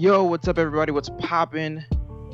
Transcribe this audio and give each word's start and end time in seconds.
Yo, 0.00 0.24
what's 0.24 0.48
up, 0.48 0.56
everybody? 0.56 0.92
What's 0.92 1.10
poppin'? 1.18 1.84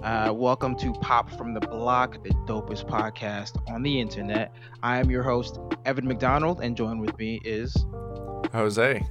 Uh, 0.00 0.32
welcome 0.32 0.76
to 0.76 0.92
Pop 1.00 1.28
from 1.32 1.52
the 1.52 1.58
Block, 1.58 2.22
the 2.22 2.30
dopest 2.46 2.88
podcast 2.88 3.58
on 3.68 3.82
the 3.82 4.00
internet. 4.00 4.54
I 4.84 5.00
am 5.00 5.10
your 5.10 5.24
host, 5.24 5.58
Evan 5.84 6.06
McDonald, 6.06 6.60
and 6.60 6.76
joined 6.76 7.00
with 7.00 7.18
me 7.18 7.40
is 7.44 7.74
Jose 8.52 9.04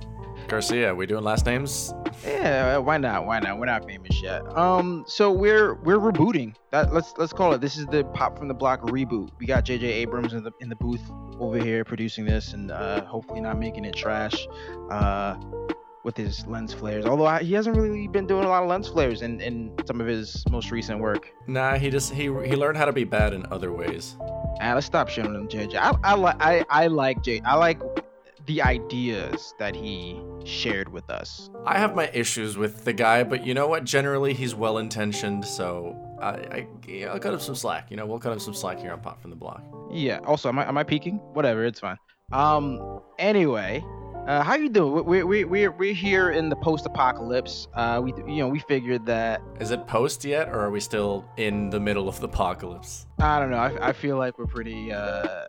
Garcia. 0.47 0.95
We 0.95 1.05
doing 1.05 1.25
last 1.25 1.45
names? 1.45 1.93
Yeah, 2.25 2.77
why 2.77 2.97
not? 2.97 3.25
Why 3.25 3.39
not? 3.39 3.59
We're 3.59 3.65
not 3.65 3.85
famous 3.85 4.21
yet. 4.21 4.41
Um, 4.57 5.03
so 5.05 5.33
we're 5.33 5.73
we're 5.73 5.99
rebooting. 5.99 6.55
That 6.71 6.93
let's 6.93 7.13
let's 7.17 7.33
call 7.33 7.51
it. 7.51 7.59
This 7.59 7.75
is 7.75 7.85
the 7.87 8.05
Pop 8.13 8.37
from 8.37 8.47
the 8.47 8.53
Block 8.53 8.79
reboot. 8.83 9.31
We 9.37 9.47
got 9.47 9.65
J.J. 9.65 9.85
Abrams 9.85 10.31
in 10.31 10.45
the 10.45 10.51
in 10.61 10.69
the 10.69 10.77
booth 10.77 11.03
over 11.41 11.57
here 11.57 11.83
producing 11.83 12.23
this, 12.23 12.53
and 12.53 12.71
uh, 12.71 13.03
hopefully 13.03 13.41
not 13.41 13.59
making 13.59 13.83
it 13.83 13.97
trash. 13.97 14.47
Uh, 14.89 15.35
with 16.05 16.15
his 16.15 16.45
lens 16.45 16.71
flares. 16.71 17.05
Although 17.05 17.25
I, 17.25 17.43
he 17.43 17.53
hasn't 17.55 17.75
really 17.75 18.07
been 18.07 18.27
doing 18.27 18.45
a 18.45 18.47
lot 18.47 18.61
of 18.61 18.69
lens 18.69 18.87
flares 18.87 19.23
in, 19.23 19.41
in 19.41 19.75
some 19.85 19.99
of 19.99 20.05
his 20.05 20.45
most 20.51 20.69
recent 20.69 20.99
work. 20.99 21.33
Nah, 21.47 21.77
he 21.77 21.89
just 21.89 22.13
he 22.13 22.25
he 22.25 22.55
learned 22.55 22.77
how 22.77 22.85
to 22.85 22.93
be 22.93 23.03
bad 23.03 23.33
in 23.33 23.45
other 23.51 23.73
ways. 23.73 24.15
Ah, 24.61 24.73
let's 24.75 24.85
stop 24.85 25.09
showing 25.09 25.33
him 25.33 25.47
JJ. 25.47 25.75
I 25.75 25.97
I 26.03 26.13
like 26.13 26.35
I, 26.39 26.65
I 26.69 26.87
like 26.87 27.23
J. 27.23 27.41
I 27.43 27.55
like 27.55 27.81
the 28.45 28.61
ideas 28.61 29.55
that 29.57 29.75
he 29.75 30.21
shared 30.45 30.89
with 30.89 31.09
us. 31.09 31.49
I 31.65 31.79
have 31.79 31.95
my 31.95 32.11
issues 32.13 32.55
with 32.55 32.85
the 32.85 32.93
guy, 32.93 33.23
but 33.23 33.43
you 33.43 33.55
know 33.55 33.67
what? 33.67 33.83
Generally, 33.83 34.35
he's 34.35 34.53
well 34.53 34.77
intentioned, 34.77 35.43
so 35.43 35.97
I, 36.21 36.29
I 36.29 37.05
I'll 37.09 37.19
cut 37.19 37.33
him 37.33 37.39
some 37.39 37.55
slack. 37.55 37.89
You 37.89 37.97
know, 37.97 38.05
we'll 38.05 38.19
cut 38.19 38.31
him 38.31 38.39
some 38.39 38.53
slack 38.53 38.79
here 38.79 38.91
on 38.91 39.01
Pop 39.01 39.19
from 39.19 39.31
the 39.31 39.35
Block. 39.35 39.63
Yeah. 39.91 40.19
Also, 40.23 40.49
am 40.49 40.59
I 40.59 40.67
am 40.67 40.77
I 40.77 40.83
peeking? 40.83 41.15
Whatever, 41.33 41.65
it's 41.65 41.79
fine. 41.79 41.97
Um. 42.31 43.01
Anyway, 43.17 43.83
uh, 44.25 44.43
how 44.43 44.55
you 44.55 44.69
doing? 44.69 45.05
We're, 45.05 45.25
we're, 45.25 45.47
we're, 45.47 45.71
we're 45.71 45.93
here 45.93 46.31
in 46.31 46.49
the 46.49 46.55
post-apocalypse. 46.55 47.67
Uh, 47.73 48.01
we 48.03 48.13
you 48.31 48.39
know 48.39 48.47
we 48.47 48.59
figured 48.59 49.05
that. 49.05 49.41
Is 49.59 49.71
it 49.71 49.85
post 49.87 50.25
yet, 50.25 50.49
or 50.49 50.59
are 50.59 50.71
we 50.71 50.79
still 50.79 51.25
in 51.37 51.69
the 51.69 51.79
middle 51.79 52.09
of 52.09 52.19
the 52.19 52.27
apocalypse? 52.27 53.05
I 53.19 53.39
don't 53.39 53.51
know. 53.51 53.57
I, 53.57 53.89
I 53.89 53.93
feel 53.93 54.17
like 54.17 54.37
we're 54.37 54.47
pretty. 54.47 54.91
Uh, 54.91 55.45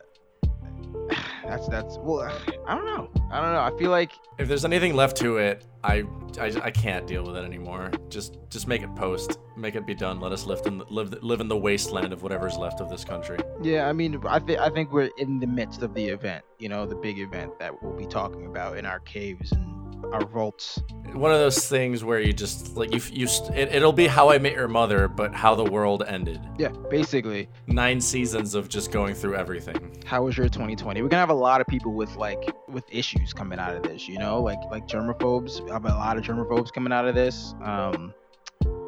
that's 1.45 1.69
that's 1.69 1.99
well. 1.99 2.33
I 2.67 2.75
don't 2.75 2.87
know. 2.87 3.11
I 3.31 3.41
don't 3.41 3.53
know. 3.53 3.61
I 3.61 3.77
feel 3.79 3.91
like 3.91 4.13
if 4.39 4.49
there's 4.49 4.65
anything 4.65 4.95
left 4.95 5.17
to 5.19 5.39
it, 5.39 5.65
I, 5.83 6.05
I, 6.41 6.53
I 6.63 6.71
can't 6.71 7.07
deal 7.07 7.25
with 7.25 7.37
it 7.37 7.45
anymore. 7.45 7.91
Just 8.09 8.39
just 8.51 8.69
make 8.69 8.83
it 8.83 8.95
post. 8.95 9.39
Make 9.57 9.75
it 9.75 9.87
be 9.87 9.95
done. 9.95 10.21
Let 10.21 10.33
us 10.33 10.47
live 10.47 10.61
in 10.67 10.79
the, 10.79 10.85
live 10.87 11.13
live 11.23 11.41
in 11.41 11.49
the 11.49 11.57
wasteland 11.57 12.13
of 12.13 12.23
whatever's 12.23 12.57
left 12.57 12.81
of 12.81 12.89
this 12.91 13.05
country. 13.05 13.39
Yeah, 13.63 13.89
I 13.89 13.93
mean, 13.93 14.21
I 14.27 14.39
think 14.39 14.59
I 14.59 14.71
think 14.71 14.93
we're 14.93 15.11
in 15.19 15.41
the 15.41 15.47
midst 15.47 15.83
of 15.83 15.95
the 15.95 16.07
event. 16.07 16.45
You 16.59 16.69
know, 16.69 16.87
the 16.87 16.97
big 16.97 17.19
event 17.19 17.59
that 17.59 17.83
we'll 17.83 17.97
be 17.97 18.07
talking 18.07 18.47
about 18.47 18.77
in 18.77 18.87
our 18.87 19.01
caves 19.01 19.53
and 19.53 19.86
our 20.13 20.25
vaults. 20.27 20.81
One 21.13 21.33
of 21.33 21.39
those 21.39 21.69
things 21.69 22.05
where 22.05 22.21
you 22.21 22.33
just 22.33 22.77
like 22.77 22.93
you 22.93 23.01
you 23.13 23.29
it, 23.55 23.75
it'll 23.75 23.93
be 23.93 24.07
how 24.07 24.31
I 24.31 24.39
met 24.39 24.53
your 24.53 24.69
mother, 24.69 25.09
but 25.09 25.35
how 25.35 25.55
the 25.55 25.65
world 25.65 26.03
ended. 26.07 26.41
Yeah, 26.59 26.69
basically. 26.91 27.49
Nine 27.67 28.01
seasons 28.01 28.55
of 28.55 28.69
just 28.69 28.91
going 28.93 29.15
through 29.15 29.37
everything. 29.37 30.03
How 30.05 30.25
was 30.25 30.37
your 30.37 30.49
2020? 30.49 31.03
We're 31.03 31.09
gonna 31.09 31.21
have 31.21 31.31
a 31.31 31.35
lot 31.35 31.61
of 31.61 31.67
people 31.67 31.93
with 31.93 32.15
like 32.17 32.45
with 32.69 32.85
issues 32.91 33.33
coming 33.33 33.59
out 33.59 33.75
of 33.75 33.83
this. 33.83 34.09
You 34.09 34.19
know, 34.19 34.43
like 34.43 34.59
like 34.71 34.87
germaphobes. 34.87 35.69
I 35.71 35.75
have 35.75 35.85
a 35.85 35.89
lot 35.89 36.17
of 36.17 36.25
germaphobes 36.25 36.73
coming 36.73 36.93
out 36.93 37.07
of 37.07 37.15
this. 37.15 37.55
Um, 37.63 38.15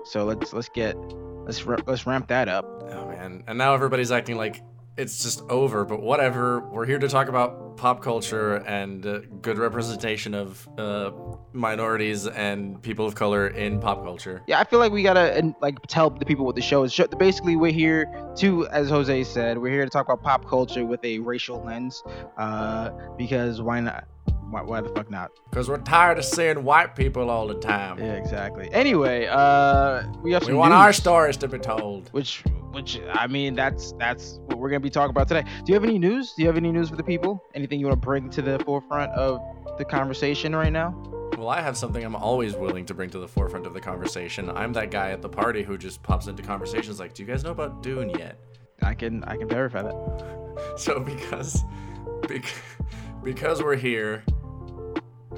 so 0.05 0.25
let's 0.25 0.53
let's 0.53 0.69
get 0.69 0.97
let's 1.45 1.65
let's 1.87 2.07
ramp 2.07 2.29
that 2.29 2.49
up. 2.49 2.65
Oh 2.91 3.09
man, 3.09 3.45
and 3.47 3.59
now 3.59 3.75
everybody's 3.75 4.13
acting 4.13 4.37
like 4.37 4.63
it's 4.99 5.23
just 5.23 5.43
over, 5.49 5.85
but 5.85 6.03
whatever. 6.03 6.59
We're 6.59 6.85
here 6.85 6.99
to 6.99 7.09
talk 7.09 7.29
about 7.29 7.77
pop 7.77 8.03
culture 8.03 8.57
and 8.57 9.07
uh, 9.07 9.21
good 9.41 9.57
representation 9.57 10.35
of 10.35 10.69
uh, 10.77 11.13
minorities 11.53 12.27
and 12.27 12.83
people 12.83 13.07
of 13.07 13.15
color 13.15 13.47
in 13.47 13.79
pop 13.79 14.03
culture. 14.03 14.43
Yeah, 14.49 14.59
I 14.59 14.65
feel 14.65 14.81
like 14.81 14.91
we 14.91 15.05
gotta 15.05 15.55
like 15.63 15.77
tell 15.87 16.11
the 16.11 16.27
people 16.27 16.45
what 16.45 16.57
the 16.57 16.63
show 16.63 16.83
is. 16.83 17.01
Basically, 17.17 17.55
we're 17.55 17.71
here 17.71 18.13
to, 18.39 18.67
as 18.69 18.91
Jose 18.91 19.25
said, 19.25 19.57
we're 19.57 19.73
here 19.73 19.85
to 19.85 19.91
talk 19.91 20.07
about 20.07 20.23
pop 20.23 20.49
culture 20.49 20.85
with 20.85 21.03
a 21.05 21.21
racial 21.21 21.63
lens, 21.63 22.03
uh, 22.37 22.91
because 23.17 23.63
why 23.63 23.79
not? 23.79 24.05
Why, 24.51 24.63
why, 24.63 24.81
the 24.81 24.89
fuck 24.89 25.11
not? 25.11 25.31
Because 25.51 25.69
we're 25.69 25.77
tired 25.79 26.19
of 26.19 26.25
seeing 26.25 26.65
white 26.65 26.97
people 26.97 27.29
all 27.29 27.47
the 27.47 27.61
time. 27.61 27.99
Yeah, 27.99 28.15
exactly. 28.15 28.69
Anyway, 28.73 29.27
uh, 29.27 30.05
we 30.23 30.33
have 30.33 30.47
we 30.47 30.55
want 30.55 30.73
news, 30.73 30.79
our 30.79 30.93
stories 30.93 31.37
to 31.39 31.49
be 31.49 31.59
told. 31.59 32.09
Which 32.13 32.43
which 32.71 33.01
I 33.13 33.27
mean, 33.27 33.55
that's 33.55 33.93
that's 33.99 34.41
what 34.47 34.59
we're 34.59 34.69
gonna 34.69 34.81
be 34.81 34.91
talking 34.91 35.11
about 35.11 35.29
today. 35.29 35.43
Do 35.43 35.73
you 35.73 35.75
have 35.75 35.85
any 35.85 35.99
news? 35.99 36.35
Do 36.35 36.43
you 36.43 36.49
have 36.49 36.57
any 36.57 36.73
news 36.73 36.91
for 36.91 36.97
the 36.97 37.03
people? 37.03 37.43
Anything 37.55 37.81
you 37.81 37.87
want 37.87 38.01
to 38.01 38.05
bring 38.07 38.31
to 38.31 38.43
the 38.43 38.59
forefront 38.61 39.13
of 39.13 39.41
the 39.79 39.85
conversation 39.85 40.55
right 40.55 40.73
now? 40.73 40.91
Well, 41.37 41.49
I 41.49 41.61
have 41.61 41.77
something 41.77 42.05
I'm 42.05 42.17
always 42.17 42.57
willing 42.57 42.85
to 42.87 42.95
bring 42.95 43.11
to 43.11 43.19
the 43.19 43.29
forefront 43.29 43.67
of 43.67 43.73
the 43.73 43.81
conversation. 43.81 44.51
I'm 44.51 44.73
that 44.73 44.91
guy 44.91 45.11
at 45.11 45.23
the 45.23 45.29
party 45.29 45.63
who 45.63 45.79
just 45.79 46.03
pops 46.03 46.27
into 46.27 46.43
conversations 46.43 46.99
like, 46.99 47.15
"Do 47.15 47.23
you 47.23 47.29
guys 47.29 47.45
know 47.45 47.53
about 47.53 47.83
Dune 47.83 48.11
yet?" 48.11 48.39
I 48.83 48.95
can 48.95 49.25
I 49.25 49.37
can 49.37 49.49
verify 49.49 49.83
that. 49.83 50.75
so 50.77 51.01
because 51.01 51.65
because 53.23 53.63
we're 53.63 53.77
here 53.77 54.25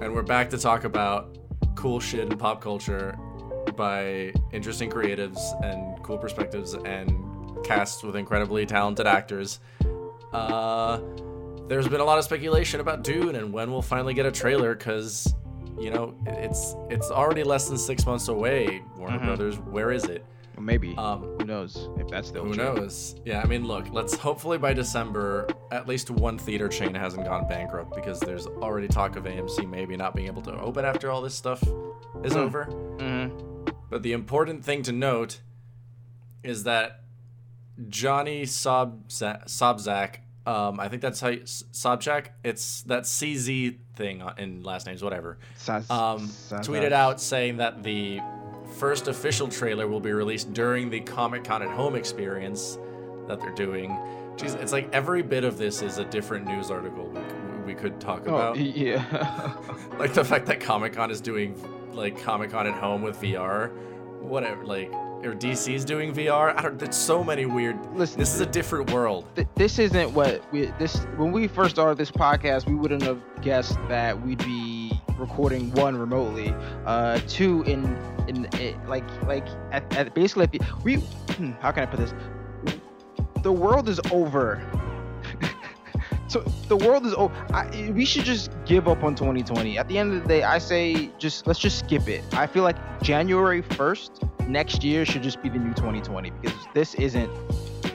and 0.01 0.15
we're 0.15 0.23
back 0.23 0.51
to 0.51 0.59
talk 0.59 0.85
about 0.85 1.39
cool 1.75 2.01
shit 2.01 2.31
in 2.31 2.39
pop 2.39 2.61
culture 2.61 3.17
by 3.81 4.31
interesting 4.53 4.91
creatives 4.91 5.41
and 5.65 6.03
cool 6.03 6.19
perspectives 6.19 6.75
and 6.75 7.65
casts 7.65 8.03
with 8.03 8.15
incredibly 8.15 8.67
talented 8.67 9.07
actors. 9.07 9.59
Uh, 10.35 11.01
there's 11.67 11.89
been 11.89 12.01
a 12.01 12.05
lot 12.05 12.19
of 12.19 12.25
speculation 12.25 12.81
about 12.81 13.03
Dune 13.03 13.37
and 13.37 13.55
when 13.55 13.73
we'll 13.73 13.81
finally 13.81 14.13
get 14.13 14.27
a 14.27 14.31
trailer 14.31 14.75
because, 14.75 15.35
you 15.79 15.91
know, 15.91 16.15
it's 16.27 16.77
it's 16.91 17.11
already 17.11 17.43
less 17.43 17.69
than 17.69 17.79
six 17.79 18.05
months 18.05 18.29
away. 18.29 18.83
Warner 18.99 19.17
mm-hmm. 19.17 19.25
Brothers, 19.25 19.59
where 19.61 19.93
is 19.93 20.05
it? 20.05 20.27
Maybe. 20.59 20.95
Um, 20.99 21.23
who 21.39 21.47
knows 21.47 21.89
if 21.97 22.07
that's 22.09 22.29
still 22.29 22.45
Who 22.45 22.53
true. 22.53 22.63
knows? 22.63 23.17
Yeah, 23.25 23.41
I 23.41 23.47
mean, 23.47 23.67
look, 23.67 23.91
let's 23.93 24.15
hopefully 24.15 24.59
by 24.59 24.75
December, 24.75 25.49
at 25.71 25.89
least 25.89 26.11
one 26.11 26.37
theater 26.37 26.69
chain 26.69 26.95
hasn't 26.95 27.25
gone 27.25 27.49
bankrupt 27.49 27.95
because 27.95 28.21
there's 28.21 28.47
already 28.47 28.89
talk 28.89 29.17
of 29.17 29.25
AMC 29.25 29.67
maybe 29.71 29.97
not 29.97 30.15
being 30.15 30.27
able 30.27 30.43
to 30.43 30.61
open 30.61 30.85
after 30.85 31.11
all 31.11 31.23
this 31.23 31.35
stuff 31.35 31.63
is 32.23 32.35
mm. 32.35 32.37
over. 32.37 32.67
Mm-hmm. 32.67 33.50
But 33.91 34.03
the 34.03 34.13
important 34.13 34.65
thing 34.65 34.83
to 34.85 34.93
note 34.93 35.41
is 36.43 36.65
that 36.65 37.01
Johnny 37.89 38.43
Sobzak, 38.43 40.17
um, 40.47 40.81
I 40.81 40.89
think 40.89 41.03
that's 41.03 41.21
how 41.21 41.29
you, 41.29 41.41
Sobchak, 41.41 42.29
it's 42.45 42.83
that 42.83 43.03
CZ 43.03 43.77
thing 43.97 44.23
in 44.39 44.63
last 44.63 44.87
names, 44.87 45.03
whatever, 45.03 45.39
um, 45.69 46.29
tweeted 46.29 46.93
out 46.93 47.21
saying 47.21 47.59
that 47.59 47.83
the 47.83 48.21
first 48.79 49.09
official 49.09 49.49
trailer 49.49 49.89
will 49.89 50.01
be 50.01 50.13
released 50.13 50.53
during 50.53 50.89
the 50.89 51.01
Comic 51.01 51.45
Con 51.45 51.63
at 51.63 51.69
Home 51.71 51.97
experience 51.97 52.79
that 53.27 53.41
they're 53.41 53.55
doing. 53.55 53.91
Jeez, 54.37 54.61
it's 54.63 54.73
like 54.73 54.89
every 54.93 55.23
bit 55.23 55.45
of 55.45 55.59
this 55.59 55.83
is 55.83 55.99
a 55.99 56.05
different 56.05 56.47
news 56.47 56.71
article 56.71 57.09
we, 57.09 57.73
we 57.73 57.75
could 57.75 58.01
talk 58.01 58.23
oh, 58.27 58.35
about. 58.35 58.57
Yeah. 58.57 59.53
like 59.99 60.15
the 60.15 60.25
fact 60.25 60.47
that 60.47 60.61
Comic 60.61 60.95
Con 60.95 61.11
is 61.11 61.21
doing 61.21 61.55
like 61.93 62.21
Comic 62.23 62.51
Con 62.51 62.67
at 62.67 62.75
home 62.75 63.03
with 63.03 63.21
VR, 63.21 63.71
whatever. 64.21 64.65
Like, 64.65 64.93
or 65.23 65.35
DC's 65.35 65.85
doing 65.85 66.15
VR. 66.15 66.57
I 66.57 66.63
don't. 66.63 66.79
There's 66.79 66.97
so 66.97 67.23
many 67.23 67.47
weird. 67.47 67.79
Listen, 67.95 68.19
this 68.19 68.35
is 68.35 68.41
a 68.41 68.47
different 68.47 68.91
world. 68.91 69.27
Th- 69.35 69.49
this 69.55 69.79
isn't 69.79 70.13
what 70.13 70.43
we. 70.53 70.67
This 70.79 70.97
when 71.17 71.33
we 71.33 71.47
first 71.47 71.75
started 71.75 71.99
this 71.99 72.11
podcast, 72.11 72.67
we 72.67 72.75
wouldn't 72.75 73.03
have 73.03 73.21
guessed 73.43 73.77
that 73.89 74.21
we'd 74.21 74.39
be 74.39 74.99
recording 75.19 75.71
one 75.73 75.97
remotely, 75.97 76.55
uh, 76.87 77.21
two 77.29 77.63
in 77.65 77.85
in, 78.29 78.47
in 78.59 78.81
like 78.87 79.05
like 79.25 79.47
at, 79.73 79.95
at 79.95 80.15
basically 80.15 80.45
at 80.45 80.53
the, 80.53 80.61
we. 80.85 80.97
Hmm, 80.97 81.53
how 81.61 81.71
can 81.71 81.83
I 81.83 81.87
put 81.87 82.01
this? 82.01 82.15
The 83.43 83.53
world 83.53 83.89
is 83.89 84.01
over 84.11 84.57
so 86.31 86.45
the 86.69 86.77
world 86.77 87.05
is 87.05 87.15
oh 87.15 87.31
I, 87.53 87.93
we 87.93 88.05
should 88.05 88.25
just 88.25 88.53
give 88.65 88.87
up 88.87 89.03
on 89.03 89.15
2020 89.15 89.77
at 89.77 89.89
the 89.89 89.99
end 89.99 90.15
of 90.15 90.23
the 90.23 90.29
day 90.29 90.43
i 90.45 90.59
say 90.59 91.11
just 91.19 91.47
let's 91.47 91.59
just 91.59 91.81
skip 91.81 92.09
it. 92.09 92.23
I 92.33 92.47
feel 92.47 92.63
like 92.63 92.77
january 93.03 93.63
1st 93.63 94.49
next 94.49 94.85
year 94.85 95.05
should 95.05 95.23
just 95.23 95.43
be 95.43 95.49
the 95.49 95.59
new 95.59 95.75
2020 95.75 96.31
because 96.31 96.57
this 96.73 96.95
isn't 96.95 97.31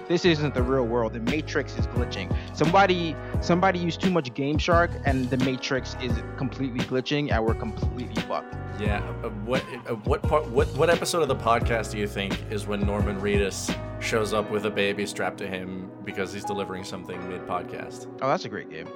this 0.08 0.26
isn't 0.26 0.54
the 0.54 0.64
real 0.64 0.86
world. 0.86 1.14
The 1.14 1.20
Matrix 1.20 1.78
is 1.78 1.88
glitching. 1.88 2.36
Somebody 2.56 3.16
somebody 3.42 3.80
used 3.80 4.02
too 4.02 4.12
much 4.12 4.34
Game 4.34 4.58
Shark, 4.58 4.92
and 5.06 5.30
the 5.30 5.38
Matrix 5.38 5.96
is 6.02 6.14
completely 6.38 6.80
glitching, 6.86 7.32
and 7.32 7.46
we're 7.46 7.56
completely 7.56 8.22
fucked. 8.24 8.56
Yeah. 8.80 9.00
Uh, 9.24 9.30
what 9.46 9.64
uh, 9.88 9.96
what 10.06 10.22
part 10.24 10.50
what 10.50 10.68
what 10.76 10.90
episode 10.90 11.22
of 11.22 11.28
the 11.28 11.36
podcast 11.36 11.92
do 11.92 11.98
you 11.98 12.08
think 12.08 12.38
is 12.52 12.68
when 12.68 12.82
Norman 12.82 13.20
Reedus 13.20 13.76
shows 14.02 14.34
up 14.34 14.52
with 14.52 14.66
a 14.66 14.72
baby 14.72 15.06
strapped 15.06 15.38
to 15.40 15.48
him 15.48 15.90
because 16.04 16.34
he's 16.34 16.46
delivering 16.46 16.84
something 16.84 17.18
mid 17.30 17.42
podcast? 17.48 18.08
Oh, 18.22 18.28
that's 18.30 18.46
a 18.46 18.50
great 18.50 18.70
game. 18.70 18.88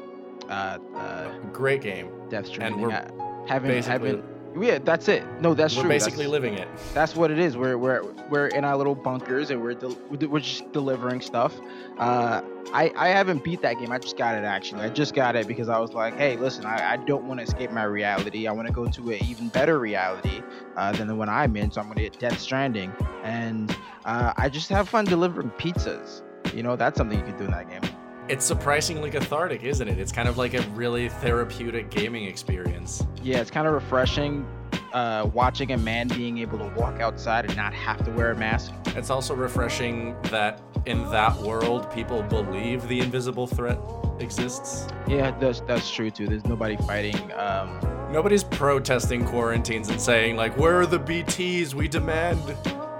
Uh, 0.49 0.77
uh, 0.95 1.37
great 1.53 1.81
game. 1.81 2.11
Death 2.29 2.47
Stranding. 2.47 2.83
And 2.83 2.91
we're 2.91 3.47
having 3.47 3.83
having 3.83 4.23
Yeah, 4.57 4.79
that's 4.79 5.07
it. 5.07 5.23
No, 5.41 5.53
that's 5.53 5.73
true. 5.73 5.83
we're 5.83 5.83
true. 5.83 5.89
basically 5.89 6.25
that's, 6.25 6.31
living 6.31 6.53
it. 6.55 6.67
That's 6.93 7.15
what 7.15 7.31
it 7.31 7.39
is. 7.39 7.55
We're 7.55 7.77
we're 7.77 8.03
we're 8.29 8.47
in 8.47 8.65
our 8.65 8.75
little 8.75 8.95
bunkers 8.95 9.51
and 9.51 9.61
we're 9.61 9.73
del- 9.73 9.97
we're 10.09 10.39
just 10.39 10.71
delivering 10.71 11.21
stuff. 11.21 11.59
Uh, 11.97 12.41
I 12.73 12.91
I 12.95 13.09
haven't 13.09 13.43
beat 13.43 13.61
that 13.61 13.79
game. 13.79 13.91
I 13.91 13.99
just 13.99 14.17
got 14.17 14.35
it 14.35 14.43
actually. 14.43 14.81
I 14.81 14.89
just 14.89 15.13
got 15.13 15.35
it 15.35 15.47
because 15.47 15.69
I 15.69 15.79
was 15.79 15.93
like, 15.93 16.15
hey, 16.15 16.35
listen, 16.35 16.65
I, 16.65 16.93
I 16.93 16.97
don't 16.97 17.25
want 17.25 17.39
to 17.39 17.43
escape 17.43 17.71
my 17.71 17.83
reality. 17.83 18.47
I 18.47 18.51
want 18.51 18.67
to 18.67 18.73
go 18.73 18.87
to 18.87 19.11
an 19.11 19.23
even 19.23 19.49
better 19.49 19.79
reality 19.79 20.41
uh, 20.75 20.91
than 20.93 21.07
the 21.07 21.15
one 21.15 21.29
I'm 21.29 21.55
in. 21.55 21.71
So 21.71 21.81
I'm 21.81 21.87
gonna 21.87 22.01
get 22.01 22.19
Death 22.19 22.39
Stranding, 22.39 22.93
and 23.23 23.75
uh, 24.05 24.33
I 24.35 24.49
just 24.49 24.69
have 24.69 24.89
fun 24.89 25.05
delivering 25.05 25.51
pizzas. 25.51 26.23
You 26.53 26.63
know, 26.63 26.75
that's 26.75 26.97
something 26.97 27.17
you 27.17 27.25
can 27.25 27.37
do 27.37 27.45
in 27.45 27.51
that 27.51 27.69
game. 27.69 27.98
It's 28.29 28.45
surprisingly 28.45 29.09
cathartic, 29.09 29.63
isn't 29.63 29.87
it? 29.87 29.97
It's 29.97 30.11
kind 30.11 30.29
of 30.29 30.37
like 30.37 30.53
a 30.53 30.61
really 30.69 31.09
therapeutic 31.09 31.89
gaming 31.89 32.25
experience. 32.25 33.03
Yeah, 33.23 33.39
it's 33.39 33.49
kind 33.49 33.67
of 33.67 33.73
refreshing 33.73 34.45
uh, 34.93 35.27
watching 35.33 35.71
a 35.71 35.77
man 35.77 36.07
being 36.09 36.37
able 36.37 36.59
to 36.59 36.67
walk 36.75 36.99
outside 36.99 37.45
and 37.45 37.55
not 37.55 37.73
have 37.73 38.03
to 38.05 38.11
wear 38.11 38.31
a 38.31 38.35
mask. 38.35 38.71
It's 38.87 39.09
also 39.09 39.33
refreshing 39.33 40.15
that 40.25 40.61
in 40.85 41.09
that 41.09 41.35
world, 41.37 41.91
people 41.91 42.21
believe 42.21 42.87
the 42.87 42.99
invisible 42.99 43.47
threat 43.47 43.79
exists. 44.19 44.87
Yeah, 45.07 45.31
that's 45.39 45.61
that's 45.61 45.89
true 45.91 46.11
too. 46.11 46.27
There's 46.27 46.45
nobody 46.45 46.77
fighting. 46.77 47.31
Um, 47.33 47.79
Nobody's 48.11 48.43
protesting 48.43 49.25
quarantines 49.25 49.89
and 49.89 49.99
saying 49.99 50.35
like, 50.35 50.55
"Where 50.55 50.79
are 50.79 50.85
the 50.85 50.99
BTs? 50.99 51.73
We 51.73 51.87
demand 51.87 52.39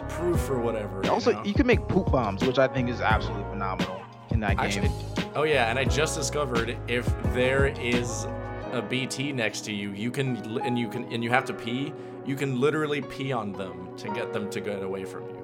proof 0.10 0.50
or 0.50 0.60
whatever." 0.60 1.02
you 1.04 1.12
also, 1.12 1.34
know? 1.34 1.44
you 1.44 1.54
can 1.54 1.68
make 1.68 1.88
poop 1.88 2.12
bombs, 2.12 2.44
which 2.44 2.60
I 2.60 2.68
think 2.68 2.90
is 2.90 3.00
absolutely 3.00 3.44
phenomenal 3.50 4.00
in 4.42 4.42
that 4.42 4.58
game. 4.58 4.84
Actually, 4.86 5.30
oh 5.36 5.44
yeah, 5.44 5.70
and 5.70 5.78
I 5.78 5.84
just 5.84 6.16
discovered 6.16 6.78
if 6.88 7.06
there 7.34 7.68
is 7.68 8.26
a 8.72 8.82
BT 8.82 9.32
next 9.34 9.62
to 9.62 9.74
you, 9.74 9.92
you 9.92 10.12
can 10.12 10.38
and 10.62 10.78
you 10.80 10.88
can 10.88 11.04
and 11.12 11.24
you 11.24 11.30
have 11.30 11.46
to 11.46 11.54
pee, 11.54 11.94
you 12.26 12.36
can 12.36 12.60
literally 12.60 13.02
pee 13.02 13.32
on 13.32 13.52
them 13.54 13.96
to 13.98 14.10
get 14.10 14.32
them 14.34 14.50
to 14.52 14.62
get 14.62 14.82
away 14.84 15.04
from 15.06 15.24
you. 15.30 15.36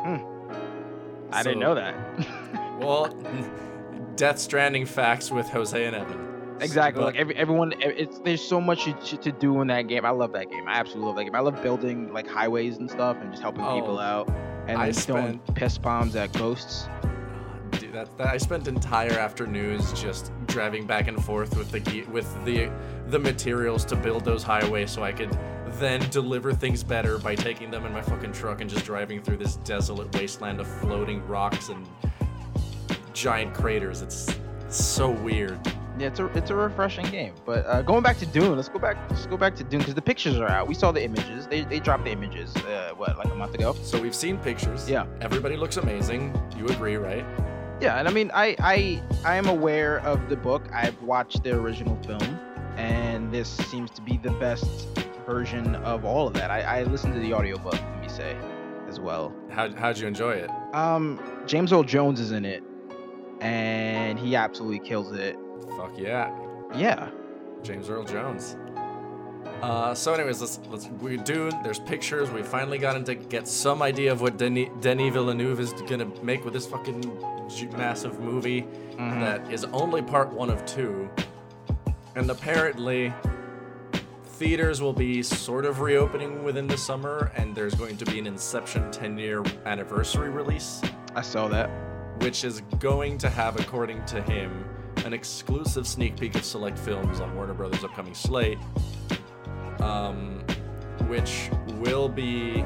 Hmm. 0.00 1.32
I 1.32 1.42
didn't 1.42 1.60
know 1.60 1.74
that. 1.74 1.94
Well, 2.76 3.06
Death 4.16 4.38
Stranding 4.38 4.84
facts 4.84 5.30
with 5.30 5.46
Jose 5.48 5.82
and 5.82 5.96
Evan. 5.96 6.56
exactly. 6.60 7.00
But- 7.00 7.06
Like 7.14 7.16
every, 7.16 7.34
everyone, 7.36 7.72
it's 7.80 8.18
there's 8.18 8.42
so 8.46 8.60
much 8.60 8.84
to, 8.84 9.16
to 9.16 9.32
do 9.32 9.62
in 9.62 9.68
that 9.68 9.88
game. 9.88 10.04
I 10.04 10.10
love 10.10 10.32
that 10.34 10.50
game. 10.50 10.68
I 10.68 10.74
absolutely 10.74 11.06
love 11.06 11.16
that 11.16 11.24
game. 11.24 11.34
I 11.34 11.40
love 11.40 11.62
building 11.62 12.12
like 12.12 12.28
highways 12.28 12.76
and 12.76 12.90
stuff 12.90 13.16
and 13.22 13.30
just 13.30 13.42
helping 13.42 13.64
oh, 13.64 13.80
people 13.80 13.98
Oh, 13.98 14.02
out 14.02 14.28
and 14.68 14.76
I 14.76 14.86
then 14.90 14.92
throwing 14.94 15.40
spent- 15.42 15.54
piss 15.54 15.78
bombs 15.78 16.14
at 16.16 16.34
ghosts. 16.34 16.86
Dude, 17.86 17.94
that, 17.94 18.18
that 18.18 18.26
I 18.26 18.36
spent 18.36 18.66
entire 18.66 19.12
afternoons 19.12 19.92
just 19.92 20.32
driving 20.46 20.86
back 20.86 21.06
and 21.06 21.24
forth 21.24 21.56
with 21.56 21.70
the 21.70 22.02
with 22.04 22.44
the 22.44 22.68
the 23.06 23.18
materials 23.18 23.84
to 23.84 23.94
build 23.94 24.24
those 24.24 24.42
highways, 24.42 24.90
so 24.90 25.04
I 25.04 25.12
could 25.12 25.38
then 25.78 26.00
deliver 26.10 26.52
things 26.52 26.82
better 26.82 27.18
by 27.18 27.36
taking 27.36 27.70
them 27.70 27.86
in 27.86 27.92
my 27.92 28.02
fucking 28.02 28.32
truck 28.32 28.60
and 28.60 28.68
just 28.68 28.84
driving 28.84 29.22
through 29.22 29.36
this 29.36 29.56
desolate 29.56 30.12
wasteland 30.16 30.58
of 30.58 30.66
floating 30.66 31.24
rocks 31.28 31.68
and 31.68 31.86
giant 33.12 33.54
craters. 33.54 34.02
It's, 34.02 34.34
it's 34.62 34.84
so 34.84 35.10
weird. 35.10 35.60
Yeah, 35.96 36.08
it's 36.08 36.18
a 36.18 36.26
it's 36.36 36.50
a 36.50 36.56
refreshing 36.56 37.06
game. 37.06 37.34
But 37.44 37.66
uh, 37.66 37.82
going 37.82 38.02
back 38.02 38.18
to 38.18 38.26
Dune, 38.26 38.56
let's 38.56 38.68
go 38.68 38.80
back 38.80 38.96
let's 39.10 39.26
go 39.26 39.36
back 39.36 39.54
to 39.56 39.64
Dune 39.64 39.78
because 39.78 39.94
the 39.94 40.02
pictures 40.02 40.38
are 40.38 40.48
out. 40.48 40.66
We 40.66 40.74
saw 40.74 40.90
the 40.90 41.04
images. 41.04 41.46
They 41.46 41.62
they 41.62 41.78
dropped 41.78 42.04
the 42.04 42.10
images. 42.10 42.54
Uh, 42.56 42.94
what 42.96 43.16
like 43.16 43.28
a 43.28 43.34
month 43.36 43.54
ago? 43.54 43.76
So 43.84 44.02
we've 44.02 44.14
seen 44.14 44.38
pictures. 44.38 44.90
Yeah. 44.90 45.06
Everybody 45.20 45.56
looks 45.56 45.76
amazing. 45.76 46.34
You 46.58 46.66
agree, 46.66 46.96
right? 46.96 47.24
Yeah, 47.80 47.98
and 47.98 48.08
I 48.08 48.10
mean, 48.12 48.30
I 48.32 48.56
I 48.58 49.02
I 49.24 49.36
am 49.36 49.46
aware 49.46 50.00
of 50.00 50.28
the 50.28 50.36
book. 50.36 50.64
I've 50.72 51.00
watched 51.02 51.44
the 51.44 51.52
original 51.52 51.96
film, 52.02 52.38
and 52.76 53.30
this 53.32 53.48
seems 53.48 53.90
to 53.92 54.02
be 54.02 54.16
the 54.16 54.30
best 54.32 54.88
version 55.26 55.74
of 55.76 56.04
all 56.04 56.26
of 56.26 56.34
that. 56.34 56.50
I, 56.50 56.60
I 56.62 56.82
listened 56.84 57.12
to 57.14 57.20
the 57.20 57.34
audiobook, 57.34 57.74
let 57.74 58.00
me 58.00 58.08
say, 58.08 58.36
as 58.88 58.98
well. 58.98 59.34
How 59.50 59.70
how'd 59.74 59.98
you 59.98 60.06
enjoy 60.06 60.32
it? 60.32 60.50
Um, 60.72 61.20
James 61.46 61.70
Earl 61.72 61.82
Jones 61.82 62.18
is 62.18 62.32
in 62.32 62.46
it, 62.46 62.62
and 63.40 64.18
he 64.18 64.36
absolutely 64.36 64.78
kills 64.78 65.12
it. 65.12 65.36
Fuck 65.76 65.98
yeah. 65.98 66.34
Yeah, 66.74 67.10
James 67.62 67.90
Earl 67.90 68.04
Jones. 68.04 68.56
Uh, 69.62 69.94
so, 69.94 70.12
anyways, 70.14 70.40
let's 70.40 70.60
let's 70.68 70.86
we 71.00 71.16
do. 71.16 71.50
There's 71.62 71.78
pictures. 71.80 72.30
We 72.30 72.42
finally 72.42 72.78
got 72.78 72.94
into 72.96 73.14
get 73.14 73.48
some 73.48 73.82
idea 73.82 74.12
of 74.12 74.20
what 74.20 74.36
Denis, 74.36 74.68
Denis 74.80 75.12
Villeneuve 75.12 75.58
is 75.60 75.72
gonna 75.88 76.06
make 76.22 76.44
with 76.44 76.52
this 76.54 76.66
fucking 76.66 77.00
massive 77.76 78.20
movie 78.20 78.62
Mhm. 78.96 79.20
that 79.20 79.52
is 79.52 79.64
only 79.72 80.02
part 80.02 80.32
one 80.32 80.50
of 80.50 80.64
two, 80.66 81.08
and 82.14 82.30
apparently 82.30 83.12
theaters 84.24 84.82
will 84.82 84.92
be 84.92 85.22
sort 85.22 85.64
of 85.64 85.80
reopening 85.80 86.44
within 86.44 86.66
the 86.66 86.76
summer, 86.76 87.32
and 87.36 87.54
there's 87.54 87.74
going 87.74 87.96
to 87.96 88.04
be 88.04 88.18
an 88.18 88.26
Inception 88.26 88.90
10 88.92 89.16
year 89.16 89.42
anniversary 89.64 90.28
release, 90.28 90.82
I 91.14 91.22
saw 91.22 91.48
that. 91.48 91.70
which 92.20 92.44
is 92.44 92.62
going 92.78 93.18
to 93.18 93.28
have, 93.28 93.60
according 93.60 94.02
to 94.06 94.22
him, 94.22 94.64
an 95.04 95.12
exclusive 95.12 95.86
sneak 95.86 96.18
peek 96.18 96.34
of 96.34 96.42
select 96.46 96.78
films 96.78 97.20
on 97.20 97.34
Warner 97.36 97.52
Brothers' 97.52 97.84
upcoming 97.84 98.14
slate, 98.14 98.58
um, 99.86 100.40
which 101.08 101.50
will 101.80 102.08
be 102.08 102.64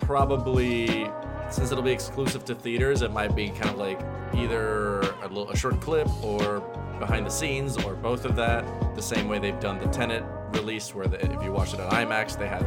probably 0.00 1.08
since 1.52 1.70
it'll 1.70 1.84
be 1.84 1.92
exclusive 1.92 2.44
to 2.46 2.54
theaters, 2.54 3.02
it 3.02 3.12
might 3.12 3.36
be 3.36 3.50
kind 3.50 3.70
of 3.70 3.76
like 3.76 4.00
either 4.34 5.00
a, 5.00 5.28
little, 5.28 5.50
a 5.50 5.56
short 5.56 5.80
clip 5.82 6.08
or 6.24 6.60
behind 6.98 7.26
the 7.26 7.30
scenes 7.30 7.76
or 7.84 7.94
both 7.94 8.24
of 8.24 8.36
that. 8.36 8.64
The 8.94 9.02
same 9.02 9.28
way 9.28 9.38
they've 9.38 9.60
done 9.60 9.78
the 9.78 9.88
Tenet 9.88 10.24
release, 10.52 10.94
where 10.94 11.06
the, 11.06 11.22
if 11.22 11.42
you 11.42 11.52
watch 11.52 11.74
it 11.74 11.80
on 11.80 11.90
IMAX, 11.90 12.38
they 12.38 12.48
had 12.48 12.62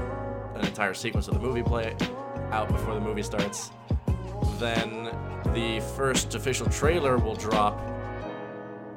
an 0.56 0.66
entire 0.66 0.94
sequence 0.94 1.28
of 1.28 1.34
the 1.34 1.40
movie 1.40 1.64
play 1.64 1.96
out 2.52 2.68
before 2.68 2.94
the 2.94 3.02
movie 3.02 3.24
starts. 3.24 3.72
Then 4.60 5.06
the 5.54 5.84
first 5.96 6.36
official 6.36 6.68
trailer 6.68 7.18
will 7.18 7.36
drop 7.36 7.80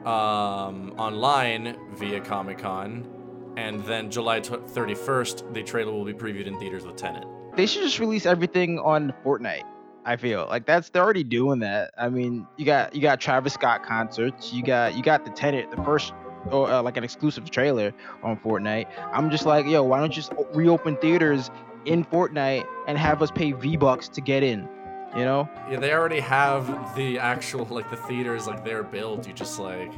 um, 0.06 0.92
online 0.98 1.78
via 1.94 2.20
Comic 2.20 2.58
Con, 2.58 3.17
and 3.58 3.84
then 3.84 4.08
July 4.08 4.38
tw- 4.38 4.64
31st, 4.64 5.52
the 5.52 5.64
trailer 5.64 5.90
will 5.90 6.04
be 6.04 6.14
previewed 6.14 6.46
in 6.46 6.56
theaters 6.60 6.84
with 6.84 6.94
Tenet. 6.94 7.26
They 7.56 7.66
should 7.66 7.82
just 7.82 7.98
release 7.98 8.24
everything 8.24 8.78
on 8.78 9.12
Fortnite. 9.24 9.64
I 10.04 10.16
feel 10.16 10.46
like 10.46 10.64
that's 10.64 10.90
they're 10.90 11.02
already 11.02 11.24
doing 11.24 11.58
that. 11.58 11.90
I 11.98 12.08
mean, 12.08 12.46
you 12.56 12.64
got 12.64 12.94
you 12.94 13.02
got 13.02 13.20
Travis 13.20 13.54
Scott 13.54 13.82
concerts. 13.82 14.52
You 14.52 14.62
got 14.62 14.94
you 14.96 15.02
got 15.02 15.24
the 15.24 15.32
Tenet, 15.32 15.72
the 15.72 15.82
first 15.82 16.14
or 16.52 16.70
uh, 16.70 16.80
like 16.82 16.96
an 16.96 17.02
exclusive 17.02 17.50
trailer 17.50 17.92
on 18.22 18.38
Fortnite. 18.38 18.86
I'm 19.12 19.28
just 19.28 19.44
like, 19.44 19.66
yo, 19.66 19.82
why 19.82 19.98
don't 19.98 20.16
you 20.16 20.22
just 20.22 20.32
reopen 20.54 20.96
theaters 20.96 21.50
in 21.84 22.04
Fortnite 22.04 22.64
and 22.86 22.96
have 22.96 23.20
us 23.22 23.32
pay 23.32 23.52
V 23.52 23.76
bucks 23.76 24.08
to 24.10 24.20
get 24.20 24.44
in? 24.44 24.68
You 25.16 25.24
know? 25.24 25.48
Yeah, 25.68 25.80
they 25.80 25.92
already 25.92 26.20
have 26.20 26.94
the 26.94 27.18
actual 27.18 27.64
like 27.66 27.90
the 27.90 27.96
theaters 27.96 28.46
like 28.46 28.64
they're 28.64 28.84
built. 28.84 29.26
You 29.26 29.34
just 29.34 29.58
like 29.58 29.92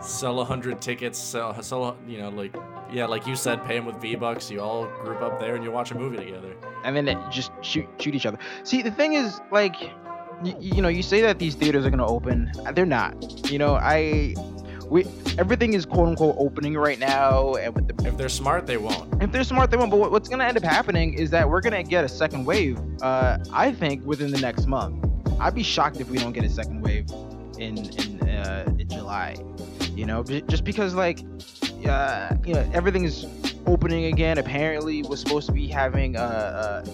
sell 0.00 0.40
a 0.40 0.44
hundred 0.44 0.80
tickets, 0.80 1.18
sell 1.18 1.60
sell 1.62 1.96
you 2.06 2.18
know 2.18 2.28
like 2.30 2.54
yeah 2.92 3.06
like 3.06 3.26
you 3.26 3.36
said, 3.36 3.64
pay 3.64 3.76
them 3.76 3.84
with 3.86 3.96
V 4.00 4.14
bucks. 4.16 4.50
You 4.50 4.60
all 4.60 4.86
group 5.04 5.20
up 5.22 5.38
there 5.38 5.54
and 5.54 5.64
you 5.64 5.70
watch 5.70 5.90
a 5.90 5.94
movie 5.94 6.16
together. 6.16 6.54
and 6.84 6.96
then 6.96 7.18
just 7.30 7.50
shoot 7.62 7.86
shoot 7.98 8.14
each 8.14 8.26
other. 8.26 8.38
See, 8.64 8.82
the 8.82 8.90
thing 8.90 9.14
is, 9.14 9.40
like, 9.52 9.74
you, 10.44 10.54
you 10.58 10.82
know, 10.82 10.88
you 10.88 11.02
say 11.02 11.20
that 11.22 11.38
these 11.38 11.54
theaters 11.54 11.84
are 11.86 11.90
gonna 11.90 12.06
open, 12.06 12.50
they're 12.74 12.86
not. 12.86 13.50
You 13.50 13.58
know, 13.58 13.74
I, 13.74 14.34
we, 14.88 15.04
everything 15.38 15.74
is 15.74 15.84
quote 15.84 16.08
unquote 16.08 16.36
opening 16.38 16.74
right 16.74 16.98
now, 16.98 17.54
and 17.54 17.74
with 17.74 17.88
the, 17.88 18.08
If 18.08 18.16
they're 18.16 18.28
smart, 18.28 18.66
they 18.66 18.76
won't. 18.78 19.22
if 19.22 19.30
they're 19.32 19.44
smart, 19.44 19.70
they 19.70 19.76
won't. 19.76 19.90
But 19.90 20.10
what's 20.10 20.28
gonna 20.28 20.44
end 20.44 20.56
up 20.56 20.62
happening 20.62 21.14
is 21.14 21.30
that 21.30 21.48
we're 21.48 21.60
gonna 21.60 21.82
get 21.82 22.04
a 22.04 22.08
second 22.08 22.44
wave. 22.46 22.78
Uh, 23.02 23.38
I 23.52 23.72
think 23.72 24.04
within 24.04 24.30
the 24.30 24.40
next 24.40 24.66
month. 24.66 25.04
I'd 25.40 25.54
be 25.54 25.62
shocked 25.62 26.00
if 26.00 26.10
we 26.10 26.18
don't 26.18 26.32
get 26.32 26.42
a 26.44 26.48
second 26.48 26.82
wave 26.82 27.06
in 27.58 27.78
in, 27.78 28.28
uh, 28.28 28.64
in 28.78 28.88
July. 28.88 29.36
You 29.94 30.06
know, 30.06 30.22
just 30.22 30.64
because 30.64 30.94
like, 30.94 31.20
uh, 31.86 32.36
you 32.44 32.54
know, 32.54 32.70
everything 32.72 33.04
is 33.04 33.26
opening 33.66 34.06
again. 34.06 34.38
Apparently, 34.38 35.02
we're 35.02 35.16
supposed 35.16 35.46
to 35.46 35.52
be 35.52 35.66
having 35.66 36.16
uh, 36.16 36.20
uh, 36.20 36.84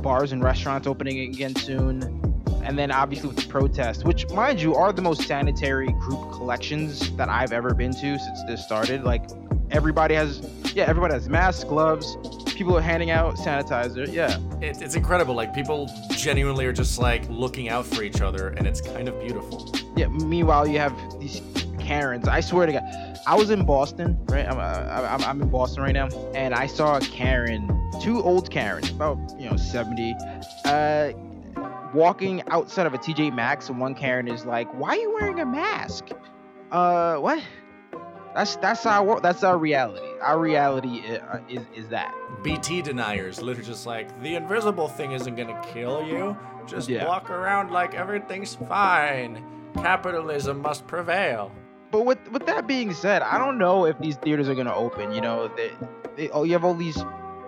bars 0.00 0.32
and 0.32 0.42
restaurants 0.42 0.86
opening 0.86 1.20
again 1.20 1.54
soon. 1.54 2.20
And 2.64 2.78
then 2.78 2.90
obviously 2.90 3.28
with 3.28 3.36
the 3.36 3.48
protests, 3.48 4.04
which 4.04 4.26
mind 4.30 4.62
you 4.62 4.74
are 4.74 4.90
the 4.90 5.02
most 5.02 5.22
sanitary 5.28 5.88
group 6.00 6.32
collections 6.32 7.14
that 7.16 7.28
I've 7.28 7.52
ever 7.52 7.74
been 7.74 7.92
to 7.92 8.18
since 8.18 8.42
this 8.44 8.64
started. 8.64 9.04
Like 9.04 9.28
everybody 9.70 10.14
has, 10.14 10.40
yeah, 10.74 10.84
everybody 10.84 11.14
has 11.14 11.28
masks, 11.28 11.64
gloves. 11.64 12.16
People 12.54 12.76
are 12.76 12.80
handing 12.80 13.10
out 13.10 13.34
sanitizer. 13.36 14.10
Yeah, 14.12 14.38
It, 14.60 14.80
it's 14.80 14.94
incredible. 14.94 15.34
Like 15.34 15.52
people 15.54 15.90
genuinely 16.10 16.66
are 16.66 16.72
just 16.72 16.98
like 16.98 17.28
looking 17.28 17.68
out 17.68 17.84
for 17.86 18.02
each 18.02 18.20
other, 18.20 18.48
and 18.50 18.66
it's 18.66 18.80
kind 18.80 19.08
of 19.08 19.18
beautiful. 19.20 19.72
yeah. 19.96 20.06
Meanwhile, 20.06 20.68
you 20.68 20.78
have 20.78 20.94
these 21.18 21.42
Karens. 21.80 22.28
I 22.28 22.40
swear 22.40 22.66
to 22.66 22.72
God, 22.72 22.82
I 23.26 23.34
was 23.34 23.50
in 23.50 23.64
Boston, 23.66 24.16
right? 24.28 24.46
I'm, 24.46 24.58
uh, 24.58 25.08
I'm, 25.08 25.24
I'm 25.24 25.42
in 25.42 25.48
Boston 25.50 25.82
right 25.82 25.92
now, 25.92 26.08
and 26.34 26.54
I 26.54 26.66
saw 26.66 26.96
a 26.96 27.00
Karen, 27.00 27.68
two 28.00 28.22
old 28.22 28.50
Karens, 28.50 28.90
about 28.90 29.18
you 29.38 29.50
know 29.50 29.56
70, 29.56 30.14
uh, 30.64 31.12
walking 31.92 32.42
outside 32.48 32.86
of 32.86 32.94
a 32.94 32.98
TJ 32.98 33.34
Maxx, 33.34 33.68
and 33.68 33.80
one 33.80 33.94
Karen 33.94 34.28
is 34.28 34.44
like, 34.44 34.72
"Why 34.74 34.90
are 34.90 34.96
you 34.96 35.12
wearing 35.14 35.40
a 35.40 35.46
mask?" 35.46 36.08
Uh, 36.70 37.16
what? 37.16 37.42
That's 38.34 38.56
that's 38.56 38.84
our 38.86 39.20
that's 39.20 39.44
our 39.44 39.56
reality. 39.58 40.06
our 40.20 40.38
reality 40.38 40.96
is, 40.98 41.20
uh, 41.20 41.40
is 41.48 41.62
is 41.74 41.88
that. 41.88 42.12
BT 42.42 42.82
deniers, 42.82 43.40
literally 43.40 43.66
just 43.66 43.86
like 43.86 44.08
the 44.22 44.34
invisible 44.34 44.88
thing 44.88 45.12
isn't 45.12 45.36
gonna 45.36 45.60
kill 45.72 46.02
you. 46.06 46.36
Just 46.66 46.88
Yeah. 46.88 47.06
walk 47.06 47.30
around 47.30 47.70
like 47.70 47.94
everything's 47.94 48.54
fine. 48.54 49.42
Capitalism 49.76 50.60
must 50.60 50.86
prevail. 50.86 51.52
But 51.90 52.06
with 52.06 52.18
with 52.32 52.44
that 52.46 52.66
being 52.66 52.92
said, 52.92 53.22
I 53.22 53.38
don't 53.38 53.56
know 53.58 53.86
if 53.86 53.98
these 54.00 54.16
theaters 54.16 54.48
are 54.48 54.54
gonna 54.56 54.74
open. 54.74 55.12
You 55.12 55.20
know, 55.20 55.48
they, 55.56 55.70
they 56.16 56.28
oh, 56.30 56.42
you 56.42 56.52
have 56.54 56.64
all 56.64 56.74
these 56.74 56.98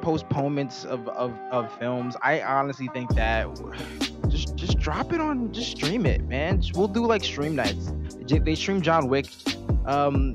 postponements 0.02 0.84
of, 0.84 1.08
of 1.08 1.32
of 1.50 1.72
films. 1.78 2.16
I 2.22 2.42
honestly 2.42 2.88
think 2.92 3.12
that 3.16 3.48
just 4.28 4.54
just 4.54 4.78
drop 4.78 5.12
it 5.12 5.20
on, 5.20 5.52
just 5.52 5.72
stream 5.72 6.06
it, 6.06 6.22
man. 6.28 6.62
We'll 6.74 6.86
do 6.88 7.04
like 7.04 7.24
stream 7.24 7.56
nights. 7.56 7.92
They 8.28 8.54
stream 8.54 8.82
John 8.82 9.08
Wick, 9.08 9.26
um, 9.86 10.34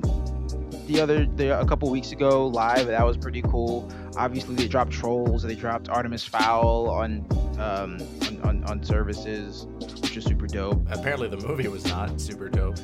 the 0.86 1.00
other 1.00 1.26
the, 1.26 1.60
a 1.60 1.66
couple 1.66 1.90
weeks 1.90 2.12
ago 2.12 2.46
live. 2.46 2.86
That 2.86 3.06
was 3.06 3.16
pretty 3.16 3.42
cool. 3.42 3.90
Obviously, 4.16 4.54
they 4.54 4.68
dropped 4.68 4.92
Trolls. 4.92 5.42
They 5.42 5.54
dropped 5.54 5.88
Artemis 5.88 6.24
Fowl 6.24 6.88
on 6.90 7.26
um 7.58 7.98
on, 8.22 8.40
on, 8.42 8.64
on 8.64 8.84
services, 8.84 9.66
which 10.00 10.16
is 10.16 10.24
super 10.24 10.46
dope. 10.46 10.86
Apparently 10.90 11.28
the 11.28 11.36
movie 11.36 11.68
was 11.68 11.84
not 11.86 12.20
super 12.20 12.48
dope. 12.48 12.76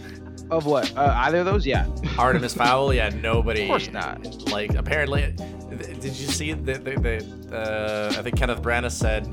Of 0.50 0.64
what? 0.64 0.96
Uh, 0.96 1.12
either 1.16 1.40
of 1.40 1.46
those? 1.46 1.66
Yeah. 1.66 1.86
Artemis 2.18 2.54
Fowl, 2.54 2.94
yeah, 2.94 3.10
nobody. 3.10 3.62
Of 3.62 3.68
course 3.68 3.90
not. 3.90 4.50
Like 4.50 4.74
apparently, 4.74 5.34
did 5.76 6.04
you 6.04 6.12
see 6.12 6.52
that? 6.54 6.84
They, 6.84 6.94
they, 6.94 7.18
uh, 7.52 8.14
I 8.18 8.22
think 8.22 8.38
Kenneth 8.38 8.62
Branagh 8.62 8.90
said 8.90 9.28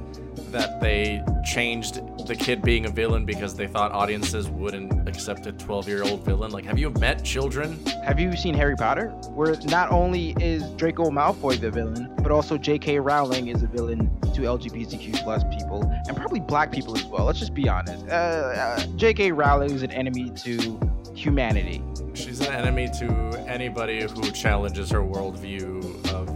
that 0.51 0.79
they 0.79 1.23
changed 1.43 2.01
the 2.27 2.35
kid 2.35 2.61
being 2.61 2.85
a 2.85 2.89
villain 2.89 3.25
because 3.25 3.55
they 3.55 3.67
thought 3.67 3.91
audiences 3.91 4.49
wouldn't 4.49 5.07
accept 5.07 5.45
a 5.47 5.53
12-year-old 5.53 6.23
villain. 6.25 6.51
Like, 6.51 6.65
have 6.65 6.79
you 6.79 6.89
met 6.91 7.23
children? 7.23 7.83
Have 8.03 8.19
you 8.19 8.35
seen 8.35 8.53
Harry 8.53 8.75
Potter? 8.75 9.09
Where 9.33 9.55
not 9.65 9.91
only 9.91 10.35
is 10.39 10.69
Draco 10.71 11.09
Malfoy 11.09 11.59
the 11.59 11.71
villain, 11.71 12.11
but 12.17 12.31
also 12.31 12.57
J.K. 12.57 12.99
Rowling 12.99 13.47
is 13.47 13.63
a 13.63 13.67
villain 13.67 14.09
to 14.33 14.41
LGBTQ 14.41 15.23
plus 15.23 15.43
people 15.57 15.83
and 16.07 16.15
probably 16.15 16.39
black 16.39 16.71
people 16.71 16.97
as 16.97 17.05
well. 17.05 17.25
Let's 17.25 17.39
just 17.39 17.53
be 17.53 17.69
honest. 17.69 18.05
Uh, 18.07 18.11
uh, 18.11 18.85
J.K. 18.95 19.31
Rowling 19.31 19.71
is 19.71 19.83
an 19.83 19.91
enemy 19.91 20.31
to 20.31 20.79
humanity. 21.15 21.81
She's 22.13 22.41
an 22.41 22.53
enemy 22.53 22.89
to 22.99 23.07
anybody 23.47 24.01
who 24.03 24.31
challenges 24.31 24.89
her 24.91 24.99
worldview 24.99 26.11
of 26.13 26.29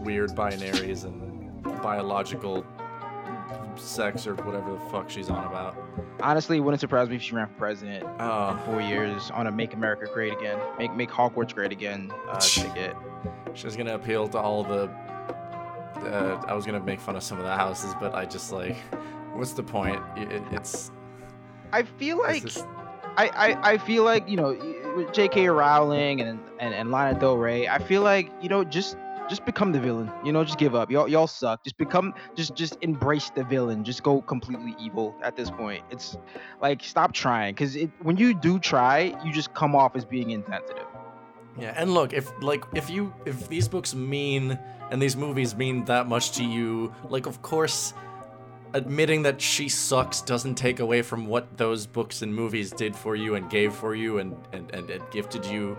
weird 0.00 0.30
binaries 0.30 1.04
and 1.04 1.22
biological 1.82 2.64
sex 3.86 4.26
or 4.26 4.34
whatever 4.36 4.72
the 4.72 4.80
fuck 4.90 5.08
she's 5.10 5.30
on 5.30 5.44
about. 5.46 5.76
Honestly, 6.20 6.56
it 6.56 6.60
wouldn't 6.60 6.80
surprise 6.80 7.08
me 7.08 7.16
if 7.16 7.22
she 7.22 7.34
ran 7.34 7.46
for 7.48 7.54
president 7.54 8.04
in 8.04 8.10
Oh, 8.20 8.58
four 8.64 8.80
years 8.80 9.30
on 9.32 9.46
a 9.46 9.52
"Make 9.52 9.74
America 9.74 10.06
Great 10.12 10.32
Again," 10.32 10.58
make 10.78 10.94
make 10.94 11.10
Hogwarts 11.10 11.54
great 11.54 11.72
again 11.72 12.12
uh, 12.28 12.38
ticket. 12.40 12.96
she's 13.54 13.76
gonna 13.76 13.94
appeal 13.94 14.28
to 14.28 14.38
all 14.38 14.64
the. 14.64 14.90
Uh, 15.96 16.42
I 16.48 16.54
was 16.54 16.66
gonna 16.66 16.80
make 16.80 17.00
fun 17.00 17.16
of 17.16 17.22
some 17.22 17.38
of 17.38 17.44
the 17.44 17.54
houses, 17.54 17.94
but 18.00 18.14
I 18.14 18.24
just 18.24 18.52
like, 18.52 18.76
what's 19.34 19.52
the 19.52 19.62
point? 19.62 20.00
It, 20.16 20.32
it- 20.32 20.42
it's, 20.52 20.90
I 21.72 21.82
feel 21.84 22.18
like 22.18 22.44
I, 23.16 23.28
I, 23.28 23.72
I 23.72 23.78
feel 23.78 24.04
like 24.04 24.28
you 24.28 24.36
know 24.36 25.08
J.K. 25.12 25.48
Rowling 25.48 26.20
and, 26.20 26.38
and 26.58 26.74
and 26.74 26.90
Lana 26.90 27.18
Del 27.18 27.36
Rey. 27.38 27.68
I 27.68 27.78
feel 27.78 28.02
like 28.02 28.30
you 28.42 28.48
know 28.48 28.64
just 28.64 28.96
just 29.28 29.44
become 29.44 29.72
the 29.72 29.80
villain. 29.80 30.10
You 30.24 30.32
know, 30.32 30.44
just 30.44 30.58
give 30.58 30.74
up. 30.74 30.90
Y'all 30.90 31.08
y'all 31.08 31.26
suck. 31.26 31.64
Just 31.64 31.76
become 31.76 32.14
just 32.34 32.54
just 32.54 32.76
embrace 32.80 33.30
the 33.30 33.44
villain. 33.44 33.84
Just 33.84 34.02
go 34.02 34.22
completely 34.22 34.74
evil 34.78 35.14
at 35.22 35.36
this 35.36 35.50
point. 35.50 35.84
It's 35.90 36.16
like 36.60 36.82
stop 36.82 37.12
trying 37.12 37.54
because 37.54 37.76
when 38.02 38.16
you 38.16 38.34
do 38.34 38.58
try, 38.58 39.16
you 39.24 39.32
just 39.32 39.54
come 39.54 39.74
off 39.74 39.96
as 39.96 40.04
being 40.04 40.30
insensitive. 40.30 40.86
Yeah, 41.58 41.74
and 41.76 41.92
look, 41.92 42.12
if 42.12 42.30
like 42.42 42.64
if 42.74 42.88
you 42.88 43.12
if 43.26 43.48
these 43.48 43.68
books 43.68 43.94
mean 43.94 44.58
and 44.90 45.00
these 45.00 45.16
movies 45.16 45.54
mean 45.54 45.84
that 45.86 46.06
much 46.06 46.32
to 46.32 46.44
you, 46.44 46.94
like 47.08 47.26
of 47.26 47.42
course 47.42 47.94
admitting 48.74 49.22
that 49.22 49.40
she 49.40 49.68
sucks 49.68 50.22
doesn't 50.22 50.54
take 50.54 50.80
away 50.80 51.02
from 51.02 51.26
what 51.26 51.56
those 51.56 51.86
books 51.86 52.22
and 52.22 52.34
movies 52.34 52.70
did 52.70 52.96
for 52.96 53.14
you 53.14 53.34
and 53.34 53.50
gave 53.50 53.74
for 53.74 53.94
you 53.94 54.18
and 54.18 54.36
and, 54.52 54.70
and, 54.74 54.90
and 54.90 55.02
gifted 55.10 55.44
you 55.44 55.78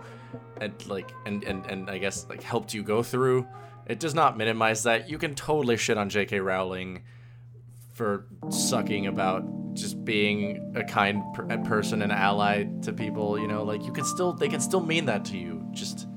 and 0.61 0.87
like 0.87 1.11
and, 1.25 1.43
and 1.43 1.65
and 1.67 1.89
I 1.89 1.97
guess 1.97 2.25
like 2.29 2.43
helped 2.43 2.73
you 2.73 2.83
go 2.83 3.03
through. 3.03 3.47
It 3.85 3.99
does 3.99 4.15
not 4.15 4.37
minimize 4.37 4.83
that. 4.83 5.09
You 5.09 5.17
can 5.17 5.35
totally 5.35 5.75
shit 5.75 5.97
on 5.97 6.09
J.K. 6.09 6.39
Rowling 6.39 7.03
for 7.91 8.25
sucking 8.49 9.07
about 9.07 9.43
just 9.73 10.03
being 10.05 10.73
a 10.75 10.83
kind 10.83 11.21
per- 11.33 11.57
person 11.59 12.01
and 12.01 12.11
ally 12.11 12.65
to 12.81 12.93
people, 12.93 13.39
you 13.39 13.47
know, 13.47 13.63
like 13.63 13.83
you 13.83 13.91
can 13.91 14.05
still 14.05 14.33
they 14.33 14.47
can 14.47 14.59
still 14.59 14.81
mean 14.81 15.05
that 15.05 15.25
to 15.25 15.37
you. 15.37 15.65
Just 15.71 16.07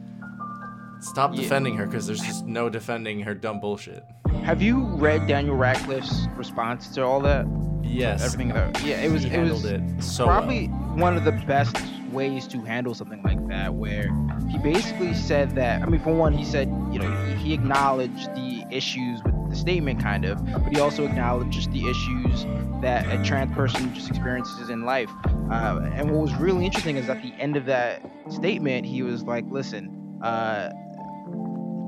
stop 1.06 1.34
Yeah. 1.34 1.42
defending 1.42 1.76
her 1.76 1.86
because 1.86 2.06
there's 2.06 2.20
just 2.20 2.46
no 2.46 2.68
defending 2.68 3.20
her 3.20 3.34
dumb 3.34 3.60
bullshit. 3.60 4.04
Have 4.44 4.62
you 4.62 4.84
read 4.96 5.26
Daniel 5.26 5.56
Radcliffe's 5.56 6.28
response 6.36 6.88
to 6.94 7.04
all 7.04 7.20
that? 7.20 7.46
Yes, 7.82 8.24
Everything 8.24 8.48
that 8.54 8.82
yeah, 8.84 9.00
it 9.00 9.10
was 9.12 9.22
he 9.22 9.30
it 9.30 9.40
was 9.40 9.64
it 9.64 9.80
so 10.00 10.26
probably 10.26 10.68
well. 10.68 10.96
one 10.96 11.16
of 11.16 11.24
the 11.24 11.32
best 11.32 11.76
ways 12.10 12.46
to 12.48 12.60
handle 12.62 12.94
something 12.94 13.22
like 13.22 13.46
that 13.48 13.72
where 13.74 14.08
he 14.50 14.58
basically 14.58 15.12
said 15.12 15.50
that 15.54 15.82
i 15.82 15.86
mean 15.86 16.00
for 16.00 16.14
one 16.14 16.32
he 16.32 16.44
said 16.44 16.68
you 16.90 16.98
know 16.98 17.10
he, 17.26 17.34
he 17.34 17.52
acknowledged 17.54 18.32
the 18.34 18.64
issues 18.70 19.22
with 19.24 19.34
the 19.50 19.56
statement 19.56 20.00
kind 20.02 20.24
of 20.24 20.42
but 20.64 20.72
he 20.72 20.80
also 20.80 21.04
acknowledged 21.04 21.50
just 21.52 21.70
the 21.72 21.86
issues 21.88 22.44
that 22.80 23.04
a 23.12 23.22
trans 23.24 23.52
person 23.54 23.92
just 23.94 24.08
experiences 24.08 24.70
in 24.70 24.84
life 24.84 25.10
uh, 25.50 25.80
and 25.94 26.10
what 26.10 26.20
was 26.22 26.34
really 26.36 26.64
interesting 26.64 26.96
is 26.96 27.08
at 27.08 27.20
the 27.22 27.32
end 27.38 27.56
of 27.56 27.66
that 27.66 28.00
statement 28.30 28.86
he 28.86 29.02
was 29.02 29.22
like 29.24 29.44
listen 29.50 30.18
uh, 30.22 30.70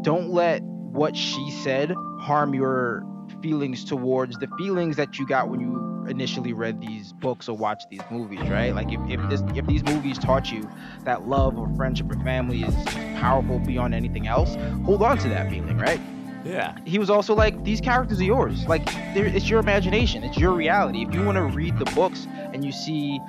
don't 0.02 0.30
let 0.30 0.62
what 0.62 1.16
she 1.16 1.50
said 1.50 1.94
harm 2.20 2.54
your 2.54 3.04
feelings 3.42 3.84
towards 3.84 4.36
the 4.38 4.48
feelings 4.58 4.96
that 4.96 5.18
you 5.18 5.26
got 5.26 5.48
when 5.48 5.60
you 5.60 6.06
initially 6.08 6.52
read 6.52 6.80
these 6.80 7.12
books 7.12 7.48
or 7.48 7.56
watched 7.56 7.90
these 7.90 8.00
movies, 8.10 8.40
right? 8.48 8.74
Like 8.74 8.90
if, 8.92 9.00
if 9.08 9.20
this 9.28 9.42
if 9.54 9.66
these 9.66 9.84
movies 9.84 10.18
taught 10.18 10.50
you 10.50 10.68
that 11.04 11.28
love 11.28 11.58
or 11.58 11.68
friendship 11.76 12.10
or 12.10 12.18
family 12.24 12.62
is 12.62 12.74
powerful 13.20 13.58
beyond 13.58 13.94
anything 13.94 14.26
else, 14.26 14.56
hold 14.84 15.02
on 15.02 15.18
to 15.18 15.28
that 15.28 15.50
feeling, 15.50 15.76
right? 15.78 16.00
Yeah, 16.44 16.76
He 16.86 16.98
was 16.98 17.10
also 17.10 17.34
like, 17.34 17.62
these 17.64 17.80
characters 17.80 18.20
are 18.20 18.24
yours. 18.24 18.66
Like 18.66 18.82
it's 18.86 19.50
your 19.50 19.60
imagination, 19.60 20.24
it's 20.24 20.38
your 20.38 20.52
reality. 20.52 21.02
If 21.02 21.12
you 21.12 21.22
want 21.22 21.36
to 21.36 21.42
read 21.42 21.78
the 21.78 21.84
books 21.86 22.26
and 22.54 22.64
you 22.64 22.72
see 22.72 23.20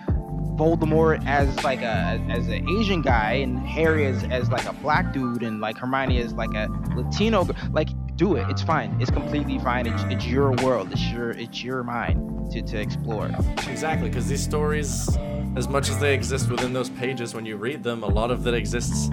Voldemort 0.59 1.25
as 1.25 1.63
like 1.63 1.81
a 1.81 2.21
as 2.29 2.49
an 2.49 2.69
Asian 2.69 3.01
guy 3.01 3.31
and 3.31 3.65
Harry 3.65 4.05
as, 4.05 4.25
as 4.25 4.49
like 4.49 4.65
a 4.65 4.73
black 4.73 5.13
dude 5.13 5.41
and 5.41 5.61
like 5.61 5.77
Hermione 5.77 6.19
as 6.19 6.33
like 6.33 6.53
a 6.53 6.67
Latino, 6.97 7.47
like 7.71 7.87
do 8.19 8.35
it. 8.35 8.45
It's 8.49 8.61
fine. 8.61 8.95
It's 8.99 9.09
completely 9.09 9.59
fine. 9.59 9.87
It's, 9.87 10.03
it's 10.03 10.27
your 10.27 10.51
world. 10.61 10.91
It's 10.91 11.09
your 11.09 11.31
it's 11.31 11.63
your 11.63 11.83
mind 11.83 12.51
to, 12.51 12.61
to 12.61 12.77
explore. 12.79 13.27
exactly. 13.67 14.09
Because 14.09 14.27
these 14.27 14.43
stories, 14.43 15.17
as 15.55 15.69
much 15.69 15.89
as 15.89 15.99
they 15.99 16.13
exist 16.13 16.51
within 16.51 16.73
those 16.73 16.89
pages 16.89 17.33
when 17.33 17.45
you 17.45 17.55
read 17.55 17.81
them, 17.81 18.03
a 18.03 18.07
lot 18.07 18.29
of 18.29 18.43
that 18.43 18.53
exists 18.53 19.09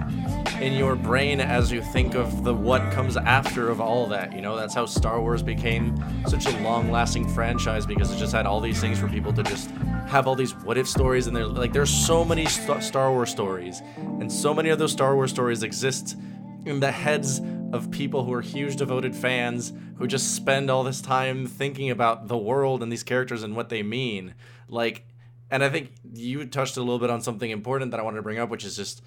in 0.59 0.73
your 0.73 0.97
brain 0.97 1.39
as 1.39 1.71
you 1.71 1.81
think 1.81 2.15
of 2.15 2.43
the 2.43 2.53
what 2.53 2.81
comes 2.91 3.15
after 3.15 3.69
of 3.69 3.79
all 3.79 4.07
that. 4.07 4.33
You 4.35 4.41
know, 4.41 4.57
that's 4.57 4.73
how 4.73 4.85
Star 4.85 5.21
Wars 5.21 5.41
became 5.41 5.95
such 6.27 6.45
a 6.45 6.59
long-lasting 6.59 7.29
franchise 7.29 7.85
because 7.85 8.11
it 8.11 8.17
just 8.17 8.33
had 8.33 8.45
all 8.45 8.59
these 8.59 8.81
things 8.81 8.99
for 8.99 9.07
people 9.07 9.31
to 9.31 9.43
just 9.43 9.69
have 10.07 10.27
all 10.27 10.35
these 10.35 10.53
what 10.53 10.77
if 10.77 10.87
stories 10.87 11.27
and 11.27 11.35
they're 11.35 11.45
like 11.45 11.73
there's 11.73 11.89
so 11.89 12.25
many 12.25 12.45
St- 12.45 12.81
Star 12.83 13.11
Wars 13.11 13.29
stories 13.29 13.81
and 13.97 14.31
so 14.31 14.53
many 14.53 14.69
of 14.69 14.79
those 14.79 14.91
Star 14.91 15.15
Wars 15.15 15.31
stories 15.31 15.63
exist 15.63 16.17
in 16.65 16.79
the 16.79 16.91
heads 16.91 17.41
of 17.73 17.91
people 17.91 18.23
who 18.23 18.33
are 18.33 18.41
huge 18.41 18.75
devoted 18.75 19.15
fans 19.15 19.73
who 19.97 20.07
just 20.07 20.35
spend 20.35 20.69
all 20.69 20.83
this 20.83 21.01
time 21.01 21.45
thinking 21.45 21.89
about 21.89 22.27
the 22.27 22.37
world 22.37 22.81
and 22.81 22.91
these 22.91 23.03
characters 23.03 23.43
and 23.43 23.55
what 23.55 23.69
they 23.69 23.83
mean 23.83 24.33
like 24.67 25.03
and 25.49 25.63
I 25.63 25.69
think 25.69 25.91
you 26.13 26.45
touched 26.45 26.77
a 26.77 26.81
little 26.81 26.99
bit 26.99 27.09
on 27.09 27.21
something 27.21 27.49
important 27.49 27.91
that 27.91 27.99
I 27.99 28.03
wanted 28.03 28.17
to 28.17 28.23
bring 28.23 28.39
up 28.39 28.49
which 28.49 28.63
is 28.63 28.75
just 28.75 29.01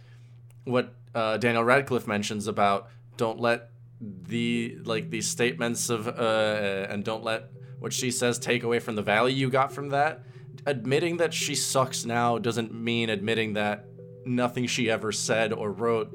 what 0.65 0.95
uh, 1.15 1.37
Daniel 1.39 1.65
Radcliffe 1.65 2.07
mentions 2.07 2.47
about 2.47 2.89
don't 3.17 3.41
let 3.41 3.71
the 4.01 4.79
like 4.85 5.11
these 5.11 5.29
statements 5.29 5.91
of 5.91 6.09
uh, 6.09 6.87
and 6.89 7.05
don't 7.05 7.23
let 7.23 7.51
what 7.79 7.93
she 7.93 8.11
says 8.11 8.39
take 8.39 8.63
away 8.63 8.79
from 8.79 8.95
the 8.95 9.03
value 9.03 9.35
you 9.35 9.51
got 9.51 9.73
from 9.73 9.91
that. 9.91 10.23
Admitting 10.67 11.17
that 11.19 11.33
she 11.33 11.55
sucks 11.55 12.05
now 12.05 12.39
doesn't 12.39 12.73
mean 12.73 13.09
admitting 13.09 13.55
that 13.55 13.87
nothing 14.25 14.67
she 14.67 14.91
ever 14.91 15.13
said 15.13 15.53
or 15.53 15.73
wrote 15.73 16.15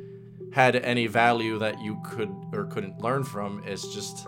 had 0.56 0.78
any 0.78 1.06
value 1.06 1.60
that 1.60 1.82
you 1.82 2.02
could 2.06 2.34
or 2.54 2.64
couldn't 2.68 3.02
learn 3.02 3.26
from. 3.26 3.62
It's 3.66 3.94
just, 3.94 4.26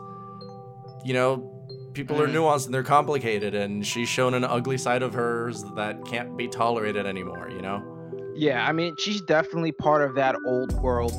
you 1.05 1.13
know, 1.13 1.53
people 1.93 2.22
are 2.22 2.27
Mhm. 2.27 2.34
nuanced 2.34 2.65
and 2.65 2.74
they're 2.74 2.84
complicated, 2.84 3.55
and 3.55 3.88
she's 3.88 4.10
shown 4.10 4.34
an 4.34 4.43
ugly 4.43 4.77
side 4.77 5.03
of 5.03 5.13
hers 5.13 5.63
that 5.77 6.03
can't 6.03 6.36
be 6.36 6.50
tolerated 6.50 7.05
anymore. 7.05 7.50
You 7.50 7.62
know. 7.62 7.81
Yeah, 8.36 8.67
I 8.67 8.74
mean 8.74 8.93
she's 9.00 9.22
definitely 9.22 9.72
part 9.72 10.01
of 10.07 10.15
that 10.15 10.36
old 10.46 10.74
world 10.81 11.13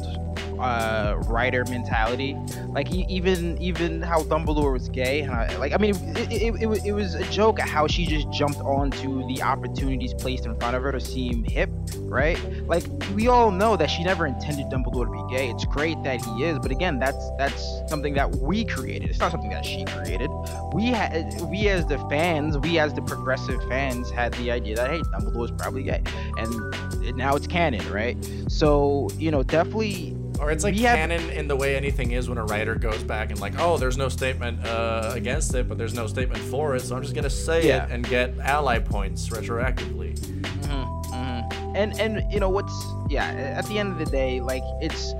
uh, 0.60 1.16
writer 1.26 1.64
mentality. 1.66 2.36
Like 2.68 2.88
he, 2.88 3.04
even 3.08 3.60
even 3.60 4.02
how 4.02 4.22
Dumbledore 4.22 4.72
was 4.72 4.88
gay, 4.88 5.20
and 5.20 5.32
I, 5.32 5.56
like 5.56 5.72
I 5.72 5.76
mean, 5.78 5.94
it, 6.16 6.32
it, 6.32 6.62
it, 6.62 6.86
it, 6.86 6.92
was 6.92 7.14
a 7.14 7.24
joke 7.30 7.60
at 7.60 7.68
how 7.68 7.86
she 7.86 8.06
just 8.06 8.30
jumped 8.30 8.60
onto 8.60 9.26
the 9.28 9.42
opportunities 9.42 10.14
placed 10.14 10.46
in 10.46 10.58
front 10.58 10.76
of 10.76 10.82
her 10.82 10.92
to 10.92 11.00
seem 11.00 11.44
hip, 11.44 11.70
right? 12.00 12.38
Like 12.66 12.84
we 13.14 13.28
all 13.28 13.50
know 13.50 13.76
that 13.76 13.90
she 13.90 14.04
never 14.04 14.26
intended 14.26 14.66
Dumbledore 14.66 15.06
to 15.06 15.28
be 15.28 15.36
gay. 15.36 15.50
It's 15.50 15.64
great 15.64 16.02
that 16.02 16.24
he 16.24 16.44
is, 16.44 16.58
but 16.58 16.70
again, 16.70 16.98
that's 16.98 17.30
that's 17.38 17.82
something 17.88 18.14
that 18.14 18.30
we 18.36 18.64
created. 18.64 19.10
It's 19.10 19.18
not 19.18 19.30
something 19.30 19.50
that 19.50 19.64
she 19.64 19.84
created. 19.84 20.30
We 20.72 20.86
had 20.86 21.40
we 21.42 21.68
as 21.68 21.86
the 21.86 21.98
fans, 22.10 22.58
we 22.58 22.78
as 22.78 22.94
the 22.94 23.02
progressive 23.02 23.62
fans 23.68 24.10
had 24.10 24.34
the 24.34 24.50
idea 24.50 24.76
that 24.76 24.90
hey, 24.90 25.00
Dumbledore 25.00 25.44
is 25.44 25.50
probably 25.52 25.84
gay, 25.84 26.02
and 26.36 27.16
now 27.16 27.36
it's 27.36 27.46
canon, 27.46 27.88
right? 27.92 28.16
So 28.48 29.08
you 29.18 29.30
know, 29.30 29.42
definitely 29.42 30.17
or 30.38 30.50
it's 30.50 30.64
like 30.64 30.76
canon 30.76 31.30
in 31.30 31.48
the 31.48 31.56
way 31.56 31.76
anything 31.76 32.12
is 32.12 32.28
when 32.28 32.38
a 32.38 32.44
writer 32.44 32.74
goes 32.74 33.02
back 33.02 33.30
and 33.30 33.40
like, 33.40 33.54
oh, 33.58 33.76
there's 33.76 33.96
no 33.96 34.08
statement 34.08 34.64
uh, 34.64 35.12
against 35.14 35.54
it, 35.54 35.68
but 35.68 35.78
there's 35.78 35.94
no 35.94 36.06
statement 36.06 36.40
for 36.44 36.76
it, 36.76 36.80
so 36.80 36.96
I'm 36.96 37.02
just 37.02 37.14
gonna 37.14 37.30
say 37.30 37.66
yeah. 37.66 37.84
it 37.84 37.92
and 37.92 38.08
get 38.08 38.38
ally 38.38 38.78
points 38.78 39.28
retroactively. 39.28 40.18
Mm-hmm, 40.18 41.12
mm-hmm. 41.12 41.76
And 41.76 41.98
and 42.00 42.32
you 42.32 42.40
know 42.40 42.50
what's 42.50 42.86
yeah, 43.08 43.26
at 43.26 43.66
the 43.66 43.78
end 43.78 43.92
of 43.92 43.98
the 43.98 44.10
day, 44.10 44.40
like 44.40 44.62
it's 44.80 45.14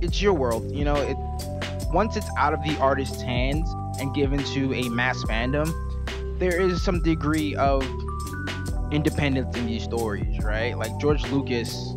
it's 0.00 0.20
your 0.22 0.34
world, 0.34 0.70
you 0.70 0.84
know. 0.84 0.96
It 0.96 1.16
once 1.92 2.16
it's 2.16 2.28
out 2.38 2.54
of 2.54 2.62
the 2.62 2.76
artist's 2.78 3.20
hands 3.20 3.68
and 4.00 4.14
given 4.14 4.42
to 4.44 4.72
a 4.74 4.88
mass 4.88 5.22
fandom, 5.24 5.72
there 6.38 6.60
is 6.60 6.82
some 6.82 7.02
degree 7.02 7.54
of 7.56 7.84
independence 8.92 9.56
in 9.56 9.66
these 9.66 9.82
stories, 9.82 10.42
right? 10.42 10.76
Like 10.76 10.96
George 10.98 11.22
Lucas 11.30 11.94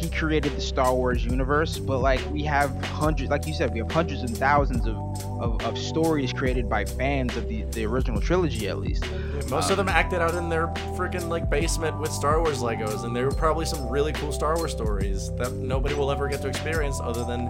he 0.00 0.08
created 0.08 0.56
the 0.56 0.60
Star 0.60 0.94
Wars 0.94 1.24
universe, 1.24 1.78
but 1.78 1.98
like 1.98 2.20
we 2.30 2.42
have 2.44 2.70
hundreds, 2.86 3.30
like 3.30 3.46
you 3.46 3.52
said, 3.52 3.72
we 3.72 3.80
have 3.80 3.92
hundreds 3.92 4.22
and 4.22 4.36
thousands 4.36 4.86
of, 4.86 4.96
of, 5.38 5.62
of 5.62 5.76
stories 5.76 6.32
created 6.32 6.70
by 6.70 6.86
fans 6.86 7.36
of 7.36 7.46
the, 7.48 7.64
the 7.72 7.84
original 7.84 8.18
trilogy, 8.18 8.68
at 8.68 8.78
least. 8.78 9.04
most 9.50 9.66
um, 9.66 9.72
of 9.72 9.76
them 9.76 9.88
acted 9.90 10.20
out 10.22 10.34
in 10.34 10.48
their 10.48 10.68
freaking 10.96 11.28
like 11.28 11.50
basement 11.50 11.98
with 12.00 12.10
Star 12.10 12.40
Wars 12.40 12.60
Legos, 12.60 13.04
and 13.04 13.14
there 13.14 13.26
were 13.26 13.34
probably 13.34 13.66
some 13.66 13.88
really 13.90 14.12
cool 14.14 14.32
Star 14.32 14.56
Wars 14.56 14.72
stories 14.72 15.30
that 15.34 15.52
nobody 15.52 15.94
will 15.94 16.10
ever 16.10 16.28
get 16.28 16.40
to 16.42 16.48
experience 16.48 16.98
other 17.02 17.24
than 17.24 17.44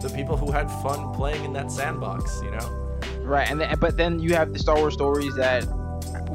the 0.00 0.10
people 0.12 0.36
who 0.36 0.50
had 0.50 0.68
fun 0.82 1.14
playing 1.14 1.44
in 1.44 1.52
that 1.52 1.70
sandbox, 1.70 2.40
you 2.42 2.50
know? 2.50 2.98
Right, 3.20 3.48
and 3.48 3.78
but 3.78 3.96
then 3.96 4.18
you 4.18 4.34
have 4.34 4.52
the 4.52 4.58
Star 4.58 4.76
Wars 4.76 4.94
stories 4.94 5.36
that 5.36 5.64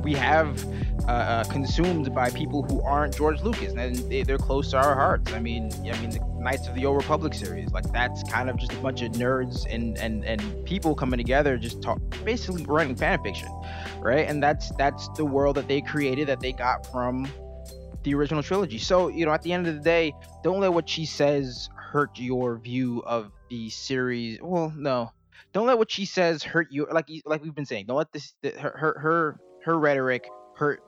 we 0.02 0.14
have 0.14 0.64
uh, 1.08 1.12
uh, 1.12 1.44
consumed 1.46 2.14
by 2.14 2.30
people 2.30 2.64
who 2.64 2.82
aren't 2.82 3.16
George 3.16 3.42
Lucas, 3.42 3.74
and 3.74 3.96
they, 4.12 4.22
are 4.22 4.38
close 4.38 4.72
to 4.72 4.78
our 4.78 4.94
hearts. 4.94 5.32
I 5.32 5.40
mean, 5.40 5.72
I 5.74 5.98
mean, 6.02 6.10
the 6.10 6.20
Knights 6.38 6.68
of 6.68 6.76
the 6.76 6.86
Old 6.86 6.98
Republic 6.98 7.34
series, 7.34 7.72
like 7.72 7.90
that's 7.94 8.24
kind 8.24 8.50
of 8.50 8.58
just 8.58 8.74
a 8.74 8.78
bunch 8.78 9.02
of 9.02 9.14
nerds 9.14 9.66
and 9.74 9.98
and 10.00 10.26
and 10.26 10.66
people 10.66 10.96
coming 10.96 11.18
together, 11.18 11.58
just 11.58 11.82
talk, 11.82 12.00
basically 12.26 12.66
writing 12.66 12.94
fan 12.94 13.24
fiction, 13.24 13.48
right? 14.00 14.28
And 14.28 14.44
that's 14.44 14.72
that's 14.72 15.08
the 15.16 15.24
world 15.24 15.56
that 15.56 15.70
they 15.70 15.80
created, 15.80 16.28
that 16.28 16.42
they 16.42 16.52
got 16.52 16.86
from 16.92 17.26
the 18.04 18.14
original 18.14 18.44
trilogy. 18.44 18.78
So 18.78 19.08
you 19.08 19.26
know, 19.26 19.32
at 19.32 19.44
the 19.44 19.54
end 19.54 19.66
of 19.66 19.76
the 19.76 19.82
day, 19.82 20.14
don't 20.44 20.60
let 20.60 20.74
what 20.74 20.90
she 20.90 21.06
says 21.06 21.70
hurt 21.76 22.20
your 22.20 22.58
view 22.58 23.02
of 23.06 23.32
the 23.50 23.70
series. 23.70 24.40
Well, 24.42 24.74
no, 24.76 25.14
don't 25.54 25.68
let 25.68 25.78
what 25.78 25.90
she 25.90 26.04
says 26.04 26.44
hurt 26.44 26.68
you. 26.70 26.86
Like 26.92 27.08
like 27.26 27.44
we've 27.44 27.56
been 27.56 27.66
saying, 27.66 27.86
don't 27.86 27.98
let 27.98 28.12
this 28.12 28.34
her 28.60 28.76
her 28.78 29.00
her, 29.00 29.40
her 29.64 29.80
rhetoric 29.80 30.28
hurt 30.56 30.82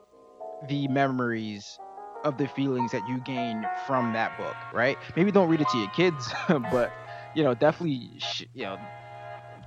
the 0.68 0.88
memories 0.88 1.78
of 2.24 2.36
the 2.36 2.46
feelings 2.48 2.92
that 2.92 3.06
you 3.08 3.18
gain 3.20 3.66
from 3.86 4.12
that 4.12 4.36
book, 4.36 4.56
right? 4.72 4.98
Maybe 5.16 5.30
don't 5.30 5.48
read 5.48 5.60
it 5.60 5.68
to 5.68 5.78
your 5.78 5.90
kids, 5.90 6.32
but 6.48 6.92
you 7.34 7.42
know, 7.42 7.54
definitely, 7.54 8.10
sh- 8.18 8.44
you 8.54 8.64
know, 8.64 8.78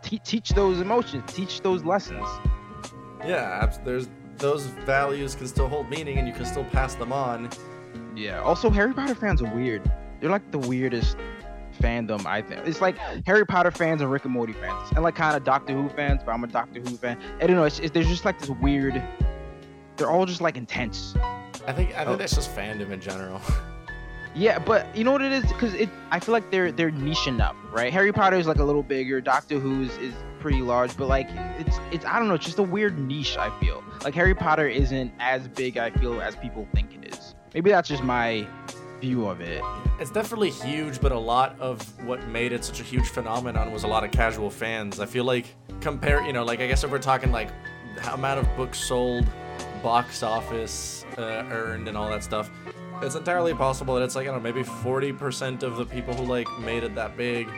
te- 0.01 0.19
teach 0.19 0.50
those 0.50 0.79
emotions, 0.79 1.31
teach 1.33 1.62
those 1.62 1.83
lessons. 1.83 2.27
Yeah, 3.25 3.71
there's 3.83 4.09
those 4.38 4.65
values 4.65 5.35
can 5.35 5.47
still 5.47 5.67
hold 5.67 5.89
meaning, 5.89 6.17
and 6.17 6.27
you 6.27 6.33
can 6.33 6.45
still 6.45 6.65
pass 6.65 6.95
them 6.95 7.13
on. 7.13 7.50
Yeah. 8.15 8.41
Also, 8.41 8.69
Harry 8.69 8.93
Potter 8.93 9.15
fans 9.15 9.41
are 9.41 9.53
weird. 9.55 9.89
They're 10.19 10.29
like 10.29 10.51
the 10.51 10.59
weirdest 10.59 11.17
fandom. 11.79 12.25
I 12.25 12.41
think 12.41 12.62
it's 12.65 12.81
like 12.81 12.97
Harry 13.25 13.45
Potter 13.45 13.71
fans 13.71 14.01
and 14.01 14.12
Rick 14.12 14.25
and 14.25 14.33
Morty 14.33 14.53
fans, 14.53 14.91
and 14.91 15.03
like 15.03 15.15
kind 15.15 15.35
of 15.35 15.43
Doctor 15.43 15.73
Who 15.73 15.89
fans. 15.89 16.21
But 16.25 16.33
I'm 16.33 16.43
a 16.43 16.47
Doctor 16.47 16.79
Who 16.79 16.97
fan. 16.97 17.17
I 17.41 17.47
don't 17.47 17.55
know. 17.55 17.63
It's, 17.63 17.79
it's, 17.79 17.91
there's 17.91 18.07
just 18.07 18.25
like 18.25 18.39
this 18.39 18.50
weird 18.50 19.01
they're 19.97 20.09
all 20.09 20.25
just 20.25 20.41
like 20.41 20.57
intense. 20.57 21.15
I 21.65 21.71
think 21.71 21.91
I 21.91 22.00
think 22.00 22.09
oh. 22.09 22.15
that's 22.15 22.35
just 22.35 22.55
fandom 22.55 22.91
in 22.91 23.01
general. 23.01 23.41
Yeah, 24.35 24.57
but 24.57 24.95
you 24.95 25.03
know 25.03 25.12
what 25.12 25.21
it 25.21 25.31
is? 25.31 25.43
Because 25.43 25.75
it, 25.75 25.89
I 26.09 26.19
feel 26.19 26.33
like 26.33 26.50
they're 26.50 26.71
they're 26.71 26.91
niche 26.91 27.27
enough, 27.27 27.55
right? 27.71 27.93
Harry 27.93 28.12
Potter 28.12 28.38
is 28.38 28.47
like 28.47 28.57
a 28.57 28.63
little 28.63 28.81
bigger. 28.81 29.21
Doctor 29.21 29.59
Who's 29.59 29.95
is 29.97 30.13
pretty 30.39 30.62
large, 30.62 30.97
but 30.97 31.08
like 31.08 31.29
it's 31.60 31.77
it's 31.91 32.06
I 32.06 32.17
don't 32.17 32.27
know, 32.27 32.34
it's 32.34 32.45
just 32.45 32.58
a 32.58 32.63
weird 32.63 32.97
niche. 32.97 33.38
I 33.38 33.58
feel 33.60 33.84
like 34.03 34.15
Harry 34.15 34.34
Potter 34.34 34.67
isn't 34.67 35.12
as 35.19 35.47
big. 35.47 35.77
I 35.77 35.91
feel 35.91 36.19
as 36.19 36.36
people 36.36 36.67
think 36.73 36.95
it 36.95 37.13
is. 37.13 37.36
Maybe 37.53 37.69
that's 37.69 37.88
just 37.88 38.03
my 38.03 38.47
view 38.99 39.27
of 39.27 39.39
it. 39.41 39.62
It's 39.99 40.10
definitely 40.10 40.49
huge, 40.49 40.99
but 40.99 41.12
a 41.12 41.19
lot 41.19 41.60
of 41.60 41.82
what 42.03 42.25
made 42.27 42.53
it 42.53 42.65
such 42.65 42.79
a 42.79 42.84
huge 42.84 43.08
phenomenon 43.10 43.71
was 43.71 43.84
a 43.84 43.88
lot 43.88 44.03
of 44.03 44.10
casual 44.10 44.49
fans. 44.49 44.99
I 44.99 45.06
feel 45.06 45.25
like 45.25 45.53
compare, 45.79 46.25
you 46.25 46.34
know, 46.34 46.43
like 46.43 46.60
I 46.60 46.67
guess 46.67 46.84
if 46.84 46.89
we're 46.89 46.97
talking 46.97 47.32
like 47.32 47.49
amount 48.12 48.39
of 48.39 48.58
books 48.58 48.79
sold 48.79 49.27
box 49.84 50.24
office 50.24 51.06
uh, 51.17 51.46
earned 51.52 51.88
and 51.88 51.96
all 51.96 52.10
that 52.10 52.24
stuff. 52.24 52.50
It's 53.02 53.15
entirely 53.15 53.54
possible 53.54 53.96
that 53.96 54.04
it's 54.04 54.15
like 54.15 54.28
I 54.28 54.32
don't 54.32 54.41
know, 54.41 54.52
maybe 54.52 54.63
40% 54.63 55.62
of 55.62 55.76
the 55.76 55.86
people 55.86 56.13
who 56.13 56.24
like 56.24 56.48
made 56.60 56.84
it 56.84 56.96
that 56.96 57.17
big 57.17 57.50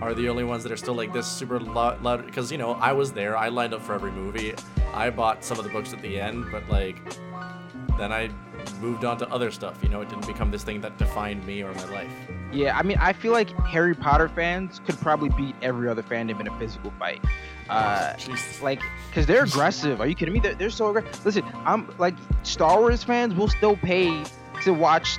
are 0.00 0.14
the 0.14 0.28
only 0.28 0.44
ones 0.44 0.62
that 0.62 0.72
are 0.72 0.76
still 0.76 0.94
like 0.94 1.12
this 1.12 1.26
super 1.26 1.60
loud. 1.60 2.24
Because 2.24 2.50
you 2.50 2.58
know, 2.58 2.72
I 2.72 2.92
was 2.92 3.12
there. 3.12 3.36
I 3.36 3.48
lined 3.48 3.74
up 3.74 3.82
for 3.82 3.94
every 3.94 4.10
movie. 4.10 4.54
I 4.94 5.10
bought 5.10 5.44
some 5.44 5.58
of 5.58 5.64
the 5.64 5.70
books 5.70 5.92
at 5.92 6.00
the 6.00 6.18
end, 6.18 6.46
but 6.50 6.68
like 6.70 6.96
then 7.98 8.12
I 8.12 8.30
moved 8.80 9.04
on 9.04 9.18
to 9.18 9.28
other 9.28 9.50
stuff. 9.50 9.78
You 9.82 9.88
know, 9.88 10.00
it 10.00 10.08
didn't 10.08 10.26
become 10.26 10.50
this 10.50 10.62
thing 10.62 10.80
that 10.82 10.96
defined 10.98 11.46
me 11.46 11.62
or 11.62 11.72
my 11.74 11.84
life. 11.86 12.10
Yeah, 12.52 12.76
I 12.76 12.82
mean, 12.82 12.96
I 13.00 13.12
feel 13.12 13.32
like 13.32 13.50
Harry 13.60 13.94
Potter 13.94 14.28
fans 14.28 14.80
could 14.86 14.98
probably 15.00 15.28
beat 15.30 15.54
every 15.62 15.88
other 15.88 16.02
fandom 16.02 16.40
in 16.40 16.48
a 16.48 16.58
physical 16.58 16.92
fight. 16.98 17.22
Uh, 17.68 18.14
like, 18.62 18.80
cause 19.12 19.26
they're 19.26 19.44
aggressive. 19.44 20.00
Are 20.00 20.06
you 20.06 20.14
kidding 20.14 20.34
me? 20.34 20.40
They're, 20.40 20.54
they're 20.54 20.70
so 20.70 20.88
aggressive. 20.88 21.24
Listen, 21.24 21.44
I'm 21.64 21.92
like 21.98 22.14
Star 22.44 22.78
Wars 22.78 23.02
fans 23.02 23.34
will 23.34 23.48
still 23.48 23.76
pay 23.76 24.24
to 24.62 24.72
watch 24.72 25.18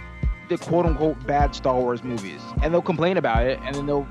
the 0.50 0.58
quote 0.58 0.86
unquote 0.86 1.26
bad 1.28 1.54
Star 1.54 1.76
Wars 1.76 2.04
movies, 2.04 2.42
and 2.62 2.74
they'll 2.74 2.82
complain 2.82 3.18
about 3.18 3.46
it, 3.46 3.60
and 3.64 3.76
then 3.76 3.86
they'll 3.86 4.08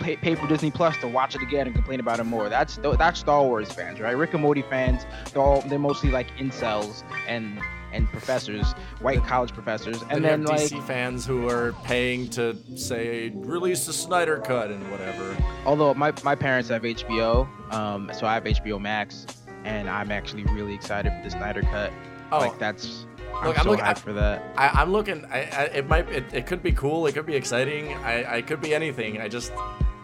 pay, 0.00 0.16
pay 0.16 0.34
for 0.34 0.46
Disney 0.46 0.70
Plus 0.70 0.96
to 0.98 1.08
watch 1.08 1.34
it 1.34 1.42
again 1.42 1.66
and 1.66 1.74
complain 1.74 2.00
about 2.00 2.18
it 2.20 2.24
more. 2.24 2.48
That's 2.48 2.78
that's 2.98 3.20
Star 3.20 3.42
Wars 3.42 3.70
fans, 3.70 4.00
right? 4.00 4.16
Rick 4.16 4.32
and 4.34 4.42
Morty 4.42 4.62
fans. 4.62 5.04
They're 5.32 5.42
all 5.42 5.60
they're 5.62 5.78
mostly 5.78 6.10
like 6.10 6.34
incels 6.36 7.02
and 7.28 7.60
and 7.96 8.08
professors, 8.10 8.72
white 9.00 9.24
college 9.24 9.52
professors, 9.52 10.02
and 10.10 10.24
then, 10.24 10.44
like 10.44 10.60
DC 10.60 10.82
fans 10.86 11.26
who 11.26 11.48
are 11.48 11.72
paying 11.84 12.28
to 12.30 12.56
say 12.76 13.30
release 13.34 13.86
the 13.86 13.92
Snyder 13.92 14.38
cut 14.38 14.70
and 14.70 14.90
whatever. 14.90 15.36
Although 15.64 15.94
my 15.94 16.12
my 16.22 16.34
parents 16.34 16.68
have 16.68 16.82
HBO, 16.82 17.48
um, 17.72 18.10
so 18.12 18.26
I 18.26 18.34
have 18.34 18.44
HBO 18.44 18.80
Max, 18.80 19.26
and 19.64 19.88
I'm 19.88 20.12
actually 20.12 20.44
really 20.44 20.74
excited 20.74 21.12
for 21.12 21.22
the 21.24 21.30
Snyder 21.30 21.62
cut. 21.62 21.92
Oh, 22.30 22.38
like 22.38 22.58
that's. 22.58 23.06
I'm 23.34 23.48
Look, 23.48 23.58
I'm 23.58 23.64
so 23.64 23.70
looking 23.72 23.94
for 23.96 24.12
that. 24.14 24.54
I, 24.56 24.80
am 24.80 24.92
looking. 24.92 25.26
I, 25.26 25.42
I, 25.42 25.62
it 25.64 25.86
might. 25.88 26.08
It, 26.10 26.24
it 26.32 26.46
could 26.46 26.62
be 26.62 26.72
cool. 26.72 27.06
It 27.06 27.12
could 27.12 27.26
be 27.26 27.36
exciting. 27.36 27.92
I, 27.92 28.36
I 28.36 28.42
could 28.42 28.62
be 28.62 28.74
anything. 28.74 29.20
I 29.20 29.28
just 29.28 29.52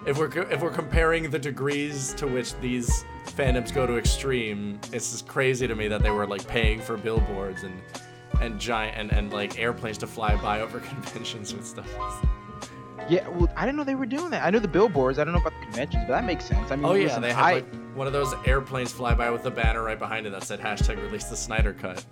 if 0.06 0.18
we're 0.18 0.30
if 0.50 0.60
we're 0.60 0.70
comparing 0.70 1.30
the 1.30 1.38
degrees 1.38 2.12
to 2.14 2.26
which 2.26 2.54
these 2.60 3.04
fandoms 3.26 3.72
go 3.72 3.86
to 3.86 3.96
extreme, 3.96 4.80
it's 4.92 5.12
just 5.12 5.28
crazy 5.28 5.66
to 5.66 5.74
me 5.74 5.88
that 5.88 6.02
they 6.02 6.10
were 6.10 6.26
like 6.26 6.46
paying 6.46 6.80
for 6.80 6.96
billboards 6.96 7.62
and 7.62 7.80
and 8.40 8.58
giant 8.58 8.96
and, 8.96 9.12
and 9.12 9.32
like 9.32 9.58
airplanes 9.58 9.98
to 9.98 10.06
fly 10.06 10.34
by 10.36 10.60
over 10.60 10.80
conventions 10.92 11.54
with 11.54 11.66
stuff. 11.66 11.88
Yeah, 13.08 13.26
well, 13.28 13.52
I 13.56 13.64
didn't 13.64 13.76
know 13.76 13.84
they 13.84 13.96
were 13.96 14.06
doing 14.06 14.30
that. 14.30 14.44
I 14.44 14.50
know 14.50 14.60
the 14.60 14.68
billboards. 14.68 15.18
I 15.18 15.24
don't 15.24 15.34
know 15.34 15.40
about 15.40 15.58
the 15.58 15.66
conventions, 15.66 16.04
but 16.06 16.14
that 16.14 16.24
makes 16.24 16.44
sense. 16.44 16.70
I 16.70 16.76
mean, 16.76 16.84
oh 16.84 16.94
yeah, 16.94 17.04
listen, 17.04 17.22
they 17.22 17.32
had 17.32 17.44
I, 17.44 17.52
like 17.54 17.74
one 17.94 18.06
of 18.06 18.12
those 18.12 18.32
airplanes 18.46 18.92
fly 18.92 19.14
by 19.14 19.30
with 19.30 19.44
a 19.46 19.50
banner 19.50 19.82
right 19.82 19.98
behind 19.98 20.26
it 20.26 20.30
that 20.30 20.44
said 20.44 20.60
hashtag 20.60 21.02
release 21.02 21.24
the 21.24 21.36
Snyder 21.36 21.72
Cut. 21.72 22.04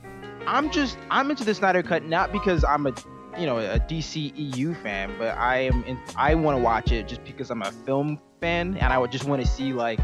I'm 0.47 0.71
just 0.71 0.97
I'm 1.11 1.31
into 1.31 1.45
the 1.45 1.55
Snyder 1.55 1.83
Cut 1.83 2.05
not 2.05 2.33
because 2.33 2.65
I'm 2.65 2.87
a 2.87 2.95
you 3.39 3.47
know 3.47 3.59
a 3.59 3.79
DC 3.79 4.33
EU 4.35 4.75
fan, 4.75 5.15
but 5.19 5.37
I 5.37 5.59
am 5.59 5.85
in, 5.85 5.99
I 6.17 6.35
want 6.35 6.57
to 6.57 6.63
watch 6.63 6.93
it 6.93 7.09
just 7.09 7.25
because 7.25 7.51
I'm 7.51 7.63
a 7.63 7.73
film 7.73 8.21
fan 8.41 8.77
and 8.79 8.93
I 8.93 8.99
would 8.99 9.13
just 9.13 9.25
want 9.25 9.43
to 9.43 9.49
see 9.49 9.73
like 9.73 10.01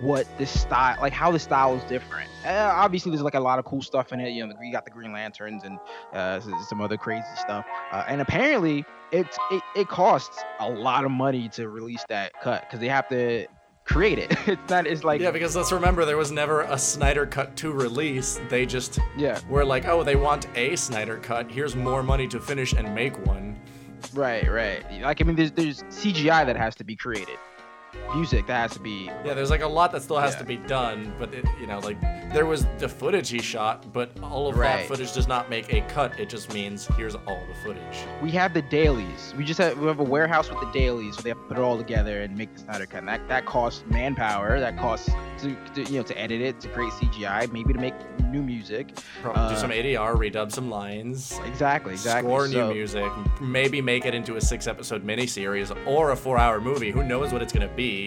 what 0.00 0.26
the 0.38 0.46
style 0.46 0.96
like 1.00 1.12
how 1.12 1.30
the 1.30 1.38
style 1.38 1.74
is 1.74 1.82
different. 1.84 2.30
Uh, 2.44 2.70
obviously, 2.72 3.10
there's 3.10 3.22
like 3.22 3.34
a 3.34 3.40
lot 3.40 3.58
of 3.58 3.64
cool 3.64 3.82
stuff 3.82 4.12
in 4.12 4.20
it. 4.20 4.30
You 4.30 4.46
know, 4.46 4.54
you 4.62 4.72
got 4.72 4.84
the 4.84 4.90
Green 4.90 5.12
Lanterns 5.12 5.64
and 5.64 5.78
uh, 6.12 6.40
some 6.68 6.80
other 6.80 6.96
crazy 6.96 7.24
stuff. 7.36 7.66
Uh, 7.92 8.04
and 8.08 8.20
apparently, 8.20 8.84
it's 9.12 9.36
it, 9.50 9.62
it 9.76 9.88
costs 9.88 10.42
a 10.60 10.70
lot 10.70 11.04
of 11.04 11.10
money 11.10 11.48
to 11.50 11.68
release 11.68 12.04
that 12.08 12.32
cut 12.42 12.62
because 12.62 12.80
they 12.80 12.88
have 12.88 13.08
to 13.08 13.46
create 13.90 14.18
it. 14.18 14.36
it's 14.46 14.70
not. 14.70 14.86
It's 14.86 15.04
like 15.04 15.20
yeah, 15.20 15.30
because 15.30 15.54
let's 15.56 15.72
remember 15.72 16.04
there 16.04 16.16
was 16.16 16.30
never 16.30 16.62
a 16.62 16.78
Snyder 16.78 17.26
cut 17.26 17.56
to 17.56 17.72
release. 17.72 18.40
They 18.48 18.64
just 18.64 18.98
yeah 19.16 19.38
were 19.48 19.64
like, 19.64 19.86
oh, 19.86 20.02
they 20.02 20.16
want 20.16 20.46
a 20.56 20.76
Snyder 20.76 21.18
cut. 21.18 21.50
Here's 21.50 21.76
more 21.76 22.02
money 22.02 22.28
to 22.28 22.40
finish 22.40 22.72
and 22.72 22.94
make 22.94 23.16
one. 23.26 23.60
Right, 24.14 24.50
right. 24.50 24.84
Like 25.02 25.20
I 25.20 25.24
mean, 25.24 25.36
there's 25.36 25.52
there's 25.52 25.82
CGI 25.84 26.46
that 26.46 26.56
has 26.56 26.74
to 26.76 26.84
be 26.84 26.96
created 26.96 27.38
music 28.14 28.46
that 28.46 28.56
has 28.56 28.72
to 28.72 28.80
be 28.80 29.04
yeah 29.24 29.34
there's 29.34 29.50
like 29.50 29.60
a 29.62 29.66
lot 29.66 29.92
that 29.92 30.02
still 30.02 30.18
has 30.18 30.32
Yeah. 30.34 30.38
to 30.40 30.44
be 30.44 30.56
done 30.56 31.12
but 31.18 31.32
it, 31.34 31.44
you 31.60 31.66
know 31.66 31.78
like 31.80 32.00
there 32.32 32.46
was 32.46 32.66
the 32.78 32.88
footage 32.88 33.28
he 33.28 33.38
shot 33.40 33.92
but 33.92 34.10
all 34.22 34.48
of 34.48 34.56
Right. 34.56 34.78
that 34.78 34.88
footage 34.88 35.12
does 35.12 35.28
not 35.28 35.48
make 35.50 35.72
a 35.72 35.80
cut 35.82 36.18
it 36.18 36.28
just 36.28 36.52
means 36.52 36.86
here's 36.96 37.14
all 37.14 37.42
the 37.48 37.54
footage 37.64 37.98
we 38.22 38.30
have 38.32 38.52
the 38.54 38.62
dailies. 38.62 39.34
We 39.36 39.44
just 39.44 39.58
have 39.58 39.78
we 39.78 39.86
have 39.86 40.00
a 40.00 40.04
warehouse 40.04 40.50
with 40.50 40.60
the 40.60 40.70
dailies, 40.72 41.16
so 41.16 41.22
they 41.22 41.30
have 41.30 41.38
to 41.38 41.44
put 41.44 41.56
it 41.58 41.60
all 41.62 41.76
together 41.78 42.20
and 42.22 42.36
make 42.36 42.52
the 42.54 42.60
Snyder 42.60 42.86
cut. 42.86 42.98
And 42.98 43.08
that 43.08 43.26
that 43.28 43.46
costs 43.46 43.82
manpower. 43.88 44.60
That 44.60 44.76
costs 44.78 45.08
to, 45.42 45.56
to 45.74 45.82
you 45.90 45.98
know 45.98 46.02
to 46.02 46.18
edit 46.18 46.40
it, 46.40 46.60
to 46.60 46.68
create 46.68 46.92
CGI, 46.92 47.50
maybe 47.52 47.72
to 47.72 47.78
make 47.80 47.94
new 48.30 48.42
music. 48.42 48.96
Probably 49.22 49.48
do 49.48 49.54
Uh, 49.54 49.56
some 49.56 49.70
ADR 49.70 50.14
redub 50.16 50.52
some 50.52 50.68
lines 50.70 51.38
Exactly, 51.46 51.92
exactly. 51.92 52.28
score 52.30 52.46
new 52.48 52.72
music 52.72 53.10
maybe 53.40 53.80
make 53.80 54.04
it 54.04 54.14
into 54.14 54.36
a 54.36 54.40
six 54.40 54.66
episode 54.66 55.04
miniseries 55.04 55.74
or 55.86 56.10
a 56.12 56.16
four 56.16 56.38
hour 56.38 56.60
movie 56.60 56.90
who 56.90 57.02
knows 57.02 57.32
what 57.32 57.42
it's 57.42 57.52
gonna 57.52 57.66
be 57.68 57.99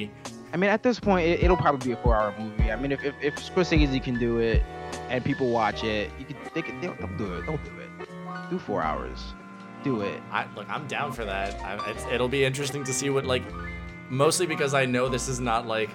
I 0.54 0.58
mean, 0.58 0.70
at 0.70 0.84
this 0.84 1.00
point, 1.00 1.28
it, 1.28 1.44
it'll 1.44 1.58
probably 1.58 1.88
be 1.88 1.94
a 1.94 2.02
four-hour 2.04 2.34
movie. 2.38 2.72
I 2.72 2.76
mean, 2.76 2.92
if 2.92 3.04
if, 3.04 3.16
if 3.22 3.36
Scorsese 3.36 4.02
can 4.04 4.20
do 4.20 4.38
it 4.40 4.62
and 5.10 5.24
people 5.26 5.50
watch 5.50 5.84
it, 5.84 6.12
you 6.20 6.26
they 6.54 6.62
could 6.62 6.80
they'll, 6.82 6.96
they'll 6.96 7.18
do 7.18 7.34
it. 7.36 7.46
They'll 7.46 7.58
do 7.58 7.80
it. 7.80 7.90
Do 8.50 8.60
four 8.60 8.82
hours. 8.84 9.20
Do 9.84 10.02
it. 10.02 10.22
I 10.32 10.46
look, 10.56 10.70
I'm 10.70 10.88
down 10.88 11.12
for 11.12 11.26
that. 11.26 11.60
I, 11.62 12.14
it'll 12.14 12.30
be 12.30 12.46
interesting 12.46 12.84
to 12.84 12.94
see 12.94 13.10
what 13.10 13.26
like, 13.26 13.44
mostly 14.10 14.46
because 14.46 14.74
I 14.74 14.86
know 14.86 15.10
this 15.10 15.28
is 15.28 15.40
not 15.40 15.68
like 15.68 15.90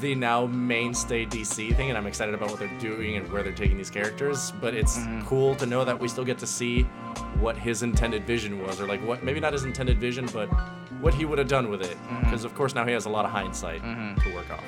the 0.00 0.14
now 0.14 0.46
mainstay 0.46 1.24
DC 1.26 1.74
thing, 1.76 1.88
and 1.88 1.96
I'm 1.98 2.06
excited 2.06 2.34
about 2.34 2.50
what 2.50 2.58
they're 2.58 2.78
doing 2.78 3.16
and 3.16 3.30
where 3.32 3.42
they're 3.42 3.52
taking 3.52 3.76
these 3.76 3.90
characters. 3.90 4.52
But 4.60 4.74
it's 4.74 4.98
Mhm. 4.98 5.24
cool 5.26 5.54
to 5.56 5.66
know 5.66 5.84
that 5.84 5.98
we 5.98 6.08
still 6.08 6.24
get 6.24 6.38
to 6.38 6.46
see 6.46 6.82
what 7.40 7.56
his 7.56 7.82
intended 7.82 8.26
vision 8.26 8.60
was, 8.62 8.80
or 8.80 8.86
like 8.86 9.00
what 9.06 9.22
maybe 9.24 9.40
not 9.40 9.52
his 9.52 9.64
intended 9.64 9.98
vision, 9.98 10.26
but 10.32 10.48
what 11.00 11.14
he 11.14 11.24
would 11.24 11.38
have 11.38 11.48
done 11.48 11.68
with 11.70 11.82
it. 11.82 11.96
Because 12.20 12.44
of 12.44 12.54
course 12.54 12.74
now 12.74 12.84
he 12.84 12.92
has 12.92 13.06
a 13.06 13.10
lot 13.10 13.24
of 13.24 13.30
hindsight 13.30 13.82
Mhm. 13.82 14.22
to 14.22 14.34
work 14.34 14.46
off. 14.50 14.62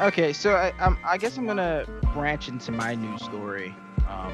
Okay, 0.00 0.32
so 0.32 0.54
I, 0.56 0.72
um, 0.80 0.96
I 1.04 1.18
guess 1.18 1.36
I'm 1.36 1.46
gonna 1.46 1.84
branch 2.14 2.48
into 2.48 2.72
my 2.72 2.94
news 2.94 3.22
story. 3.22 3.74
Um, 4.08 4.32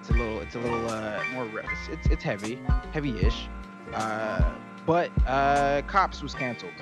it's 0.00 0.10
a 0.10 0.14
little, 0.14 0.40
it's 0.40 0.54
a 0.54 0.58
little 0.60 0.88
uh, 0.90 1.18
more, 1.32 1.44
re- 1.44 1.62
it's, 1.64 1.88
it's 1.98 2.06
it's 2.08 2.24
heavy, 2.24 2.58
heavy-ish. 2.92 3.48
Uh, 3.94 4.42
but 4.86 5.10
uh, 5.26 5.82
Cops 5.86 6.22
was 6.22 6.34
canceled. 6.34 6.72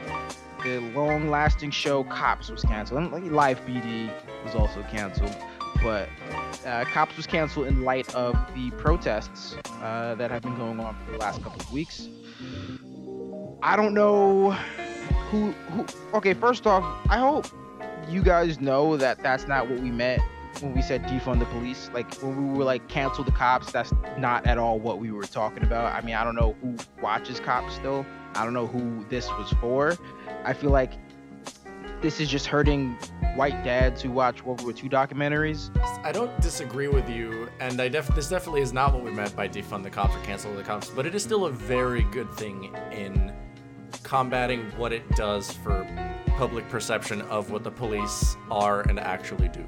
The 0.64 0.80
long-lasting 0.94 1.72
show 1.72 2.04
Cops 2.04 2.50
was 2.50 2.62
canceled. 2.62 3.12
And 3.12 3.32
Live 3.32 3.60
PD 3.66 4.10
was 4.42 4.54
also 4.54 4.82
canceled. 4.84 5.36
But 5.82 6.08
uh, 6.64 6.84
Cops 6.86 7.16
was 7.16 7.26
canceled 7.26 7.66
in 7.66 7.82
light 7.82 8.12
of 8.14 8.34
the 8.54 8.70
protests 8.72 9.56
uh, 9.82 10.14
that 10.14 10.30
have 10.30 10.40
been 10.40 10.56
going 10.56 10.80
on 10.80 10.96
for 11.04 11.12
the 11.12 11.18
last 11.18 11.42
couple 11.42 11.60
of 11.60 11.70
weeks. 11.70 12.08
I 13.62 13.76
don't 13.76 13.92
know 13.92 14.52
who 15.30 15.52
who. 15.52 15.86
Okay, 16.14 16.32
first 16.32 16.66
off, 16.66 16.82
I 17.10 17.18
hope 17.18 17.46
you 18.08 18.22
guys 18.22 18.60
know 18.60 18.96
that 18.96 19.22
that's 19.22 19.46
not 19.46 19.68
what 19.68 19.80
we 19.80 19.90
meant 19.90 20.22
when 20.60 20.74
we 20.74 20.82
said 20.82 21.02
defund 21.04 21.40
the 21.40 21.46
police. 21.46 21.90
Like 21.92 22.12
when 22.22 22.52
we 22.52 22.58
were 22.58 22.64
like 22.64 22.88
cancel 22.88 23.24
the 23.24 23.32
cops, 23.32 23.70
that's 23.72 23.92
not 24.18 24.46
at 24.46 24.58
all 24.58 24.78
what 24.78 24.98
we 24.98 25.10
were 25.10 25.24
talking 25.24 25.62
about. 25.62 25.94
I 25.94 26.00
mean, 26.00 26.14
I 26.14 26.24
don't 26.24 26.36
know 26.36 26.56
who 26.62 26.76
watches 27.02 27.40
cops 27.40 27.74
still. 27.74 28.06
I 28.34 28.44
don't 28.44 28.54
know 28.54 28.66
who 28.66 29.04
this 29.08 29.28
was 29.30 29.52
for. 29.60 29.96
I 30.44 30.52
feel 30.52 30.70
like 30.70 30.92
this 32.00 32.20
is 32.20 32.28
just 32.28 32.46
hurting 32.46 32.98
white 33.34 33.64
dads 33.64 34.02
who 34.02 34.10
watch 34.10 34.44
World 34.44 34.62
War 34.62 34.72
II 34.72 34.88
documentaries. 34.88 35.70
I 36.04 36.12
don't 36.12 36.38
disagree 36.40 36.88
with 36.88 37.08
you, 37.08 37.48
and 37.60 37.80
I 37.80 37.88
def- 37.88 38.14
this 38.14 38.28
definitely 38.28 38.60
is 38.60 38.72
not 38.72 38.92
what 38.92 39.02
we 39.02 39.10
meant 39.10 39.34
by 39.34 39.48
defund 39.48 39.84
the 39.84 39.90
cops 39.90 40.14
or 40.14 40.20
cancel 40.20 40.54
the 40.54 40.62
cops, 40.62 40.90
but 40.90 41.06
it 41.06 41.14
is 41.14 41.22
still 41.22 41.46
a 41.46 41.50
very 41.50 42.02
good 42.04 42.30
thing 42.34 42.76
in 42.92 43.32
combating 44.02 44.64
what 44.76 44.92
it 44.92 45.08
does 45.16 45.50
for 45.50 45.86
public 46.36 46.68
perception 46.68 47.22
of 47.22 47.50
what 47.50 47.64
the 47.64 47.70
police 47.70 48.36
are 48.50 48.82
and 48.82 49.00
actually 49.00 49.48
do. 49.48 49.64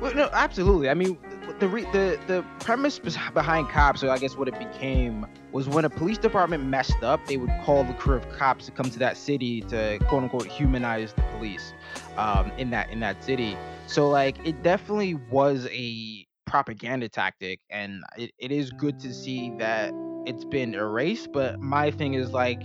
Well, 0.00 0.14
no, 0.14 0.28
absolutely. 0.32 0.88
I 0.88 0.94
mean, 0.94 1.18
the 1.58 1.68
re- 1.68 1.90
the 1.92 2.18
the 2.26 2.44
premise 2.60 2.98
behind 2.98 3.68
cops, 3.68 4.02
or 4.02 4.10
I 4.10 4.18
guess 4.18 4.36
what 4.36 4.48
it 4.48 4.58
became, 4.58 5.26
was 5.56 5.66
when 5.70 5.86
a 5.86 5.90
police 5.90 6.18
department 6.18 6.64
messed 6.64 7.02
up, 7.02 7.26
they 7.26 7.38
would 7.38 7.50
call 7.64 7.82
the 7.82 7.94
crew 7.94 8.14
of 8.14 8.28
cops 8.28 8.66
to 8.66 8.72
come 8.72 8.90
to 8.90 8.98
that 8.98 9.16
city 9.16 9.62
to 9.62 9.98
quote 10.06 10.24
unquote 10.24 10.46
humanize 10.46 11.14
the 11.14 11.22
police 11.34 11.72
um, 12.18 12.52
in 12.58 12.68
that 12.70 12.90
in 12.90 13.00
that 13.00 13.24
city. 13.24 13.56
So 13.86 14.10
like, 14.10 14.36
it 14.46 14.62
definitely 14.62 15.14
was 15.14 15.66
a 15.72 16.26
propaganda 16.44 17.08
tactic, 17.08 17.60
and 17.70 18.02
it, 18.18 18.32
it 18.38 18.52
is 18.52 18.70
good 18.70 19.00
to 19.00 19.14
see 19.14 19.50
that 19.58 19.94
it's 20.26 20.44
been 20.44 20.74
erased. 20.74 21.32
But 21.32 21.58
my 21.58 21.90
thing 21.90 22.14
is 22.14 22.30
like. 22.30 22.62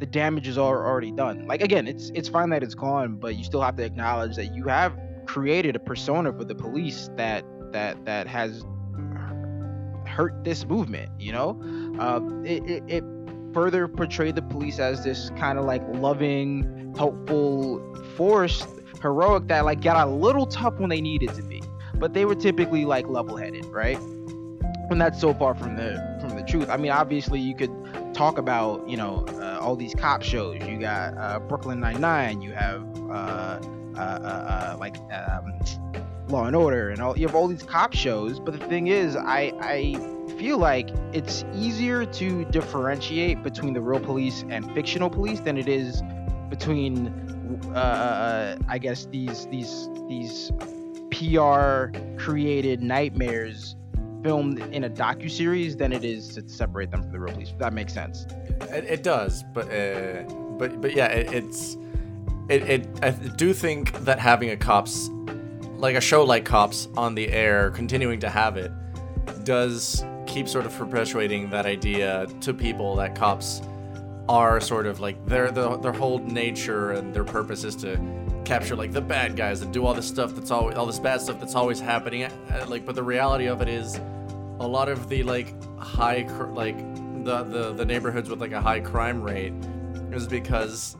The 0.00 0.06
damage 0.06 0.48
is 0.48 0.58
already 0.58 1.12
done. 1.12 1.46
Like 1.46 1.62
again, 1.62 1.86
it's 1.86 2.10
it's 2.14 2.28
fine 2.28 2.50
that 2.50 2.64
it's 2.64 2.74
gone, 2.74 3.14
but 3.14 3.36
you 3.36 3.44
still 3.44 3.62
have 3.62 3.76
to 3.76 3.84
acknowledge 3.84 4.34
that 4.34 4.52
you 4.52 4.64
have 4.64 4.98
created 5.24 5.76
a 5.76 5.78
persona 5.78 6.32
for 6.32 6.44
the 6.44 6.54
police 6.54 7.08
that 7.16 7.44
that 7.72 8.04
that 8.04 8.26
has 8.26 8.64
hurt 10.14 10.44
this 10.44 10.64
movement 10.66 11.10
you 11.18 11.32
know 11.32 11.60
uh, 11.98 12.20
it, 12.44 12.64
it, 12.68 12.82
it 12.88 13.04
further 13.52 13.86
portrayed 13.86 14.34
the 14.34 14.42
police 14.42 14.78
as 14.78 15.04
this 15.04 15.30
kind 15.38 15.58
of 15.58 15.64
like 15.64 15.82
loving 15.94 16.94
helpful 16.96 17.80
force 18.16 18.66
heroic 19.00 19.46
that 19.48 19.64
like 19.64 19.80
got 19.80 20.06
a 20.06 20.10
little 20.10 20.46
tough 20.46 20.78
when 20.78 20.90
they 20.90 21.00
needed 21.00 21.32
to 21.34 21.42
be. 21.42 21.62
But 21.94 22.12
they 22.12 22.24
were 22.24 22.34
typically 22.34 22.84
like 22.84 23.08
level-headed 23.08 23.66
right? 23.66 23.98
And 24.90 25.00
that's 25.00 25.20
so 25.20 25.32
far 25.32 25.54
from 25.54 25.76
the 25.76 26.18
from 26.20 26.36
the 26.36 26.42
truth. 26.42 26.68
I 26.68 26.76
mean 26.76 26.90
obviously 26.90 27.40
you 27.40 27.54
could 27.54 27.72
talk 28.12 28.38
about 28.38 28.88
you 28.88 28.96
know 28.96 29.24
uh, 29.40 29.58
all 29.60 29.76
these 29.76 29.94
cop 29.94 30.22
shows. 30.22 30.60
You 30.66 30.78
got 30.78 31.16
uh, 31.16 31.38
brooklyn 31.40 31.80
99 31.80 32.42
you 32.42 32.52
have 32.52 32.82
uh, 33.10 33.60
uh, 33.96 33.98
uh, 33.98 34.00
uh, 34.00 34.76
like 34.80 34.96
um, 35.12 35.52
Law 36.28 36.46
and 36.46 36.56
Order 36.56 36.90
and 36.90 37.00
all 37.00 37.16
you 37.16 37.26
have 37.26 37.36
all 37.36 37.46
these 37.46 37.62
cop 37.62 37.94
shows, 37.94 38.40
but 38.40 38.58
the 38.58 38.66
thing 38.66 38.88
is, 38.88 39.14
I 39.14 39.52
I 39.60 40.13
feel 40.38 40.58
like 40.58 40.90
it's 41.12 41.44
easier 41.54 42.04
to 42.06 42.44
differentiate 42.46 43.42
between 43.42 43.74
the 43.74 43.80
real 43.80 44.00
police 44.00 44.44
and 44.48 44.70
fictional 44.72 45.10
police 45.10 45.40
than 45.40 45.56
it 45.56 45.68
is 45.68 46.02
between 46.50 47.08
uh, 47.74 48.56
I 48.68 48.78
guess 48.78 49.06
these 49.06 49.46
these 49.46 49.88
these 50.08 50.50
PR 51.10 51.96
created 52.18 52.82
nightmares 52.82 53.76
filmed 54.22 54.58
in 54.72 54.84
a 54.84 54.90
docu 54.90 55.30
series 55.30 55.76
than 55.76 55.92
it 55.92 56.04
is 56.04 56.34
to 56.34 56.48
separate 56.48 56.90
them 56.90 57.02
from 57.02 57.12
the 57.12 57.20
real 57.20 57.34
police. 57.34 57.50
If 57.50 57.58
that 57.58 57.72
makes 57.72 57.92
sense. 57.92 58.26
It, 58.70 58.84
it 58.84 59.02
does, 59.02 59.44
but 59.52 59.66
uh, 59.72 60.22
but 60.58 60.80
but 60.80 60.94
yeah, 60.94 61.06
it, 61.06 61.32
it's 61.32 61.76
it, 62.48 62.62
it. 62.68 62.88
I 63.02 63.10
do 63.10 63.52
think 63.52 64.04
that 64.04 64.18
having 64.18 64.50
a 64.50 64.56
cops, 64.56 65.10
like 65.76 65.96
a 65.96 66.00
show 66.00 66.24
like 66.24 66.44
Cops 66.44 66.88
on 66.96 67.14
the 67.14 67.30
air, 67.30 67.70
continuing 67.70 68.20
to 68.20 68.30
have 68.30 68.56
it, 68.56 68.72
does 69.44 70.04
keep 70.34 70.48
sort 70.48 70.66
of 70.66 70.76
perpetuating 70.76 71.48
that 71.48 71.64
idea 71.64 72.26
to 72.40 72.52
people 72.52 72.96
that 72.96 73.14
cops 73.14 73.62
are 74.28 74.60
sort 74.60 74.84
of 74.84 74.98
like 74.98 75.24
their 75.26 75.52
their, 75.52 75.76
their 75.76 75.92
whole 75.92 76.18
nature 76.18 76.90
and 76.90 77.14
their 77.14 77.22
purpose 77.22 77.62
is 77.62 77.76
to 77.76 77.96
capture 78.44 78.74
like 78.74 78.90
the 78.90 79.00
bad 79.00 79.36
guys 79.36 79.62
and 79.62 79.72
do 79.72 79.86
all 79.86 79.94
this 79.94 80.08
stuff 80.08 80.34
that's 80.34 80.50
always 80.50 80.76
all 80.76 80.86
this 80.86 80.98
bad 80.98 81.20
stuff 81.20 81.38
that's 81.38 81.54
always 81.54 81.78
happening. 81.78 82.24
Uh, 82.24 82.66
Like, 82.66 82.84
but 82.84 82.96
the 82.96 83.02
reality 83.02 83.46
of 83.46 83.62
it 83.62 83.68
is, 83.68 84.00
a 84.58 84.66
lot 84.66 84.88
of 84.88 85.08
the 85.08 85.22
like 85.22 85.54
high 85.78 86.26
like 86.52 86.78
the, 87.24 87.44
the 87.44 87.72
the 87.72 87.84
neighborhoods 87.84 88.28
with 88.28 88.40
like 88.40 88.52
a 88.52 88.60
high 88.60 88.80
crime 88.80 89.22
rate 89.22 89.52
is 90.10 90.26
because 90.26 90.96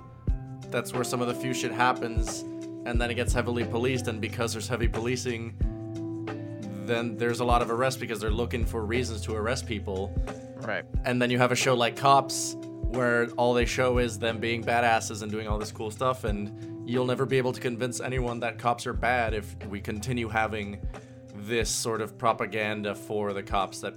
that's 0.71 0.93
where 0.93 1.05
some 1.05 1.21
of 1.21 1.27
the 1.27 1.35
few 1.35 1.53
shit 1.53 1.73
happens 1.73 2.43
and 2.87 3.01
then 3.01 3.11
it 3.11 3.15
gets 3.15 3.33
heavily 3.33 3.65
policed 3.65 4.07
and 4.07 4.21
because 4.21 4.53
there's 4.53 4.69
heavy 4.69 4.89
policing 4.89 5.55
then 6.87 7.17
there's 7.17 7.41
a 7.41 7.45
lot 7.45 7.63
of 7.63 7.71
arrests 7.71 7.99
because 8.01 8.21
they're 8.21 8.31
looking 8.31 8.65
for 8.65 8.85
reasons 8.85 9.21
to 9.23 9.35
arrest 9.35 9.67
people 9.67 10.13
Right. 10.61 10.85
and 11.05 11.21
then 11.21 11.31
you 11.31 11.39
have 11.39 11.53
a 11.53 11.57
show 11.57 11.75
like 11.75 11.97
cops 11.97 12.57
where 12.61 13.27
all 13.37 13.55
they 13.55 13.65
show 13.67 13.99
is 13.99 14.19
them 14.19 14.39
being 14.39 14.63
badasses 14.63 15.23
and 15.23 15.31
doing 15.31 15.49
all 15.49 15.59
this 15.59 15.73
cool 15.73 15.91
stuff 15.91 16.25
and 16.25 16.89
you'll 16.89 17.07
never 17.07 17.27
be 17.27 17.39
able 17.39 17.53
to 17.53 17.61
convince 17.61 18.01
anyone 18.01 18.41
that 18.41 18.59
cops 18.59 18.87
are 18.87 18.93
bad 18.93 19.35
if 19.35 19.57
we 19.67 19.81
continue 19.81 20.29
having 20.29 20.81
this 21.35 21.69
sort 21.69 22.01
of 22.01 22.17
propaganda 22.17 22.95
for 22.95 23.33
the 23.33 23.43
cops 23.43 23.81
that 23.81 23.95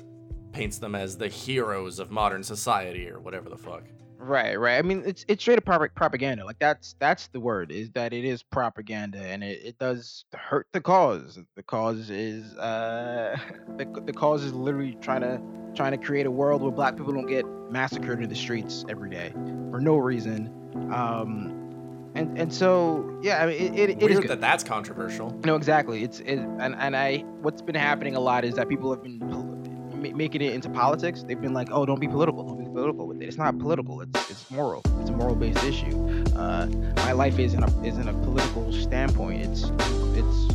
paints 0.51 0.77
them 0.79 0.95
as 0.95 1.15
the 1.17 1.27
heroes 1.27 1.99
of 1.99 2.09
modern 2.11 2.43
society 2.43 3.09
or 3.09 3.19
whatever 3.19 3.49
the 3.49 3.57
fuck 3.57 3.83
Right, 4.19 4.59
right. 4.59 4.77
I 4.77 4.81
mean, 4.81 5.03
it's 5.05 5.25
it's 5.27 5.41
straight 5.41 5.59
up 5.59 5.65
propaganda. 5.95 6.43
Like 6.43 6.59
that's 6.59 6.95
that's 6.99 7.27
the 7.27 7.39
word 7.39 7.71
is 7.71 7.91
that 7.91 8.13
it 8.13 8.25
is 8.25 8.41
propaganda, 8.41 9.19
and 9.19 9.43
it, 9.43 9.61
it 9.63 9.79
does 9.79 10.25
hurt 10.33 10.67
the 10.73 10.81
cause. 10.81 11.39
The 11.55 11.63
cause 11.63 12.09
is 12.09 12.55
uh 12.55 13.37
the, 13.77 13.85
the 14.05 14.13
cause 14.13 14.43
is 14.43 14.53
literally 14.53 14.97
trying 15.01 15.21
to 15.21 15.41
trying 15.75 15.91
to 15.91 15.97
create 15.97 16.25
a 16.25 16.31
world 16.31 16.61
where 16.61 16.71
black 16.71 16.97
people 16.97 17.13
don't 17.13 17.27
get 17.27 17.45
massacred 17.69 18.21
in 18.21 18.29
the 18.29 18.35
streets 18.35 18.85
every 18.89 19.09
day 19.09 19.31
for 19.69 19.79
no 19.79 19.97
reason. 19.97 20.51
Um, 20.91 22.11
and 22.15 22.37
and 22.39 22.51
so 22.51 23.19
yeah, 23.21 23.43
I 23.43 23.45
mean, 23.45 23.75
it, 23.75 23.89
it, 23.91 24.03
it 24.03 24.11
is 24.11 24.19
that 24.21 24.41
that's 24.41 24.63
controversial. 24.63 25.39
No, 25.45 25.55
exactly. 25.55 26.03
It's 26.03 26.19
it, 26.21 26.39
and 26.39 26.75
and 26.75 26.95
I 26.95 27.19
what's 27.41 27.61
been 27.61 27.75
happening 27.75 28.15
a 28.15 28.19
lot 28.19 28.43
is 28.43 28.55
that 28.55 28.67
people 28.67 28.91
have 28.91 29.03
been 29.03 29.19
making 29.97 30.41
it 30.41 30.53
into 30.53 30.69
politics. 30.69 31.23
They've 31.23 31.39
been 31.39 31.53
like, 31.53 31.69
oh, 31.71 31.85
don't 31.85 31.99
be 31.99 32.07
political, 32.07 32.43
don't 32.43 32.59
be 32.59 32.65
political 32.65 33.07
with 33.07 33.21
it. 33.21 33.25
It's 33.25 33.37
not 33.37 33.57
political. 33.57 34.01
It's 34.01 34.29
it's 34.29 34.51
moral. 34.51 34.81
It's 35.01 35.09
a 35.09 35.13
moral 35.13 35.35
based 35.35 35.63
issue. 35.63 36.25
Uh, 36.35 36.67
my 36.97 37.11
life 37.11 37.39
isn't 37.39 37.63
a 37.63 37.83
isn't 37.83 38.07
a 38.07 38.13
political 38.13 38.71
standpoint. 38.73 39.41
It's 39.43 39.71
it's 40.15 40.53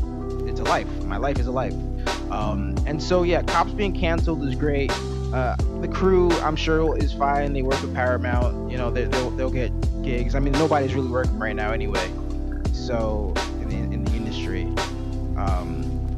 it's 0.48 0.60
a 0.60 0.64
life. 0.64 0.88
My 1.04 1.16
life 1.16 1.38
is 1.38 1.46
a 1.46 1.52
life. 1.52 1.74
Um, 2.30 2.74
and 2.86 3.02
so 3.02 3.22
yeah, 3.22 3.42
cops 3.42 3.72
being 3.72 3.92
canceled 3.92 4.44
is 4.44 4.54
great. 4.54 4.90
Uh, 5.32 5.56
the 5.80 5.88
crew, 5.88 6.30
I'm 6.40 6.56
sure, 6.56 6.96
is 6.98 7.12
fine. 7.12 7.52
They 7.54 7.62
work 7.62 7.80
with 7.80 7.94
Paramount. 7.94 8.70
You 8.70 8.76
know, 8.76 8.90
they, 8.90 9.08
will 9.08 9.30
they'll 9.30 9.50
get 9.50 9.72
gigs. 10.02 10.34
I 10.34 10.40
mean, 10.40 10.52
nobody's 10.52 10.94
really 10.94 11.08
working 11.08 11.38
right 11.38 11.56
now 11.56 11.72
anyway. 11.72 12.10
So 12.72 13.32
in 13.60 13.68
the, 13.68 13.76
in 13.76 14.04
the 14.04 14.12
industry, 14.12 14.64
um, 15.36 16.14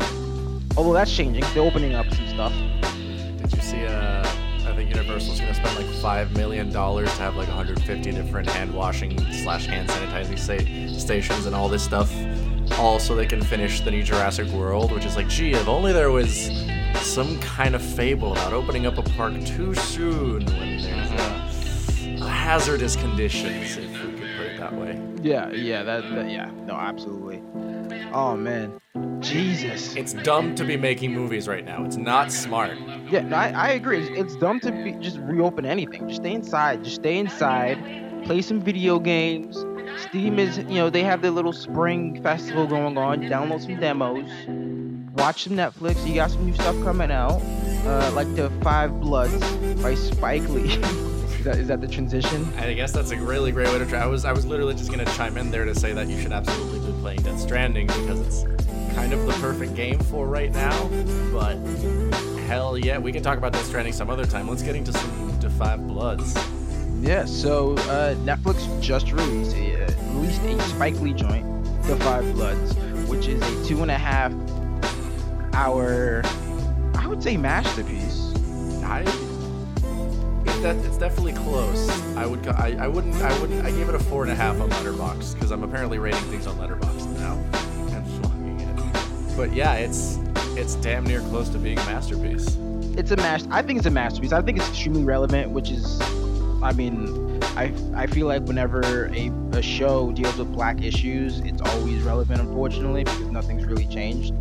although 0.76 0.92
that's 0.92 1.14
changing, 1.14 1.44
they're 1.54 1.62
opening 1.62 1.94
up 1.94 2.06
some 2.12 2.26
stuff. 2.28 2.52
Did 3.44 3.56
you 3.56 3.62
see? 3.62 3.86
Uh, 3.86 4.26
I 4.66 4.74
think 4.74 4.90
Universal's 4.90 5.40
gonna 5.40 5.54
spend 5.54 5.76
like 5.76 5.86
five 5.96 6.32
million 6.32 6.72
dollars 6.72 7.08
to 7.16 7.22
have 7.22 7.36
like 7.36 7.48
150 7.48 8.10
different 8.10 8.48
hand 8.48 8.72
washing 8.74 9.18
slash 9.32 9.66
hand 9.66 9.88
sanitizing 9.88 10.38
sta- 10.38 10.98
stations 10.98 11.46
and 11.46 11.54
all 11.54 11.68
this 11.68 11.84
stuff 11.84 12.12
all 12.78 12.98
so 12.98 13.14
they 13.14 13.26
can 13.26 13.42
finish 13.42 13.80
the 13.80 13.90
new 13.90 14.02
Jurassic 14.02 14.48
World, 14.48 14.90
which 14.90 15.04
is 15.04 15.16
like, 15.16 15.28
gee, 15.28 15.52
if 15.52 15.68
only 15.68 15.92
there 15.92 16.10
was 16.10 16.50
some 16.94 17.38
kind 17.40 17.74
of 17.74 17.82
fable 17.82 18.32
about 18.32 18.52
opening 18.52 18.86
up 18.86 18.98
a 18.98 19.02
park 19.02 19.32
too 19.44 19.74
soon 19.74 20.44
when 20.46 20.82
there's 20.82 21.10
a, 21.10 22.24
a 22.24 22.28
hazardous 22.28 22.96
conditions, 22.96 23.76
if 23.76 23.90
we 24.04 24.12
could 24.12 24.36
put 24.36 24.46
it 24.46 24.58
that 24.58 24.74
way. 24.74 25.13
Yeah, 25.24 25.50
yeah, 25.52 25.82
that, 25.82 26.02
that 26.14 26.30
yeah, 26.30 26.50
no, 26.66 26.74
absolutely. 26.74 27.42
Oh 28.12 28.36
man, 28.36 28.78
Jesus. 29.20 29.96
It's 29.96 30.12
dumb 30.12 30.54
to 30.54 30.64
be 30.64 30.76
making 30.76 31.12
movies 31.12 31.48
right 31.48 31.64
now. 31.64 31.84
It's 31.84 31.96
not 31.96 32.30
smart. 32.30 32.78
Yeah, 33.10 33.22
no, 33.22 33.36
I, 33.36 33.48
I 33.48 33.68
agree. 33.70 34.00
It's, 34.00 34.10
it's 34.20 34.36
dumb 34.36 34.60
to 34.60 34.70
be 34.70 34.92
just 34.92 35.18
reopen 35.18 35.64
anything. 35.64 36.08
Just 36.08 36.20
stay 36.20 36.32
inside. 36.32 36.84
Just 36.84 36.96
stay 36.96 37.18
inside. 37.18 38.24
Play 38.24 38.42
some 38.42 38.60
video 38.60 38.98
games 38.98 39.64
Steam 39.98 40.38
is, 40.38 40.58
you 40.58 40.74
know, 40.74 40.90
they 40.90 41.02
have 41.02 41.22
their 41.22 41.30
little 41.30 41.52
spring 41.52 42.20
festival 42.22 42.66
going 42.66 42.98
on. 42.98 43.20
Download 43.22 43.60
some 43.60 43.78
demos, 43.78 44.28
watch 45.14 45.44
some 45.44 45.54
Netflix. 45.54 46.06
You 46.06 46.14
got 46.14 46.30
some 46.30 46.46
new 46.46 46.54
stuff 46.54 46.76
coming 46.82 47.10
out, 47.10 47.40
uh, 47.86 48.10
like 48.14 48.32
the 48.34 48.50
Five 48.62 49.00
Bloods 49.00 49.44
by 49.82 49.94
Spike 49.94 50.48
Lee. 50.48 50.80
is, 51.44 51.52
that, 51.52 51.58
is 51.58 51.68
that 51.68 51.80
the 51.80 51.88
transition? 51.88 52.46
I 52.58 52.72
guess 52.72 52.92
that's 52.92 53.10
a 53.10 53.16
really 53.16 53.52
great 53.52 53.68
way 53.68 53.78
to 53.78 53.86
try. 53.86 54.00
I 54.00 54.06
was 54.06 54.24
I 54.24 54.32
was 54.32 54.46
literally 54.46 54.74
just 54.74 54.90
gonna 54.90 55.04
chime 55.04 55.36
in 55.36 55.50
there 55.50 55.64
to 55.64 55.74
say 55.74 55.92
that 55.92 56.08
you 56.08 56.20
should 56.20 56.32
absolutely 56.32 56.90
be 56.90 56.98
playing 57.00 57.22
Death 57.22 57.40
Stranding 57.40 57.86
because 57.86 58.20
it's 58.20 58.94
kind 58.94 59.12
of 59.12 59.26
the 59.26 59.32
perfect 59.34 59.74
game 59.74 59.98
for 59.98 60.26
right 60.26 60.52
now. 60.52 60.88
But 61.32 61.56
hell 62.46 62.78
yeah, 62.78 62.98
we 62.98 63.12
can 63.12 63.22
talk 63.22 63.38
about 63.38 63.52
Death 63.52 63.66
Stranding 63.66 63.92
some 63.92 64.10
other 64.10 64.26
time. 64.26 64.48
Let's 64.48 64.62
get 64.62 64.74
into 64.74 64.92
some 64.92 65.24
Five 65.58 65.86
Bloods. 65.86 66.34
Yeah, 67.00 67.26
so 67.26 67.74
uh, 67.74 68.14
Netflix 68.16 68.80
just 68.80 69.12
released 69.12 69.56
a, 69.56 69.84
uh, 69.84 70.12
released 70.14 70.42
a 70.42 70.60
Spike 70.62 70.98
Lee 71.00 71.12
joint, 71.12 71.46
The 71.84 71.96
Five 71.96 72.24
Bloods, 72.34 72.74
which 73.08 73.28
is 73.28 73.40
a 73.40 73.68
two 73.68 73.82
and 73.82 73.90
a 73.90 73.98
half 73.98 74.32
hour, 75.54 76.22
I 76.94 77.06
would 77.06 77.22
say 77.22 77.36
masterpiece. 77.36 78.32
I, 78.82 79.04
that, 80.64 80.76
it's 80.84 80.98
definitely 80.98 81.34
close. 81.34 81.88
I 82.16 82.26
would, 82.26 82.46
I, 82.48 82.76
I 82.80 82.88
wouldn't, 82.88 83.14
I 83.16 83.40
wouldn't, 83.40 83.64
I 83.64 83.70
gave 83.70 83.88
it 83.88 83.94
a 83.94 83.98
four 83.98 84.22
and 84.22 84.32
a 84.32 84.34
half 84.34 84.60
on 84.60 84.70
Letterbox 84.70 85.34
because 85.34 85.50
I'm 85.50 85.62
apparently 85.62 85.98
rating 85.98 86.22
things 86.22 86.46
on 86.46 86.58
Letterbox 86.58 87.04
now 87.04 87.34
and 87.92 88.22
logging 88.22 88.60
it. 88.60 89.36
But 89.36 89.52
yeah, 89.52 89.74
it's, 89.74 90.18
it's 90.56 90.74
damn 90.76 91.04
near 91.04 91.20
close 91.20 91.48
to 91.50 91.58
being 91.58 91.78
a 91.78 91.84
masterpiece. 91.84 92.56
It's 92.96 93.10
a 93.10 93.16
master. 93.16 93.48
I 93.52 93.60
think 93.62 93.78
it's 93.78 93.86
a 93.86 93.90
masterpiece. 93.90 94.32
I 94.32 94.40
think 94.40 94.58
it's 94.58 94.68
extremely 94.68 95.04
relevant, 95.04 95.50
which 95.50 95.70
is 95.70 96.00
I 96.64 96.72
mean, 96.72 97.42
I, 97.58 97.74
I 97.94 98.06
feel 98.06 98.26
like 98.26 98.44
whenever 98.44 99.06
a, 99.12 99.30
a 99.52 99.60
show 99.60 100.12
deals 100.12 100.38
with 100.38 100.50
black 100.50 100.82
issues, 100.82 101.40
it's 101.40 101.60
always 101.60 102.02
relevant, 102.02 102.40
unfortunately, 102.40 103.04
because 103.04 103.26
nothing's 103.26 103.66
really 103.66 103.86
changed. 103.86 104.32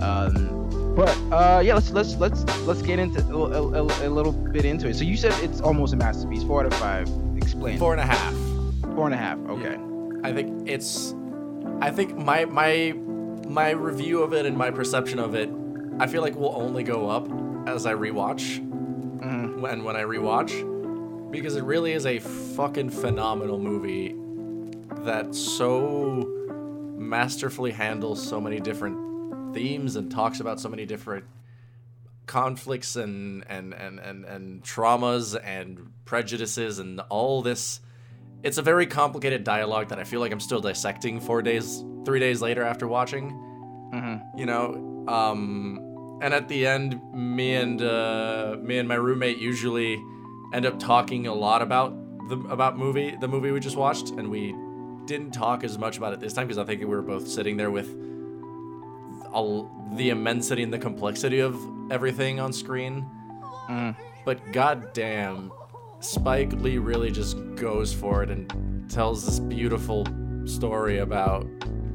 Um, 0.00 0.61
but 0.94 1.16
uh, 1.32 1.60
yeah, 1.64 1.74
let's 1.74 1.90
let's 1.90 2.16
let's 2.16 2.44
let's 2.66 2.82
get 2.82 2.98
into 2.98 3.20
a, 3.34 3.62
a, 3.62 3.82
a, 3.82 4.10
little 4.10 4.32
bit 4.32 4.64
into 4.64 4.88
it. 4.88 4.94
So 4.94 5.04
you 5.04 5.16
said 5.16 5.32
it's 5.42 5.60
almost 5.60 5.94
a 5.94 5.96
masterpiece. 5.96 6.42
Four 6.42 6.60
out 6.60 6.66
of 6.66 6.74
five. 6.78 7.08
Explain. 7.36 7.78
Four 7.78 7.92
and 7.92 8.00
a 8.00 8.06
half. 8.06 8.34
Four 8.94 9.06
and 9.06 9.14
a 9.14 9.18
half. 9.18 9.38
Okay. 9.48 9.78
I 10.22 10.32
think 10.32 10.68
it's. 10.68 11.14
I 11.80 11.90
think 11.90 12.16
my 12.16 12.44
my 12.44 12.94
my 13.48 13.70
review 13.70 14.22
of 14.22 14.32
it 14.34 14.46
and 14.46 14.56
my 14.56 14.70
perception 14.70 15.18
of 15.18 15.34
it, 15.34 15.50
I 15.98 16.06
feel 16.06 16.22
like 16.22 16.36
will 16.36 16.54
only 16.56 16.82
go 16.82 17.08
up 17.08 17.28
as 17.66 17.86
I 17.86 17.94
rewatch. 17.94 18.58
Mm-hmm. 18.60 19.60
When 19.60 19.84
when 19.84 19.96
I 19.96 20.02
rewatch 20.02 20.50
because 21.32 21.56
it 21.56 21.64
really 21.64 21.92
is 21.92 22.04
a 22.04 22.18
fucking 22.18 22.90
phenomenal 22.90 23.58
movie 23.58 24.14
that 25.04 25.34
so 25.34 26.28
masterfully 26.96 27.72
handles 27.72 28.22
so 28.22 28.40
many 28.40 28.60
different 28.60 29.01
themes 29.52 29.96
and 29.96 30.10
talks 30.10 30.40
about 30.40 30.60
so 30.60 30.68
many 30.68 30.86
different 30.86 31.24
conflicts 32.26 32.96
and 32.96 33.44
and 33.48 33.74
and 33.74 33.98
and, 33.98 34.24
and 34.24 34.62
traumas 34.62 35.38
and 35.44 35.92
prejudices 36.04 36.78
and 36.78 37.00
all 37.10 37.42
this 37.42 37.80
it's 38.42 38.58
a 38.58 38.62
very 38.62 38.86
complicated 38.86 39.44
dialogue 39.44 39.88
that 39.88 39.98
I 39.98 40.04
feel 40.04 40.20
like 40.20 40.32
I'm 40.32 40.40
still 40.40 40.60
dissecting 40.60 41.20
four 41.20 41.42
days, 41.42 41.84
three 42.04 42.18
days 42.18 42.42
later 42.42 42.62
after 42.62 42.88
watching. 42.88 43.30
Mm-hmm. 43.94 44.38
You 44.38 44.46
know, 44.46 45.04
um, 45.08 46.18
and 46.20 46.34
at 46.34 46.48
the 46.48 46.66
end, 46.66 47.00
me 47.14 47.54
and 47.54 47.80
uh, 47.80 48.56
me 48.60 48.78
and 48.78 48.88
my 48.88 48.94
roommate 48.94 49.38
usually 49.38 50.02
end 50.52 50.66
up 50.66 50.78
talking 50.78 51.26
a 51.26 51.34
lot 51.34 51.62
about 51.62 51.94
the 52.28 52.36
about 52.48 52.76
movie 52.76 53.16
the 53.20 53.28
movie 53.28 53.52
we 53.52 53.60
just 53.60 53.76
watched, 53.76 54.10
and 54.10 54.30
we 54.30 54.54
didn't 55.06 55.32
talk 55.32 55.62
as 55.64 55.78
much 55.78 55.98
about 55.98 56.12
it 56.12 56.20
this 56.20 56.32
time 56.32 56.46
because 56.46 56.58
I 56.58 56.64
think 56.64 56.80
we 56.80 56.86
were 56.86 57.02
both 57.02 57.28
sitting 57.28 57.56
there 57.56 57.70
with 57.70 57.88
all 59.32 59.70
the 59.94 60.10
immensity 60.10 60.62
and 60.62 60.72
the 60.72 60.78
complexity 60.78 61.40
of 61.40 61.56
everything 61.90 62.40
on 62.40 62.52
screen. 62.52 63.06
Mm. 63.68 63.96
But 64.24 64.52
goddamn, 64.52 65.52
Spike 66.00 66.52
Lee 66.54 66.78
really 66.78 67.10
just 67.10 67.36
goes 67.54 67.92
for 67.92 68.22
it 68.22 68.30
and 68.30 68.90
tells 68.90 69.24
this 69.24 69.38
beautiful 69.38 70.06
story 70.44 70.98
about 70.98 71.46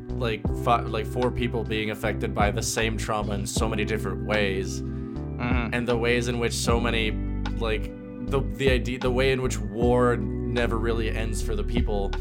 like 0.09 0.41
five, 0.63 0.87
like 0.89 1.05
four 1.05 1.31
people 1.31 1.63
being 1.63 1.91
affected 1.91 2.33
by 2.33 2.51
the 2.51 2.61
same 2.61 2.97
trauma 2.97 3.33
in 3.33 3.45
so 3.45 3.69
many 3.69 3.85
different 3.85 4.25
ways, 4.25 4.81
mm-hmm. 4.81 5.73
and 5.73 5.87
the 5.87 5.95
ways 5.95 6.27
in 6.27 6.39
which 6.39 6.53
so 6.53 6.79
many 6.79 7.11
like 7.59 7.91
the 8.27 8.41
the 8.55 8.69
idea 8.69 8.99
the 8.99 9.11
way 9.11 9.31
in 9.31 9.41
which 9.41 9.59
war 9.59 10.17
never 10.17 10.77
really 10.77 11.09
ends 11.09 11.41
for 11.41 11.55
the 11.55 11.63
people 11.63 12.11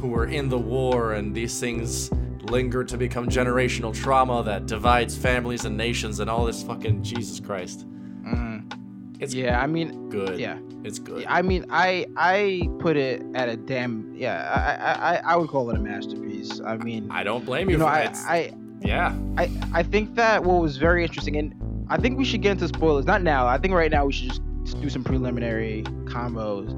who 0.00 0.08
were 0.08 0.26
in 0.26 0.48
the 0.48 0.58
war 0.58 1.12
and 1.12 1.34
these 1.34 1.60
things 1.60 2.10
linger 2.42 2.82
to 2.82 2.96
become 2.96 3.28
generational 3.28 3.94
trauma 3.94 4.42
that 4.42 4.66
divides 4.66 5.16
families 5.16 5.64
and 5.66 5.76
nations 5.76 6.20
and 6.20 6.30
all 6.30 6.44
this 6.44 6.62
fucking 6.62 7.02
Jesus 7.02 7.38
Christ. 7.38 7.86
Mm. 8.24 9.20
It's 9.20 9.34
yeah, 9.34 9.60
I 9.60 9.66
mean, 9.66 10.08
good. 10.08 10.38
Yeah, 10.38 10.58
it's 10.82 10.98
good. 10.98 11.26
I 11.28 11.42
mean, 11.42 11.66
I 11.68 12.06
I 12.16 12.68
put 12.78 12.96
it 12.96 13.22
at 13.34 13.50
a 13.50 13.56
damn 13.56 14.14
yeah. 14.14 14.50
I 14.50 15.16
I 15.16 15.32
I 15.34 15.36
would 15.36 15.50
call 15.50 15.68
it 15.70 15.76
a 15.76 15.80
masterpiece. 15.80 16.60
I 16.64 16.78
mean, 16.78 17.10
I 17.10 17.22
don't 17.22 17.44
blame 17.44 17.68
you. 17.68 17.74
You 17.74 17.78
know, 17.80 17.86
I, 17.86 18.10
I 18.26 18.52
yeah. 18.80 19.14
I 19.36 19.50
I 19.74 19.82
think 19.82 20.14
that 20.14 20.42
what 20.42 20.62
was 20.62 20.78
very 20.78 21.02
interesting, 21.02 21.36
and 21.36 21.54
I 21.90 21.98
think 21.98 22.16
we 22.16 22.24
should 22.24 22.40
get 22.40 22.52
into 22.52 22.68
spoilers. 22.68 23.04
Not 23.04 23.22
now. 23.22 23.46
I 23.46 23.58
think 23.58 23.74
right 23.74 23.90
now 23.90 24.06
we 24.06 24.12
should 24.12 24.30
just 24.30 24.40
do 24.80 24.88
some 24.88 25.04
preliminary 25.04 25.82
combos. 26.04 26.70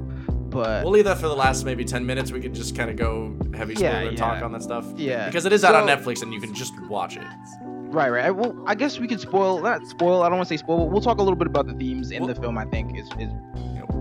But 0.53 0.83
we'll 0.83 0.93
leave 0.93 1.05
that 1.05 1.17
for 1.17 1.27
the 1.27 1.35
last 1.35 1.65
maybe 1.65 1.83
10 1.83 2.05
minutes. 2.05 2.31
We 2.31 2.39
could 2.39 2.53
just 2.53 2.75
kind 2.75 2.89
of 2.89 2.95
go 2.95 3.35
heavy 3.55 3.75
spoiler 3.75 4.03
yeah, 4.03 4.09
yeah. 4.11 4.15
talk 4.15 4.43
on 4.43 4.51
that 4.51 4.63
stuff. 4.63 4.85
Yeah. 4.95 5.25
Because 5.25 5.45
it 5.45 5.53
is 5.53 5.63
out 5.63 5.75
on 5.75 5.87
Netflix 5.87 6.21
and 6.21 6.33
you 6.33 6.39
can 6.39 6.53
just 6.53 6.79
watch 6.83 7.17
it. 7.17 7.23
Right, 7.61 8.09
right. 8.09 8.31
Well, 8.31 8.55
I 8.65 8.75
guess 8.75 8.99
we 8.99 9.07
could 9.07 9.19
spoil, 9.19 9.61
not 9.61 9.85
spoil, 9.87 10.23
I 10.23 10.29
don't 10.29 10.37
want 10.37 10.47
to 10.47 10.53
say 10.53 10.57
spoil, 10.57 10.77
but 10.77 10.85
we'll 10.85 11.01
talk 11.01 11.19
a 11.19 11.21
little 11.21 11.35
bit 11.35 11.47
about 11.47 11.67
the 11.67 11.73
themes 11.73 12.11
in 12.11 12.23
well, 12.23 12.33
the 12.33 12.39
film, 12.39 12.57
I 12.57 12.65
think. 12.65 12.97
is, 12.97 13.07
is 13.19 13.29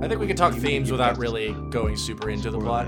I 0.01 0.09
think 0.09 0.21
we 0.21 0.27
can 0.27 0.37
talk 0.37 0.55
themes 0.55 0.91
without 0.91 1.19
really 1.19 1.53
going 1.71 1.97
super 1.97 2.31
into 2.31 2.51
the 2.51 2.59
plot. 2.59 2.87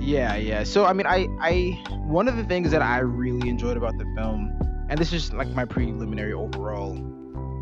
Yeah, 0.00 0.36
yeah. 0.36 0.64
So, 0.64 0.84
I 0.84 0.92
mean, 0.92 1.06
I, 1.06 1.28
I, 1.40 1.82
one 2.04 2.28
of 2.28 2.36
the 2.36 2.44
things 2.44 2.70
that 2.72 2.82
I 2.82 2.98
really 2.98 3.48
enjoyed 3.48 3.76
about 3.76 3.96
the 3.96 4.04
film, 4.16 4.52
and 4.90 4.98
this 4.98 5.12
is 5.12 5.32
like 5.32 5.48
my 5.50 5.64
preliminary 5.64 6.34
overall 6.34 6.98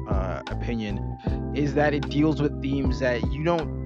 uh, 0.09 0.43
opinion 0.49 1.53
is 1.55 1.75
that 1.75 1.95
it 1.95 2.09
deals 2.09 2.43
with 2.43 2.61
themes 2.61 2.99
that 2.99 3.23
you 3.33 3.45
don't 3.45 3.82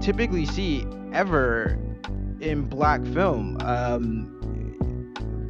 typically 0.00 0.46
see 0.46 0.86
ever 1.12 1.78
in 2.40 2.62
black 2.62 3.04
film. 3.06 3.58
Um, 3.62 4.32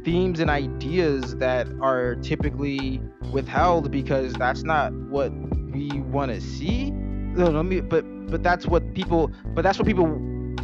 themes 0.03 0.39
and 0.39 0.49
ideas 0.49 1.35
that 1.35 1.67
are 1.81 2.15
typically 2.15 3.01
withheld 3.31 3.91
because 3.91 4.33
that's 4.33 4.63
not 4.63 4.93
what 4.93 5.31
we 5.71 5.89
want 5.99 6.31
to 6.31 6.39
see. 6.39 6.91
No, 6.91 7.61
me, 7.61 7.81
but 7.81 8.03
but 8.27 8.41
that's 8.43 8.65
what 8.65 8.93
people, 8.93 9.31
but 9.47 9.61
that's 9.61 9.77
what 9.77 9.85
people 9.85 10.07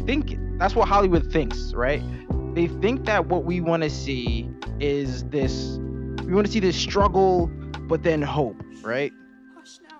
think. 0.06 0.38
That's 0.58 0.74
what 0.74 0.88
Hollywood 0.88 1.30
thinks, 1.30 1.72
right? 1.74 2.02
They 2.54 2.68
think 2.68 3.04
that 3.06 3.26
what 3.26 3.44
we 3.44 3.60
want 3.60 3.82
to 3.82 3.90
see 3.90 4.48
is 4.80 5.24
this. 5.24 5.78
We 6.24 6.32
want 6.34 6.46
to 6.46 6.52
see 6.52 6.60
this 6.60 6.76
struggle, 6.76 7.50
but 7.88 8.02
then 8.02 8.22
hope, 8.22 8.62
right? 8.82 9.12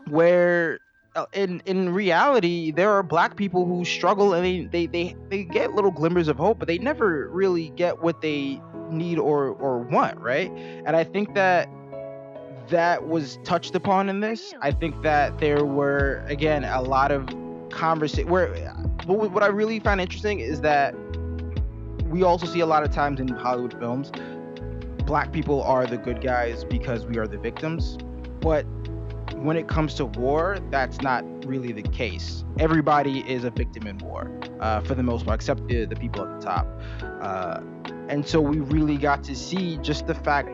where 0.09 0.79
Uh, 1.17 1.27
in 1.33 1.63
in 1.65 1.95
reality, 1.95 2.73
there 2.73 2.91
are 2.91 3.03
black 3.03 3.37
people 3.37 3.65
who 3.65 3.85
struggle 3.85 4.35
and 4.35 4.45
they, 4.45 4.65
they 4.65 4.87
they 4.87 5.17
they 5.29 5.45
get 5.45 5.73
little 5.73 5.93
glimmers 5.93 6.27
of 6.27 6.37
hope, 6.37 6.59
but 6.59 6.67
they 6.67 6.79
never 6.79 7.29
really 7.29 7.69
get 7.71 8.03
what 8.03 8.21
they 8.21 8.61
need 8.91 9.19
or 9.19 9.51
or 9.51 9.79
want, 9.79 10.19
right? 10.19 10.51
And 10.85 10.97
I 10.97 11.05
think 11.05 11.35
that 11.35 11.69
that 12.69 13.07
was 13.07 13.39
touched 13.45 13.77
upon 13.77 14.09
in 14.09 14.21
this. 14.21 14.55
I 14.61 14.73
think 14.73 15.03
that 15.03 15.39
there 15.39 15.65
were 15.65 16.25
again 16.27 16.65
a 16.65 16.83
lot 16.83 17.13
of 17.13 17.29
conversation 17.71 18.29
where 18.29 18.49
what 19.07 19.43
I 19.45 19.47
really 19.49 19.79
find 19.79 20.01
interesting 20.01 20.41
is 20.41 20.63
that 20.63 20.97
we 22.07 22.25
also 22.25 22.47
see 22.47 22.61
a 22.61 22.67
lot 22.67 22.83
of 22.83 22.91
times 22.91 23.21
in 23.21 23.29
Hollywood 23.29 23.79
films, 23.79 24.11
black 25.05 25.31
people 25.33 25.63
are 25.63 25.87
the 25.87 25.97
good 25.97 26.21
guys 26.21 26.65
because 26.65 27.07
we 27.07 27.19
are 27.19 27.27
the 27.29 27.39
victims, 27.39 27.99
but 28.41 28.67
when 29.45 29.59
it 29.59 29.69
comes 29.69 29.93
to 29.93 30.07
war, 30.07 30.59
that's 30.71 31.03
not 31.03 31.23
really 31.45 31.71
the 31.71 31.83
case. 31.83 32.45
Everybody 32.59 33.21
is 33.31 33.45
a 33.45 33.51
victim 33.51 33.87
in 33.87 33.99
war, 33.99 34.31
uh, 34.59 34.81
for 34.81 34.95
the 34.95 35.03
most 35.03 35.27
part, 35.27 35.39
except 35.39 35.69
the, 35.69 35.85
the 35.85 35.97
people 35.97 36.23
at 36.23 36.41
the 36.41 36.47
top. 36.47 36.67
Uh, 37.21 37.61
and 38.09 38.27
so 38.27 38.41
we 38.41 38.61
really 38.61 38.97
got 38.97 39.23
to 39.25 39.37
see 39.37 39.77
just 39.83 40.07
the 40.07 40.15
fact 40.15 40.49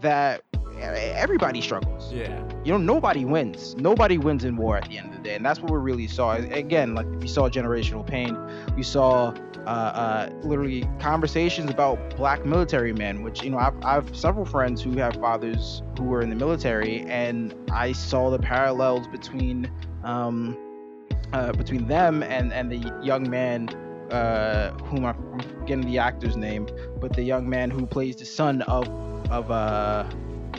that 0.00 0.42
everybody 0.80 1.60
struggles. 1.60 2.12
Yeah. 2.12 2.42
You 2.64 2.72
know, 2.72 2.78
nobody 2.78 3.24
wins. 3.24 3.76
Nobody 3.76 4.18
wins 4.18 4.44
in 4.44 4.56
war 4.56 4.76
at 4.76 4.88
the 4.88 4.98
end 4.98 5.10
of 5.10 5.16
the 5.16 5.22
day, 5.22 5.34
and 5.34 5.44
that's 5.44 5.60
what 5.60 5.70
we 5.70 5.78
really 5.78 6.06
saw. 6.06 6.34
Again, 6.34 6.94
like 6.94 7.06
we 7.20 7.28
saw 7.28 7.48
generational 7.48 8.06
pain. 8.06 8.36
We 8.76 8.82
saw 8.82 9.34
uh, 9.66 9.68
uh, 9.68 10.30
literally 10.42 10.88
conversations 10.98 11.70
about 11.70 12.16
black 12.16 12.44
military 12.44 12.92
men, 12.92 13.22
which 13.22 13.42
you 13.42 13.50
know 13.50 13.58
I've, 13.58 13.82
I've 13.84 14.16
several 14.16 14.44
friends 14.44 14.82
who 14.82 14.92
have 14.98 15.14
fathers 15.14 15.82
who 15.98 16.04
were 16.04 16.20
in 16.20 16.30
the 16.30 16.36
military, 16.36 17.00
and 17.02 17.54
I 17.72 17.92
saw 17.92 18.30
the 18.30 18.38
parallels 18.38 19.06
between 19.08 19.70
um, 20.02 20.56
uh, 21.32 21.52
between 21.52 21.88
them 21.88 22.22
and 22.22 22.52
and 22.52 22.70
the 22.70 22.92
young 23.02 23.28
man 23.28 23.68
uh, 24.10 24.72
whom 24.84 25.04
I'm 25.04 25.40
forgetting 25.40 25.86
the 25.86 25.98
actor's 25.98 26.36
name, 26.36 26.68
but 27.00 27.12
the 27.14 27.22
young 27.22 27.48
man 27.48 27.70
who 27.70 27.86
plays 27.86 28.16
the 28.16 28.26
son 28.26 28.62
of 28.62 28.88
of 29.30 29.50
uh 29.50 30.04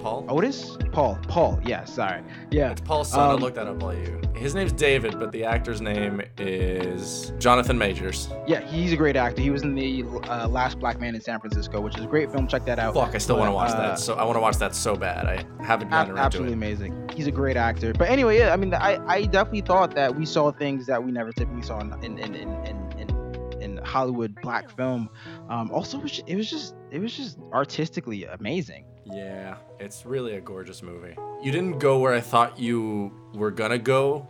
Paul? 0.05 0.23
Otis? 0.29 0.77
Paul. 0.91 1.17
Paul. 1.27 1.59
Yeah, 1.65 1.83
sorry. 1.83 2.21
Yeah. 2.51 2.69
It's 2.69 2.81
Paul's 2.81 3.09
son. 3.09 3.21
Um, 3.21 3.29
I'll 3.31 3.37
look 3.39 3.55
that 3.55 3.65
up 3.65 3.81
while 3.81 3.95
you. 3.95 4.21
His 4.35 4.53
name's 4.53 4.71
David, 4.71 5.17
but 5.17 5.31
the 5.31 5.43
actor's 5.43 5.81
name 5.81 6.21
is 6.37 7.33
Jonathan 7.39 7.75
Majors. 7.75 8.29
Yeah, 8.45 8.61
he's 8.61 8.93
a 8.93 8.97
great 8.97 9.15
actor. 9.15 9.41
He 9.41 9.49
was 9.49 9.63
in 9.63 9.73
the 9.73 10.03
uh, 10.29 10.47
Last 10.47 10.77
Black 10.77 10.99
Man 10.99 11.15
in 11.15 11.21
San 11.21 11.39
Francisco, 11.39 11.81
which 11.81 11.97
is 11.97 12.03
a 12.03 12.07
great 12.07 12.31
film. 12.31 12.47
Check 12.47 12.65
that 12.65 12.77
out. 12.77 12.93
Fuck, 12.93 13.15
I 13.15 13.17
still 13.17 13.39
want 13.39 13.49
to 13.49 13.53
watch 13.53 13.71
uh, 13.71 13.77
that. 13.77 13.97
So 13.97 14.13
I 14.13 14.23
want 14.23 14.35
to 14.35 14.41
watch 14.41 14.57
that 14.57 14.75
so 14.75 14.95
bad. 14.95 15.25
I 15.25 15.43
haven't 15.63 15.89
gotten 15.89 16.11
around 16.11 16.17
to 16.17 16.21
it. 16.21 16.25
Absolutely 16.25 16.53
amazing. 16.53 17.09
He's 17.15 17.25
a 17.25 17.31
great 17.31 17.57
actor. 17.57 17.91
But 17.91 18.07
anyway, 18.07 18.37
yeah, 18.37 18.53
I 18.53 18.57
mean, 18.57 18.75
I, 18.75 19.03
I 19.07 19.25
definitely 19.25 19.61
thought 19.61 19.95
that 19.95 20.15
we 20.15 20.27
saw 20.27 20.51
things 20.51 20.85
that 20.85 21.03
we 21.03 21.11
never 21.11 21.31
typically 21.31 21.63
saw 21.63 21.79
in 21.79 21.91
in 22.03 22.19
in 22.19 22.35
in, 22.35 22.91
in, 22.99 23.59
in 23.59 23.77
Hollywood 23.77 24.39
black 24.43 24.69
film. 24.69 25.09
Um, 25.49 25.71
also, 25.71 25.97
it 25.97 26.35
was 26.35 26.47
just 26.47 26.75
it 26.91 26.99
was 26.99 27.17
just 27.17 27.39
artistically 27.53 28.25
amazing. 28.25 28.85
Yeah, 29.05 29.57
it's 29.79 30.05
really 30.05 30.35
a 30.35 30.41
gorgeous 30.41 30.81
movie. 30.81 31.15
You 31.43 31.51
didn't 31.51 31.79
go 31.79 31.99
where 31.99 32.13
I 32.13 32.21
thought 32.21 32.59
you 32.59 33.11
were 33.33 33.51
gonna 33.51 33.77
go 33.77 34.27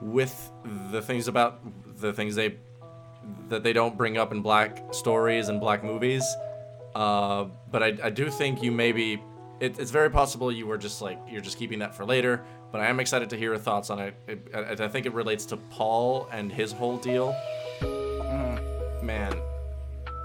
with 0.00 0.50
the 0.90 1.02
things 1.02 1.28
about 1.28 1.60
the 2.00 2.12
things 2.12 2.34
they 2.34 2.56
that 3.48 3.62
they 3.62 3.72
don't 3.72 3.96
bring 3.96 4.16
up 4.16 4.32
in 4.32 4.40
black 4.40 4.94
stories 4.94 5.48
and 5.48 5.60
black 5.60 5.84
movies. 5.84 6.24
Uh, 6.94 7.46
but 7.70 7.82
I, 7.82 7.98
I 8.04 8.10
do 8.10 8.30
think 8.30 8.62
you 8.62 8.72
maybe 8.72 9.22
it, 9.60 9.78
it's 9.78 9.90
very 9.90 10.10
possible 10.10 10.50
you 10.50 10.66
were 10.66 10.78
just 10.78 11.02
like 11.02 11.18
you're 11.28 11.42
just 11.42 11.58
keeping 11.58 11.78
that 11.80 11.94
for 11.94 12.04
later. 12.04 12.42
But 12.72 12.80
I 12.80 12.86
am 12.86 13.00
excited 13.00 13.30
to 13.30 13.36
hear 13.36 13.50
your 13.50 13.58
thoughts 13.58 13.90
on 13.90 13.98
it. 13.98 14.14
it 14.26 14.48
I, 14.54 14.84
I 14.84 14.88
think 14.88 15.06
it 15.06 15.12
relates 15.12 15.44
to 15.46 15.56
Paul 15.56 16.28
and 16.32 16.50
his 16.50 16.72
whole 16.72 16.96
deal. 16.96 17.36
Mm, 17.80 19.02
man, 19.02 19.34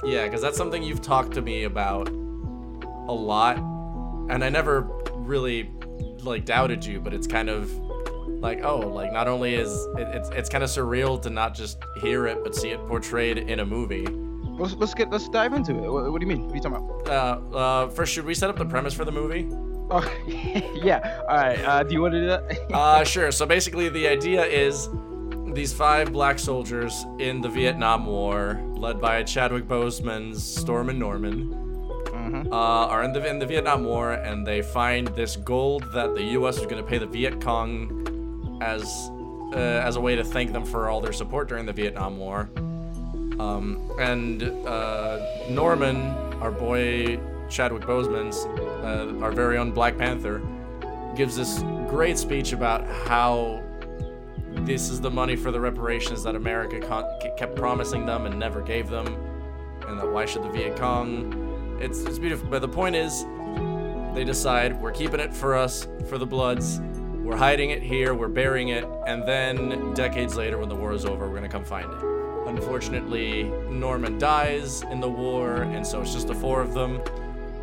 yeah, 0.05 0.25
because 0.25 0.41
that's 0.41 0.57
something 0.57 0.81
you've 0.81 1.01
talked 1.01 1.33
to 1.33 1.41
me 1.41 1.63
about 1.63 2.09
a 2.09 3.13
lot 3.13 3.57
and 4.31 4.43
I 4.43 4.49
never 4.49 4.81
really 5.13 5.69
like 6.23 6.45
doubted 6.45 6.85
you, 6.85 6.99
but 6.99 7.13
it's 7.13 7.27
kind 7.27 7.49
of 7.49 7.71
like 8.41 8.61
oh, 8.63 8.79
like 8.79 9.11
not 9.11 9.27
only 9.27 9.53
is 9.55 9.71
it, 9.97 10.07
it's 10.15 10.29
it's 10.29 10.49
kind 10.49 10.63
of 10.63 10.69
surreal 10.69 11.21
to 11.21 11.29
not 11.29 11.53
just 11.53 11.77
hear 12.01 12.25
it 12.27 12.43
but 12.43 12.55
see 12.55 12.69
it 12.69 12.79
portrayed 12.87 13.37
in 13.37 13.59
a 13.59 13.65
movie. 13.65 14.07
Let's 14.57 14.73
let's 14.75 14.93
get 14.93 15.09
let's 15.11 15.29
dive 15.29 15.53
into 15.53 15.83
it. 15.83 15.91
What, 15.91 16.11
what 16.11 16.21
do 16.21 16.25
you 16.25 16.33
mean? 16.33 16.45
What 16.45 16.53
are 16.53 16.55
you 16.55 16.61
talking 16.61 16.77
about? 16.77 17.07
Uh, 17.07 17.55
uh, 17.55 17.89
first, 17.89 18.13
should 18.13 18.25
we 18.25 18.33
set 18.33 18.49
up 18.49 18.57
the 18.57 18.65
premise 18.65 18.93
for 18.93 19.05
the 19.05 19.11
movie? 19.11 19.47
Oh, 19.93 20.09
yeah. 20.27 21.21
All 21.27 21.35
right. 21.35 21.59
Uh, 21.59 21.83
do 21.83 21.93
you 21.93 22.01
want 22.01 22.13
to 22.13 22.21
do 22.21 22.27
that? 22.27 22.71
uh, 22.73 23.03
sure. 23.03 23.31
So 23.31 23.45
basically, 23.45 23.89
the 23.89 24.07
idea 24.07 24.45
is 24.45 24.87
these 25.53 25.73
five 25.73 26.13
black 26.13 26.39
soldiers 26.39 27.05
in 27.19 27.41
the 27.41 27.49
Vietnam 27.49 28.05
War, 28.05 28.61
led 28.75 29.01
by 29.01 29.21
Chadwick 29.23 29.67
Boseman's 29.67 30.41
Stormin' 30.41 30.97
Norman, 30.97 31.61
mm-hmm. 32.31 32.53
uh, 32.53 32.87
are 32.87 33.03
in 33.03 33.13
the 33.13 33.25
in 33.27 33.39
the 33.39 33.45
Vietnam 33.45 33.83
War, 33.85 34.13
and 34.13 34.45
they 34.45 34.61
find 34.61 35.07
this 35.09 35.35
gold 35.35 35.83
that 35.93 36.15
the 36.15 36.23
U.S. 36.39 36.57
is 36.57 36.65
going 36.65 36.81
to 36.81 36.87
pay 36.87 36.97
the 36.97 37.05
Viet 37.05 37.41
Cong 37.41 38.59
as 38.61 38.83
uh, 39.53 39.57
as 39.57 39.95
a 39.95 40.01
way 40.01 40.15
to 40.15 40.23
thank 40.23 40.53
them 40.53 40.65
for 40.65 40.89
all 40.89 41.01
their 41.01 41.13
support 41.13 41.49
during 41.49 41.65
the 41.65 41.73
Vietnam 41.73 42.17
War. 42.17 42.49
Um, 43.39 43.91
and 43.99 44.43
uh, 44.43 45.19
Norman, 45.49 45.97
our 46.41 46.51
boy 46.51 47.19
Chadwick 47.49 47.83
Boseman's, 47.83 48.45
uh, 48.83 49.23
our 49.23 49.31
very 49.31 49.57
own 49.57 49.71
Black 49.71 49.97
Panther, 49.97 50.41
gives 51.15 51.35
this 51.35 51.63
great 51.89 52.17
speech 52.17 52.53
about 52.53 52.85
how 52.87 53.61
this 54.65 54.89
is 54.89 55.01
the 55.01 55.09
money 55.09 55.35
for 55.35 55.51
the 55.51 55.59
reparations 55.59 56.23
that 56.23 56.35
America 56.35 56.79
con- 56.79 57.05
kept 57.37 57.55
promising 57.55 58.05
them 58.05 58.25
and 58.25 58.37
never 58.37 58.61
gave 58.61 58.89
them, 58.89 59.07
and 59.87 59.99
that 59.99 60.07
why 60.07 60.25
should 60.25 60.43
the 60.43 60.49
Viet 60.49 60.77
Cong 60.77 61.40
it's 61.81 62.01
it's 62.01 62.19
beautiful. 62.19 62.47
But 62.49 62.61
the 62.61 62.67
point 62.67 62.95
is, 62.95 63.25
they 64.13 64.23
decide 64.23 64.79
we're 64.79 64.91
keeping 64.91 65.19
it 65.19 65.33
for 65.33 65.55
us, 65.55 65.87
for 66.07 66.17
the 66.17 66.25
Bloods. 66.25 66.79
We're 67.23 67.37
hiding 67.37 67.69
it 67.71 67.81
here. 67.81 68.13
We're 68.13 68.27
burying 68.27 68.69
it, 68.69 68.85
and 69.07 69.27
then 69.27 69.93
decades 69.93 70.35
later, 70.35 70.57
when 70.57 70.69
the 70.69 70.75
war 70.75 70.91
is 70.91 71.05
over, 71.05 71.27
we're 71.27 71.35
gonna 71.35 71.49
come 71.49 71.65
find 71.65 71.91
it. 71.91 72.03
Unfortunately, 72.47 73.43
Norman 73.69 74.17
dies 74.17 74.81
in 74.83 74.99
the 74.99 75.09
war, 75.09 75.63
and 75.63 75.85
so 75.85 76.01
it's 76.01 76.13
just 76.13 76.27
the 76.27 76.35
four 76.35 76.61
of 76.61 76.73
them. 76.73 76.99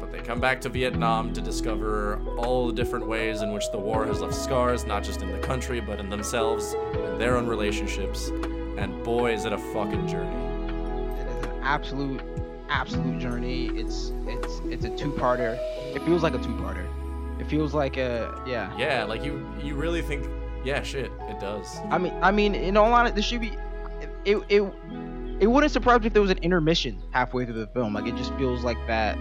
But 0.01 0.13
they 0.13 0.21
come 0.21 0.41
back 0.41 0.61
to 0.63 0.69
Vietnam 0.69 1.33
to 1.35 1.41
discover 1.41 2.21
all 2.39 2.69
the 2.69 2.73
different 2.73 3.07
ways 3.07 3.43
in 3.43 3.53
which 3.53 3.71
the 3.73 3.79
war 3.79 4.07
has 4.07 4.21
left 4.21 4.35
scars, 4.35 4.87
not 4.87 5.03
just 5.03 5.21
in 5.21 5.31
the 5.33 5.39
country, 5.41 5.81
but 5.81 5.99
in 5.99 6.09
themselves 6.09 6.75
in 6.95 7.19
their 7.19 7.37
own 7.37 7.47
relationships. 7.47 8.29
And 8.79 9.03
boy, 9.05 9.35
is 9.35 9.45
it 9.45 9.53
a 9.53 9.59
fucking 9.59 10.07
journey. 10.07 10.37
It 11.21 11.27
is 11.27 11.45
an 11.45 11.61
absolute 11.63 12.38
absolute 12.69 13.19
journey. 13.19 13.67
It's 13.69 14.13
it's 14.27 14.61
it's 14.67 14.85
a 14.85 14.97
two-parter. 14.97 15.59
It 15.95 16.03
feels 16.05 16.23
like 16.23 16.35
a 16.35 16.39
two-parter. 16.39 16.87
It 17.41 17.47
feels 17.47 17.75
like 17.75 17.97
a 17.97 18.43
yeah. 18.47 18.77
Yeah, 18.77 19.05
like 19.05 19.25
you 19.25 19.47
you 19.63 19.75
really 19.75 20.03
think 20.03 20.27
yeah, 20.65 20.83
shit, 20.83 21.11
it 21.29 21.41
does. 21.41 21.79
I 21.91 21.99
mean 21.99 22.13
I 22.23 22.31
mean 22.31 22.55
in 22.55 22.77
all 22.77 22.93
honesty, 22.93 23.17
this 23.17 23.25
should 23.25 23.41
be 23.41 23.57
it 24.25 24.43
it 24.49 24.63
it 25.41 25.47
wouldn't 25.47 25.73
surprise 25.73 26.01
me 26.01 26.09
if 26.09 26.13
there 26.13 26.23
was 26.23 26.31
an 26.31 26.39
intermission 26.39 27.01
halfway 27.13 27.45
through 27.45 27.55
the 27.55 27.67
film. 27.69 27.95
Like 27.95 28.07
it 28.07 28.17
just 28.17 28.35
feels 28.35 28.65
like 28.65 28.79
that 28.87 29.17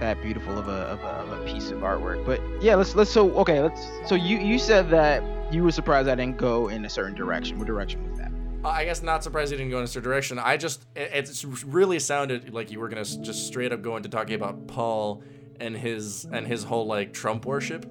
that 0.00 0.20
beautiful 0.22 0.58
of 0.58 0.68
a, 0.68 0.70
of 0.70 1.00
a, 1.00 1.06
of 1.06 1.40
a 1.40 1.44
piece 1.44 1.70
of 1.70 1.80
artwork. 1.80 2.24
But 2.24 2.40
yeah, 2.62 2.74
let's 2.74 2.94
let's 2.94 3.10
so 3.10 3.32
okay, 3.38 3.60
let's 3.60 3.86
so 4.06 4.14
you 4.14 4.38
you 4.38 4.58
said 4.58 4.90
that 4.90 5.22
you 5.52 5.62
were 5.62 5.72
surprised 5.72 6.08
I 6.08 6.14
didn't 6.14 6.38
go 6.38 6.68
in 6.68 6.84
a 6.84 6.90
certain 6.90 7.14
direction. 7.14 7.58
What 7.58 7.66
direction 7.66 8.08
was 8.08 8.18
that? 8.18 8.30
I 8.64 8.84
guess 8.84 9.02
not 9.02 9.22
surprised 9.22 9.52
you 9.52 9.58
didn't 9.58 9.70
go 9.70 9.78
in 9.78 9.84
a 9.84 9.86
certain 9.86 10.08
direction. 10.08 10.38
I 10.38 10.56
just 10.56 10.84
it, 10.94 11.10
it's 11.12 11.44
really 11.44 11.98
sounded 11.98 12.52
like 12.52 12.70
you 12.70 12.80
were 12.80 12.88
gonna 12.88 13.04
just 13.04 13.46
straight 13.46 13.72
up 13.72 13.82
go 13.82 13.96
into 13.96 14.08
talking 14.08 14.34
about 14.34 14.66
Paul 14.66 15.22
and 15.60 15.76
his 15.76 16.24
and 16.24 16.46
his 16.46 16.64
whole 16.64 16.86
like 16.86 17.12
Trump 17.12 17.46
worship. 17.46 17.86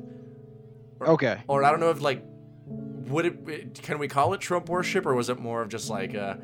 Or, 1.00 1.10
okay. 1.12 1.42
Or 1.48 1.64
I 1.64 1.72
don't 1.72 1.80
know 1.80 1.90
if 1.90 2.02
like 2.02 2.24
would 2.26 3.26
it 3.50 3.82
can 3.82 4.00
we 4.00 4.08
call 4.08 4.34
it 4.34 4.42
Trump 4.42 4.70
worship 4.70 5.06
or 5.06 5.14
was 5.14 5.30
it 5.30 5.40
more 5.40 5.62
of 5.62 5.70
just 5.70 5.90
like 5.90 6.16
uh, 6.16 6.36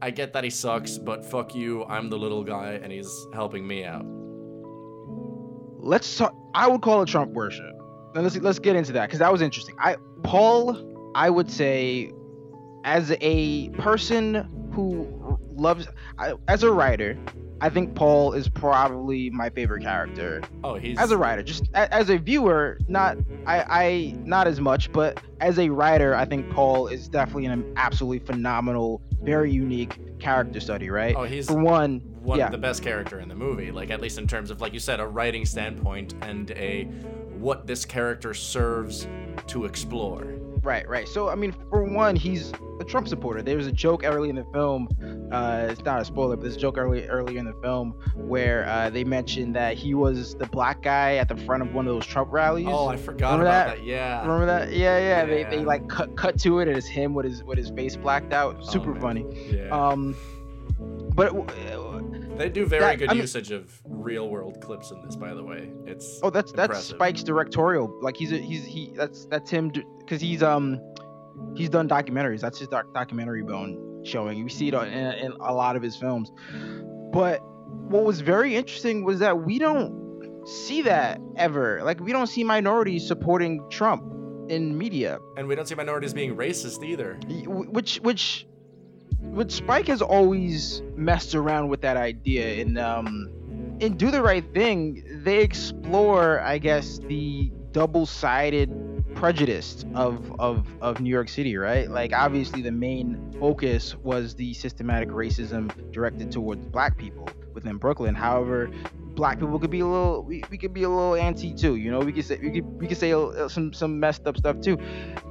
I 0.00 0.10
get 0.10 0.32
that 0.34 0.44
he 0.44 0.50
sucks, 0.50 0.98
but 0.98 1.24
fuck 1.24 1.54
you, 1.54 1.84
I'm 1.84 2.10
the 2.10 2.18
little 2.18 2.44
guy 2.44 2.80
and 2.82 2.92
he's 2.92 3.10
helping 3.32 3.66
me 3.66 3.84
out. 3.84 4.04
Let's 5.78 6.16
talk. 6.16 6.34
I 6.54 6.68
would 6.68 6.82
call 6.82 7.02
it 7.02 7.06
Trump 7.06 7.32
worship. 7.32 7.74
Now 8.14 8.20
let's 8.22 8.36
let's 8.36 8.58
get 8.58 8.76
into 8.76 8.92
that 8.92 9.06
because 9.06 9.20
that 9.20 9.32
was 9.32 9.42
interesting. 9.42 9.74
I 9.78 9.96
Paul, 10.22 11.12
I 11.14 11.30
would 11.30 11.50
say 11.50 12.12
as 12.86 13.12
a 13.20 13.68
person 13.70 14.70
who 14.72 15.38
loves 15.56 15.88
as 16.48 16.62
a 16.62 16.70
writer 16.70 17.18
i 17.60 17.68
think 17.68 17.94
paul 17.94 18.32
is 18.32 18.48
probably 18.48 19.28
my 19.30 19.50
favorite 19.50 19.82
character. 19.82 20.40
Oh 20.62 20.76
he's 20.76 20.96
as 20.98 21.10
a 21.10 21.18
writer 21.18 21.42
just 21.42 21.64
as 21.74 22.10
a 22.10 22.16
viewer 22.16 22.78
not 22.86 23.18
i 23.46 23.64
i 23.68 24.14
not 24.18 24.46
as 24.46 24.60
much 24.60 24.92
but 24.92 25.20
as 25.40 25.58
a 25.58 25.68
writer 25.68 26.14
i 26.14 26.24
think 26.24 26.48
paul 26.50 26.86
is 26.86 27.08
definitely 27.08 27.46
an 27.46 27.72
absolutely 27.76 28.20
phenomenal 28.20 29.02
very 29.22 29.50
unique 29.50 29.98
character 30.20 30.60
study 30.60 30.88
right? 30.88 31.16
Oh 31.16 31.24
he's 31.24 31.46
for 31.46 31.60
one 31.60 32.00
one 32.20 32.38
yeah. 32.38 32.46
of 32.46 32.52
the 32.52 32.58
best 32.58 32.82
character 32.82 33.18
in 33.18 33.28
the 33.28 33.34
movie 33.34 33.72
like 33.72 33.90
at 33.90 34.00
least 34.00 34.18
in 34.18 34.28
terms 34.28 34.50
of 34.50 34.60
like 34.60 34.72
you 34.72 34.80
said 34.80 35.00
a 35.00 35.06
writing 35.06 35.44
standpoint 35.44 36.14
and 36.22 36.52
a 36.52 36.84
what 37.38 37.66
this 37.66 37.84
character 37.84 38.32
serves 38.32 39.08
to 39.48 39.64
explore 39.64 40.36
Right, 40.66 40.88
right. 40.88 41.06
So 41.06 41.28
I 41.28 41.36
mean, 41.36 41.54
for 41.70 41.84
one, 41.84 42.16
he's 42.16 42.52
a 42.80 42.84
Trump 42.84 43.06
supporter. 43.06 43.40
There 43.40 43.56
was 43.56 43.68
a 43.68 43.72
joke 43.72 44.02
early 44.04 44.30
in 44.30 44.34
the 44.34 44.44
film. 44.52 44.88
Uh, 45.30 45.68
it's 45.70 45.84
not 45.84 46.00
a 46.02 46.04
spoiler, 46.04 46.34
but 46.34 46.42
there's 46.42 46.56
a 46.56 46.58
joke 46.58 46.76
early 46.76 47.06
earlier 47.06 47.38
in 47.38 47.44
the 47.44 47.54
film 47.62 47.92
where 48.16 48.66
uh, 48.68 48.90
they 48.90 49.04
mentioned 49.04 49.54
that 49.54 49.76
he 49.76 49.94
was 49.94 50.34
the 50.34 50.46
black 50.46 50.82
guy 50.82 51.16
at 51.18 51.28
the 51.28 51.36
front 51.36 51.62
of 51.62 51.72
one 51.72 51.86
of 51.86 51.94
those 51.94 52.04
Trump 52.04 52.32
rallies. 52.32 52.66
Oh, 52.68 52.88
I 52.88 52.96
forgot 52.96 53.38
Remember 53.38 53.46
about 53.46 53.68
that? 53.68 53.76
that? 53.76 53.84
Yeah. 53.84 54.20
Remember 54.22 54.46
that? 54.46 54.72
Yeah, 54.72 54.98
yeah. 54.98 55.24
They, 55.24 55.40
Yeah. 55.42 55.50
they 55.50 55.64
like 55.64 55.88
cut 55.88 56.16
cut 56.16 56.36
to 56.40 56.58
it 56.58 56.66
and 56.66 56.76
it's 56.76 56.88
him 56.88 57.14
with 57.14 57.26
his 57.26 57.44
with 57.44 57.58
his 57.58 57.70
face 57.70 57.94
blacked 57.96 58.32
out. 58.32 58.56
Oh, 58.60 58.66
Super 58.66 58.90
man. 58.90 59.00
funny. 59.00 59.26
Yeah. 59.56 59.68
Um, 59.68 60.16
but 61.14 61.32
uh, 61.32 62.00
they 62.36 62.48
do 62.50 62.66
very 62.66 62.80
that- 62.82 62.98
good 62.98 63.08
I 63.10 63.12
mean- 63.12 63.22
usage 63.22 63.52
of 63.52 63.80
real 63.84 64.28
world 64.28 64.60
clips 64.60 64.90
in 64.90 65.00
this, 65.06 65.14
by 65.16 65.32
the 65.32 65.42
way. 65.44 65.70
It's 65.86 66.18
oh, 66.24 66.30
that's 66.30 66.50
that's. 66.52 66.82
Spike's 66.82 67.22
directorial. 67.22 67.96
Like 68.02 68.16
he's 68.16 68.32
a, 68.32 68.36
he's 68.38 68.64
he 68.64 68.92
that's 68.96 69.26
that's 69.26 69.48
him 69.48 69.70
because 70.06 70.20
he's 70.20 70.42
um 70.42 70.80
he's 71.54 71.68
done 71.68 71.88
documentaries. 71.88 72.40
That's 72.40 72.58
his 72.58 72.68
doc- 72.68 72.92
documentary 72.94 73.42
bone 73.42 74.02
showing. 74.04 74.42
We 74.44 74.50
see 74.50 74.68
it 74.68 74.74
on- 74.74 74.88
in, 74.88 75.12
in 75.26 75.32
a 75.40 75.52
lot 75.52 75.76
of 75.76 75.82
his 75.82 75.96
films. 75.96 76.30
But 77.12 77.40
what 77.88 78.04
was 78.04 78.20
very 78.20 78.54
interesting 78.56 79.04
was 79.04 79.18
that 79.18 79.38
we 79.44 79.58
don't 79.58 80.46
see 80.46 80.82
that 80.82 81.20
ever. 81.36 81.80
Like 81.82 82.00
we 82.00 82.12
don't 82.12 82.28
see 82.28 82.44
minorities 82.44 83.06
supporting 83.06 83.68
Trump 83.70 84.04
in 84.48 84.78
media. 84.78 85.18
And 85.36 85.48
we 85.48 85.54
don't 85.56 85.66
see 85.66 85.74
minorities 85.74 86.14
being 86.14 86.36
racist 86.36 86.84
either. 86.84 87.18
Which 87.46 87.96
which 87.98 88.46
which 89.20 89.52
Spike 89.52 89.88
has 89.88 90.02
always 90.02 90.82
messed 90.94 91.34
around 91.34 91.68
with 91.68 91.80
that 91.82 91.96
idea 91.96 92.54
in 92.54 92.78
um 92.78 93.30
in 93.80 93.96
Do 93.96 94.10
the 94.10 94.22
Right 94.22 94.44
Thing 94.54 95.02
they 95.24 95.42
explore 95.42 96.40
I 96.40 96.58
guess 96.58 96.98
the 96.98 97.50
double-sided 97.72 98.70
prejudice 99.16 99.84
of 99.94 100.38
of 100.40 100.66
of 100.80 101.00
New 101.00 101.10
York 101.10 101.28
City 101.28 101.56
right 101.56 101.90
like 101.90 102.12
obviously 102.12 102.62
the 102.62 102.70
main 102.70 103.34
focus 103.40 103.96
was 103.96 104.34
the 104.34 104.54
systematic 104.54 105.08
racism 105.08 105.70
directed 105.90 106.30
towards 106.30 106.64
black 106.66 106.96
people 106.96 107.28
within 107.54 107.76
Brooklyn 107.78 108.14
however 108.14 108.70
black 109.14 109.40
people 109.40 109.58
could 109.58 109.70
be 109.70 109.80
a 109.80 109.86
little 109.86 110.22
we, 110.22 110.44
we 110.50 110.58
could 110.58 110.74
be 110.74 110.82
a 110.82 110.88
little 110.88 111.14
anti 111.14 111.54
too 111.54 111.76
you 111.76 111.90
know 111.90 112.00
we 112.00 112.12
could 112.12 112.24
say 112.24 112.38
we 112.42 112.50
could 112.50 112.64
we 112.80 112.86
could 112.86 112.98
say 112.98 113.12
uh, 113.12 113.48
some 113.48 113.72
some 113.72 113.98
messed 113.98 114.26
up 114.26 114.36
stuff 114.36 114.60
too 114.60 114.78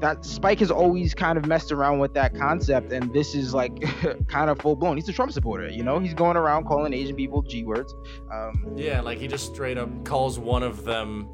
that 0.02 0.26
Spike 0.26 0.60
has 0.60 0.72
always 0.72 1.14
kind 1.14 1.38
of 1.38 1.46
messed 1.46 1.72
around 1.72 2.00
with 2.00 2.14
that 2.16 2.36
concept, 2.36 2.92
and 2.92 3.14
this 3.14 3.34
is 3.34 3.54
like 3.54 3.72
kind 4.28 4.50
of 4.50 4.60
full 4.60 4.76
blown. 4.76 4.98
He's 4.98 5.08
a 5.08 5.14
Trump 5.14 5.32
supporter, 5.32 5.70
you 5.70 5.84
know. 5.84 6.00
He's 6.00 6.14
going 6.14 6.38
around 6.38 6.66
calling 6.66 6.94
Asian 6.94 7.16
people 7.16 7.42
G 7.42 7.64
words. 7.64 7.94
Um, 8.32 8.74
Yeah, 8.76 9.02
like 9.02 9.20
he 9.20 9.28
just 9.28 9.54
straight 9.54 9.78
up 9.78 9.90
calls 10.04 10.38
one 10.38 10.64
of 10.64 10.84
them 10.84 11.30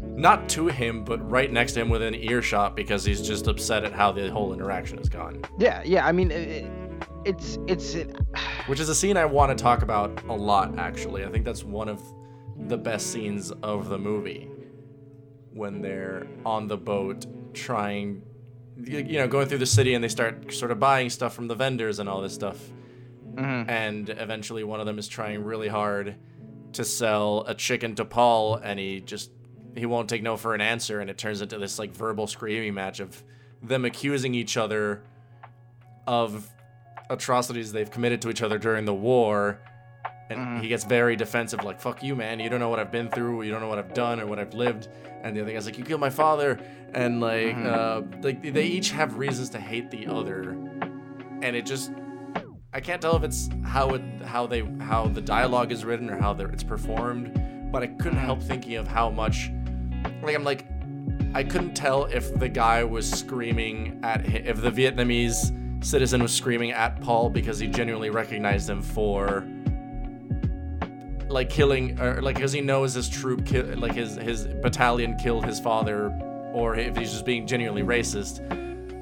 not 0.00 0.48
to 0.50 0.66
him, 0.68 1.04
but 1.04 1.28
right 1.30 1.50
next 1.50 1.72
to 1.72 1.80
him 1.80 1.88
within 1.88 2.14
earshot 2.14 2.76
because 2.76 3.04
he's 3.04 3.26
just 3.26 3.46
upset 3.46 3.84
at 3.84 3.92
how 3.92 4.12
the 4.12 4.30
whole 4.30 4.52
interaction 4.52 4.98
has 4.98 5.08
gone. 5.08 5.42
yeah, 5.58 5.82
yeah. 5.84 6.06
I 6.06 6.12
mean, 6.12 6.30
it, 6.30 6.66
it's 7.24 7.58
it's 7.66 7.94
it, 7.94 8.16
Which 8.66 8.80
is 8.80 8.88
a 8.88 8.94
scene 8.94 9.16
I 9.16 9.24
want 9.24 9.56
to 9.56 9.62
talk 9.62 9.82
about 9.82 10.22
a 10.28 10.34
lot, 10.34 10.78
actually. 10.78 11.24
I 11.24 11.28
think 11.30 11.44
that's 11.44 11.64
one 11.64 11.88
of 11.88 12.02
the 12.68 12.76
best 12.78 13.12
scenes 13.12 13.50
of 13.62 13.88
the 13.88 13.98
movie. 13.98 14.50
When 15.52 15.80
they're 15.80 16.26
on 16.44 16.66
the 16.68 16.76
boat 16.76 17.24
trying, 17.54 18.22
you 18.76 19.18
know, 19.18 19.26
going 19.28 19.48
through 19.48 19.58
the 19.58 19.66
city 19.66 19.94
and 19.94 20.04
they 20.04 20.08
start 20.08 20.52
sort 20.52 20.70
of 20.70 20.78
buying 20.78 21.08
stuff 21.08 21.34
from 21.34 21.48
the 21.48 21.54
vendors 21.54 21.98
and 21.98 22.08
all 22.08 22.20
this 22.20 22.34
stuff. 22.34 22.58
mhm. 23.34 23.68
And 23.68 24.10
eventually 24.10 24.64
one 24.64 24.80
of 24.80 24.86
them 24.86 24.98
is 24.98 25.08
trying 25.08 25.42
really 25.44 25.68
hard 25.68 26.16
to 26.74 26.84
sell 26.84 27.44
a 27.46 27.54
chicken 27.54 27.94
to 27.94 28.04
Paul 28.04 28.56
and 28.56 28.78
he 28.78 29.00
just 29.00 29.30
he 29.76 29.86
won't 29.86 30.08
take 30.08 30.22
no 30.22 30.36
for 30.36 30.54
an 30.54 30.60
answer 30.60 31.00
and 31.00 31.10
it 31.10 31.18
turns 31.18 31.40
into 31.40 31.58
this 31.58 31.78
like 31.78 31.92
verbal 31.92 32.26
screaming 32.26 32.74
match 32.74 33.00
of 33.00 33.22
them 33.62 33.84
accusing 33.84 34.34
each 34.34 34.56
other 34.56 35.02
of 36.06 36.48
atrocities 37.10 37.72
they've 37.72 37.90
committed 37.90 38.20
to 38.22 38.30
each 38.30 38.42
other 38.42 38.58
during 38.58 38.84
the 38.84 38.94
war. 38.94 39.58
And 40.28 40.40
Mhm. 40.40 40.60
he 40.60 40.68
gets 40.68 40.82
very 40.84 41.14
defensive 41.14 41.62
like 41.62 41.80
fuck 41.80 42.02
you 42.02 42.16
man. 42.16 42.40
You 42.40 42.48
don't 42.48 42.58
know 42.60 42.68
what 42.68 42.80
i've 42.80 42.90
been 42.90 43.08
through. 43.08 43.42
You 43.42 43.50
don't 43.52 43.60
know 43.60 43.68
what 43.68 43.78
i've 43.78 43.94
done 43.94 44.20
or 44.20 44.26
what 44.26 44.38
i've 44.38 44.54
lived. 44.54 44.88
And 45.22 45.36
the 45.36 45.40
other 45.42 45.52
guy's 45.52 45.66
like 45.66 45.78
you 45.78 45.84
killed 45.84 46.00
my 46.00 46.10
father. 46.10 46.58
And 46.94 47.20
like 47.20 47.56
Mhm. 47.56 47.66
uh 47.66 48.02
like 48.22 48.42
they 48.52 48.64
each 48.66 48.90
have 48.90 49.18
reasons 49.18 49.50
to 49.50 49.58
hate 49.60 49.90
the 49.90 50.06
other. 50.08 50.50
And 51.42 51.54
it 51.56 51.64
just 51.66 51.92
i 52.72 52.80
can't 52.80 53.00
tell 53.00 53.16
if 53.16 53.22
it's 53.22 53.48
how 53.64 53.90
it 53.90 54.02
how 54.24 54.46
they 54.46 54.62
how 54.80 55.06
the 55.06 55.20
dialogue 55.20 55.70
is 55.70 55.84
written 55.84 56.10
or 56.10 56.16
how 56.20 56.32
they're- 56.34 56.48
it's 56.50 56.64
performed 56.64 57.30
but 57.72 57.82
i 57.82 57.86
couldn't 57.86 58.18
help 58.18 58.42
thinking 58.42 58.74
of 58.76 58.86
how 58.88 59.08
much 59.10 59.50
like 60.26 60.34
i'm 60.36 60.44
like 60.44 60.66
i 61.34 61.42
couldn't 61.42 61.74
tell 61.74 62.04
if 62.06 62.32
the 62.38 62.48
guy 62.48 62.84
was 62.84 63.10
screaming 63.10 63.98
at 64.02 64.26
hi- 64.26 64.42
if 64.44 64.60
the 64.60 64.70
vietnamese 64.70 65.84
citizen 65.84 66.22
was 66.22 66.32
screaming 66.32 66.72
at 66.72 67.00
paul 67.00 67.30
because 67.30 67.58
he 67.58 67.66
genuinely 67.66 68.10
recognized 68.10 68.68
him 68.68 68.82
for 68.82 69.46
like 71.28 71.50
killing 71.50 72.00
or 72.00 72.22
like 72.22 72.36
because 72.36 72.52
he 72.52 72.60
knows 72.60 72.94
his 72.94 73.08
troop 73.08 73.44
ki- 73.44 73.62
like 73.62 73.94
his 73.94 74.14
his 74.16 74.46
battalion 74.46 75.16
killed 75.16 75.44
his 75.44 75.58
father 75.60 76.08
or 76.54 76.76
if 76.76 76.96
he's 76.96 77.10
just 77.12 77.24
being 77.26 77.46
genuinely 77.46 77.82
racist 77.82 78.40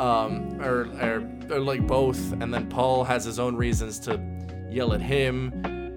um 0.00 0.60
or, 0.60 0.88
or 1.00 1.28
or 1.50 1.60
like 1.60 1.86
both. 1.86 2.32
And 2.32 2.52
then 2.52 2.68
paul 2.68 3.04
has 3.04 3.24
his 3.24 3.38
own 3.38 3.54
reasons 3.54 3.98
to 4.00 4.18
yell 4.70 4.94
at 4.94 5.02
him 5.02 5.52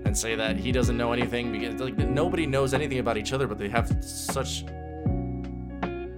and 0.05 0.15
say 0.15 0.35
that 0.35 0.57
he 0.57 0.71
doesn't 0.71 0.97
know 0.97 1.13
anything 1.13 1.51
because 1.51 1.79
like 1.79 1.97
nobody 1.97 2.45
knows 2.45 2.73
anything 2.73 2.99
about 2.99 3.17
each 3.17 3.31
other 3.33 3.47
but 3.47 3.57
they 3.57 3.69
have 3.69 4.03
such 4.03 4.65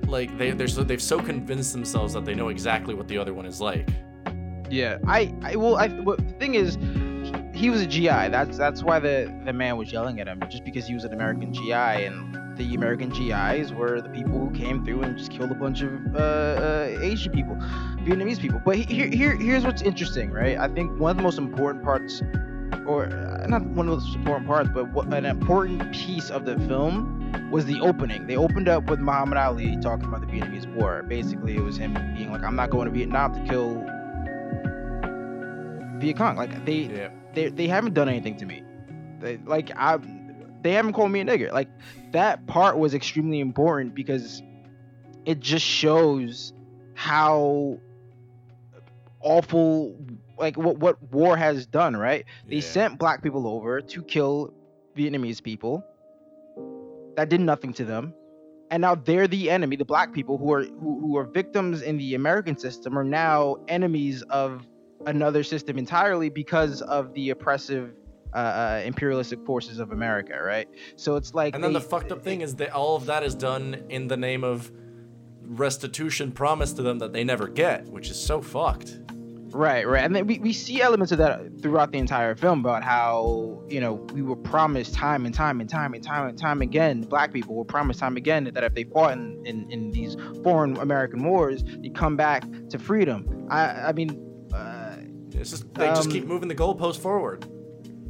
like 0.09 0.37
they 0.37 0.51
they're 0.51 0.67
so 0.67 0.83
they've 0.83 1.01
so 1.01 1.19
convinced 1.19 1.71
themselves 1.73 2.13
that 2.13 2.25
they 2.25 2.33
know 2.35 2.49
exactly 2.49 2.93
what 2.95 3.07
the 3.07 3.17
other 3.17 3.33
one 3.33 3.45
is 3.45 3.59
like 3.61 3.87
yeah. 4.71 4.99
I 5.07 5.33
I 5.41 5.55
well 5.55 5.77
I 5.77 5.87
well, 5.87 6.17
the 6.17 6.33
thing 6.39 6.53
is. 6.55 6.77
he- 7.55 7.69
was 7.71 7.81
a 7.81 7.87
GI. 7.87 8.29
That's 8.29 8.57
that's 8.57 8.83
why 8.83 8.99
the, 8.99 9.33
the 9.45 9.51
man 9.51 9.77
was 9.77 9.91
yelling 9.91 10.19
at 10.21 10.27
him, 10.27 10.39
just 10.49 10.63
because 10.63 10.87
he 10.87 10.93
was 10.93 11.03
an 11.05 11.11
American 11.13 11.51
GI, 11.53 11.73
and 11.73 12.55
the 12.57 12.75
American 12.75 13.09
GIs 13.09 13.73
were 13.73 13.99
the 13.99 14.09
people 14.09 14.39
who 14.39 14.51
came 14.51 14.85
through 14.85 15.01
and 15.01 15.17
just 15.17 15.31
killed 15.31 15.51
a 15.51 15.55
bunch 15.55 15.81
of 15.81 15.91
uh, 16.15 16.19
uh, 16.19 16.97
Asian 17.01 17.33
people, 17.33 17.55
Vietnamese 18.05 18.39
people. 18.39 18.61
But 18.63 18.77
he- 18.77 18.83
here, 18.95 19.07
here, 19.09 19.35
here's 19.35 19.65
what's 19.65 19.81
interesting, 19.81 20.29
right? 20.31 20.57
I 20.57 20.67
think 20.69 20.97
one 20.99 21.11
of 21.11 21.17
the 21.17 21.23
most 21.23 21.37
important 21.39 21.83
parts, 21.83 22.21
or 22.85 23.05
uh, 23.05 23.47
not 23.47 23.63
one 23.67 23.89
of 23.89 24.01
the 24.01 24.13
important 24.15 24.47
parts, 24.47 24.69
but 24.73 24.91
what, 24.91 25.13
an 25.13 25.25
important 25.25 25.93
piece 25.93 26.29
of 26.29 26.45
the 26.45 26.57
film 26.67 27.49
was 27.51 27.65
the 27.65 27.79
opening. 27.81 28.27
They 28.27 28.35
opened 28.37 28.67
up 28.67 28.89
with 28.89 28.99
Muhammad 28.99 29.37
Ali 29.37 29.77
talking 29.81 30.05
about 30.05 30.21
the 30.21 30.27
Vietnamese 30.27 30.71
War. 30.75 31.03
Basically, 31.03 31.55
it 31.55 31.61
was 31.61 31.77
him 31.77 31.93
being 32.15 32.31
like, 32.31 32.43
"I'm 32.43 32.55
not 32.55 32.69
going 32.69 32.85
to 32.85 32.91
Vietnam 32.91 33.33
to 33.33 33.49
kill 33.49 33.83
Viet 35.99 36.17
Cong." 36.17 36.35
Like 36.35 36.65
they, 36.65 36.73
yeah 36.73 37.09
they 37.33 37.49
they 37.49 37.67
haven't 37.67 37.93
done 37.93 38.09
anything 38.09 38.37
to 38.37 38.45
me. 38.45 38.63
They, 39.19 39.37
like 39.37 39.71
I, 39.75 39.99
they 40.61 40.73
haven't 40.73 40.93
called 40.93 41.11
me 41.11 41.21
a 41.21 41.25
nigger. 41.25 41.51
Like 41.51 41.69
that 42.11 42.45
part 42.47 42.77
was 42.77 42.93
extremely 42.93 43.39
important 43.39 43.95
because 43.95 44.41
it 45.25 45.39
just 45.39 45.65
shows 45.65 46.53
how 46.95 47.77
awful 49.21 49.95
like 50.39 50.57
what 50.57 50.77
what 50.77 51.01
war 51.11 51.35
has 51.37 51.65
done. 51.65 51.95
Right? 51.95 52.25
They 52.47 52.55
Yeah. 52.57 52.61
sent 52.61 52.99
black 52.99 53.21
people 53.21 53.47
over 53.47 53.81
to 53.81 54.03
kill 54.03 54.53
Vietnamese 54.97 55.41
people. 55.43 55.83
That 57.15 57.29
did 57.29 57.41
nothing 57.41 57.73
to 57.73 57.85
them. 57.85 58.13
And 58.71 58.81
now 58.81 58.95
they're 58.95 59.27
the 59.27 59.49
enemy. 59.49 59.75
The 59.75 59.85
black 59.85 60.13
people 60.13 60.37
who 60.37 60.51
are 60.53 60.63
who, 60.63 60.99
who 60.99 61.17
are 61.17 61.25
victims 61.25 61.81
in 61.81 61.97
the 61.97 62.15
American 62.15 62.57
system 62.57 62.97
are 62.97 63.03
now 63.03 63.57
enemies 63.67 64.21
of 64.23 64.65
another 65.05 65.43
system 65.43 65.77
entirely 65.77 66.29
because 66.29 66.81
of 66.83 67.13
the 67.13 67.29
oppressive 67.31 67.93
uh, 68.33 68.37
uh, 68.37 68.81
imperialistic 68.85 69.43
forces 69.43 69.79
of 69.79 69.91
America, 69.91 70.39
right? 70.41 70.67
So 70.97 71.15
it's 71.15 71.33
like 71.33 71.55
And 71.55 71.63
then 71.63 71.73
they- 71.73 71.79
the 71.79 71.85
fucked 71.85 72.11
up 72.11 72.21
thing 72.21 72.41
is 72.41 72.55
that 72.57 72.71
all 72.73 72.95
of 72.95 73.07
that 73.07 73.23
is 73.23 73.33
done 73.33 73.85
in 73.89 74.07
the 74.07 74.17
name 74.17 74.43
of 74.43 74.71
restitution 75.41 76.31
promised 76.31 76.75
to 76.75 76.83
them 76.83 76.99
that 76.99 77.11
they 77.11 77.23
never 77.23 77.47
get, 77.47 77.85
which 77.87 78.11
is 78.11 78.19
so 78.21 78.39
fucked. 78.39 78.99
Right, 79.51 79.87
right. 79.87 80.03
And 80.03 80.15
then 80.15 80.27
we, 80.27 80.37
we 80.39 80.53
see 80.53 80.81
elements 80.81 81.11
of 81.11 81.17
that 81.17 81.61
throughout 81.61 81.91
the 81.91 81.97
entire 81.97 82.35
film 82.35 82.59
about 82.59 82.83
how, 82.83 83.63
you 83.67 83.79
know, 83.79 83.93
we 84.13 84.21
were 84.21 84.35
promised 84.35 84.93
time 84.93 85.25
and 85.25 85.33
time 85.33 85.59
and 85.59 85.69
time 85.69 85.93
and 85.93 86.03
time 86.03 86.29
and 86.29 86.37
time 86.37 86.61
again, 86.61 87.01
black 87.01 87.33
people 87.33 87.55
were 87.55 87.65
promised 87.65 87.99
time 87.99 88.15
again 88.15 88.43
that 88.53 88.63
if 88.63 88.75
they 88.75 88.83
fought 88.83 89.13
in, 89.13 89.41
in, 89.45 89.69
in 89.71 89.91
these 89.91 90.15
foreign 90.43 90.77
American 90.77 91.23
wars, 91.23 91.63
they'd 91.63 91.95
come 91.95 92.15
back 92.15 92.43
to 92.69 92.77
freedom. 92.77 93.47
I 93.49 93.87
I 93.89 93.91
mean, 93.93 94.21
uh, 94.53 94.97
It's 95.33 95.49
just 95.49 95.73
they 95.73 95.87
just 95.87 96.05
Um, 96.07 96.11
keep 96.11 96.25
moving 96.25 96.47
the 96.47 96.55
goalpost 96.55 96.99
forward. 96.99 97.45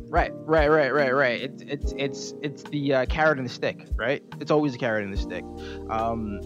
right, 0.10 0.32
right, 0.46 0.68
right, 0.68 0.92
right, 0.94 1.14
right. 1.14 1.42
It's 1.42 1.62
it's 1.62 1.94
it's 1.98 2.34
it's 2.42 2.64
the 2.64 2.94
uh, 2.96 3.06
carrot 3.06 3.38
and 3.38 3.48
the 3.48 3.54
stick, 3.54 3.88
right? 3.96 4.22
It's 4.42 4.52
always 4.52 4.76
a 4.76 4.78
carrot 4.78 5.06
and 5.06 5.14
the 5.14 5.18
stick. 5.18 5.46
Um, 5.90 6.42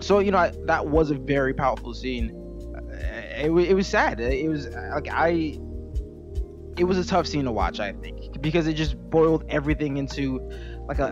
so 0.00 0.20
you 0.20 0.30
know 0.30 0.38
I, 0.38 0.52
that 0.66 0.86
was 0.86 1.10
a 1.10 1.14
very 1.16 1.52
powerful 1.52 1.92
scene. 1.92 2.40
It, 3.36 3.50
it 3.50 3.74
was 3.74 3.86
sad. 3.86 4.20
It 4.20 4.48
was 4.48 4.68
like 4.68 5.08
I. 5.10 5.58
It 6.76 6.84
was 6.84 6.98
a 6.98 7.06
tough 7.06 7.28
scene 7.28 7.44
to 7.44 7.52
watch, 7.52 7.78
I 7.78 7.92
think, 7.92 8.42
because 8.42 8.66
it 8.66 8.72
just 8.72 8.98
boiled 9.10 9.44
everything 9.48 9.96
into 9.96 10.40
like 10.88 10.98
a, 10.98 11.04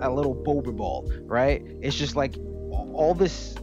a, 0.00 0.08
a 0.08 0.10
little 0.10 0.34
boba 0.34 0.74
ball, 0.74 1.10
right? 1.26 1.62
It's 1.82 1.96
just 1.96 2.16
like 2.16 2.36
all 2.70 3.14
this 3.14 3.54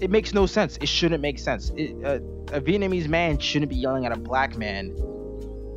it 0.00 0.10
makes 0.10 0.32
no 0.32 0.46
sense. 0.46 0.78
It 0.80 0.88
shouldn't 0.88 1.22
make 1.22 1.38
sense. 1.38 1.72
It, 1.76 1.96
uh, 2.04 2.20
a 2.54 2.60
Vietnamese 2.60 3.08
man 3.08 3.38
shouldn't 3.38 3.70
be 3.70 3.76
yelling 3.76 4.06
at 4.06 4.12
a 4.12 4.18
black 4.18 4.56
man 4.56 4.96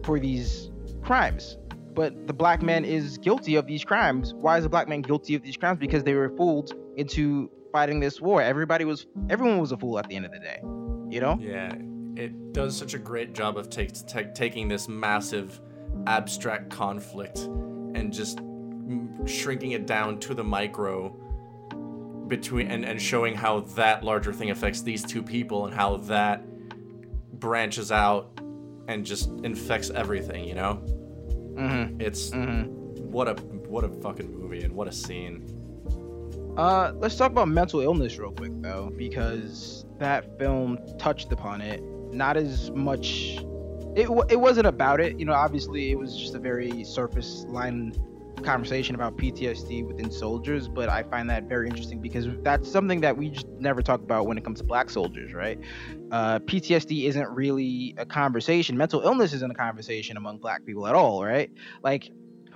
for 0.03 0.19
these 0.19 0.69
crimes. 1.01 1.57
But 1.93 2.27
the 2.27 2.33
black 2.33 2.61
man 2.61 2.85
is 2.85 3.17
guilty 3.17 3.55
of 3.55 3.67
these 3.67 3.83
crimes. 3.83 4.33
Why 4.33 4.57
is 4.57 4.63
the 4.63 4.69
black 4.69 4.87
man 4.87 5.01
guilty 5.01 5.35
of 5.35 5.43
these 5.43 5.57
crimes? 5.57 5.79
Because 5.79 6.03
they 6.03 6.13
were 6.13 6.29
fooled 6.37 6.73
into 6.95 7.49
fighting 7.71 7.99
this 7.99 8.21
war. 8.21 8.41
Everybody 8.41 8.85
was, 8.85 9.07
everyone 9.29 9.59
was 9.59 9.71
a 9.71 9.77
fool 9.77 9.99
at 9.99 10.07
the 10.07 10.15
end 10.15 10.25
of 10.25 10.31
the 10.31 10.39
day. 10.39 10.61
You 11.11 11.19
know? 11.19 11.37
Yeah, 11.41 11.73
it 12.15 12.53
does 12.53 12.77
such 12.77 12.93
a 12.93 12.97
great 12.97 13.33
job 13.33 13.57
of 13.57 13.69
take, 13.69 13.93
take, 14.07 14.33
taking 14.33 14.67
this 14.67 14.87
massive, 14.87 15.59
abstract 16.07 16.69
conflict 16.69 17.39
and 17.39 18.13
just 18.13 18.39
shrinking 19.25 19.71
it 19.71 19.85
down 19.85 20.19
to 20.19 20.33
the 20.33 20.43
micro 20.43 21.09
between 22.27 22.67
and, 22.71 22.85
and 22.85 23.01
showing 23.01 23.35
how 23.35 23.59
that 23.59 24.03
larger 24.03 24.31
thing 24.31 24.51
affects 24.51 24.81
these 24.81 25.03
two 25.03 25.21
people 25.21 25.65
and 25.65 25.73
how 25.73 25.97
that 25.97 26.43
branches 27.39 27.91
out 27.91 28.39
and 28.87 29.05
just 29.05 29.29
infects 29.43 29.89
everything 29.89 30.45
you 30.45 30.55
know 30.55 30.75
mm-hmm. 31.55 31.99
it's 31.99 32.29
mm-hmm. 32.29 32.71
what 33.11 33.27
a 33.27 33.33
what 33.67 33.83
a 33.83 33.89
fucking 33.89 34.31
movie 34.31 34.63
and 34.63 34.73
what 34.73 34.87
a 34.87 34.91
scene 34.91 35.45
uh 36.57 36.91
let's 36.95 37.15
talk 37.15 37.31
about 37.31 37.47
mental 37.47 37.79
illness 37.79 38.17
real 38.17 38.31
quick 38.31 38.51
though 38.61 38.91
because 38.97 39.85
that 39.99 40.37
film 40.37 40.77
touched 40.97 41.31
upon 41.31 41.61
it 41.61 41.81
not 42.11 42.35
as 42.37 42.71
much 42.71 43.37
it, 43.95 44.09
it 44.29 44.39
wasn't 44.39 44.65
about 44.65 44.99
it 44.99 45.17
you 45.19 45.25
know 45.25 45.33
obviously 45.33 45.91
it 45.91 45.97
was 45.97 46.15
just 46.17 46.35
a 46.35 46.39
very 46.39 46.83
surface 46.83 47.45
line 47.47 47.93
conversation 48.41 48.95
about 48.95 49.17
PTSD 49.17 49.85
within 49.85 50.11
soldiers, 50.11 50.67
but 50.67 50.89
I 50.89 51.03
find 51.03 51.29
that 51.29 51.43
very 51.43 51.67
interesting 51.67 52.01
because 52.01 52.27
that's 52.43 52.69
something 52.69 53.01
that 53.01 53.17
we 53.17 53.29
just 53.29 53.47
never 53.59 53.81
talk 53.81 54.01
about 54.01 54.27
when 54.27 54.37
it 54.37 54.43
comes 54.43 54.59
to 54.59 54.65
black 54.65 54.89
soldiers, 54.89 55.33
right? 55.33 55.59
Uh, 56.11 56.39
PTSD 56.39 57.07
isn't 57.07 57.29
really 57.29 57.95
a 57.97 58.05
conversation. 58.05 58.77
Mental 58.77 59.01
illness 59.01 59.33
isn't 59.33 59.51
a 59.51 59.55
conversation 59.55 60.17
among 60.17 60.39
black 60.39 60.65
people 60.65 60.87
at 60.87 60.95
all, 60.95 61.23
right? 61.23 61.51
Like, 61.83 62.11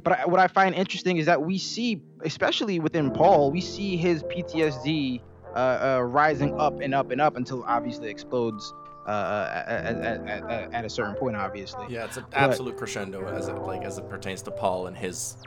but 0.06 0.20
I, 0.20 0.26
what 0.26 0.39
I 0.39 0.47
find 0.47 0.74
interesting 0.76 1.18
is 1.18 1.26
that 1.26 1.41
we 1.41 1.58
see, 1.58 2.01
especially 2.24 2.80
within 2.80 3.12
Paul, 3.12 3.51
we 3.51 3.60
see 3.60 3.97
his 3.97 4.24
PTSD 4.24 5.20
uh, 5.56 5.58
uh, 5.58 6.01
rising 6.03 6.58
up 6.60 6.80
and 6.80 6.93
up 6.93 7.10
and 7.10 7.20
up 7.20 7.36
until 7.36 7.64
obviously 7.64 8.10
explodes 8.10 8.72
uh, 9.08 9.64
at, 9.68 9.95
at, 9.97 10.28
at, 10.28 10.74
at, 10.74 10.86
a 10.86 10.89
certain 10.89 11.16
point, 11.16 11.36
obviously. 11.36 11.88
Yeah, 11.89 12.06
it's 12.06 12.18
an 12.18 12.26
absolute 12.34 12.74
but, 12.74 12.78
crescendo 12.78 13.28
as 13.28 13.47
it 13.47 13.53
like 13.53 13.84
as 13.84 13.97
it 13.97 14.08
pertains 14.08 14.43
to 14.43 14.51
Paul 14.51 14.88
and 14.88 14.95
his 14.95 15.38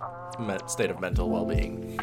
me- 0.41 0.59
state 0.67 0.91
of 0.91 1.01
mental 1.01 1.31
well-being. 1.31 1.97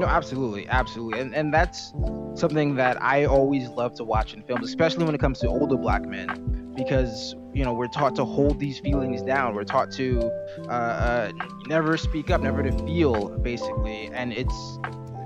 No, 0.00 0.06
absolutely, 0.06 0.68
absolutely, 0.68 1.20
and 1.20 1.34
and 1.34 1.54
that's 1.54 1.92
something 2.34 2.74
that 2.76 3.00
I 3.00 3.26
always 3.26 3.68
love 3.68 3.94
to 3.94 4.04
watch 4.04 4.34
in 4.34 4.42
films, 4.42 4.66
especially 4.66 5.04
when 5.04 5.14
it 5.14 5.20
comes 5.20 5.38
to 5.40 5.48
older 5.48 5.76
black 5.76 6.02
men, 6.02 6.61
because 6.82 7.34
you 7.52 7.64
know 7.64 7.72
we're 7.72 7.88
taught 7.88 8.14
to 8.16 8.24
hold 8.24 8.58
these 8.58 8.78
feelings 8.78 9.22
down. 9.22 9.54
We're 9.54 9.64
taught 9.64 9.90
to 9.92 10.30
uh, 10.68 10.72
uh, 10.72 11.32
never 11.66 11.96
speak 11.96 12.30
up, 12.30 12.40
never 12.40 12.62
to 12.62 12.72
feel, 12.84 13.28
basically, 13.38 14.10
and 14.12 14.32
it's 14.32 14.78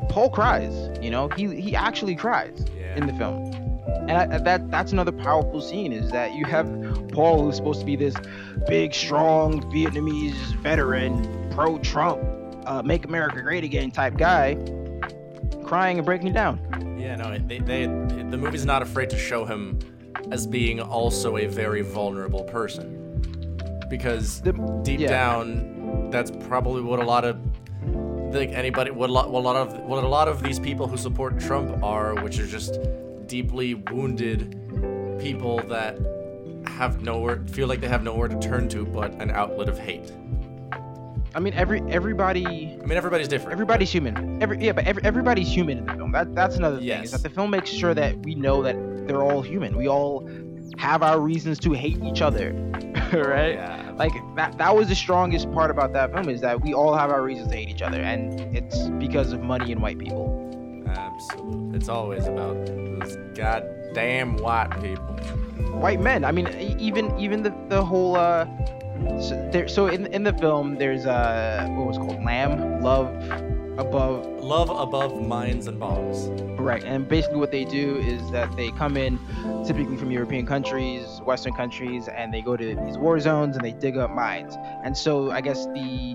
Paul 0.09 0.31
cries. 0.31 0.75
You 1.03 1.11
know, 1.11 1.29
he 1.29 1.61
he 1.61 1.75
actually 1.77 2.17
cries 2.17 2.65
yeah. 2.77 2.97
in 2.97 3.07
the 3.07 3.13
film 3.15 3.67
and 4.09 4.33
I, 4.33 4.39
that 4.39 4.71
that's 4.71 4.93
another 4.93 5.13
powerful 5.13 5.61
scene 5.61 5.93
is 5.93 6.11
that 6.13 6.35
you 6.35 6.45
have 6.45 6.67
Paul 7.13 7.45
who's 7.45 7.57
supposed 7.57 7.81
to 7.81 7.87
be 7.87 7.97
this 7.97 8.15
big, 8.67 8.95
strong 8.95 9.61
Vietnamese 9.73 10.35
veteran, 10.63 11.51
pro-Trump, 11.51 12.21
uh, 12.67 12.83
make 12.83 13.05
America 13.05 13.43
great 13.43 13.65
again 13.65 13.91
type 13.91 14.17
guy, 14.17 14.55
crying 15.65 15.99
and 15.99 16.07
breaking 16.07 16.33
down. 16.33 16.61
Yeah, 16.99 17.17
no, 17.17 17.37
they, 17.39 17.59
they 17.59 17.87
the 17.87 18.37
movie's 18.37 18.65
not 18.65 18.83
afraid 18.83 19.11
to 19.11 19.19
show 19.19 19.45
him 19.45 19.79
as 20.31 20.47
being 20.47 20.81
also 20.81 21.37
a 21.37 21.47
very 21.47 21.83
vulnerable 21.83 22.45
person 22.45 23.03
because 23.89 24.41
the, 24.41 24.53
deep 24.83 25.01
yeah. 25.01 25.09
down, 25.09 26.11
that's 26.11 26.31
probably 26.49 26.83
what 26.83 26.99
a 26.99 27.05
lot 27.05 27.25
of 27.25 27.39
like 28.35 28.51
anybody 28.51 28.91
what 28.91 29.09
a 29.09 29.13
lot, 29.13 29.31
what 29.31 29.41
a 29.41 29.43
lot 29.43 29.57
of 29.57 29.79
what 29.81 30.03
a 30.03 30.09
lot 30.09 30.29
of 30.29 30.43
these 30.43 30.59
people 30.59 30.87
who 30.87 30.97
support 30.97 31.39
Trump 31.39 31.83
are, 31.83 32.15
which 32.23 32.39
are 32.39 32.47
just 32.47 32.79
deeply 33.27 33.75
wounded 33.75 34.53
people 35.21 35.59
that 35.69 35.99
have 36.67 37.01
nowhere 37.03 37.43
feel 37.49 37.67
like 37.67 37.81
they 37.81 37.89
have 37.89 38.03
nowhere 38.03 38.29
to 38.29 38.39
turn 38.39 38.69
to 38.69 38.85
but 38.85 39.13
an 39.23 39.31
outlet 39.31 39.69
of 39.69 39.79
hate. 39.79 40.13
I 41.37 41.39
mean, 41.39 41.53
every 41.53 41.83
everybody. 41.91 42.47
I 42.47 42.87
mean, 42.87 42.93
everybody's 42.93 43.29
different. 43.29 43.53
Everybody's 43.53 43.93
human. 43.93 44.43
Every 44.43 44.59
yeah, 44.59 44.73
but 44.73 44.87
every, 44.87 45.05
everybody's 45.05 45.53
human 45.53 45.77
in 45.77 45.85
the 45.85 45.93
film. 45.93 46.11
That 46.13 46.35
that's 46.35 46.57
another 46.57 46.79
thing. 46.79 46.87
Yes. 46.87 47.05
Is 47.05 47.11
that 47.11 47.23
the 47.23 47.29
film 47.29 47.51
makes 47.51 47.69
sure 47.69 47.93
that 47.93 48.17
we 48.21 48.35
know 48.35 48.63
that 48.63 48.75
they're 49.07 49.23
all 49.23 49.43
human. 49.43 49.77
We 49.77 49.87
all 49.87 50.27
have 50.79 51.03
our 51.03 51.21
reasons 51.21 51.59
to 51.61 51.73
hate 51.73 52.03
each 52.03 52.23
other, 52.23 52.53
right? 53.13 53.55
Yeah. 53.55 53.93
Like 53.99 54.13
that. 54.37 54.57
That 54.57 54.75
was 54.75 54.89
the 54.89 54.95
strongest 54.95 55.53
part 55.53 55.71
about 55.71 55.93
that 55.93 56.11
film 56.11 56.31
is 56.31 56.41
that 56.41 56.63
we 56.63 56.73
all 56.73 56.95
have 56.95 57.11
our 57.11 57.23
reasons 57.23 57.51
to 57.51 57.57
hate 57.57 57.69
each 57.69 57.83
other, 57.83 58.01
and 58.01 58.41
it's 58.57 58.89
because 58.89 59.35
of 59.35 59.43
money 59.43 59.73
and 59.73 59.83
white 59.83 59.99
people. 59.99 60.43
Absolutely. 60.89 61.77
It's 61.77 61.91
always 61.91 62.27
about 62.27 62.65
those 62.65 63.17
goddamn 63.35 64.39
white 64.39 64.71
people. 64.81 65.05
White 65.81 66.01
men. 66.01 66.25
I 66.25 66.33
mean, 66.33 66.49
even 66.81 67.15
even 67.21 67.43
the 67.43 67.55
the 67.69 67.85
whole. 67.85 68.17
Uh, 68.17 68.47
so, 69.21 69.49
there, 69.53 69.69
so 69.69 69.87
in 69.87 70.07
in 70.07 70.23
the 70.23 70.33
film, 70.35 70.77
there's 70.77 71.07
uh, 71.07 71.67
what 71.71 71.87
was 71.87 71.99
called 71.99 72.23
Lamb, 72.25 72.83
Love, 72.83 73.09
above. 73.79 74.27
Love 74.47 74.71
above 74.71 75.27
mines 75.27 75.67
and 75.67 75.81
bombs. 75.81 76.29
Right, 76.61 76.85
and 76.85 77.09
basically 77.09 77.39
what 77.39 77.51
they 77.51 77.65
do 77.65 77.97
is 77.97 78.31
that 78.31 78.55
they 78.57 78.71
come 78.71 78.97
in, 78.97 79.19
typically 79.67 79.97
from 79.97 80.13
European 80.13 80.47
countries, 80.47 81.05
Western 81.25 81.53
countries, 81.55 82.07
and 82.07 82.33
they 82.33 82.43
go 82.43 82.57
to 82.57 82.77
these 82.87 82.97
war 82.97 83.19
zones 83.19 83.57
and 83.57 83.65
they 83.65 83.73
dig 83.73 83.97
up 83.97 84.13
mines. 84.13 84.55
And 84.85 84.97
so 84.97 85.33
I 85.33 85.41
guess 85.41 85.67
the 85.67 86.15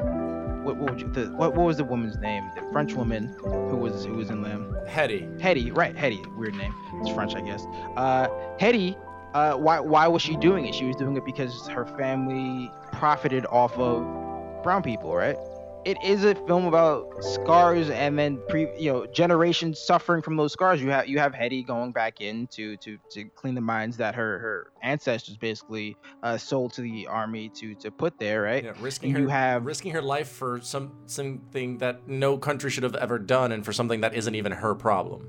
what 0.63 0.77
what, 0.77 0.97
you, 0.99 1.09
the, 1.11 1.25
what, 1.35 1.55
what 1.55 1.65
was 1.65 1.75
the 1.75 1.83
woman's 1.83 2.17
name? 2.19 2.49
The 2.55 2.61
French 2.71 2.93
woman 2.93 3.35
who 3.43 3.75
was 3.75 4.05
who 4.05 4.13
was 4.13 4.29
in 4.29 4.41
Lamb. 4.41 4.77
Hetty. 4.87 5.27
Hetty, 5.41 5.71
right? 5.71 5.95
Hetty, 5.97 6.21
weird 6.37 6.55
name. 6.55 6.73
It's 7.01 7.11
French, 7.11 7.35
I 7.35 7.41
guess. 7.41 7.65
Uh, 7.97 8.29
Hetty. 8.59 8.95
Uh, 9.33 9.55
why 9.55 9.79
why 9.79 10.07
was 10.07 10.21
she 10.21 10.35
doing 10.35 10.65
it? 10.65 10.75
She 10.75 10.85
was 10.85 10.95
doing 10.95 11.15
it 11.15 11.25
because 11.25 11.67
her 11.67 11.85
family 11.85 12.71
profited 12.91 13.45
off 13.47 13.77
of 13.77 14.03
brown 14.63 14.83
people, 14.83 15.15
right? 15.15 15.37
it 15.83 15.97
is 16.03 16.23
a 16.23 16.35
film 16.35 16.65
about 16.65 17.23
scars 17.23 17.89
and 17.89 18.17
then 18.17 18.39
pre 18.49 18.67
you 18.77 18.91
know 18.91 19.05
generations 19.07 19.79
suffering 19.79 20.21
from 20.21 20.35
those 20.35 20.53
scars 20.53 20.81
you 20.81 20.89
have 20.89 21.07
you 21.07 21.17
have 21.17 21.33
hetty 21.33 21.63
going 21.63 21.91
back 21.91 22.21
in 22.21 22.45
to 22.47 22.77
to 22.77 22.97
to 23.09 23.25
clean 23.35 23.55
the 23.55 23.61
mines 23.61 23.97
that 23.97 24.13
her 24.13 24.39
her 24.39 24.71
ancestors 24.83 25.37
basically 25.37 25.97
uh, 26.23 26.37
sold 26.37 26.71
to 26.73 26.81
the 26.81 27.07
army 27.07 27.49
to 27.49 27.73
to 27.75 27.89
put 27.89 28.17
there 28.19 28.43
right 28.43 28.63
yeah, 28.63 28.73
risking 28.79 29.11
her, 29.11 29.19
you 29.19 29.27
have 29.27 29.65
risking 29.65 29.91
her 29.91 30.01
life 30.01 30.29
for 30.29 30.59
some 30.61 30.91
something 31.07 31.77
that 31.79 32.07
no 32.07 32.37
country 32.37 32.69
should 32.69 32.83
have 32.83 32.95
ever 32.95 33.17
done 33.17 33.51
and 33.51 33.65
for 33.65 33.73
something 33.73 34.01
that 34.01 34.13
isn't 34.13 34.35
even 34.35 34.51
her 34.51 34.75
problem 34.75 35.27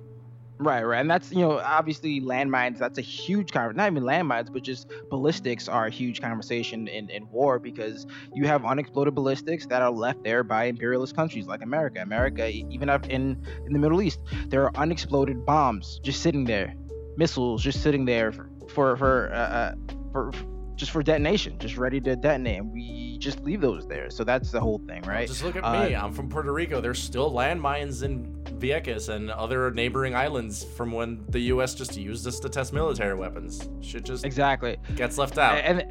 Right, 0.62 0.84
right, 0.84 1.00
and 1.00 1.10
that's 1.10 1.32
you 1.32 1.40
know 1.40 1.58
obviously 1.58 2.20
landmines. 2.20 2.78
That's 2.78 2.96
a 2.96 3.02
huge 3.02 3.50
conversation. 3.50 3.78
Not 3.78 3.90
even 3.90 4.04
landmines, 4.04 4.52
but 4.52 4.62
just 4.62 4.88
ballistics 5.10 5.66
are 5.66 5.86
a 5.86 5.90
huge 5.90 6.20
conversation 6.20 6.86
in, 6.86 7.10
in 7.10 7.28
war 7.30 7.58
because 7.58 8.06
you 8.32 8.46
have 8.46 8.64
unexploded 8.64 9.12
ballistics 9.12 9.66
that 9.66 9.82
are 9.82 9.90
left 9.90 10.22
there 10.22 10.44
by 10.44 10.66
imperialist 10.66 11.16
countries 11.16 11.48
like 11.48 11.62
America. 11.62 12.00
America, 12.00 12.46
even 12.48 12.88
up 12.88 13.08
in 13.08 13.44
in 13.66 13.72
the 13.72 13.78
Middle 13.80 14.00
East, 14.02 14.20
there 14.50 14.62
are 14.62 14.70
unexploded 14.76 15.44
bombs 15.44 15.98
just 16.04 16.22
sitting 16.22 16.44
there, 16.44 16.76
missiles 17.16 17.60
just 17.60 17.82
sitting 17.82 18.04
there 18.04 18.30
for 18.30 18.48
for 18.68 18.96
for, 18.96 19.32
uh, 19.32 19.36
uh 19.36 19.74
for 20.12 20.30
just 20.76 20.92
for 20.92 21.02
detonation, 21.02 21.58
just 21.58 21.76
ready 21.76 22.00
to 22.00 22.16
detonate. 22.16 22.58
And 22.58 22.72
we 22.72 23.18
just 23.18 23.40
leave 23.40 23.60
those 23.60 23.86
there. 23.86 24.10
So 24.10 24.24
that's 24.24 24.50
the 24.50 24.60
whole 24.60 24.80
thing, 24.86 25.02
right? 25.02 25.28
Just 25.28 25.44
look 25.44 25.56
at 25.56 25.64
uh, 25.64 25.88
me. 25.88 25.94
I'm 25.94 26.12
from 26.12 26.28
Puerto 26.28 26.52
Rico. 26.52 26.80
There's 26.80 27.02
still 27.02 27.30
landmines 27.30 28.02
in 28.02 28.26
Vieques 28.58 29.08
and 29.08 29.30
other 29.30 29.70
neighboring 29.70 30.14
islands 30.14 30.64
from 30.64 30.92
when 30.92 31.24
the 31.28 31.40
U.S. 31.40 31.74
just 31.74 31.96
used 31.96 32.26
us 32.26 32.40
to 32.40 32.48
test 32.48 32.72
military 32.72 33.14
weapons. 33.14 33.68
Shit 33.80 34.04
just 34.04 34.24
exactly 34.24 34.76
gets 34.96 35.18
left 35.18 35.38
out. 35.38 35.58
And 35.58 35.84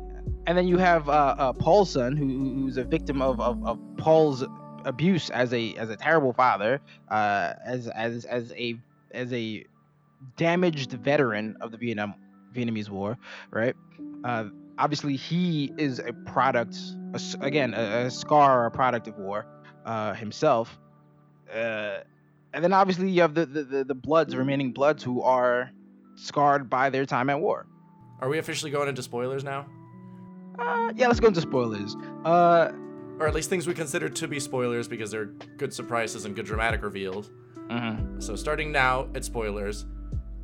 and 0.47 0.57
then 0.57 0.67
you 0.67 0.77
have 0.77 1.07
uh, 1.09 1.35
uh, 1.37 1.53
Paul's 1.53 1.91
son, 1.91 2.15
who, 2.15 2.25
who's 2.27 2.77
a 2.77 2.83
victim 2.83 3.21
of, 3.21 3.39
of, 3.39 3.63
of 3.65 3.79
Paul's 3.97 4.43
abuse 4.85 5.29
as 5.29 5.53
a 5.53 5.75
as 5.75 5.89
a 5.89 5.95
terrible 5.95 6.33
father, 6.33 6.81
uh, 7.09 7.53
as 7.65 7.87
as 7.89 8.25
as 8.25 8.51
a 8.53 8.75
as 9.11 9.31
a 9.33 9.65
damaged 10.37 10.91
veteran 10.93 11.57
of 11.61 11.71
the 11.71 11.77
Vietnam 11.77 12.15
Vietnamese 12.53 12.89
War, 12.89 13.17
right? 13.51 13.75
Uh, 14.23 14.45
obviously 14.81 15.15
he 15.15 15.71
is 15.77 15.99
a 15.99 16.13
product 16.25 16.75
a, 17.13 17.21
again 17.41 17.73
a, 17.73 18.05
a, 18.05 18.11
scar 18.11 18.65
a 18.65 18.71
product 18.71 19.07
of 19.07 19.17
war 19.17 19.45
uh, 19.85 20.13
himself 20.13 20.79
uh, 21.53 21.99
and 22.53 22.63
then 22.63 22.73
obviously 22.73 23.09
you 23.09 23.21
have 23.21 23.33
the, 23.33 23.45
the 23.45 23.83
the 23.83 23.95
bloods 23.95 24.35
remaining 24.35 24.71
bloods 24.71 25.03
who 25.03 25.21
are 25.21 25.71
scarred 26.15 26.69
by 26.69 26.89
their 26.89 27.05
time 27.05 27.29
at 27.29 27.39
war. 27.39 27.65
Are 28.19 28.29
we 28.29 28.37
officially 28.37 28.71
going 28.71 28.89
into 28.89 29.01
spoilers 29.01 29.43
now? 29.43 29.65
Uh, 30.59 30.91
yeah 30.95 31.07
let's 31.07 31.19
go 31.19 31.27
into 31.27 31.41
spoilers. 31.41 31.95
Uh, 32.25 32.71
or 33.19 33.27
at 33.27 33.35
least 33.35 33.49
things 33.49 33.67
we 33.67 33.73
consider 33.73 34.09
to 34.09 34.27
be 34.27 34.39
spoilers 34.39 34.87
because 34.87 35.11
they're 35.11 35.25
good 35.57 35.73
surprises 35.73 36.25
and 36.25 36.35
good 36.35 36.45
dramatic 36.45 36.83
reveals. 36.83 37.29
Mm-hmm. 37.69 38.19
so 38.19 38.35
starting 38.35 38.69
now 38.69 39.07
it's 39.15 39.27
spoilers 39.27 39.85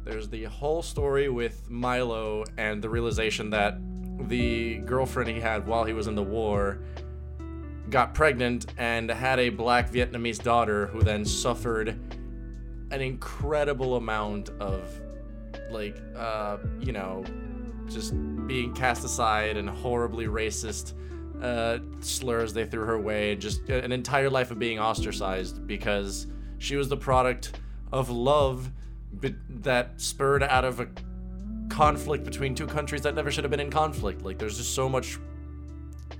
There's 0.05 0.29
the 0.29 0.45
whole 0.45 0.81
story 0.81 1.27
with 1.27 1.69
Milo 1.69 2.45
and 2.57 2.81
the 2.81 2.89
realization 2.89 3.49
that 3.49 3.77
the 4.21 4.77
girlfriend 4.79 5.29
he 5.29 5.39
had 5.39 5.65
while 5.67 5.83
he 5.83 5.93
was 5.93 6.07
in 6.07 6.15
the 6.15 6.23
war 6.23 6.79
got 7.89 8.13
pregnant 8.13 8.73
and 8.77 9.09
had 9.09 9.39
a 9.39 9.49
black 9.49 9.91
Vietnamese 9.91 10.41
daughter 10.41 10.87
who 10.87 11.01
then 11.01 11.23
suffered 11.23 11.89
an 12.91 13.01
incredible 13.01 13.95
amount 13.95 14.49
of 14.59 14.89
like 15.69 15.97
uh 16.15 16.57
you 16.79 16.91
know 16.91 17.23
just 17.87 18.13
being 18.47 18.73
cast 18.73 19.03
aside 19.05 19.57
and 19.57 19.69
horribly 19.69 20.27
racist 20.27 20.93
uh, 21.41 21.79
slurs 21.99 22.53
they 22.53 22.65
threw 22.65 22.83
her 22.83 22.99
way, 22.99 23.35
just 23.35 23.69
an 23.69 23.91
entire 23.91 24.29
life 24.29 24.51
of 24.51 24.59
being 24.59 24.79
ostracized 24.79 25.65
because 25.67 26.27
she 26.57 26.75
was 26.75 26.89
the 26.89 26.97
product 26.97 27.59
of 27.91 28.09
love 28.09 28.71
be- 29.19 29.35
that 29.49 29.99
spurred 30.01 30.43
out 30.43 30.65
of 30.65 30.79
a 30.79 30.87
conflict 31.69 32.23
between 32.23 32.55
two 32.55 32.67
countries 32.67 33.01
that 33.01 33.15
never 33.15 33.31
should 33.31 33.43
have 33.43 33.51
been 33.51 33.59
in 33.59 33.71
conflict. 33.71 34.23
Like, 34.23 34.37
there's 34.37 34.57
just 34.57 34.73
so 34.73 34.87
much. 34.87 35.19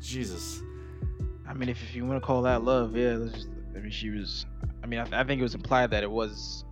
Jesus. 0.02 0.62
I 1.48 1.54
mean, 1.54 1.70
if, 1.70 1.82
if 1.82 1.96
you 1.96 2.06
want 2.06 2.22
to 2.22 2.26
call 2.26 2.42
that 2.44 2.64
love, 2.64 2.96
yeah, 2.96 3.18
just, 3.32 3.48
I 3.76 3.80
mean, 3.80 3.92
she 3.92 4.10
was. 4.10 4.46
I 4.84 4.88
mean, 4.88 5.00
I, 5.00 5.22
I, 5.22 5.24
think 5.24 5.40
it 5.40 5.44
was 5.44 5.56
implied 5.56 5.92
that 5.92 6.04
it 6.04 6.12
was 6.12 6.66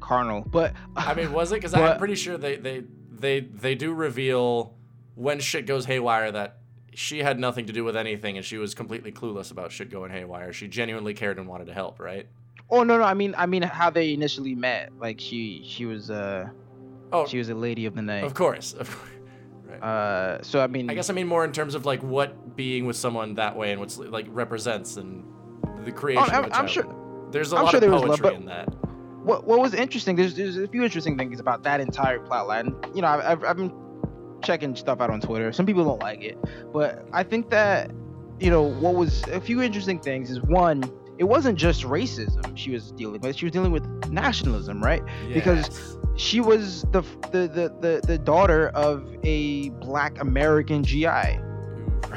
carnal, 0.00 0.42
but 0.42 0.72
I 0.96 1.14
mean, 1.14 1.32
was 1.32 1.52
it? 1.52 1.56
Because 1.56 1.74
I'm 1.74 1.98
pretty 1.98 2.14
sure 2.14 2.38
they 2.38 2.56
they 2.56 2.84
they 3.10 3.40
they 3.40 3.74
do 3.74 3.92
reveal 3.92 4.74
when 5.14 5.40
shit 5.40 5.66
goes 5.66 5.84
haywire 5.84 6.30
that 6.32 6.58
she 6.94 7.18
had 7.18 7.38
nothing 7.38 7.66
to 7.66 7.72
do 7.72 7.84
with 7.84 7.96
anything 7.96 8.36
and 8.36 8.44
she 8.44 8.56
was 8.56 8.74
completely 8.74 9.12
clueless 9.12 9.50
about 9.50 9.72
shit 9.72 9.90
going 9.90 10.10
haywire. 10.10 10.52
She 10.52 10.68
genuinely 10.68 11.14
cared 11.14 11.38
and 11.38 11.46
wanted 11.46 11.66
to 11.66 11.74
help, 11.74 12.00
right? 12.00 12.26
Oh 12.70 12.82
no 12.82 12.98
no, 12.98 13.04
I 13.04 13.14
mean 13.14 13.34
I 13.36 13.46
mean 13.46 13.62
how 13.62 13.90
they 13.90 14.12
initially 14.12 14.54
met. 14.54 14.92
Like 14.98 15.20
she 15.20 15.62
she 15.66 15.84
was 15.84 16.10
uh 16.10 16.48
oh 17.12 17.26
she 17.26 17.38
was 17.38 17.48
a 17.48 17.54
lady 17.54 17.86
of 17.86 17.94
the 17.94 18.02
night. 18.02 18.24
Of 18.24 18.34
course, 18.34 18.72
of 18.74 18.90
course. 18.90 19.10
Right. 19.68 19.82
Uh, 19.82 20.42
so 20.42 20.60
I 20.62 20.68
mean, 20.68 20.88
I 20.88 20.94
guess 20.94 21.10
I 21.10 21.12
mean 21.12 21.26
more 21.26 21.44
in 21.44 21.50
terms 21.50 21.74
of 21.74 21.84
like 21.84 22.00
what 22.00 22.54
being 22.54 22.86
with 22.86 22.94
someone 22.94 23.34
that 23.34 23.56
way 23.56 23.72
and 23.72 23.80
what's 23.80 23.98
like 23.98 24.26
represents 24.28 24.96
and 24.96 25.24
the 25.84 25.90
creation. 25.90 26.24
Oh, 26.32 26.36
I'm, 26.36 26.52
I'm 26.52 26.68
sure. 26.68 26.86
There's 27.32 27.52
a 27.52 27.56
I'm 27.56 27.64
lot 27.64 27.72
sure 27.72 27.84
of 27.84 28.02
poetry 28.02 28.24
love, 28.30 28.34
in 28.34 28.46
that. 28.46 28.68
What 29.24 29.44
What 29.44 29.58
was 29.58 29.74
interesting? 29.74 30.14
There's 30.14 30.34
There's 30.36 30.56
a 30.56 30.68
few 30.68 30.84
interesting 30.84 31.18
things 31.18 31.40
about 31.40 31.64
that 31.64 31.80
entire 31.80 32.20
plotline. 32.20 32.94
You 32.94 33.02
know, 33.02 33.08
I've 33.08 33.42
I've 33.44 33.56
been 33.56 33.72
checking 34.44 34.76
stuff 34.76 35.00
out 35.00 35.10
on 35.10 35.20
Twitter. 35.20 35.50
Some 35.52 35.66
people 35.66 35.84
don't 35.84 36.00
like 36.00 36.22
it, 36.22 36.38
but 36.72 37.06
I 37.12 37.24
think 37.24 37.50
that 37.50 37.90
you 38.38 38.50
know 38.50 38.62
what 38.62 38.94
was 38.94 39.24
a 39.24 39.40
few 39.40 39.60
interesting 39.62 39.98
things 39.98 40.30
is 40.30 40.40
one, 40.42 40.84
it 41.18 41.24
wasn't 41.24 41.58
just 41.58 41.82
racism 41.82 42.56
she 42.56 42.70
was 42.70 42.92
dealing 42.92 43.20
with; 43.20 43.36
she 43.36 43.46
was 43.46 43.52
dealing 43.52 43.72
with 43.72 43.86
nationalism, 44.10 44.82
right? 44.82 45.02
Yes. 45.28 45.34
Because 45.34 45.98
she 46.16 46.40
was 46.40 46.82
the, 46.92 47.02
the 47.32 47.48
the 47.48 47.74
the 47.80 48.00
the 48.06 48.18
daughter 48.18 48.68
of 48.70 49.06
a 49.22 49.70
Black 49.70 50.20
American 50.20 50.82
GI, 50.82 51.06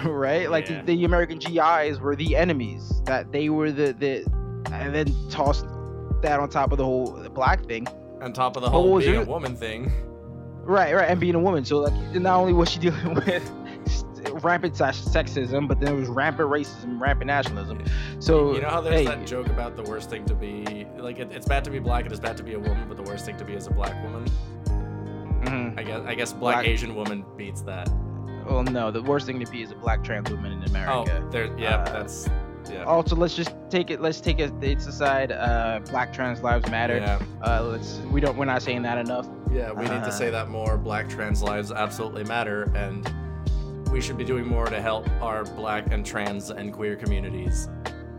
right? 0.03 0.49
Like 0.49 0.69
yeah. 0.69 0.81
the, 0.81 0.95
the 0.95 1.05
American 1.05 1.39
GIs 1.39 1.99
were 1.99 2.15
the 2.15 2.35
enemies. 2.35 3.01
That 3.05 3.31
they 3.31 3.49
were 3.49 3.71
the 3.71 3.93
the, 3.93 4.25
and 4.71 4.93
then 4.93 5.13
tossed 5.29 5.65
that 6.21 6.39
on 6.39 6.49
top 6.49 6.71
of 6.71 6.77
the 6.77 6.85
whole 6.85 7.11
black 7.29 7.65
thing. 7.65 7.87
On 8.21 8.33
top 8.33 8.57
of 8.57 8.63
the 8.63 8.69
whole 8.69 8.99
being 8.99 9.15
a 9.15 9.25
woman 9.25 9.55
thing. 9.55 9.91
Right, 10.63 10.93
right, 10.93 11.09
and 11.09 11.19
being 11.19 11.35
a 11.35 11.39
woman. 11.39 11.65
So 11.65 11.79
like, 11.79 11.93
not 12.13 12.37
only 12.37 12.53
was 12.53 12.69
she 12.69 12.79
dealing 12.79 13.13
with 13.25 13.51
rampant 14.41 14.73
sexism, 14.73 15.67
but 15.67 15.79
then 15.79 15.93
it 15.93 15.99
was 15.99 16.09
rampant 16.09 16.49
racism, 16.49 16.99
rampant 16.99 17.27
nationalism. 17.27 17.83
So 18.19 18.53
you 18.53 18.61
know 18.61 18.69
how 18.69 18.81
there's 18.81 18.95
hey, 18.95 19.05
that 19.05 19.25
joke 19.25 19.47
about 19.47 19.75
the 19.75 19.83
worst 19.83 20.09
thing 20.09 20.25
to 20.25 20.35
be 20.35 20.85
like 20.97 21.19
it, 21.19 21.31
it's 21.31 21.47
bad 21.47 21.63
to 21.65 21.71
be 21.71 21.79
black, 21.79 22.05
it 22.05 22.11
is 22.11 22.19
bad 22.19 22.37
to 22.37 22.43
be 22.43 22.53
a 22.53 22.59
woman, 22.59 22.87
but 22.87 22.97
the 22.97 23.03
worst 23.03 23.25
thing 23.25 23.37
to 23.37 23.45
be 23.45 23.53
is 23.53 23.67
a 23.67 23.71
black 23.71 24.01
woman. 24.03 24.29
Mm-hmm. 24.65 25.79
I 25.79 25.83
guess 25.83 26.01
I 26.05 26.15
guess 26.15 26.33
black, 26.33 26.55
black, 26.55 26.67
Asian 26.67 26.95
woman 26.95 27.25
beats 27.37 27.61
that. 27.61 27.89
Well, 28.45 28.63
no, 28.63 28.91
the 28.91 29.01
worst 29.01 29.27
thing 29.27 29.39
to 29.39 29.51
be 29.51 29.61
is 29.61 29.71
a 29.71 29.75
black 29.75 30.03
trans 30.03 30.29
woman 30.29 30.51
in 30.51 30.63
America. 30.63 31.21
Oh, 31.23 31.29
there, 31.29 31.55
yeah, 31.57 31.77
uh, 31.77 31.91
that's 31.91 32.27
yeah. 32.69 32.83
Also, 32.83 33.15
let's 33.15 33.35
just 33.35 33.53
take 33.69 33.89
it. 33.89 34.01
Let's 34.01 34.21
take 34.21 34.39
it. 34.39 34.51
It's 34.61 34.85
aside. 34.85 35.31
Uh, 35.31 35.79
Black 35.89 36.13
trans 36.13 36.43
lives 36.43 36.69
matter. 36.69 36.97
Yeah. 36.97 37.19
Uh, 37.41 37.63
let's. 37.63 37.97
We 38.11 38.21
don't. 38.21 38.37
We're 38.37 38.45
not 38.45 38.61
saying 38.61 38.83
that 38.83 38.97
enough. 38.97 39.27
Yeah, 39.51 39.71
we 39.71 39.85
uh, 39.85 39.97
need 39.97 40.05
to 40.05 40.11
say 40.11 40.27
uh, 40.27 40.31
that 40.31 40.49
more. 40.49 40.77
Black 40.77 41.09
trans 41.09 41.41
lives 41.41 41.71
absolutely 41.71 42.23
matter, 42.23 42.71
and 42.75 43.11
we 43.91 44.01
should 44.01 44.17
be 44.17 44.23
doing 44.23 44.47
more 44.47 44.65
to 44.67 44.81
help 44.81 45.09
our 45.21 45.43
Black 45.43 45.91
and 45.91 46.05
trans 46.05 46.49
and 46.51 46.71
queer 46.71 46.95
communities 46.95 47.69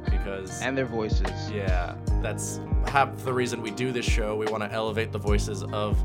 because 0.04 0.60
and 0.62 0.76
their 0.76 0.86
voices. 0.86 1.50
Yeah, 1.50 1.94
that's 2.20 2.60
half 2.86 3.16
the 3.24 3.32
reason 3.32 3.62
we 3.62 3.70
do 3.70 3.92
this 3.92 4.06
show. 4.06 4.36
We 4.36 4.46
want 4.46 4.62
to 4.62 4.72
elevate 4.72 5.12
the 5.12 5.18
voices 5.18 5.62
of 5.64 6.02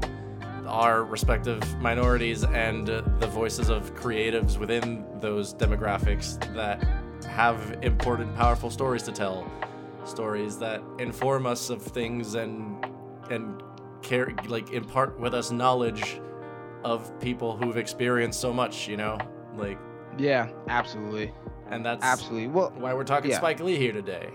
our 0.68 1.04
respective 1.04 1.62
minorities 1.80 2.44
and 2.44 2.88
the 2.88 3.28
voices 3.28 3.70
of 3.70 3.94
creatives 3.96 4.58
within 4.58 5.06
those 5.20 5.54
demographics 5.54 6.40
that 6.56 6.84
have 7.26 7.78
important, 7.82 8.36
powerful 8.36 8.70
stories 8.70 9.04
to 9.04 9.12
tell, 9.12 9.50
stories 10.06 10.58
that 10.60 10.82
inform 11.00 11.46
us 11.46 11.70
of 11.70 11.82
things 11.82 12.36
and 12.36 12.86
and 13.30 13.64
care 14.02 14.34
like 14.48 14.72
impart 14.72 15.20
with 15.20 15.34
us 15.34 15.50
knowledge 15.52 16.22
of 16.84 17.20
people 17.20 17.58
who've 17.58 17.78
experienced 17.78 18.40
so 18.40 18.54
much. 18.54 18.88
You 18.88 18.98
know, 18.98 19.18
like 19.58 19.78
yeah, 20.18 20.50
absolutely. 20.68 21.34
And 21.70 21.86
that's 21.86 22.04
absolutely 22.04 22.48
well 22.48 22.72
why 22.78 22.94
we're 22.94 23.04
talking 23.04 23.32
yeah. 23.32 23.38
Spike 23.38 23.60
Lee 23.60 23.78
here 23.78 23.92
today. 23.92 24.30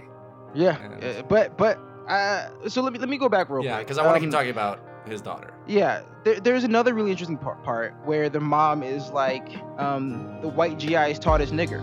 Yeah, 0.54 0.76
uh, 1.02 1.22
but 1.22 1.56
but 1.56 1.78
uh, 2.08 2.48
so 2.68 2.82
let 2.82 2.92
me 2.92 2.98
let 2.98 3.08
me 3.08 3.18
go 3.18 3.28
back 3.28 3.48
real 3.50 3.64
yeah, 3.64 3.76
quick. 3.76 3.86
because 3.86 3.98
I 3.98 4.02
want 4.02 4.14
to 4.14 4.18
um, 4.18 4.24
keep 4.24 4.32
talking 4.32 4.50
about 4.50 4.80
his 5.06 5.20
daughter. 5.20 5.54
Yeah, 5.66 6.02
there, 6.24 6.40
there's 6.40 6.64
another 6.64 6.92
really 6.92 7.10
interesting 7.10 7.38
part, 7.38 7.62
part 7.62 7.94
where 8.04 8.28
the 8.28 8.40
mom 8.40 8.82
is 8.82 9.10
like, 9.10 9.48
um, 9.78 10.40
the 10.40 10.48
white 10.48 10.78
GI 10.78 10.94
is 10.94 11.18
taught 11.18 11.40
as 11.40 11.52
nigger. 11.52 11.80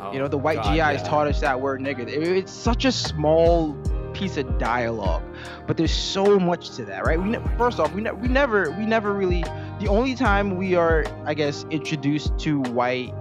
Oh, 0.00 0.12
you 0.12 0.18
know, 0.18 0.28
the 0.28 0.38
white 0.38 0.62
God, 0.62 0.70
GIs 0.70 1.02
yeah. 1.02 1.08
taught 1.08 1.26
us 1.26 1.40
that 1.40 1.60
word 1.60 1.80
nigger. 1.80 2.00
It, 2.00 2.22
it's 2.22 2.52
such 2.52 2.84
a 2.84 2.92
small 2.92 3.72
piece 4.18 4.36
of 4.36 4.58
dialogue, 4.58 5.22
but 5.66 5.76
there's 5.76 5.94
so 5.94 6.38
much 6.38 6.70
to 6.70 6.84
that, 6.86 7.06
right? 7.06 7.20
We 7.20 7.30
ne- 7.30 7.40
first 7.56 7.78
off, 7.78 7.92
we, 7.92 8.00
ne- 8.00 8.12
we 8.12 8.28
never 8.28 8.70
we 8.72 8.84
never 8.84 9.12
really 9.12 9.42
the 9.80 9.86
only 9.88 10.14
time 10.14 10.56
we 10.56 10.74
are, 10.74 11.04
I 11.24 11.34
guess, 11.34 11.64
introduced 11.70 12.36
to 12.40 12.60
white 12.60 13.14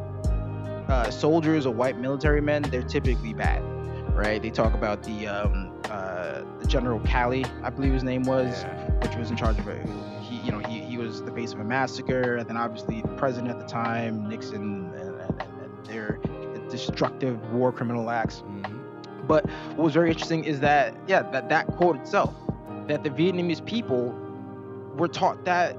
uh, 0.87 1.11
soldiers 1.11 1.65
or 1.65 1.73
white 1.73 1.97
military 1.99 2.41
men, 2.41 2.63
they're 2.63 2.81
typically 2.81 3.33
bad, 3.33 3.61
right? 4.15 4.41
They 4.41 4.49
talk 4.49 4.73
about 4.73 5.03
the 5.03 5.27
um, 5.27 5.71
uh, 5.89 6.43
the 6.59 6.67
General 6.67 6.99
Calley, 7.01 7.45
I 7.63 7.69
believe 7.69 7.93
his 7.93 8.03
name 8.03 8.23
was, 8.23 8.63
yeah. 8.63 8.91
which 9.01 9.15
was 9.15 9.29
in 9.29 9.37
charge 9.37 9.59
of 9.59 9.67
it. 9.67 9.85
He, 10.21 10.37
you 10.37 10.51
know, 10.51 10.59
he, 10.59 10.79
he 10.79 10.97
was 10.97 11.21
the 11.21 11.31
face 11.31 11.53
of 11.53 11.59
a 11.59 11.63
massacre, 11.63 12.37
and 12.37 12.49
then 12.49 12.57
obviously 12.57 13.01
the 13.01 13.07
president 13.09 13.51
at 13.51 13.59
the 13.59 13.67
time, 13.67 14.27
Nixon, 14.27 14.91
and, 14.95 15.21
and, 15.21 15.41
and 15.41 15.85
their 15.85 16.19
destructive 16.69 17.51
war 17.51 17.71
criminal 17.71 18.09
acts. 18.09 18.41
Mm-hmm. 18.41 18.76
But 19.27 19.49
what 19.49 19.77
was 19.77 19.93
very 19.93 20.09
interesting 20.09 20.45
is 20.45 20.59
that 20.61 20.93
yeah, 21.07 21.23
that 21.31 21.49
that 21.49 21.67
quote 21.67 21.97
itself, 21.97 22.33
that 22.87 23.03
the 23.03 23.09
Vietnamese 23.09 23.65
people 23.65 24.15
were 24.95 25.07
taught 25.07 25.45
that 25.45 25.77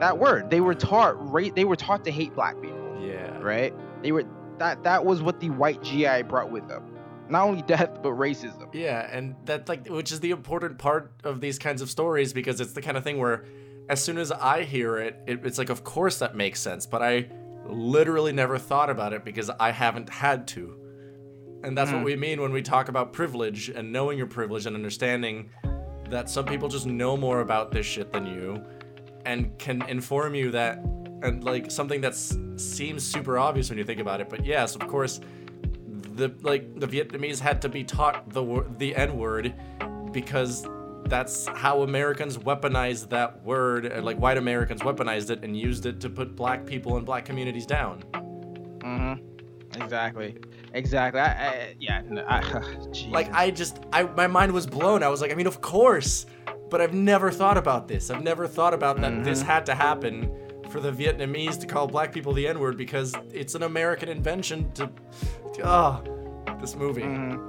that 0.00 0.18
word. 0.18 0.50
They 0.50 0.60
were 0.60 0.74
taught 0.74 1.14
right. 1.30 1.54
They 1.54 1.64
were 1.64 1.76
taught 1.76 2.04
to 2.04 2.10
hate 2.10 2.34
black 2.34 2.60
people. 2.60 2.98
Yeah. 3.00 3.38
Right. 3.38 3.74
They 4.02 4.12
were 4.12 4.24
that 4.58 4.82
that 4.82 5.04
was 5.04 5.22
what 5.22 5.40
the 5.40 5.50
white 5.50 5.82
GI 5.82 6.22
brought 6.22 6.50
with 6.50 6.68
them. 6.68 6.84
Not 7.28 7.44
only 7.44 7.62
death, 7.62 8.02
but 8.02 8.10
racism. 8.10 8.68
Yeah, 8.72 9.08
and 9.10 9.34
that 9.46 9.68
like 9.68 9.88
which 9.88 10.12
is 10.12 10.20
the 10.20 10.30
important 10.30 10.78
part 10.78 11.12
of 11.24 11.40
these 11.40 11.58
kinds 11.58 11.82
of 11.82 11.90
stories 11.90 12.32
because 12.32 12.60
it's 12.60 12.72
the 12.72 12.82
kind 12.82 12.96
of 12.96 13.04
thing 13.04 13.18
where 13.18 13.44
as 13.88 14.02
soon 14.02 14.18
as 14.18 14.30
I 14.32 14.62
hear 14.64 14.98
it, 14.98 15.18
it 15.26 15.44
it's 15.46 15.58
like 15.58 15.70
of 15.70 15.84
course 15.84 16.18
that 16.18 16.34
makes 16.34 16.60
sense, 16.60 16.86
but 16.86 17.02
I 17.02 17.28
literally 17.66 18.32
never 18.32 18.58
thought 18.58 18.90
about 18.90 19.12
it 19.12 19.24
because 19.24 19.50
I 19.50 19.70
haven't 19.70 20.08
had 20.08 20.46
to. 20.48 20.78
And 21.64 21.76
that's 21.76 21.90
mm. 21.90 21.94
what 21.94 22.04
we 22.04 22.16
mean 22.16 22.40
when 22.40 22.52
we 22.52 22.62
talk 22.62 22.88
about 22.88 23.12
privilege 23.12 23.68
and 23.68 23.92
knowing 23.92 24.18
your 24.18 24.26
privilege 24.26 24.66
and 24.66 24.74
understanding 24.74 25.50
that 26.08 26.28
some 26.28 26.44
people 26.44 26.68
just 26.68 26.86
know 26.86 27.16
more 27.16 27.40
about 27.40 27.70
this 27.70 27.86
shit 27.86 28.12
than 28.12 28.26
you 28.26 28.62
and 29.24 29.56
can 29.58 29.82
inform 29.88 30.34
you 30.34 30.50
that 30.50 30.78
and 31.22 31.44
like 31.44 31.70
something 31.70 32.00
that 32.00 32.14
seems 32.14 33.04
super 33.04 33.38
obvious 33.38 33.70
when 33.70 33.78
you 33.78 33.84
think 33.84 34.00
about 34.00 34.20
it 34.20 34.28
but 34.28 34.44
yes 34.44 34.74
of 34.74 34.86
course 34.88 35.20
the 36.14 36.34
like 36.42 36.78
the 36.78 36.86
Vietnamese 36.86 37.38
had 37.38 37.62
to 37.62 37.68
be 37.68 37.84
taught 37.84 38.28
the 38.30 38.66
the 38.78 38.94
n 38.96 39.16
word 39.16 39.54
because 40.12 40.66
that's 41.06 41.46
how 41.48 41.82
Americans 41.82 42.38
weaponized 42.38 43.10
that 43.10 43.42
word, 43.44 44.02
like 44.02 44.18
white 44.18 44.38
Americans 44.38 44.82
weaponized 44.82 45.30
it 45.30 45.42
and 45.42 45.56
used 45.56 45.84
it 45.84 46.00
to 46.00 46.08
put 46.08 46.36
black 46.36 46.64
people 46.64 46.96
and 46.96 47.04
black 47.04 47.24
communities 47.24 47.66
down. 47.66 48.02
Mm-hmm. 48.14 49.82
Exactly. 49.82 50.38
Exactly. 50.74 51.20
I, 51.20 51.26
I 51.26 51.74
yeah. 51.78 52.02
I, 52.26 52.62
like 53.08 53.32
I 53.32 53.50
just, 53.50 53.80
I 53.92 54.04
my 54.04 54.26
mind 54.26 54.52
was 54.52 54.66
blown. 54.66 55.02
I 55.02 55.08
was 55.08 55.20
like, 55.20 55.32
I 55.32 55.34
mean, 55.34 55.46
of 55.46 55.60
course, 55.60 56.26
but 56.70 56.80
I've 56.80 56.94
never 56.94 57.30
thought 57.30 57.58
about 57.58 57.88
this. 57.88 58.10
I've 58.10 58.22
never 58.22 58.46
thought 58.46 58.74
about 58.74 59.00
that 59.00 59.12
mm-hmm. 59.12 59.22
this 59.22 59.42
had 59.42 59.66
to 59.66 59.74
happen 59.74 60.30
for 60.70 60.80
the 60.80 60.90
Vietnamese 60.90 61.60
to 61.60 61.66
call 61.66 61.86
black 61.86 62.12
people 62.12 62.32
the 62.32 62.46
N 62.48 62.58
word 62.58 62.76
because 62.76 63.14
it's 63.32 63.54
an 63.54 63.62
American 63.62 64.08
invention 64.08 64.72
to. 64.72 64.90
Ah, 65.62 66.02
oh, 66.06 66.56
this 66.60 66.74
movie. 66.74 67.02
Mm-hmm. 67.02 67.48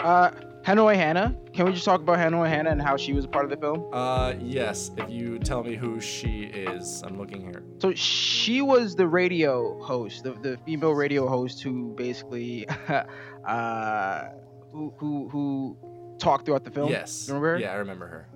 Uh 0.00 0.30
Hanoi 0.62 0.94
Hannah. 0.96 1.36
Can 1.52 1.66
we 1.66 1.72
just 1.72 1.84
talk 1.84 2.00
about 2.00 2.18
Hanoi 2.18 2.48
Hannah 2.48 2.70
and 2.70 2.82
how 2.82 2.96
she 2.96 3.12
was 3.12 3.24
a 3.24 3.28
part 3.28 3.44
of 3.44 3.50
the 3.50 3.56
film? 3.56 3.88
Uh, 3.92 4.34
yes. 4.40 4.90
If 4.96 5.08
you 5.10 5.38
tell 5.38 5.62
me 5.62 5.76
who 5.76 6.00
she 6.00 6.42
is, 6.44 7.02
I'm 7.02 7.18
looking 7.18 7.40
here. 7.40 7.62
So 7.78 7.94
she 7.94 8.60
was 8.60 8.94
the 8.94 9.06
radio 9.06 9.82
host, 9.82 10.24
the, 10.24 10.32
the 10.32 10.58
female 10.66 10.92
radio 10.94 11.26
host 11.26 11.62
who 11.62 11.94
basically, 11.96 12.68
uh, 13.46 14.24
who 14.72 14.92
who 14.98 15.28
who 15.30 15.76
talked 16.18 16.46
throughout 16.46 16.64
the 16.64 16.70
film. 16.70 16.90
Yes. 16.90 17.28
Remember? 17.28 17.54
Her? 17.54 17.58
Yeah, 17.58 17.72
I 17.72 17.76
remember 17.76 18.06
her. 18.06 18.28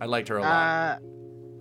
I 0.00 0.06
liked 0.06 0.28
her 0.28 0.38
a 0.38 0.42
lot. 0.42 0.48
Uh, 0.48 0.98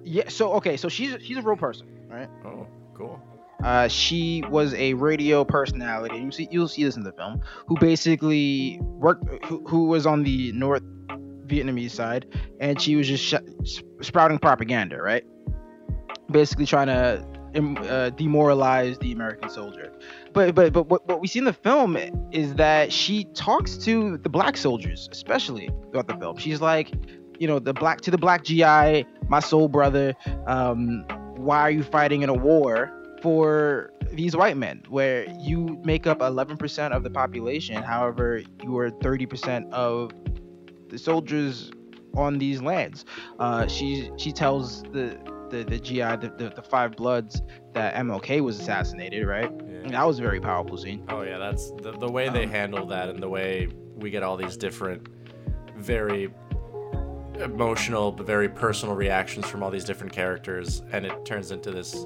yeah. 0.03 0.27
So 0.29 0.53
okay, 0.53 0.75
so 0.77 0.89
she's 0.89 1.15
she's 1.21 1.37
a 1.37 1.41
real 1.41 1.55
person, 1.55 1.87
right? 2.09 2.29
Oh, 2.45 2.67
cool. 2.93 3.21
Uh, 3.63 3.87
she 3.87 4.43
was 4.49 4.73
a 4.73 4.93
radio 4.95 5.43
personality. 5.43 6.17
You 6.17 6.31
see, 6.31 6.47
you'll 6.51 6.67
see 6.67 6.83
this 6.83 6.95
in 6.95 7.03
the 7.03 7.11
film. 7.13 7.41
Who 7.67 7.77
basically 7.77 8.79
worked, 8.81 9.45
who, 9.45 9.63
who 9.67 9.85
was 9.85 10.05
on 10.05 10.23
the 10.23 10.51
North 10.53 10.83
Vietnamese 11.45 11.91
side, 11.91 12.25
and 12.59 12.81
she 12.81 12.95
was 12.95 13.07
just 13.07 13.23
sh- 13.23 13.81
sprouting 14.01 14.39
propaganda, 14.39 15.01
right? 15.01 15.25
Basically 16.31 16.65
trying 16.65 16.87
to 16.87 17.25
uh, 17.53 18.09
demoralize 18.11 18.97
the 18.99 19.11
American 19.11 19.49
soldier. 19.49 19.91
But 20.33 20.55
but 20.55 20.71
but 20.73 20.87
what, 20.87 21.07
what 21.07 21.19
we 21.19 21.27
see 21.27 21.39
in 21.39 21.45
the 21.45 21.53
film 21.53 21.97
is 22.31 22.55
that 22.55 22.91
she 22.91 23.25
talks 23.33 23.77
to 23.77 24.17
the 24.17 24.29
black 24.29 24.57
soldiers, 24.57 25.09
especially 25.11 25.69
throughout 25.91 26.07
the 26.07 26.15
film. 26.15 26.37
She's 26.37 26.61
like, 26.61 26.91
you 27.39 27.47
know, 27.47 27.59
the 27.59 27.73
black 27.73 28.01
to 28.01 28.11
the 28.11 28.17
black 28.17 28.43
GI, 28.43 29.05
my 29.27 29.39
soul 29.39 29.67
brother. 29.67 30.15
Um, 30.47 31.05
why 31.35 31.59
are 31.61 31.71
you 31.71 31.83
fighting 31.83 32.21
in 32.21 32.29
a 32.29 32.33
war? 32.33 32.91
For 33.21 33.91
these 34.11 34.35
white 34.35 34.57
men, 34.57 34.83
where 34.89 35.25
you 35.39 35.79
make 35.83 36.07
up 36.07 36.19
11% 36.19 36.91
of 36.91 37.03
the 37.03 37.09
population, 37.09 37.81
however, 37.81 38.41
you 38.63 38.77
are 38.77 38.91
30% 38.91 39.71
of 39.71 40.11
the 40.89 40.97
soldiers 40.97 41.71
on 42.15 42.37
these 42.37 42.61
lands. 42.61 43.05
Uh, 43.39 43.67
she 43.67 44.11
she 44.17 44.31
tells 44.31 44.83
the 44.83 45.17
the, 45.49 45.63
the 45.63 45.79
GI 45.79 45.99
the, 45.99 46.33
the, 46.37 46.49
the, 46.55 46.61
five 46.61 46.95
bloods 46.95 47.41
that 47.73 47.93
MLK 47.95 48.41
was 48.41 48.59
assassinated, 48.59 49.27
right? 49.27 49.51
Yeah. 49.67 49.89
that 49.89 50.07
was 50.07 50.17
a 50.17 50.21
very 50.21 50.39
powerful 50.39 50.77
scene. 50.77 51.05
Oh 51.09 51.23
yeah, 51.23 51.37
that's 51.37 51.71
the, 51.81 51.91
the 51.91 52.09
way 52.09 52.29
they 52.29 52.45
um, 52.45 52.49
handle 52.49 52.85
that 52.87 53.09
and 53.09 53.21
the 53.21 53.27
way 53.27 53.67
we 53.95 54.09
get 54.09 54.23
all 54.23 54.37
these 54.37 54.55
different, 54.55 55.07
very 55.75 56.33
emotional 57.39 58.11
but 58.11 58.25
very 58.25 58.47
personal 58.47 58.95
reactions 58.95 59.45
from 59.47 59.61
all 59.63 59.71
these 59.71 59.83
different 59.83 60.13
characters, 60.13 60.83
and 60.91 61.05
it 61.05 61.25
turns 61.25 61.51
into 61.51 61.71
this 61.71 62.05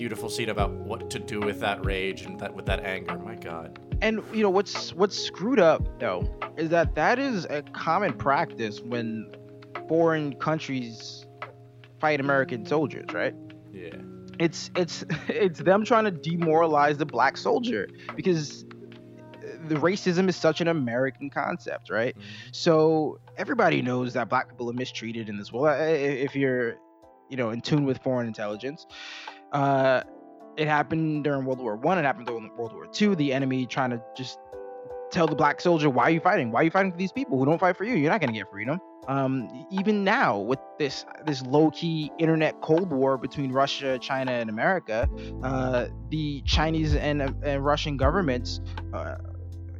beautiful 0.00 0.30
scene 0.30 0.48
about 0.48 0.70
what 0.70 1.10
to 1.10 1.18
do 1.18 1.40
with 1.40 1.60
that 1.60 1.84
rage 1.84 2.22
and 2.22 2.40
that 2.40 2.54
with 2.54 2.64
that 2.64 2.80
anger. 2.86 3.18
My 3.18 3.34
God. 3.34 3.78
And 4.00 4.22
you 4.32 4.42
know 4.42 4.48
what's 4.48 4.94
what's 4.94 5.14
screwed 5.14 5.60
up 5.60 6.00
though 6.00 6.26
is 6.56 6.70
that 6.70 6.94
that 6.94 7.18
is 7.18 7.44
a 7.44 7.60
common 7.74 8.14
practice 8.14 8.80
when 8.80 9.30
foreign 9.88 10.36
countries 10.36 11.26
fight 11.98 12.18
American 12.18 12.64
soldiers, 12.64 13.12
right? 13.12 13.34
Yeah. 13.74 13.96
It's 14.38 14.70
it's 14.74 15.04
it's 15.28 15.60
them 15.60 15.84
trying 15.84 16.04
to 16.04 16.10
demoralize 16.10 16.96
the 16.96 17.04
black 17.04 17.36
soldier 17.36 17.86
because 18.16 18.64
the 19.68 19.74
racism 19.74 20.30
is 20.30 20.36
such 20.36 20.62
an 20.62 20.68
American 20.68 21.28
concept, 21.28 21.90
right? 21.90 22.16
Mm-hmm. 22.16 22.48
So 22.52 23.20
everybody 23.36 23.82
knows 23.82 24.14
that 24.14 24.30
black 24.30 24.48
people 24.48 24.70
are 24.70 24.72
mistreated 24.72 25.28
in 25.28 25.36
this 25.36 25.52
world. 25.52 25.78
If 25.78 26.34
you're, 26.34 26.76
you 27.28 27.36
know, 27.36 27.50
in 27.50 27.60
tune 27.60 27.84
with 27.84 27.98
foreign 27.98 28.26
intelligence, 28.26 28.86
uh, 29.52 30.02
it 30.56 30.68
happened 30.68 31.24
during 31.24 31.44
World 31.44 31.60
War 31.60 31.76
One. 31.76 31.98
It 31.98 32.04
happened 32.04 32.26
during 32.26 32.50
World 32.56 32.72
War 32.72 32.86
Two. 32.86 33.14
The 33.14 33.32
enemy 33.32 33.66
trying 33.66 33.90
to 33.90 34.02
just 34.16 34.38
tell 35.10 35.26
the 35.26 35.36
black 35.36 35.60
soldier, 35.60 35.88
"Why 35.90 36.04
are 36.04 36.10
you 36.10 36.20
fighting? 36.20 36.52
Why 36.52 36.60
are 36.60 36.64
you 36.64 36.70
fighting 36.70 36.92
for 36.92 36.98
these 36.98 37.12
people 37.12 37.38
who 37.38 37.46
don't 37.46 37.58
fight 37.58 37.76
for 37.76 37.84
you? 37.84 37.94
You're 37.94 38.10
not 38.10 38.20
gonna 38.20 38.32
get 38.32 38.50
freedom." 38.50 38.80
Um, 39.08 39.66
even 39.70 40.04
now, 40.04 40.38
with 40.38 40.58
this 40.78 41.04
this 41.24 41.42
low 41.42 41.70
key 41.70 42.12
internet 42.18 42.60
cold 42.60 42.92
war 42.92 43.16
between 43.16 43.50
Russia, 43.50 43.98
China, 43.98 44.32
and 44.32 44.50
America, 44.50 45.08
uh, 45.42 45.86
the 46.10 46.42
Chinese 46.42 46.94
and, 46.94 47.22
and 47.42 47.64
Russian 47.64 47.96
governments, 47.96 48.60
uh, 48.92 49.16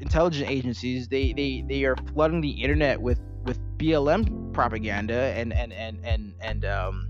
intelligence 0.00 0.48
agencies, 0.48 1.08
they, 1.08 1.32
they 1.32 1.64
they 1.68 1.84
are 1.84 1.96
flooding 2.14 2.40
the 2.40 2.50
internet 2.50 3.00
with 3.00 3.20
with 3.44 3.58
BLM 3.76 4.52
propaganda 4.52 5.14
and 5.36 5.52
and 5.52 5.72
and 5.72 6.04
and 6.04 6.34
and 6.40 6.64
um 6.64 7.08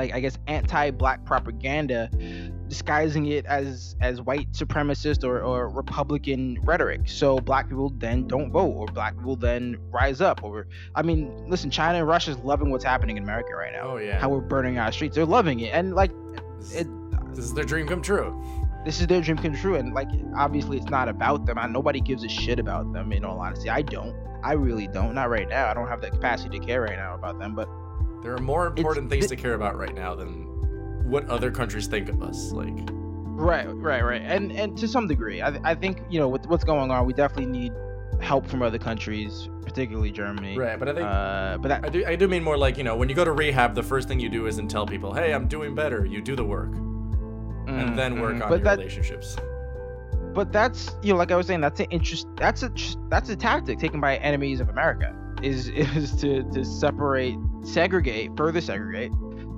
like 0.00 0.14
I 0.14 0.20
guess 0.20 0.38
anti-black 0.46 1.24
propaganda, 1.24 2.08
disguising 2.68 3.26
it 3.26 3.44
as 3.46 3.96
as 4.00 4.22
white 4.22 4.50
supremacist 4.52 5.24
or, 5.24 5.42
or 5.42 5.68
Republican 5.68 6.58
rhetoric. 6.62 7.02
So 7.04 7.38
black 7.38 7.68
people 7.68 7.90
then 7.98 8.26
don't 8.26 8.50
vote, 8.50 8.72
or 8.72 8.86
black 8.86 9.16
people 9.16 9.36
then 9.36 9.76
rise 9.90 10.20
up. 10.20 10.42
Or 10.42 10.66
I 10.94 11.02
mean, 11.02 11.48
listen, 11.48 11.70
China 11.70 11.98
and 11.98 12.08
Russia 12.08 12.30
is 12.30 12.38
loving 12.38 12.70
what's 12.70 12.84
happening 12.84 13.16
in 13.18 13.22
America 13.22 13.54
right 13.54 13.72
now. 13.72 13.92
Oh 13.92 13.96
yeah, 13.98 14.18
how 14.18 14.30
we're 14.30 14.40
burning 14.40 14.78
our 14.78 14.92
streets. 14.92 15.16
They're 15.16 15.26
loving 15.26 15.60
it, 15.60 15.74
and 15.74 15.94
like, 15.94 16.12
it, 16.72 16.86
this 17.34 17.44
is 17.44 17.54
their 17.54 17.64
dream 17.64 17.86
come 17.86 18.02
true. 18.02 18.42
This 18.86 19.00
is 19.00 19.06
their 19.06 19.20
dream 19.20 19.36
come 19.36 19.54
true, 19.54 19.76
and 19.76 19.92
like 19.92 20.08
obviously 20.36 20.78
it's 20.78 20.88
not 20.88 21.08
about 21.08 21.44
them. 21.44 21.58
I, 21.58 21.66
nobody 21.66 22.00
gives 22.00 22.24
a 22.24 22.28
shit 22.28 22.58
about 22.58 22.90
them. 22.94 23.12
In 23.12 23.24
all 23.24 23.38
honesty, 23.38 23.68
I 23.68 23.82
don't. 23.82 24.16
I 24.42 24.54
really 24.54 24.86
don't. 24.86 25.14
Not 25.14 25.28
right 25.28 25.46
now. 25.46 25.68
I 25.68 25.74
don't 25.74 25.88
have 25.88 26.00
the 26.00 26.08
capacity 26.10 26.58
to 26.58 26.64
care 26.64 26.80
right 26.80 26.96
now 26.96 27.14
about 27.14 27.38
them, 27.38 27.54
but 27.54 27.68
there 28.22 28.34
are 28.34 28.38
more 28.38 28.66
important 28.66 29.06
it's, 29.06 29.12
things 29.12 29.26
to 29.28 29.36
care 29.36 29.54
about 29.54 29.78
right 29.78 29.94
now 29.94 30.14
than 30.14 30.46
what 31.10 31.26
other 31.28 31.50
countries 31.50 31.86
think 31.86 32.08
of 32.08 32.22
us. 32.22 32.52
Like, 32.52 32.74
right, 32.90 33.66
right, 33.66 34.04
right, 34.04 34.22
and 34.22 34.52
and 34.52 34.76
to 34.78 34.86
some 34.86 35.06
degree, 35.06 35.42
I, 35.42 35.58
I 35.64 35.74
think 35.74 36.02
you 36.10 36.20
know 36.20 36.28
with 36.28 36.46
what's 36.46 36.64
going 36.64 36.90
on, 36.90 37.06
we 37.06 37.12
definitely 37.12 37.46
need 37.46 37.72
help 38.20 38.46
from 38.46 38.62
other 38.62 38.78
countries, 38.78 39.48
particularly 39.62 40.10
Germany. 40.10 40.56
Right, 40.56 40.78
but 40.78 40.88
I 40.88 40.92
think, 40.92 41.06
uh, 41.06 41.58
but 41.58 41.68
that, 41.68 41.84
I 41.84 41.88
do, 41.88 42.04
I 42.06 42.16
do 42.16 42.28
mean 42.28 42.44
more 42.44 42.56
like 42.56 42.76
you 42.76 42.84
know 42.84 42.96
when 42.96 43.08
you 43.08 43.14
go 43.14 43.24
to 43.24 43.32
rehab, 43.32 43.74
the 43.74 43.82
first 43.82 44.08
thing 44.08 44.20
you 44.20 44.28
do 44.28 44.46
isn't 44.46 44.68
tell 44.68 44.86
people, 44.86 45.12
"Hey, 45.12 45.32
I'm 45.32 45.48
doing 45.48 45.74
better." 45.74 46.04
You 46.04 46.20
do 46.20 46.36
the 46.36 46.44
work, 46.44 46.70
mm, 46.70 47.68
and 47.68 47.98
then 47.98 48.20
work 48.20 48.36
mm, 48.36 48.44
on 48.44 48.50
your 48.50 48.58
that, 48.60 48.78
relationships. 48.78 49.36
But 50.34 50.52
that's 50.52 50.94
you 51.02 51.12
know, 51.12 51.18
like 51.18 51.32
I 51.32 51.36
was 51.36 51.46
saying, 51.46 51.60
that's 51.60 51.80
an 51.80 51.86
interest. 51.90 52.28
That's 52.36 52.62
a 52.62 52.70
that's 53.08 53.30
a 53.30 53.36
tactic 53.36 53.78
taken 53.78 54.00
by 54.00 54.16
enemies 54.18 54.60
of 54.60 54.68
America. 54.68 55.16
Is 55.42 55.68
is 55.74 56.14
to 56.16 56.42
to 56.52 56.64
separate 56.64 57.36
segregate, 57.62 58.36
further 58.36 58.60
segregate 58.60 59.12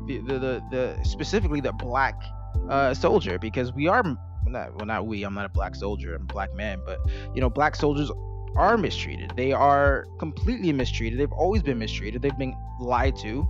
the 0.06 0.18
the, 0.18 0.38
the, 0.38 0.62
the 0.70 1.04
specifically 1.04 1.60
the 1.60 1.72
black 1.72 2.22
uh, 2.68 2.94
soldier 2.94 3.38
because 3.38 3.72
we 3.72 3.88
are 3.88 4.02
not 4.46 4.74
well 4.76 4.86
not 4.86 5.06
we 5.06 5.22
I'm 5.22 5.34
not 5.34 5.46
a 5.46 5.48
black 5.48 5.74
soldier 5.74 6.14
I'm 6.14 6.22
a 6.22 6.24
black 6.24 6.54
man 6.54 6.80
but 6.84 6.98
you 7.34 7.40
know 7.40 7.48
black 7.48 7.76
soldiers 7.76 8.10
are 8.54 8.76
mistreated. 8.76 9.32
They 9.34 9.52
are 9.52 10.06
completely 10.18 10.72
mistreated. 10.72 11.18
They've 11.18 11.32
always 11.32 11.62
been 11.62 11.78
mistreated. 11.78 12.20
They've 12.20 12.36
been 12.36 12.54
lied 12.80 13.16
to. 13.16 13.48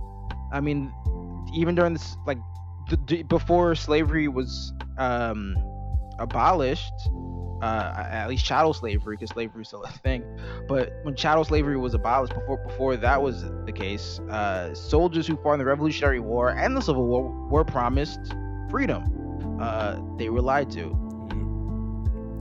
I 0.51 0.61
mean 0.61 0.93
even 1.53 1.75
during 1.75 1.93
this 1.93 2.15
like 2.25 2.37
d- 3.05 3.23
before 3.23 3.75
slavery 3.75 4.27
was 4.27 4.73
um, 4.97 5.55
abolished 6.19 6.93
uh, 7.63 8.07
at 8.11 8.27
least 8.27 8.43
chattel 8.43 8.73
slavery, 8.73 9.15
because 9.15 9.29
slavery 9.29 9.61
is 9.61 9.69
still 9.69 9.83
a 9.83 9.89
thing. 9.89 10.23
But 10.67 10.93
when 11.03 11.15
chattel 11.15 11.45
slavery 11.45 11.77
was 11.77 11.93
abolished, 11.93 12.33
before 12.33 12.57
before 12.57 12.97
that 12.97 13.21
was 13.21 13.43
the 13.65 13.71
case, 13.71 14.19
uh, 14.29 14.75
soldiers 14.75 15.25
who 15.25 15.37
fought 15.37 15.53
in 15.53 15.59
the 15.59 15.65
Revolutionary 15.65 16.19
War 16.19 16.49
and 16.49 16.75
the 16.75 16.81
Civil 16.81 17.07
War 17.07 17.29
were 17.49 17.63
promised 17.63 18.19
freedom. 18.69 19.59
Uh, 19.61 20.01
they 20.17 20.29
were 20.29 20.41
lied 20.41 20.69
to. 20.71 20.91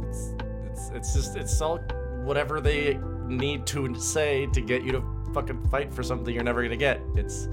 It's, 0.08 0.34
it's 0.66 0.90
it's 0.90 1.14
just 1.14 1.36
it's 1.36 1.60
all 1.60 1.78
whatever 2.24 2.60
they 2.60 2.98
need 3.28 3.64
to 3.68 3.94
say 3.94 4.46
to 4.46 4.60
get 4.60 4.82
you 4.82 4.90
to 4.90 5.04
fucking 5.32 5.68
fight 5.68 5.94
for 5.94 6.02
something 6.02 6.34
you're 6.34 6.42
never 6.42 6.64
gonna 6.64 6.76
get. 6.76 7.00
It's 7.14 7.48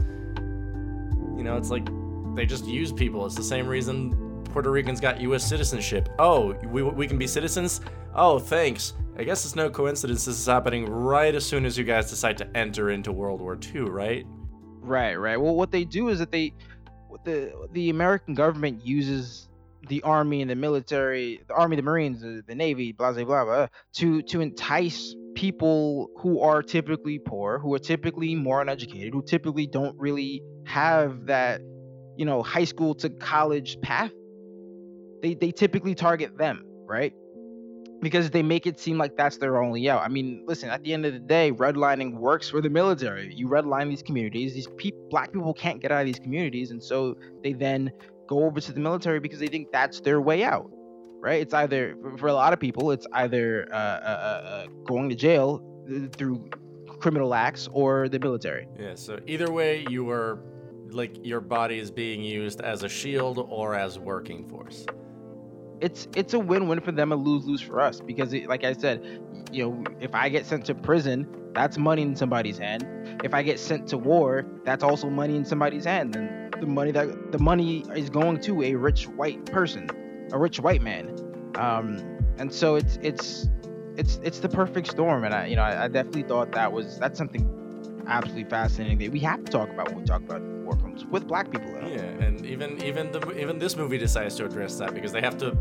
you 1.38 1.44
know, 1.44 1.56
it's 1.56 1.70
like 1.70 1.88
they 2.36 2.48
just 2.48 2.66
use 2.66 2.92
people. 2.92 3.28
It's 3.28 3.36
the 3.36 3.44
same 3.44 3.68
reason 3.68 4.29
Puerto 4.50 4.72
Ricans 4.72 5.00
got 5.00 5.22
U.S. 5.22 5.48
citizenship. 5.48 6.10
Oh, 6.20 6.54
we, 6.66 6.84
we 6.84 7.08
can 7.08 7.18
be 7.18 7.28
citizens? 7.28 7.82
Oh, 8.16 8.40
thanks. 8.40 8.94
I 9.18 9.24
guess 9.24 9.46
it's 9.46 9.56
no 9.56 9.70
coincidence 9.70 10.26
this 10.26 10.40
is 10.40 10.46
happening 10.46 10.86
right 10.86 11.36
as 11.36 11.46
soon 11.46 11.66
as 11.66 11.78
you 11.78 11.84
guys 11.84 12.10
decide 12.10 12.38
to 12.38 12.58
enter 12.58 12.90
into 12.90 13.12
World 13.12 13.42
War 13.42 13.58
II, 13.76 13.82
right? 13.82 14.26
Right, 14.80 15.16
right. 15.16 15.38
Well, 15.38 15.56
what 15.56 15.72
they 15.72 15.84
do 15.84 16.08
is 16.08 16.20
that 16.20 16.32
they, 16.32 16.54
the 17.26 17.54
the 17.74 17.90
American 17.90 18.34
government 18.34 18.86
uses 18.86 19.50
the 19.88 20.02
army 20.04 20.42
and 20.42 20.50
the 20.50 20.56
military, 20.56 21.42
the 21.48 21.54
army, 21.54 21.76
the 21.76 21.82
Marines, 21.82 22.22
the, 22.22 22.44
the 22.48 22.56
Navy, 22.56 22.92
blah 22.92 23.12
blah 23.12 23.26
blah, 23.26 23.44
blah, 23.44 23.68
to 23.96 24.22
to 24.24 24.42
entice 24.42 25.16
people 25.36 26.10
who 26.18 26.42
are 26.42 26.64
typically 26.64 27.20
poor, 27.20 27.60
who 27.60 27.74
are 27.74 27.80
typically 27.80 28.36
more 28.36 28.62
uneducated, 28.62 29.14
who 29.14 29.22
typically 29.22 29.68
don't 29.68 29.98
really 30.00 30.42
have 30.66 31.26
that, 31.26 31.62
you 32.18 32.26
know, 32.26 32.42
high 32.42 32.64
school 32.64 32.96
to 32.96 33.10
college 33.10 33.78
path 33.82 34.12
they 35.22 35.34
they 35.34 35.52
typically 35.52 35.96
target 35.96 36.38
them, 36.38 36.66
right? 36.86 37.14
Because 38.02 38.30
they 38.30 38.42
make 38.42 38.66
it 38.66 38.80
seem 38.80 38.98
like 38.98 39.18
that's 39.18 39.38
their 39.38 39.62
only 39.62 39.90
out. 39.90 40.02
I 40.02 40.08
mean, 40.08 40.44
listen, 40.48 40.70
at 40.70 40.84
the 40.84 40.94
end 40.94 41.06
of 41.06 41.14
the 41.14 41.20
day, 41.20 41.52
redlining 41.52 42.14
works 42.14 42.50
for 42.50 42.62
the 42.62 42.70
military. 42.70 43.34
You 43.34 43.48
redline 43.48 43.90
these 43.90 44.02
communities, 44.02 44.54
these 44.54 44.68
pe- 44.78 44.92
black 45.10 45.34
people 45.34 45.54
can't 45.54 45.82
get 45.82 45.92
out 45.92 46.02
of 46.02 46.06
these 46.06 46.20
communities, 46.20 46.72
and 46.72 46.82
so 46.82 47.18
they 47.44 47.54
then 47.54 47.92
go 48.28 48.46
over 48.46 48.62
to 48.62 48.72
the 48.72 48.80
military 48.80 49.20
because 49.20 49.40
they 49.40 49.48
think 49.48 49.72
that's 49.72 50.00
their 50.00 50.22
way 50.22 50.44
out, 50.44 50.72
right? 51.20 51.42
It's 51.42 51.54
either 51.54 51.98
for 52.18 52.28
a 52.28 52.34
lot 52.34 52.54
of 52.54 52.60
people, 52.60 52.92
it's 52.92 53.08
either 53.14 53.68
uh, 53.72 53.76
uh, 53.76 53.78
uh, 53.78 54.48
uh 54.48 54.68
going 54.86 55.10
to 55.10 55.16
jail, 55.16 55.62
through 56.16 56.50
criminal 57.00 57.34
acts 57.34 57.68
or 57.72 58.10
the 58.10 58.20
military. 58.20 58.68
Yeah. 58.78 58.96
So 58.96 59.20
either 59.28 59.52
way, 59.52 59.86
you 59.90 60.10
are 60.10 60.40
like 60.92 61.26
your 61.26 61.42
body 61.42 61.80
is 61.80 61.92
being 61.92 62.22
used 62.22 62.62
as 62.62 62.84
a 62.84 62.90
shield 62.90 63.46
or 63.50 63.76
as 63.76 64.00
working 64.00 64.48
force. 64.48 64.86
It's 65.82 66.08
it's 66.16 66.34
a 66.34 66.40
win-win 66.40 66.82
for 66.82 66.92
them, 66.92 67.12
a 67.12 67.16
lose-lose 67.16 67.62
for 67.62 67.80
us 67.80 68.00
because, 68.02 68.34
it, 68.34 68.48
like 68.48 68.64
I 68.64 68.74
said, 68.74 69.22
you 69.52 69.70
know, 69.70 69.84
if 70.00 70.14
I 70.14 70.30
get 70.30 70.46
sent 70.46 70.66
to 70.66 70.76
prison, 70.76 71.28
that's 71.54 71.78
money 71.78 72.02
in 72.02 72.16
somebody's 72.16 72.58
hand. 72.58 72.88
If 73.24 73.34
I 73.34 73.44
get 73.44 73.60
sent 73.60 73.88
to 73.90 73.98
war, 73.98 74.46
that's 74.66 74.84
also 74.84 75.10
money 75.10 75.36
in 75.36 75.46
somebody's 75.46 75.86
hand. 75.86 76.16
And 76.16 76.54
the 76.60 76.68
money 76.68 76.92
that 76.92 77.32
the 77.32 77.40
money 77.40 77.86
is 77.96 78.10
going 78.10 78.40
to 78.42 78.62
a 78.64 78.76
rich 78.76 79.08
white 79.08 79.46
person, 79.46 79.90
a 80.32 80.38
rich 80.38 80.60
white 80.60 80.82
man. 80.82 81.16
Um, 81.56 82.20
and 82.38 82.54
so 82.54 82.76
it's 82.76 82.98
it's 83.02 83.48
it's 83.96 84.20
it's 84.24 84.40
the 84.40 84.50
perfect 84.50 84.88
storm. 84.88 85.24
And 85.24 85.34
I 85.34 85.48
you 85.48 85.56
know 85.56 85.64
I, 85.64 85.86
I 85.86 85.88
definitely 85.88 86.24
thought 86.24 86.52
that 86.54 86.72
was 86.72 87.00
that's 87.00 87.18
something 87.18 87.59
absolutely 88.10 88.50
fascinating 88.50 88.98
that 88.98 89.12
we 89.12 89.20
have 89.20 89.44
to 89.46 89.52
talk 89.52 89.70
about 89.70 89.90
when 89.90 90.00
we 90.00 90.06
talk 90.06 90.22
about 90.22 90.42
war 90.42 90.76
films 90.76 91.06
with 91.06 91.28
black 91.28 91.50
people. 91.52 91.74
In 91.76 91.88
Yeah, 91.88 92.26
and 92.26 92.46
even 92.46 92.84
even 92.84 93.12
the 93.12 93.40
even 93.40 93.60
this 93.60 93.76
movie 93.78 93.98
decides 93.98 94.36
to 94.36 94.46
address 94.46 94.78
that 94.78 94.94
because 94.94 95.12
they 95.12 95.22
have 95.22 95.38
to. 95.38 95.58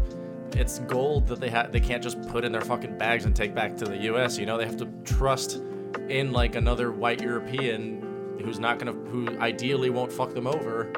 It's 0.52 0.78
gold 0.80 1.26
that 1.26 1.40
they 1.40 1.50
have. 1.50 1.72
They 1.72 1.80
can't 1.80 2.02
just 2.02 2.20
put 2.28 2.44
in 2.44 2.52
their 2.52 2.62
fucking 2.62 2.96
bags 2.96 3.26
and 3.26 3.36
take 3.36 3.54
back 3.54 3.76
to 3.76 3.84
the 3.84 3.96
U.S. 4.04 4.38
You 4.38 4.46
know, 4.46 4.56
they 4.56 4.64
have 4.64 4.78
to 4.78 4.86
trust 5.04 5.62
in 6.08 6.32
like 6.32 6.54
another 6.54 6.90
white 6.90 7.20
European 7.20 8.38
who's 8.42 8.58
not 8.58 8.78
gonna, 8.78 8.92
who 8.92 9.38
ideally 9.40 9.90
won't 9.90 10.12
fuck 10.12 10.32
them 10.32 10.46
over, 10.46 10.92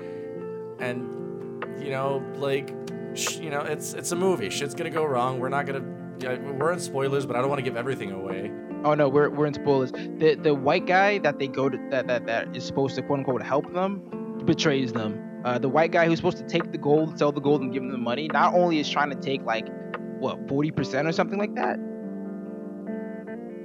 and 0.79 1.21
you 1.83 1.91
know, 1.91 2.23
like, 2.37 2.73
sh- 3.15 3.39
you 3.39 3.51
know, 3.51 3.61
it's 3.61 3.95
it's 3.95 4.13
a 4.13 4.17
movie. 4.17 4.51
Shit's 4.51 4.75
gonna 4.75 4.91
go 4.91 5.05
wrong. 5.05 5.41
We're 5.41 5.49
not 5.49 5.67
gonna. 5.67 5.85
We're 6.23 6.73
in 6.73 6.81
spoilers, 6.81 7.27
but 7.27 7.35
I 7.35 7.41
don't 7.41 7.49
want 7.49 7.59
to 7.59 7.65
give 7.65 7.77
everything 7.77 8.13
away. 8.13 8.53
Oh 8.85 8.95
no, 8.95 9.09
we're 9.09 9.29
we're 9.29 9.47
in 9.47 9.55
spoilers. 9.55 9.93
The 9.93 10.39
the 10.41 10.55
white 10.55 10.87
guy 10.87 11.19
that 11.19 11.39
they 11.39 11.49
go 11.49 11.69
to 11.69 11.79
that 11.91 12.07
that, 12.07 12.27
that 12.27 12.57
is 12.57 12.65
supposed 12.65 12.97
to 12.97 13.03
quote 13.03 13.19
unquote 13.19 13.43
help 13.43 13.73
them 13.73 14.43
betrays 14.47 14.93
them. 14.93 15.23
Uh, 15.45 15.59
the 15.59 15.69
white 15.69 15.91
guy 15.91 16.07
who's 16.07 16.19
supposed 16.19 16.39
to 16.39 16.45
take 16.45 16.71
the 16.73 16.79
gold, 16.79 17.19
sell 17.19 17.33
the 17.33 17.41
gold, 17.41 17.63
and 17.63 17.73
give 17.73 17.83
them 17.83 17.93
the 17.93 17.99
money, 17.99 18.29
not 18.29 18.55
only 18.55 18.79
is 18.79 18.89
trying 18.89 19.11
to 19.11 19.17
take 19.17 19.43
like 19.45 19.67
what 20.19 20.49
forty 20.49 20.71
percent 20.71 21.09
or 21.09 21.13
something 21.13 21.39
like 21.39 21.55
that. 21.55 21.79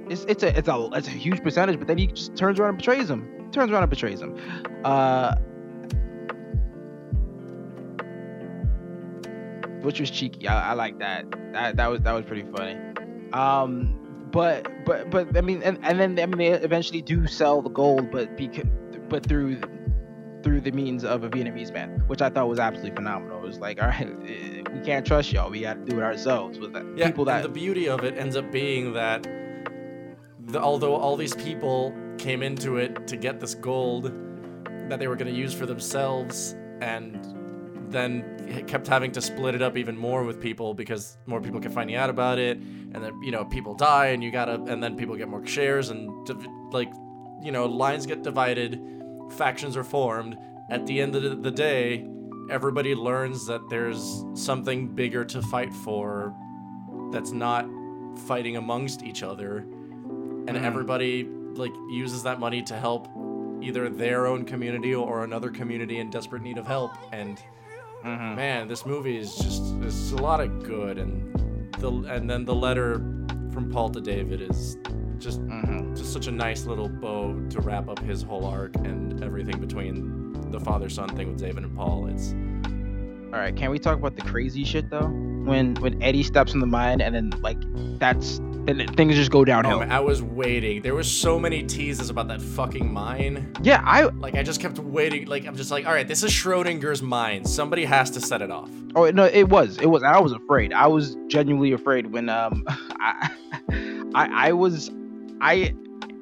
It's 0.08 0.24
it's 0.24 0.42
a 0.42 0.56
it's 0.56 0.68
a 0.68 0.88
it's 0.92 1.08
a 1.08 1.10
huge 1.10 1.42
percentage, 1.42 1.78
but 1.78 1.88
then 1.88 1.98
he 1.98 2.08
just 2.08 2.36
turns 2.36 2.60
around 2.60 2.70
and 2.70 2.78
betrays 2.78 3.08
them. 3.08 3.50
Turns 3.52 3.70
around 3.70 3.82
and 3.82 3.90
betrays 3.90 4.20
them. 4.20 4.36
Uh, 4.84 5.34
which 9.80 10.00
was 10.00 10.10
cheeky. 10.10 10.46
I, 10.48 10.70
I 10.70 10.72
like 10.74 10.98
that. 10.98 11.24
That 11.52 11.76
that 11.76 11.90
was 11.90 12.00
that 12.02 12.12
was 12.12 12.24
pretty 12.24 12.44
funny. 12.54 12.76
Um, 13.32 14.05
but 14.36 14.84
but 14.84 15.08
but 15.08 15.34
I 15.34 15.40
mean, 15.40 15.62
and, 15.62 15.78
and 15.82 15.98
then 15.98 16.18
I 16.20 16.26
mean 16.26 16.36
they 16.36 16.50
eventually 16.50 17.00
do 17.00 17.26
sell 17.26 17.62
the 17.62 17.70
gold, 17.70 18.10
but 18.10 18.36
because 18.36 18.66
but 19.08 19.24
through 19.24 19.62
through 20.42 20.60
the 20.60 20.72
means 20.72 21.04
of 21.04 21.24
a 21.24 21.30
Vietnamese 21.30 21.72
man, 21.72 22.02
which 22.06 22.20
I 22.20 22.28
thought 22.28 22.46
was 22.46 22.58
absolutely 22.58 22.94
phenomenal. 22.94 23.38
It 23.38 23.46
was 23.46 23.60
like, 23.60 23.80
all 23.80 23.88
right, 23.88 24.14
we 24.74 24.80
can't 24.84 25.06
trust 25.06 25.32
y'all. 25.32 25.50
We 25.50 25.62
got 25.62 25.86
to 25.86 25.90
do 25.90 26.00
it 26.00 26.02
ourselves. 26.02 26.58
With 26.58 26.74
that, 26.74 26.84
Yeah, 26.96 27.06
people 27.06 27.24
that 27.24 27.44
the 27.44 27.48
beauty 27.48 27.88
of 27.88 28.04
it 28.04 28.18
ends 28.18 28.36
up 28.36 28.52
being 28.52 28.92
that 28.92 29.26
the, 30.48 30.60
although 30.60 30.96
all 30.96 31.16
these 31.16 31.34
people 31.34 31.94
came 32.18 32.42
into 32.42 32.76
it 32.76 33.06
to 33.06 33.16
get 33.16 33.40
this 33.40 33.54
gold 33.54 34.12
that 34.90 34.98
they 34.98 35.08
were 35.08 35.16
going 35.16 35.32
to 35.32 35.38
use 35.38 35.54
for 35.54 35.64
themselves 35.64 36.54
and 36.82 37.35
then 37.90 38.64
kept 38.66 38.86
having 38.86 39.12
to 39.12 39.20
split 39.20 39.54
it 39.54 39.62
up 39.62 39.76
even 39.76 39.96
more 39.96 40.24
with 40.24 40.40
people 40.40 40.74
because 40.74 41.16
more 41.26 41.40
people 41.40 41.60
kept 41.60 41.74
finding 41.74 41.96
out 41.96 42.10
about 42.10 42.38
it. 42.38 42.58
And 42.58 42.94
then 43.02 43.22
you 43.22 43.30
know 43.30 43.44
people 43.44 43.74
die 43.74 44.08
and 44.08 44.22
you 44.22 44.30
gotta 44.30 44.54
and 44.54 44.82
then 44.82 44.96
people 44.96 45.16
get 45.16 45.28
more 45.28 45.44
shares 45.46 45.90
and 45.90 46.26
div- 46.26 46.46
like 46.72 46.90
you 47.42 47.52
know 47.52 47.66
lines 47.66 48.06
get 48.06 48.22
divided 48.22 48.80
factions 49.32 49.76
are 49.76 49.84
formed. 49.84 50.36
At 50.70 50.86
the 50.86 51.00
end 51.00 51.14
of 51.16 51.42
the- 51.42 51.50
day 51.50 52.06
everybody 52.50 52.94
learns 52.94 53.46
that 53.46 53.60
there's 53.68 54.24
something 54.34 54.94
bigger 54.94 55.24
to 55.24 55.42
fight 55.42 55.72
for 55.72 56.32
that's 57.10 57.32
not 57.32 57.66
fighting 58.26 58.56
amongst 58.56 59.02
each 59.02 59.22
other. 59.22 59.58
And 59.58 60.50
Mhm. 60.50 60.62
everybody 60.62 61.24
like 61.56 61.72
uses 61.90 62.22
that 62.22 62.38
money 62.38 62.62
to 62.62 62.74
help 62.76 63.08
either 63.62 63.88
their 63.88 64.26
own 64.26 64.44
community 64.44 64.94
or 64.94 65.24
another 65.24 65.50
community 65.50 65.98
in 65.98 66.10
desperate 66.10 66.42
need 66.42 66.58
of 66.58 66.66
help. 66.66 66.92
And 67.12 67.42
Mhm. 68.06 68.36
man 68.36 68.68
this 68.68 68.86
movie 68.86 69.16
is 69.18 69.34
just 69.36 69.62
it's 69.82 70.12
a 70.12 70.16
lot 70.16 70.40
of 70.40 70.62
good 70.62 70.98
and 70.98 71.12
the 71.80 71.90
and 72.14 72.28
then 72.30 72.44
the 72.44 72.54
letter 72.54 72.94
from 73.52 73.68
paul 73.70 73.88
to 73.90 74.00
david 74.00 74.40
is 74.40 74.76
just 75.18 75.40
Mhm. 75.46 75.96
just 75.96 76.12
such 76.12 76.26
a 76.26 76.32
nice 76.32 76.66
little 76.66 76.88
bow 76.88 77.34
to 77.50 77.60
wrap 77.60 77.88
up 77.88 77.98
his 78.00 78.22
whole 78.22 78.44
arc 78.44 78.74
and 78.76 79.22
everything 79.24 79.58
between 79.60 80.32
the 80.50 80.60
father 80.60 80.88
son 80.88 81.08
thing 81.16 81.28
with 81.28 81.40
david 81.40 81.64
and 81.64 81.74
paul 81.76 82.06
it's 82.06 82.34
All 83.32 83.42
right, 83.42 83.54
can 83.54 83.70
we 83.70 83.78
talk 83.78 83.98
about 83.98 84.14
the 84.16 84.22
crazy 84.22 84.62
shit 84.64 84.88
though? 84.88 85.08
When 85.44 85.74
when 85.80 86.00
Eddie 86.02 86.22
steps 86.22 86.54
in 86.54 86.60
the 86.60 86.66
mine 86.66 87.00
and 87.00 87.12
then 87.14 87.32
like 87.42 87.58
that's 87.98 88.40
then 88.66 88.86
things 88.94 89.14
just 89.14 89.30
go 89.30 89.44
downhill. 89.44 89.76
oh, 89.76 89.80
man, 89.80 89.92
i 89.92 90.00
was 90.00 90.22
waiting 90.22 90.82
there 90.82 90.94
was 90.94 91.10
so 91.10 91.38
many 91.38 91.62
teases 91.62 92.10
about 92.10 92.28
that 92.28 92.40
fucking 92.42 92.92
mine 92.92 93.52
yeah, 93.62 93.82
I 93.84 94.02
like 94.04 94.34
i 94.34 94.42
just 94.42 94.60
kept 94.60 94.78
waiting 94.78 95.26
like 95.26 95.46
i'm 95.46 95.56
just 95.56 95.70
like 95.70 95.86
all 95.86 95.92
right 95.92 96.06
this 96.06 96.22
is 96.22 96.30
schrodinger's 96.30 97.02
mine 97.02 97.44
somebody 97.44 97.84
has 97.84 98.10
to 98.12 98.20
set 98.20 98.42
it 98.42 98.50
off 98.50 98.70
Oh 98.98 99.10
no, 99.10 99.24
it 99.26 99.50
was. 99.50 99.76
It 99.76 99.90
was. 99.90 100.02
I 100.02 100.18
was 100.18 100.32
afraid. 100.32 100.72
I 100.72 100.86
was 100.86 101.18
genuinely 101.26 101.72
afraid 101.72 102.06
when 102.12 102.30
um 102.30 102.64
I 102.68 103.30
I, 104.14 104.48
I 104.48 104.52
was 104.52 104.90
I 105.42 105.74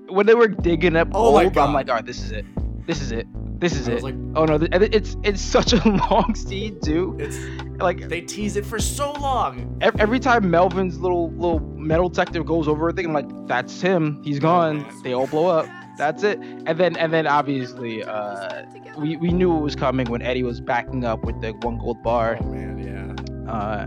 when 0.09 0.26
they 0.26 0.34
were 0.34 0.49
digging 0.49 0.97
up 0.97 1.09
Oh 1.14 1.32
my 1.32 1.42
gold. 1.45 1.55
God. 1.55 1.68
I'm 1.68 1.72
like, 1.72 1.88
all 1.88 1.95
right, 1.95 2.05
this 2.05 2.20
is 2.20 2.32
it. 2.32 2.45
This 2.88 3.01
is 3.01 3.12
it. 3.12 3.28
This 3.61 3.74
is 3.76 3.88
I 3.88 3.92
it. 3.92 3.95
was 3.95 4.03
like 4.03 4.14
oh 4.34 4.45
no, 4.45 4.59
it's 4.72 5.16
it's 5.22 5.40
such 5.40 5.72
a 5.72 5.88
long 6.11 6.34
scene 6.34 6.80
too. 6.80 7.16
it's 7.20 7.36
Like 7.79 8.09
they 8.09 8.20
tease 8.20 8.57
it 8.57 8.64
for 8.64 8.79
so 8.79 9.12
long 9.12 9.77
ev- 9.81 9.97
every 9.99 10.20
time 10.20 10.51
Melvin's 10.51 10.99
little 10.99 11.31
little 11.33 11.61
metal 11.61 12.09
detector 12.09 12.43
goes 12.45 12.68
over 12.68 12.89
a 12.89 12.93
thing, 12.93 13.07
I'm 13.07 13.12
like, 13.12 13.29
that's 13.47 13.81
him. 13.81 14.22
He's 14.22 14.39
gone. 14.39 14.87
They 15.03 15.12
all 15.12 15.27
blow 15.27 15.47
up. 15.47 15.66
That's 15.99 16.22
it. 16.22 16.39
And 16.41 16.79
then 16.79 16.97
and 16.97 17.12
then 17.12 17.27
obviously 17.27 18.03
uh 18.05 18.64
we, 18.99 19.16
we 19.16 19.31
knew 19.33 19.57
it 19.57 19.61
was 19.61 19.75
coming 19.75 20.09
when 20.09 20.22
Eddie 20.22 20.43
was 20.45 20.61
backing 20.61 21.05
up 21.05 21.25
with 21.25 21.41
the 21.41 21.53
one 21.62 21.79
gold 21.79 22.03
bar. 22.03 22.39
oh 22.41 22.45
man 22.47 22.79
yeah 22.79 23.53
Uh 23.53 23.87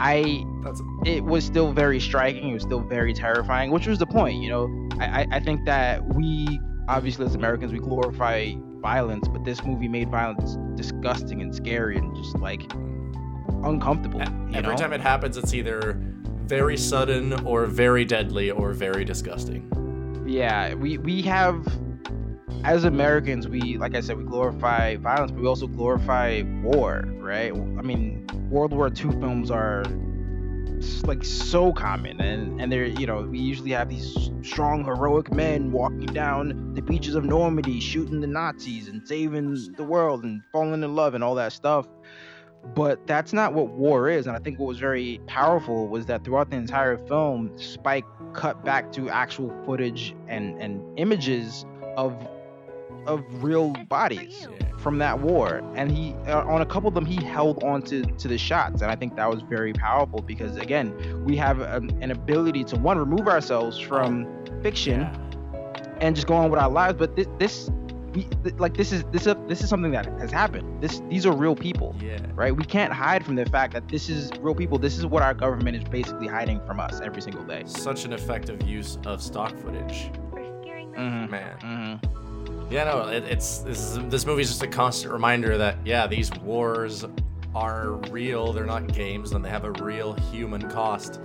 I 0.00 0.44
that's 0.62 0.82
it 1.04 1.24
was 1.24 1.44
still 1.44 1.72
very 1.72 2.00
striking. 2.00 2.50
It 2.50 2.54
was 2.54 2.62
still 2.62 2.80
very 2.80 3.14
terrifying, 3.14 3.70
which 3.70 3.86
was 3.86 3.98
the 3.98 4.06
point. 4.06 4.42
You 4.42 4.48
know, 4.48 4.88
I, 4.98 5.22
I, 5.22 5.26
I 5.32 5.40
think 5.40 5.64
that 5.66 6.14
we 6.14 6.60
obviously 6.88 7.26
as 7.26 7.34
Americans 7.34 7.72
we 7.72 7.78
glorify 7.78 8.52
violence, 8.80 9.28
but 9.28 9.44
this 9.44 9.62
movie 9.64 9.88
made 9.88 10.10
violence 10.10 10.56
disgusting 10.76 11.40
and 11.42 11.54
scary 11.54 11.96
and 11.96 12.14
just 12.16 12.38
like 12.38 12.70
uncomfortable. 13.64 14.22
Every 14.22 14.62
know? 14.62 14.76
time 14.76 14.92
it 14.92 15.00
happens, 15.00 15.36
it's 15.36 15.54
either 15.54 15.98
very 16.46 16.76
sudden 16.76 17.32
or 17.46 17.66
very 17.66 18.04
deadly 18.04 18.50
or 18.50 18.72
very 18.72 19.04
disgusting. 19.04 19.70
yeah, 20.26 20.74
we 20.74 20.98
we 20.98 21.22
have 21.22 21.66
as 22.64 22.84
Americans, 22.84 23.46
we 23.46 23.76
like 23.76 23.94
I 23.94 24.00
said, 24.00 24.16
we 24.16 24.24
glorify 24.24 24.96
violence, 24.96 25.30
but 25.30 25.40
we 25.40 25.46
also 25.46 25.66
glorify 25.66 26.42
war, 26.62 27.04
right? 27.18 27.52
I 27.52 27.82
mean, 27.82 28.26
World 28.50 28.72
War 28.72 28.88
II 28.88 29.10
films 29.20 29.50
are 29.50 29.84
like 31.04 31.24
so 31.24 31.72
common, 31.72 32.20
and 32.20 32.60
and 32.60 32.72
they're 32.72 32.86
you 32.86 33.06
know 33.06 33.22
we 33.22 33.38
usually 33.38 33.70
have 33.72 33.88
these 33.88 34.30
strong 34.42 34.84
heroic 34.84 35.32
men 35.32 35.72
walking 35.72 36.06
down 36.06 36.74
the 36.74 36.82
beaches 36.82 37.14
of 37.14 37.24
Normandy, 37.24 37.80
shooting 37.80 38.20
the 38.20 38.26
Nazis 38.26 38.88
and 38.88 39.06
saving 39.06 39.72
the 39.76 39.84
world 39.84 40.24
and 40.24 40.42
falling 40.50 40.82
in 40.82 40.94
love 40.94 41.14
and 41.14 41.22
all 41.22 41.34
that 41.34 41.52
stuff. 41.52 41.86
But 42.74 43.06
that's 43.06 43.32
not 43.32 43.52
what 43.52 43.68
war 43.68 44.08
is, 44.08 44.26
and 44.26 44.36
I 44.36 44.40
think 44.40 44.58
what 44.58 44.66
was 44.66 44.78
very 44.78 45.20
powerful 45.26 45.86
was 45.86 46.06
that 46.06 46.24
throughout 46.24 46.50
the 46.50 46.56
entire 46.56 46.96
film, 46.96 47.52
Spike 47.58 48.04
cut 48.32 48.64
back 48.64 48.90
to 48.92 49.08
actual 49.10 49.52
footage 49.64 50.14
and 50.28 50.60
and 50.60 50.82
images 50.98 51.66
of 51.96 52.16
of 53.06 53.22
real 53.44 53.70
bodies 53.88 54.48
from 54.78 54.98
that 54.98 55.20
war. 55.20 55.62
And 55.76 55.90
he 55.90 56.14
uh, 56.26 56.44
on 56.46 56.62
a 56.62 56.66
couple 56.66 56.88
of 56.88 56.94
them 56.94 57.04
he 57.06 57.22
held 57.24 57.62
on 57.62 57.82
to 57.82 58.02
to 58.02 58.28
the 58.28 58.38
shots 58.38 58.82
and 58.82 58.90
i 58.90 58.96
think 58.96 59.16
that 59.16 59.30
was 59.30 59.42
very 59.42 59.72
powerful 59.72 60.20
because 60.22 60.56
again 60.56 60.94
we 61.24 61.36
have 61.36 61.60
an, 61.60 61.90
an 62.02 62.10
ability 62.10 62.64
to 62.64 62.76
one 62.76 62.98
remove 62.98 63.28
ourselves 63.28 63.78
from 63.78 64.26
fiction 64.62 65.00
Yeah. 65.00 65.96
and 66.00 66.14
just 66.14 66.26
go 66.26 66.34
on 66.34 66.50
with 66.50 66.60
our 66.60 66.70
lives 66.70 66.96
but 66.98 67.14
this 67.16 67.26
this 67.38 67.70
we 68.14 68.22
th- 68.42 68.54
like 68.56 68.76
this 68.76 68.92
is 68.92 69.04
this 69.12 69.26
is 69.26 69.34
this 69.48 69.62
is 69.62 69.68
something 69.68 69.90
that 69.92 70.06
has 70.20 70.30
happened 70.30 70.82
this 70.82 71.02
these 71.08 71.26
are 71.26 71.34
real 71.34 71.56
people 71.56 71.94
Yeah. 72.00 72.18
right 72.34 72.54
we 72.54 72.64
can't 72.64 72.92
hide 72.92 73.24
from 73.24 73.34
the 73.34 73.46
fact 73.46 73.72
that 73.74 73.88
this 73.88 74.08
is 74.08 74.30
real 74.40 74.54
people 74.54 74.78
this 74.78 74.98
is 74.98 75.06
what 75.06 75.22
our 75.22 75.34
government 75.34 75.76
is 75.76 75.84
basically 75.84 76.26
hiding 76.26 76.60
from 76.66 76.80
us 76.80 77.00
every 77.00 77.22
single 77.22 77.44
day 77.44 77.62
Such 77.66 78.04
an 78.04 78.12
effective 78.12 78.62
use 78.62 78.98
of 79.04 79.22
stock 79.22 79.56
footage. 79.58 80.10
Mhm. 80.96 81.28
Man. 81.28 81.56
Mhm. 81.60 82.70
Yeah, 82.70 82.84
no, 82.84 83.08
it, 83.08 83.24
it's 83.24 83.58
this 83.58 83.78
is, 83.80 83.98
this 84.08 84.24
movie 84.26 84.42
is 84.42 84.48
just 84.48 84.62
a 84.62 84.66
constant 84.68 85.12
reminder 85.12 85.58
that 85.58 85.76
yeah, 85.84 86.06
these 86.06 86.32
wars 86.36 87.04
are 87.54 87.92
real. 88.10 88.52
They're 88.52 88.66
not 88.66 88.86
games, 88.92 89.32
and 89.32 89.44
they 89.44 89.48
have 89.50 89.64
a 89.64 89.72
real 89.72 90.14
human 90.32 90.68
cost 90.70 91.20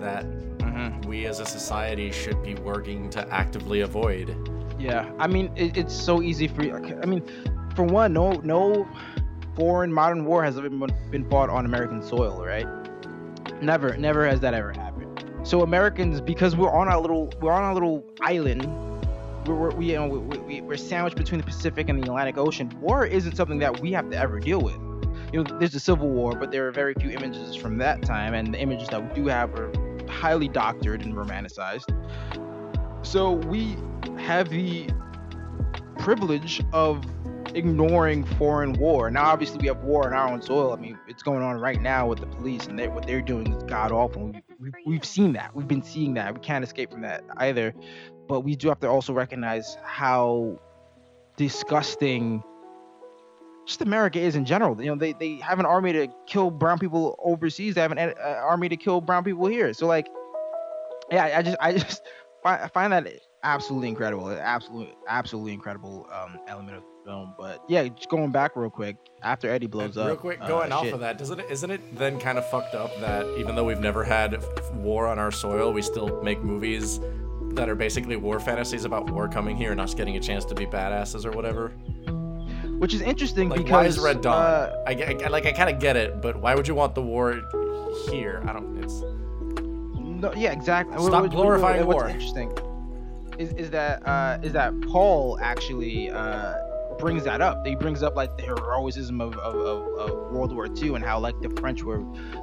that 0.00 0.24
mm-hmm. 0.58 1.00
we 1.08 1.26
as 1.26 1.40
a 1.40 1.46
society 1.46 2.10
should 2.10 2.42
be 2.42 2.54
working 2.56 3.10
to 3.10 3.26
actively 3.32 3.80
avoid. 3.80 4.36
Yeah, 4.82 5.08
I 5.20 5.28
mean, 5.28 5.52
it, 5.54 5.76
it's 5.76 5.94
so 5.94 6.22
easy 6.22 6.48
for 6.48 6.64
you. 6.64 6.74
I 6.74 7.06
mean, 7.06 7.22
for 7.76 7.84
one, 7.84 8.12
no, 8.12 8.32
no 8.42 8.88
foreign 9.54 9.92
modern 9.92 10.24
war 10.24 10.42
has 10.42 10.58
ever 10.58 10.68
been 10.68 11.30
fought 11.30 11.50
on 11.50 11.64
American 11.66 12.02
soil, 12.02 12.44
right? 12.44 12.66
Never, 13.62 13.96
never 13.96 14.26
has 14.26 14.40
that 14.40 14.54
ever 14.54 14.72
happened. 14.72 15.24
So 15.44 15.62
Americans, 15.62 16.20
because 16.20 16.56
we're 16.56 16.72
on 16.72 16.88
a 16.88 16.98
little, 16.98 17.32
we're 17.40 17.52
on 17.52 17.70
a 17.70 17.74
little 17.74 18.04
island. 18.22 18.66
We're, 19.46 19.70
we, 19.70 19.92
you 19.92 19.94
know, 19.94 20.08
we, 20.08 20.38
we, 20.38 20.60
we're 20.62 20.76
sandwiched 20.76 21.16
between 21.16 21.40
the 21.40 21.46
Pacific 21.46 21.88
and 21.88 22.02
the 22.02 22.08
Atlantic 22.08 22.36
Ocean. 22.36 22.68
War 22.80 23.06
isn't 23.06 23.36
something 23.36 23.60
that 23.60 23.78
we 23.78 23.92
have 23.92 24.10
to 24.10 24.16
ever 24.18 24.40
deal 24.40 24.60
with. 24.60 24.78
You 25.32 25.44
know, 25.44 25.58
there's 25.60 25.72
the 25.72 25.80
Civil 25.80 26.08
War, 26.08 26.32
but 26.34 26.50
there 26.50 26.66
are 26.66 26.72
very 26.72 26.94
few 26.94 27.10
images 27.10 27.54
from 27.54 27.78
that 27.78 28.02
time, 28.02 28.34
and 28.34 28.52
the 28.52 28.58
images 28.58 28.88
that 28.88 29.00
we 29.00 29.14
do 29.22 29.28
have 29.28 29.54
are 29.54 29.70
highly 30.08 30.48
doctored 30.48 31.02
and 31.02 31.14
romanticized. 31.14 31.86
So 33.02 33.30
we 33.32 33.76
have 34.18 34.48
the 34.48 34.88
privilege 35.98 36.62
of 36.72 37.04
ignoring 37.54 38.24
foreign 38.24 38.72
war. 38.74 39.10
Now, 39.10 39.24
obviously, 39.24 39.58
we 39.58 39.68
have 39.68 39.78
war 39.78 40.06
on 40.06 40.14
our 40.14 40.28
own 40.28 40.42
soil. 40.42 40.72
I 40.72 40.76
mean, 40.76 40.98
it's 41.08 41.22
going 41.22 41.42
on 41.42 41.58
right 41.60 41.80
now 41.80 42.06
with 42.06 42.20
the 42.20 42.26
police, 42.26 42.66
and 42.66 42.78
they, 42.78 42.88
what 42.88 43.06
they're 43.06 43.22
doing 43.22 43.52
is 43.52 43.62
god 43.64 43.92
awful. 43.92 44.32
We've, 44.58 44.72
we've 44.86 45.04
seen 45.04 45.32
that. 45.34 45.54
We've 45.54 45.68
been 45.68 45.82
seeing 45.82 46.14
that. 46.14 46.34
We 46.34 46.40
can't 46.40 46.64
escape 46.64 46.90
from 46.92 47.02
that 47.02 47.24
either. 47.38 47.74
But 48.28 48.40
we 48.40 48.56
do 48.56 48.68
have 48.68 48.80
to 48.80 48.88
also 48.88 49.12
recognize 49.12 49.76
how 49.84 50.58
disgusting 51.36 52.42
just 53.66 53.82
America 53.82 54.18
is 54.18 54.36
in 54.36 54.44
general. 54.44 54.80
You 54.80 54.90
know, 54.90 54.96
they, 54.96 55.12
they 55.12 55.36
have 55.36 55.58
an 55.60 55.66
army 55.66 55.92
to 55.92 56.08
kill 56.26 56.50
brown 56.50 56.78
people 56.78 57.18
overseas. 57.22 57.74
They 57.74 57.80
have 57.80 57.92
an 57.92 57.98
uh, 57.98 58.14
army 58.20 58.68
to 58.68 58.76
kill 58.76 59.00
brown 59.00 59.24
people 59.24 59.46
here. 59.46 59.72
So 59.72 59.86
like, 59.86 60.08
yeah, 61.10 61.36
I 61.36 61.42
just 61.42 61.56
I 61.60 61.72
just 61.74 62.02
find 62.72 62.92
that 62.92 63.06
absolutely 63.42 63.88
incredible. 63.88 64.30
Absolutely, 64.30 64.94
absolutely 65.08 65.52
incredible 65.52 66.08
um, 66.12 66.38
element 66.48 66.76
of 66.76 66.82
the 66.82 67.10
film. 67.10 67.34
But 67.38 67.62
yeah, 67.68 67.88
just 67.88 68.08
going 68.08 68.30
back 68.30 68.56
real 68.56 68.70
quick 68.70 68.96
after 69.22 69.50
Eddie 69.50 69.66
blows 69.66 69.96
real 69.96 70.04
up. 70.04 70.08
Real 70.08 70.16
quick, 70.16 70.40
going 70.46 70.72
uh, 70.72 70.76
off 70.76 70.84
shit. 70.84 70.94
of 70.94 71.00
that, 71.00 71.18
doesn't 71.18 71.40
it? 71.40 71.50
Isn't 71.50 71.70
it 71.70 71.96
then 71.96 72.18
kind 72.20 72.38
of 72.38 72.48
fucked 72.48 72.74
up 72.74 72.90
that 73.00 73.26
even 73.38 73.54
though 73.54 73.64
we've 73.64 73.80
never 73.80 74.04
had 74.04 74.42
war 74.74 75.06
on 75.06 75.18
our 75.18 75.30
soil, 75.30 75.72
we 75.72 75.82
still 75.82 76.22
make 76.22 76.42
movies 76.42 77.00
that 77.54 77.68
are 77.68 77.74
basically 77.74 78.16
war 78.16 78.40
fantasies 78.40 78.84
about 78.84 79.10
war 79.10 79.28
coming 79.28 79.56
here 79.56 79.72
and 79.72 79.80
us 79.80 79.94
getting 79.94 80.16
a 80.16 80.20
chance 80.20 80.44
to 80.46 80.54
be 80.54 80.64
badasses 80.64 81.24
or 81.24 81.32
whatever? 81.32 81.68
Which 82.78 82.94
is 82.94 83.00
interesting 83.00 83.48
like, 83.48 83.58
because 83.58 83.72
why 83.72 83.86
is 83.86 83.98
Red 83.98 84.22
Dawn? 84.22 84.34
Uh, 84.34 84.84
I, 84.86 85.18
I, 85.24 85.28
like 85.28 85.46
I 85.46 85.52
kind 85.52 85.70
of 85.70 85.78
get 85.78 85.96
it, 85.96 86.20
but 86.20 86.36
why 86.36 86.54
would 86.54 86.66
you 86.66 86.74
want 86.74 86.94
the 86.94 87.02
war 87.02 87.40
here? 88.10 88.42
I 88.46 88.52
don't. 88.52 88.82
It's 88.82 89.02
no, 89.02 90.32
yeah, 90.34 90.52
exactly. 90.52 90.96
Stop 90.98 91.22
what, 91.22 91.30
glorifying 91.30 91.84
what, 91.84 91.96
war. 91.96 92.04
What's 92.04 92.14
interesting 92.14 92.71
is, 93.38 93.52
is 93.52 93.70
that 93.70 94.06
uh, 94.06 94.38
is 94.42 94.52
that 94.52 94.72
Paul 94.82 95.38
actually 95.40 96.10
uh, 96.10 96.54
brings 96.98 97.24
that 97.24 97.40
up. 97.40 97.66
He 97.66 97.74
brings 97.74 98.02
up 98.02 98.14
like 98.14 98.36
the 98.36 98.44
heroism 98.44 99.20
of, 99.20 99.36
of, 99.38 99.54
of, 99.54 99.98
of 99.98 100.32
World 100.32 100.54
War 100.54 100.66
II 100.66 100.94
and 100.94 101.04
how 101.04 101.18
like 101.18 101.38
the 101.40 101.50
French 101.60 101.82
were 101.82 102.02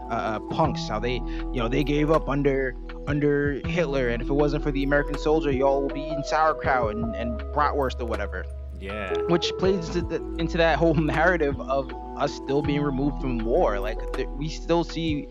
uh, 0.09 0.13
uh, 0.13 0.39
punks, 0.51 0.87
how 0.87 0.99
they 0.99 1.13
you 1.13 1.55
know 1.55 1.67
they 1.67 1.83
gave 1.83 2.11
up 2.11 2.29
under 2.29 2.75
under 3.07 3.61
Hitler, 3.67 4.09
and 4.09 4.21
if 4.21 4.29
it 4.29 4.33
wasn't 4.33 4.63
for 4.63 4.71
the 4.71 4.83
American 4.83 5.17
soldier, 5.17 5.51
y'all 5.51 5.81
would 5.83 5.93
be 5.93 6.01
eating 6.01 6.23
sauerkraut 6.23 6.95
and, 6.95 7.15
and 7.15 7.39
bratwurst 7.53 7.99
or 7.99 8.05
whatever. 8.05 8.45
Yeah. 8.79 9.13
Which 9.27 9.51
plays 9.59 9.95
into, 9.95 10.01
the, 10.07 10.35
into 10.39 10.57
that 10.57 10.77
whole 10.77 10.93
narrative 10.95 11.59
of 11.59 11.91
us 12.17 12.33
still 12.33 12.61
being 12.61 12.81
removed 12.81 13.19
from 13.21 13.39
war. 13.39 13.79
Like 13.79 13.97
th- 14.13 14.27
we 14.37 14.47
still 14.47 14.83
see 14.83 15.27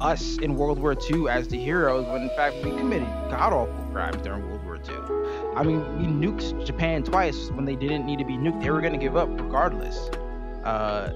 us 0.00 0.38
in 0.38 0.54
World 0.54 0.78
War 0.78 0.96
II 1.10 1.28
as 1.28 1.48
the 1.48 1.58
heroes 1.58 2.06
when 2.06 2.22
in 2.22 2.28
fact 2.30 2.54
we 2.62 2.70
committed 2.70 3.08
god 3.30 3.52
awful 3.52 3.74
crimes 3.92 4.22
during 4.22 4.46
World 4.46 4.57
II. 4.88 5.54
I 5.56 5.62
mean, 5.62 5.80
we 5.98 6.06
nuked 6.06 6.64
Japan 6.64 7.02
twice 7.02 7.50
when 7.50 7.64
they 7.64 7.76
didn't 7.76 8.06
need 8.06 8.18
to 8.18 8.24
be 8.24 8.34
nuked. 8.34 8.62
They 8.62 8.70
were 8.70 8.80
going 8.80 8.92
to 8.92 8.98
give 8.98 9.16
up 9.16 9.28
regardless. 9.40 10.08
Uh, 10.64 11.12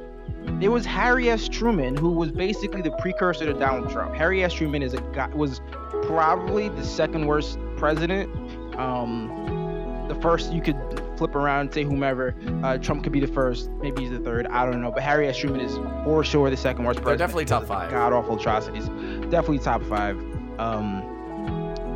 it 0.60 0.68
was 0.68 0.84
Harry 0.84 1.30
S. 1.30 1.48
Truman 1.48 1.96
who 1.96 2.10
was 2.10 2.30
basically 2.30 2.82
the 2.82 2.90
precursor 2.92 3.46
to 3.46 3.52
Donald 3.52 3.90
Trump. 3.90 4.14
Harry 4.14 4.42
S. 4.42 4.52
Truman 4.54 4.82
is 4.82 4.94
a 4.94 5.00
guy, 5.12 5.28
was 5.28 5.60
probably 6.04 6.68
the 6.68 6.84
second 6.84 7.26
worst 7.26 7.58
president. 7.76 8.30
Um, 8.78 10.06
the 10.08 10.14
first 10.16 10.52
you 10.52 10.60
could 10.60 10.76
flip 11.16 11.34
around 11.34 11.60
and 11.60 11.74
say 11.74 11.84
whomever. 11.84 12.34
Uh, 12.62 12.78
Trump 12.78 13.04
could 13.04 13.12
be 13.12 13.20
the 13.20 13.26
first, 13.26 13.70
maybe 13.80 14.02
he's 14.02 14.10
the 14.10 14.18
third. 14.18 14.46
I 14.48 14.64
don't 14.64 14.80
know, 14.80 14.90
but 14.90 15.02
Harry 15.02 15.28
S. 15.28 15.36
Truman 15.38 15.60
is 15.60 15.76
for 16.04 16.24
sure 16.24 16.50
the 16.50 16.56
second 16.56 16.84
worst 16.84 17.00
president. 17.00 17.18
They're 17.18 17.26
definitely 17.26 17.44
top 17.44 17.64
five. 17.64 17.90
God 17.90 18.12
awful 18.12 18.38
atrocities. 18.38 18.88
Definitely 19.30 19.60
top 19.60 19.82
five. 19.84 20.16
Um, 20.58 21.08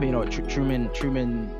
you 0.02 0.12
know, 0.12 0.24
Tr- 0.24 0.42
Truman, 0.42 0.90
Truman, 0.92 1.50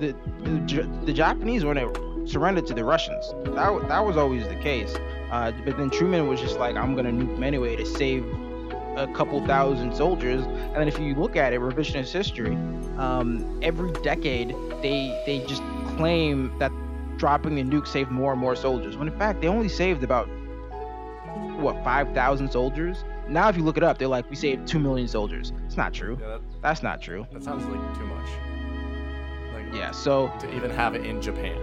the, 0.00 0.14
the 0.42 0.88
the 1.04 1.12
Japanese 1.12 1.64
when 1.64 1.76
it 1.76 1.88
surrendered 2.28 2.66
to 2.66 2.74
the 2.74 2.84
Russians, 2.84 3.32
that 3.44 3.88
that 3.88 4.04
was 4.04 4.16
always 4.16 4.46
the 4.48 4.56
case. 4.56 4.94
Uh, 5.30 5.52
but 5.64 5.76
then 5.76 5.90
Truman 5.90 6.26
was 6.26 6.40
just 6.40 6.58
like, 6.58 6.76
I'm 6.76 6.96
gonna 6.96 7.12
nuke 7.12 7.34
them 7.34 7.44
anyway 7.44 7.76
to 7.76 7.86
save 7.86 8.24
a 8.96 9.06
couple 9.14 9.44
thousand 9.46 9.94
soldiers. 9.94 10.44
And 10.44 10.76
then 10.76 10.88
if 10.88 10.98
you 10.98 11.14
look 11.14 11.36
at 11.36 11.52
it, 11.52 11.60
revisionist 11.60 12.12
history, 12.12 12.54
um, 12.98 13.60
every 13.62 13.92
decade 14.02 14.50
they 14.82 15.22
they 15.26 15.44
just 15.46 15.62
claim 15.96 16.52
that 16.58 16.72
dropping 17.16 17.54
the 17.54 17.62
nuke 17.62 17.86
saved 17.86 18.10
more 18.10 18.32
and 18.32 18.40
more 18.40 18.56
soldiers. 18.56 18.96
When 18.96 19.08
in 19.08 19.18
fact 19.18 19.40
they 19.40 19.48
only 19.48 19.68
saved 19.68 20.02
about 20.02 20.28
what 21.60 21.82
5,000 21.84 22.50
soldiers. 22.50 23.04
Now 23.28 23.48
if 23.48 23.56
you 23.56 23.62
look 23.62 23.76
it 23.76 23.82
up, 23.82 23.98
they're 23.98 24.08
like 24.08 24.28
we 24.30 24.36
saved 24.36 24.66
two 24.66 24.78
million 24.78 25.06
soldiers. 25.06 25.52
It's 25.66 25.76
not 25.76 25.92
true. 25.92 26.18
Yeah, 26.20 26.28
that, 26.28 26.40
That's 26.62 26.82
not 26.82 27.00
true. 27.00 27.26
That 27.32 27.44
sounds 27.44 27.64
like 27.66 27.98
too 27.98 28.06
much. 28.06 28.49
Yeah, 29.72 29.90
so 29.92 30.32
to 30.40 30.56
even 30.56 30.70
have 30.70 30.94
it 30.94 31.04
in 31.04 31.22
Japan. 31.22 31.58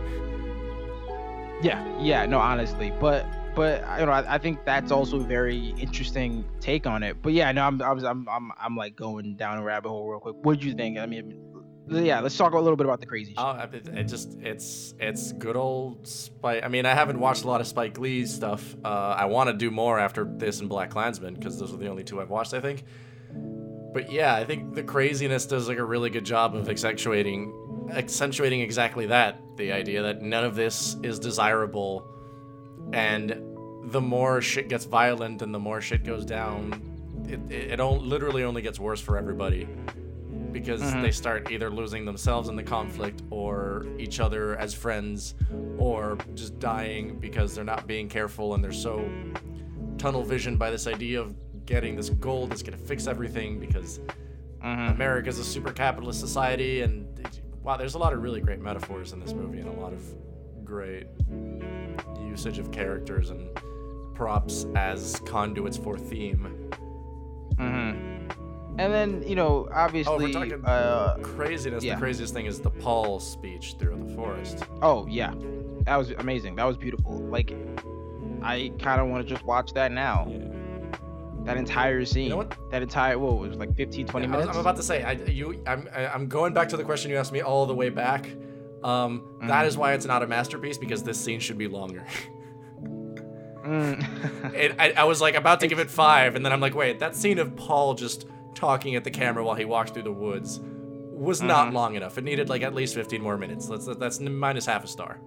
Yeah, 1.61 1.83
yeah, 1.99 2.25
no, 2.25 2.39
honestly, 2.39 2.93
but 2.99 3.25
but 3.55 3.81
you 3.99 4.05
know, 4.05 4.11
I, 4.11 4.35
I, 4.35 4.37
think 4.37 4.63
that's 4.65 4.91
also 4.91 5.19
a 5.19 5.23
very 5.23 5.69
interesting 5.79 6.45
take 6.59 6.85
on 6.85 7.01
it. 7.01 7.17
But 7.23 7.33
yeah, 7.33 7.51
no, 7.51 7.63
I'm 7.63 7.81
I 7.81 7.91
was 7.91 8.03
I'm 8.03 8.29
I'm 8.29 8.51
I'm 8.59 8.75
like 8.75 8.95
going 8.95 9.35
down 9.35 9.57
a 9.57 9.63
rabbit 9.63 9.89
hole 9.89 10.07
real 10.07 10.19
quick. 10.19 10.35
What 10.43 10.59
do 10.59 10.67
you 10.67 10.75
think? 10.75 10.99
I 10.99 11.07
mean, 11.07 11.41
yeah, 11.89 12.19
let's 12.19 12.37
talk 12.37 12.53
a 12.53 12.59
little 12.59 12.75
bit 12.75 12.85
about 12.85 12.99
the 12.99 13.07
crazy. 13.07 13.33
Oh, 13.35 13.53
it, 13.73 13.87
it, 13.87 14.03
just 14.03 14.37
it's 14.41 14.93
it's 14.99 15.31
good 15.31 15.55
old 15.55 16.07
Spike. 16.07 16.63
I 16.63 16.67
mean, 16.67 16.85
I 16.85 16.93
haven't 16.93 17.19
watched 17.19 17.43
a 17.43 17.47
lot 17.47 17.59
of 17.59 17.65
Spike 17.65 17.97
Lee 17.97 18.27
stuff. 18.27 18.75
Uh, 18.85 19.15
I 19.17 19.25
want 19.25 19.49
to 19.49 19.53
do 19.53 19.71
more 19.71 19.97
after 19.97 20.23
this 20.23 20.59
and 20.59 20.69
Black 20.69 20.91
Klansman 20.91 21.33
because 21.33 21.57
those 21.59 21.73
are 21.73 21.77
the 21.77 21.87
only 21.87 22.03
two 22.03 22.21
I've 22.21 22.29
watched. 22.29 22.53
I 22.53 22.61
think. 22.61 22.83
But 23.93 24.11
yeah, 24.11 24.35
I 24.35 24.45
think 24.45 24.75
the 24.75 24.83
craziness 24.83 25.47
does 25.47 25.67
like 25.67 25.79
a 25.79 25.83
really 25.83 26.11
good 26.11 26.25
job 26.25 26.55
of 26.55 26.69
accentuating 26.69 27.66
accentuating 27.91 28.61
exactly 28.61 29.05
that 29.07 29.41
the 29.55 29.71
idea 29.71 30.01
that 30.03 30.21
none 30.21 30.43
of 30.43 30.55
this 30.55 30.95
is 31.03 31.19
desirable 31.19 32.07
and 32.93 33.41
the 33.91 34.01
more 34.01 34.41
shit 34.41 34.69
gets 34.69 34.85
violent 34.85 35.41
and 35.41 35.53
the 35.53 35.59
more 35.59 35.81
shit 35.81 36.03
goes 36.03 36.25
down, 36.25 36.81
it 37.27 37.39
it, 37.51 37.71
it 37.71 37.79
all, 37.79 37.97
literally 37.99 38.43
only 38.43 38.61
gets 38.61 38.79
worse 38.79 39.01
for 39.01 39.17
everybody 39.17 39.67
because 40.51 40.81
mm-hmm. 40.81 41.01
they 41.01 41.11
start 41.11 41.51
either 41.51 41.69
losing 41.69 42.05
themselves 42.05 42.49
in 42.49 42.55
the 42.55 42.63
conflict 42.63 43.21
or 43.29 43.85
each 43.97 44.19
other 44.19 44.57
as 44.57 44.73
friends 44.73 45.35
or 45.77 46.17
just 46.35 46.57
dying 46.59 47.17
because 47.19 47.53
they're 47.53 47.63
not 47.63 47.85
being 47.87 48.07
careful 48.07 48.53
and 48.53 48.63
they're 48.63 48.71
so 48.71 49.09
tunnel 49.97 50.23
visioned 50.23 50.57
by 50.57 50.71
this 50.71 50.87
idea 50.87 51.19
of 51.19 51.35
getting 51.65 51.95
this 51.95 52.09
gold 52.09 52.49
that's 52.49 52.63
going 52.63 52.77
to 52.77 52.83
fix 52.85 53.07
everything 53.07 53.59
because 53.59 53.99
mm-hmm. 54.63 54.93
America's 54.93 55.37
a 55.39 55.43
super 55.43 55.71
capitalist 55.71 56.19
society 56.19 56.81
and 56.81 57.16
wow 57.67 57.75
there's 57.75 57.95
a 57.95 57.97
lot 57.97 58.13
of 58.13 58.23
really 58.23 58.39
great 58.39 58.61
metaphors 58.61 59.11
in 59.11 59.19
this 59.19 59.33
movie 59.33 59.59
and 59.59 59.67
a 59.67 59.81
lot 59.81 59.91
of 59.91 60.01
great 60.63 61.07
usage 62.21 62.59
of 62.59 62.71
characters 62.71 63.29
and 63.29 63.49
props 64.15 64.65
as 64.75 65.19
conduits 65.25 65.75
for 65.75 65.97
theme. 65.97 66.71
Mm-hmm. 67.55 68.79
And 68.79 68.93
then 68.93 69.21
you 69.27 69.35
know, 69.35 69.67
obviously, 69.73 70.13
oh, 70.13 70.17
we're 70.17 70.31
talking 70.31 70.63
uh, 70.63 71.17
craziness. 71.21 71.83
Yeah. 71.83 71.95
The 71.95 71.99
craziest 71.99 72.33
thing 72.33 72.45
is 72.45 72.61
the 72.61 72.69
Paul 72.69 73.19
speech 73.19 73.75
through 73.77 74.01
the 74.01 74.15
forest. 74.15 74.63
Oh 74.81 75.05
yeah, 75.07 75.33
that 75.85 75.97
was 75.97 76.11
amazing. 76.11 76.55
That 76.55 76.65
was 76.65 76.77
beautiful. 76.77 77.17
Like, 77.19 77.53
I 78.43 78.71
kind 78.79 79.01
of 79.01 79.07
want 79.07 79.27
to 79.27 79.33
just 79.33 79.43
watch 79.43 79.73
that 79.73 79.91
now. 79.91 80.27
Yeah. 80.29 80.56
That 81.47 81.55
entire 81.55 82.03
scene. 82.03 82.25
You 82.25 82.29
know 82.29 82.49
that 82.71 82.81
entire 82.81 83.17
what 83.17 83.37
was 83.37 83.57
like 83.57 83.73
15, 83.75 84.05
20 84.07 84.25
yeah, 84.25 84.31
minutes. 84.31 84.49
I'm 84.49 84.57
about 84.57 84.75
to 84.75 84.83
say, 84.83 85.01
I 85.01 85.13
you, 85.13 85.63
I'm, 85.65 85.87
I'm 85.95 86.27
going 86.27 86.53
back 86.53 86.67
to 86.69 86.77
the 86.77 86.83
question 86.83 87.09
you 87.09 87.15
asked 87.15 87.31
me 87.31 87.39
all 87.39 87.65
the 87.65 87.73
way 87.73 87.89
back. 87.89 88.29
Um, 88.83 89.21
mm-hmm. 89.21 89.47
that 89.47 89.65
is 89.65 89.77
why 89.77 89.93
it's 89.93 90.05
not 90.05 90.21
a 90.23 90.27
masterpiece 90.27 90.77
because 90.77 91.03
this 91.03 91.17
scene 91.19 91.39
should 91.39 91.57
be 91.57 91.69
longer. 91.69 92.05
Mm. 93.65 94.53
it, 94.53 94.75
I, 94.77 94.91
I, 94.91 95.03
was 95.05 95.21
like 95.21 95.35
about 95.35 95.61
to 95.61 95.67
give 95.67 95.79
it 95.79 95.89
five, 95.89 96.35
and 96.35 96.45
then 96.45 96.51
I'm 96.51 96.59
like, 96.59 96.75
wait, 96.75 96.99
that 96.99 97.15
scene 97.15 97.39
of 97.39 97.55
Paul 97.55 97.95
just 97.95 98.25
talking 98.53 98.95
at 98.95 99.05
the 99.05 99.11
camera 99.11 99.43
while 99.43 99.55
he 99.55 99.65
walks 99.65 99.91
through 99.91 100.03
the 100.03 100.11
woods 100.11 100.59
was 100.59 101.39
mm-hmm. 101.39 101.47
not 101.47 101.73
long 101.73 101.95
enough. 101.95 102.17
It 102.17 102.25
needed 102.25 102.49
like 102.49 102.61
at 102.61 102.75
least 102.75 102.93
15 102.93 103.21
more 103.21 103.37
minutes. 103.37 103.67
That's 103.67 103.85
that's 103.85 104.19
minus 104.19 104.65
half 104.65 104.83
a 104.83 104.87
star. 104.87 105.21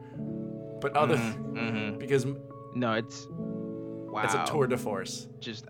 But 0.80 0.94
other 0.96 1.16
mm-hmm. 1.16 1.98
because 1.98 2.26
no, 2.74 2.92
it's 2.92 3.26
wow, 3.30 4.22
it's 4.22 4.34
a 4.34 4.44
tour 4.44 4.66
de 4.66 4.76
force. 4.76 5.28
Just 5.40 5.64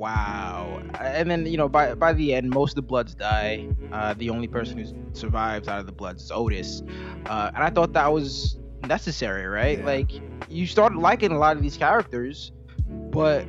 wow. 0.00 0.82
And 0.98 1.30
then 1.30 1.46
you 1.46 1.58
know 1.58 1.68
by 1.68 1.94
by 1.94 2.12
the 2.12 2.34
end, 2.34 2.50
most 2.50 2.72
of 2.72 2.76
the 2.76 2.82
Bloods 2.82 3.14
die. 3.14 3.68
Uh, 3.92 4.14
the 4.14 4.30
only 4.30 4.48
person 4.48 4.78
who 4.78 4.86
survives 5.12 5.68
out 5.68 5.78
of 5.78 5.86
the 5.86 5.92
Bloods 5.92 6.22
is 6.24 6.30
Otis, 6.32 6.82
uh, 7.26 7.50
and 7.54 7.62
I 7.62 7.70
thought 7.70 7.92
that 7.92 8.12
was 8.12 8.58
necessary, 8.88 9.46
right? 9.46 9.78
Yeah. 9.78 9.84
Like 9.84 10.10
you 10.48 10.66
started 10.66 10.98
liking 10.98 11.32
a 11.32 11.38
lot 11.38 11.56
of 11.56 11.62
these 11.62 11.76
characters, 11.76 12.52
but 12.88 13.46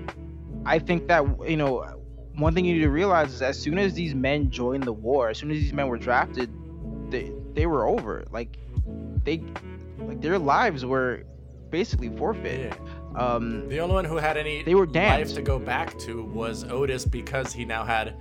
I 0.65 0.77
think 0.77 1.07
that 1.07 1.23
you 1.47 1.57
know 1.57 2.01
one 2.35 2.53
thing 2.53 2.65
you 2.65 2.75
need 2.75 2.81
to 2.81 2.89
realize 2.89 3.33
is 3.33 3.41
as 3.41 3.57
soon 3.57 3.77
as 3.77 3.93
these 3.93 4.13
men 4.13 4.49
joined 4.51 4.83
the 4.83 4.93
war, 4.93 5.29
as 5.29 5.37
soon 5.37 5.51
as 5.51 5.57
these 5.57 5.73
men 5.73 5.87
were 5.87 5.97
drafted, 5.97 6.49
they 7.09 7.31
they 7.53 7.65
were 7.65 7.87
over. 7.87 8.25
Like 8.31 8.57
they 9.23 9.41
like 9.99 10.21
their 10.21 10.37
lives 10.37 10.85
were 10.85 11.23
basically 11.69 12.09
forfeit. 12.17 12.59
Yeah. 12.59 13.00
Um, 13.15 13.67
The 13.69 13.79
only 13.79 13.93
one 13.95 14.05
who 14.05 14.17
had 14.17 14.37
any 14.37 14.63
They 14.63 14.75
were 14.75 14.85
damned. 14.85 15.21
life 15.27 15.33
to 15.35 15.41
go 15.41 15.59
back 15.59 15.97
to 15.99 16.23
was 16.23 16.63
Otis 16.65 17.05
because 17.05 17.51
he 17.53 17.65
now 17.65 17.83
had 17.83 18.15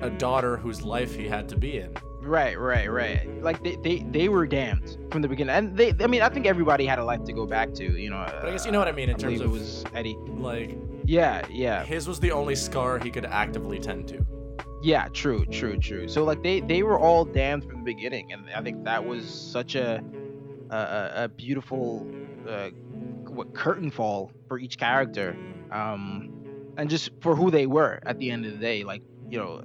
a 0.00 0.10
daughter 0.10 0.56
whose 0.56 0.82
life 0.82 1.14
he 1.16 1.26
had 1.26 1.48
to 1.48 1.56
be 1.56 1.78
in. 1.78 1.94
Right, 2.22 2.58
right, 2.58 2.90
right. 2.90 3.42
Like 3.42 3.62
they, 3.62 3.76
they, 3.76 4.04
they 4.10 4.28
were 4.28 4.46
damned 4.46 4.98
from 5.12 5.22
the 5.22 5.28
beginning, 5.28 5.54
and 5.54 5.76
they. 5.76 5.94
I 6.00 6.08
mean, 6.08 6.22
I 6.22 6.28
think 6.28 6.44
everybody 6.46 6.84
had 6.84 6.98
a 6.98 7.04
life 7.04 7.22
to 7.24 7.32
go 7.32 7.46
back 7.46 7.72
to. 7.74 7.84
You 7.84 8.10
know. 8.10 8.24
But 8.26 8.46
I 8.46 8.50
guess 8.50 8.66
you 8.66 8.72
know 8.72 8.80
what 8.80 8.88
I 8.88 8.92
mean 8.92 9.08
in 9.10 9.14
I 9.14 9.18
terms 9.18 9.40
of 9.40 9.46
it 9.46 9.50
was 9.50 9.84
Eddie. 9.94 10.16
like 10.26 10.76
Yeah, 11.04 11.46
yeah, 11.48 11.84
his 11.84 12.08
was 12.08 12.18
the 12.18 12.32
only 12.32 12.56
scar 12.56 12.98
he 12.98 13.10
could 13.10 13.26
actively 13.26 13.78
tend 13.78 14.08
to. 14.08 14.26
yeah. 14.82 15.06
True, 15.12 15.46
true, 15.46 15.76
true. 15.78 16.08
So 16.08 16.24
like 16.24 16.42
they, 16.42 16.60
they 16.60 16.82
were 16.82 16.98
all 16.98 17.24
damned 17.24 17.62
from 17.64 17.78
the 17.84 17.84
beginning, 17.94 18.32
and 18.32 18.42
I 18.54 18.60
think 18.60 18.82
that 18.84 19.04
was 19.06 19.24
such 19.28 19.76
a, 19.76 20.02
a, 20.70 20.76
a- 20.76 21.24
a 21.24 21.28
beautiful, 21.28 22.08
uh, 22.48 22.70
what 23.36 23.54
curtain 23.54 23.90
fall 23.90 24.32
for 24.48 24.58
each 24.58 24.78
character, 24.78 25.36
um, 25.70 26.32
and 26.76 26.90
just 26.90 27.10
for 27.20 27.36
who 27.36 27.50
they 27.50 27.66
were 27.66 28.00
at 28.06 28.18
the 28.18 28.30
end 28.30 28.44
of 28.46 28.52
the 28.52 28.58
day. 28.58 28.82
Like 28.84 29.02
you 29.30 29.38
know, 29.38 29.62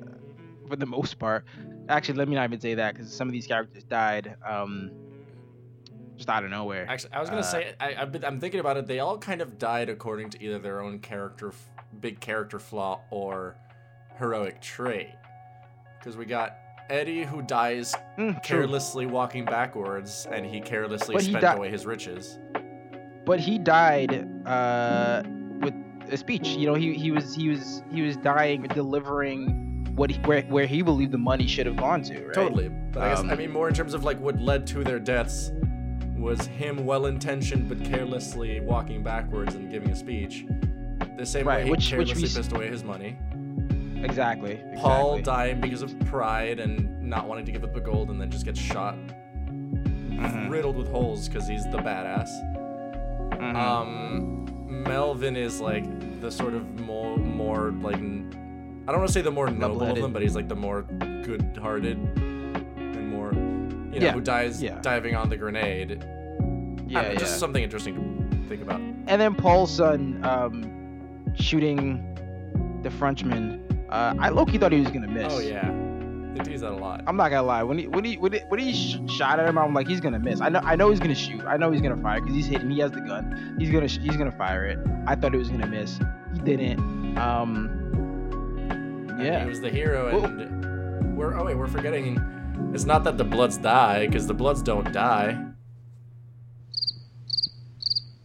for 0.68 0.76
the 0.76 0.86
most 0.86 1.18
part. 1.20 1.46
Actually, 1.90 2.18
let 2.20 2.28
me 2.28 2.36
not 2.36 2.44
even 2.46 2.60
say 2.60 2.76
that 2.76 2.94
because 2.94 3.12
some 3.12 3.28
of 3.28 3.32
these 3.34 3.48
characters 3.48 3.84
died, 3.84 4.36
um, 4.48 4.92
just 6.16 6.30
out 6.30 6.44
of 6.44 6.50
nowhere. 6.52 6.86
Actually, 6.88 7.14
I 7.14 7.20
was 7.20 7.30
gonna 7.30 7.42
Uh, 7.42 7.46
say 7.46 7.74
I, 7.80 7.96
I've 7.96 8.12
been, 8.12 8.24
I'm 8.24 8.40
thinking 8.40 8.60
about 8.60 8.78
it. 8.78 8.88
They 8.88 9.00
all 9.00 9.18
kind 9.18 9.42
of 9.42 9.58
died 9.58 9.90
according 9.90 10.30
to 10.32 10.44
either 10.44 10.60
their 10.60 10.82
own 10.82 11.00
character, 11.00 11.52
big 12.00 12.20
character 12.20 12.60
flaw, 12.60 13.02
or 13.10 13.56
heroic 14.18 14.62
trait. 14.62 15.10
Because 16.00 16.16
we 16.18 16.26
got 16.26 16.56
Eddie 16.90 17.24
who 17.24 17.42
dies 17.42 17.94
Mm, 18.18 18.42
true. 18.44 18.60
carelessly 18.60 19.06
walking 19.06 19.46
backwards, 19.46 20.28
and 20.32 20.46
he 20.46 20.62
carelessly 20.62 21.16
But 21.16 21.24
he 21.24 21.30
spent 21.32 21.42
di- 21.42 21.54
away 21.56 21.70
his 21.72 21.86
riches. 21.86 22.40
But 23.26 23.40
he 23.40 23.58
died 23.60 24.28
uh, 24.46 25.24
with 25.62 25.74
a 26.10 26.18
speech. 26.18 26.48
You 26.50 26.68
know, 26.68 26.74
he, 26.76 26.94
he 26.94 27.12
was 27.12 27.34
he 27.36 27.50
was 27.50 27.84
he 27.92 28.02
was 28.02 28.18
dying 28.18 28.64
delivering 28.64 29.88
what 29.96 30.10
he, 30.12 30.20
where 30.22 30.42
where 30.44 30.66
he 30.66 30.82
believed 30.82 31.12
the 31.12 31.18
money 31.18 31.48
should 31.48 31.66
have 31.66 31.78
gone 31.78 32.02
to. 32.04 32.26
Right? 32.26 32.34
Totally. 32.34 32.70
But 32.70 33.04
I 33.04 33.10
guess 33.10 33.20
I 33.24 33.32
Um, 33.32 33.38
mean 33.38 33.52
more 33.52 33.68
in 33.68 33.74
terms 33.74 33.94
of 33.94 34.04
like 34.04 34.20
what 34.20 34.40
led 34.40 34.66
to 34.68 34.84
their 34.84 35.00
deaths 35.00 35.52
was 36.18 36.46
him 36.48 36.86
well-intentioned 36.86 37.68
but 37.68 37.84
carelessly 37.84 38.60
walking 38.60 39.02
backwards 39.04 39.56
and 39.56 39.72
giving 39.72 39.90
a 39.90 39.96
speech. 39.96 40.46
The 41.18 41.26
same 41.26 41.48
Right, 41.48 41.58
way 41.60 41.66
he 41.66 41.72
which- 41.72 41.80
which 41.80 41.90
carelessly 42.14 42.22
we 42.22 42.28
pissed 42.30 42.52
away 42.52 42.68
his 42.68 42.84
money. 42.84 43.18
Exactly. 44.04 44.60
Paul 44.78 45.16
exactly. 45.16 45.22
dying 45.24 45.62
because 45.62 45.82
of 45.82 45.98
pride 46.02 46.60
and 46.60 47.02
not 47.02 47.28
wanting 47.28 47.46
to 47.46 47.52
give 47.52 47.64
up 47.64 47.74
the 47.74 47.80
gold 47.82 48.10
and 48.12 48.20
then 48.22 48.30
just 48.32 48.46
gets 48.46 48.60
shot 48.60 48.96
Mhm, 49.48 50.50
riddled 50.50 50.76
with 50.78 50.88
holes 50.90 51.28
because 51.28 51.48
he's 51.48 51.64
the 51.72 51.78
badass. 51.78 52.30
Mhm. 53.32 53.56
Um, 53.56 54.84
Melvin 54.84 55.36
is 55.36 55.60
like 55.62 55.86
the 56.22 56.32
sort 56.32 56.54
of 56.54 56.80
more, 56.80 57.18
more 57.18 57.72
like 57.72 57.96
I 57.96 58.92
don't 58.92 58.98
want 58.98 59.08
to 59.08 59.14
say 59.14 59.22
the 59.22 59.32
more 59.32 59.50
noble 59.50 59.84
of 59.84 59.96
them, 59.98 60.12
but 60.14 60.22
he's 60.22 60.36
like 60.36 60.48
the 60.48 60.56
more 60.56 60.82
good-hearted 61.24 61.98
and 61.98 63.10
more, 63.12 63.32
you 63.34 63.40
know, 64.00 64.06
Yeah, 64.08 64.12
who 64.12 64.22
dies 64.22 64.62
yeah. 64.62 64.80
diving 64.82 65.16
on 65.16 65.30
the 65.30 65.38
grenade. 65.38 66.04
Yeah, 66.88 67.02
know, 67.04 67.12
yeah. 67.12 67.16
Just 67.16 67.40
something 67.40 67.64
interesting 67.64 67.96
to 68.32 68.50
think 68.50 68.62
about. 68.62 68.80
and 68.82 69.22
then 69.22 69.36
Paul's 69.36 69.72
son 69.76 70.20
um, 70.26 71.34
shooting 71.36 72.04
the 72.84 72.92
Frenchman. 72.92 73.86
Uh, 73.90 74.16
I 74.20 74.30
low 74.30 74.46
thought 74.46 74.72
he 74.72 74.80
was 74.80 74.90
gonna 74.90 75.08
miss. 75.08 75.32
Oh 75.34 75.40
yeah, 75.40 75.70
they 76.34 76.44
tease 76.44 76.62
that 76.62 76.72
a 76.72 76.76
lot. 76.76 77.04
I'm 77.08 77.18
not 77.18 77.30
gonna 77.30 77.44
lie. 77.48 77.64
When 77.64 77.78
he 77.78 77.88
when 77.88 78.04
he 78.06 78.16
when 78.18 78.34
he, 78.34 78.40
when 78.48 78.60
he 78.60 78.74
sh- 78.74 79.00
shot 79.12 79.40
at 79.40 79.48
him, 79.48 79.58
I'm 79.58 79.74
like, 79.74 79.88
he's 79.88 80.00
gonna 80.00 80.20
miss. 80.20 80.40
I 80.42 80.50
know 80.50 80.62
I 80.64 80.76
know 80.76 80.90
he's 80.90 81.00
gonna 81.00 81.14
shoot. 81.16 81.44
I 81.46 81.58
know 81.58 81.72
he's 81.72 81.82
gonna 81.82 81.98
fire 82.02 82.20
because 82.22 82.36
he's 82.36 82.46
hitting. 82.48 82.70
He 82.70 82.80
has 82.80 82.92
the 82.92 83.02
gun. 83.02 83.56
He's 83.60 83.70
gonna 83.70 83.88
sh- 83.88 84.00
he's 84.02 84.16
gonna 84.18 84.32
fire 84.32 84.66
it. 84.66 84.80
I 85.08 85.16
thought 85.16 85.34
he 85.34 85.38
was 85.40 85.50
gonna 85.50 85.68
miss. 85.68 86.00
He 86.34 86.40
didn't. 86.40 87.18
Um. 87.18 87.78
And 89.12 89.22
Yeah. 89.22 89.44
he 89.44 89.50
was 89.50 89.60
the 89.62 89.70
hero, 89.70 90.24
and 90.24 91.18
we're 91.18 91.38
oh 91.38 91.46
wait, 91.46 91.56
we're 91.58 91.68
forgetting. 91.68 92.20
It's 92.74 92.86
not 92.86 93.04
that 93.04 93.18
the 93.18 93.24
Bloods 93.24 93.58
die, 93.58 94.06
because 94.08 94.28
the 94.28 94.34
Bloods 94.34 94.62
don't 94.62 94.92
die. 94.94 95.38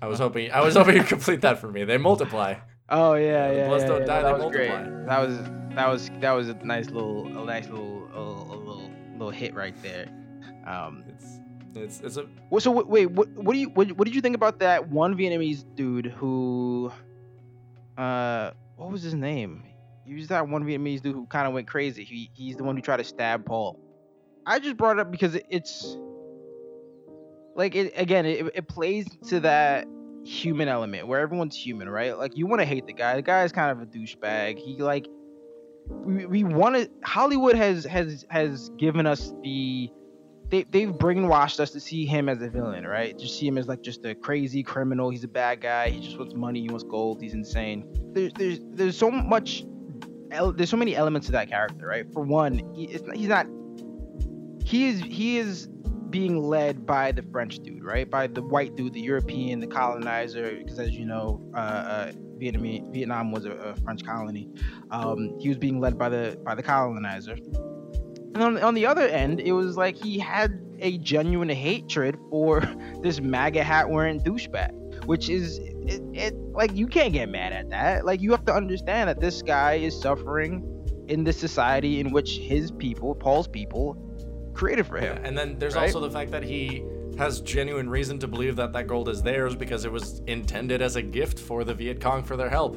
I 0.01 0.07
was 0.09 0.19
hoping 0.19 0.53
I 0.53 0.61
was 0.61 0.75
hoping 0.77 0.97
you'd 0.97 1.07
complete 1.09 1.41
that 1.41 1.59
for 1.59 1.69
me. 1.71 1.85
They 1.85 1.97
multiply. 1.99 2.55
Oh 2.89 3.15
yeah, 3.15 3.49
The 3.49 3.55
yeah. 3.57 3.67
Bloods 3.69 3.83
yeah, 3.85 3.89
don't 3.89 4.01
yeah. 4.03 4.07
die, 4.07 4.23
they 4.23 4.33
was 4.45 4.53
great. 4.53 4.69
multiply. 4.71 5.07
That 5.07 5.27
was 5.29 5.39
that 5.77 5.89
was 5.89 6.11
that 6.21 6.33
was 6.33 6.49
a 6.49 6.55
nice 6.55 6.91
little 6.91 7.27
a 7.27 7.45
nice 7.45 7.69
little 7.69 8.09
a, 8.13 8.19
a 8.19 8.57
little 8.57 8.91
little 9.13 9.31
hit 9.31 9.55
right 9.55 9.81
there. 9.83 10.09
Um. 10.67 11.05
It's 11.09 11.41
it's 11.77 12.01
it's 12.01 12.17
a 12.17 12.27
Well, 12.51 12.61
so 12.61 12.71
wait, 12.71 12.87
wait, 12.87 13.07
what 13.07 13.29
what 13.31 13.53
do 13.53 13.59
you 13.59 13.69
what, 13.69 13.93
what 13.93 14.07
did 14.07 14.15
you 14.15 14.21
think 14.21 14.35
about 14.35 14.59
that 14.61 14.89
one 14.89 15.15
Vietnamese 15.17 15.65
dude 15.75 16.07
who, 16.07 16.91
uh, 17.99 18.53
what 18.77 18.91
was 18.91 19.03
his 19.03 19.15
name? 19.15 19.63
He 20.05 20.15
was 20.15 20.29
that 20.29 20.49
one 20.49 20.65
Vietnamese 20.65 21.03
dude 21.03 21.15
who 21.15 21.27
kind 21.27 21.47
of 21.47 21.53
went 21.53 21.67
crazy. 21.69 22.05
He 22.05 22.31
he's 22.33 22.57
the 22.57 22.65
one 22.65 22.77
who 22.77 22.83
tried 22.83 22.99
to 22.99 23.05
stab 23.05 23.45
Paul. 23.45 23.79
I 24.47 24.59
just 24.59 24.77
brought 24.77 24.99
it 24.99 25.01
up 25.01 25.11
because 25.11 25.35
it, 25.35 25.47
it's 25.51 25.97
like 27.55 27.75
it 27.75 27.93
again. 27.97 28.25
It, 28.25 28.47
it 28.55 28.69
plays 28.69 29.07
to 29.29 29.41
that 29.41 29.87
human 30.25 30.69
element 30.69 31.07
where 31.07 31.21
everyone's 31.21 31.57
human, 31.57 31.89
right? 31.89 32.17
Like 32.17 32.37
you 32.37 32.47
want 32.47 32.61
to 32.61 32.67
hate 32.67 32.87
the 32.87 32.93
guy. 32.93 33.17
The 33.17 33.23
guy 33.23 33.45
is 33.45 33.53
kind 33.53 33.71
of 33.71 33.83
a 33.83 33.87
douchebag. 33.87 34.59
He 34.59 34.77
like 34.77 35.07
we, 35.89 36.27
we 36.27 36.45
want. 36.45 36.91
Hollywood 37.05 37.57
has 37.57 37.85
has 37.85 38.25
has 38.31 38.71
given 38.71 39.07
us 39.07 39.33
the 39.43 39.91
they 40.49 40.65
they've 40.65 40.91
brainwashed 40.91 41.61
us 41.61 41.71
to 41.73 41.81
see 41.81 42.07
him 42.07 42.29
as 42.29 42.41
a 42.43 42.49
villain, 42.49 42.87
right? 42.87 43.19
Just 43.19 43.39
see 43.39 43.47
him 43.47 43.59
as 43.59 43.67
like 43.67 43.83
just 43.83 44.05
a 44.05 44.15
crazy 44.15 44.63
criminal. 44.63 45.11
He's 45.11 45.25
a 45.25 45.29
bad 45.29 45.61
guy. 45.61 45.91
He 45.91 46.01
just 46.01 46.19
wants 46.19 46.35
money. 46.35 46.61
He 46.61 46.69
wants 46.69 46.85
gold. 46.85 47.21
He's 47.21 47.35
insane. 47.35 47.87
There's 48.13 48.33
there's 48.35 48.61
there's 48.71 48.97
so 48.97 49.11
much. 49.11 49.65
There's 50.29 50.71
so 50.71 50.77
many 50.77 50.97
elements 50.97 51.27
to 51.27 51.33
that 51.33 51.49
character, 51.49 51.87
right? 51.87 52.13
For 52.13 52.23
one, 52.23 52.59
he, 52.75 52.99
not, 53.05 53.17
he's 53.17 53.29
not. 53.29 53.47
He 54.65 54.89
is 54.89 55.01
he 55.01 55.39
is 55.39 55.69
being 56.11 56.43
led 56.43 56.87
by 56.87 57.13
the 57.13 57.23
French 57.23 57.59
dude, 57.61 57.85
right? 57.85 58.09
By 58.09 58.27
the 58.27 58.43
white 58.43 58.75
dude, 58.77 58.93
the 58.93 59.01
European, 59.01 59.61
the 59.61 59.67
colonizer. 59.67 60.57
Because 60.57 60.79
as 60.79 60.91
you 60.93 61.07
know, 61.07 61.41
uh, 61.55 61.59
uh, 61.59 62.13
Vietnam 62.39 62.93
Vietnam 62.93 63.33
was 63.33 63.45
a, 63.45 63.53
a 63.53 63.77
French 63.77 64.05
colony. 64.05 64.49
Um, 64.91 65.39
he 65.39 65.49
was 65.49 65.59
being 65.59 65.81
led 65.81 65.99
by 65.99 66.09
the 66.09 66.39
by 66.45 66.55
the 66.55 66.63
colonizer. 66.63 67.37
And 68.35 68.43
on, 68.43 68.63
on 68.63 68.75
the 68.75 68.85
other 68.85 69.07
end, 69.09 69.41
it 69.41 69.53
was 69.53 69.77
like 69.77 69.97
he 69.97 70.19
had 70.19 70.61
a 70.81 70.99
genuine 70.99 71.49
hatred 71.49 72.19
for 72.31 72.61
this 73.03 73.21
MAGA 73.21 73.65
hat 73.65 73.89
wearing 73.89 74.21
douchebag, 74.21 75.07
which 75.07 75.31
is 75.31 75.59
it, 75.59 76.03
it 76.13 76.35
like 76.53 76.75
you 76.75 76.87
can't 76.87 77.13
get 77.13 77.29
mad 77.29 77.53
at 77.53 77.71
that. 77.71 78.05
Like 78.05 78.21
you 78.21 78.31
have 78.33 78.45
to 78.47 78.55
understand 78.55 79.09
that 79.09 79.21
this 79.21 79.43
guy 79.43 79.75
is 79.75 79.99
suffering 79.99 80.65
in 81.09 81.25
the 81.25 81.33
society 81.33 82.01
in 82.01 82.11
which 82.11 82.39
his 82.39 82.71
people, 82.71 83.15
Paul's 83.15 83.49
people, 83.49 83.97
created 84.55 84.87
for 84.87 84.99
him. 84.99 85.19
and 85.23 85.37
then 85.37 85.59
there's 85.59 85.75
right? 85.75 85.87
also 85.87 86.01
the 86.01 86.11
fact 86.11 86.31
that 86.31 86.43
he 86.43 86.83
has 87.19 87.41
genuine 87.41 87.89
reason 87.89 88.19
to 88.19 88.29
believe 88.29 88.57
that 88.57 88.73
that 88.73 88.87
gold 88.87 89.09
is 89.09 89.23
theirs 89.23 89.55
because 89.57 89.85
it 89.85 89.93
was 89.93 90.21
intended 90.27 90.83
as 90.83 90.97
a 90.97 91.03
gift 91.03 91.39
for 91.39 91.65
the 91.65 91.75
Viet 91.75 92.01
Cong 92.01 92.23
for 92.23 92.37
their 92.37 92.51
help. 92.51 92.77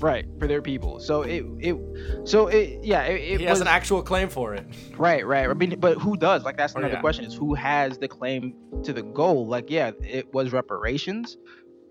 Right 0.00 0.26
for 0.38 0.46
their 0.46 0.62
people. 0.62 1.00
So 1.00 1.22
it 1.22 1.44
it 1.58 1.76
so 2.24 2.46
it 2.46 2.78
yeah 2.84 3.02
it, 3.02 3.14
it 3.20 3.40
he 3.40 3.46
was 3.46 3.48
has 3.48 3.60
an 3.60 3.66
actual 3.66 4.00
claim 4.00 4.28
for 4.28 4.54
it. 4.54 4.64
Right, 4.96 5.26
right. 5.26 5.48
I 5.50 5.54
mean, 5.54 5.78
but 5.80 5.98
who 5.98 6.16
does? 6.16 6.44
Like, 6.44 6.56
that's 6.56 6.74
Oh, 6.76 6.78
another 6.78 6.94
yeah. 6.94 7.00
question: 7.00 7.24
is 7.24 7.34
who 7.34 7.54
has 7.54 7.98
the 7.98 8.06
claim 8.06 8.54
to 8.84 8.92
the 8.92 9.02
gold? 9.02 9.48
Like, 9.48 9.70
yeah, 9.70 9.90
it 10.02 10.32
was 10.32 10.52
reparations, 10.52 11.36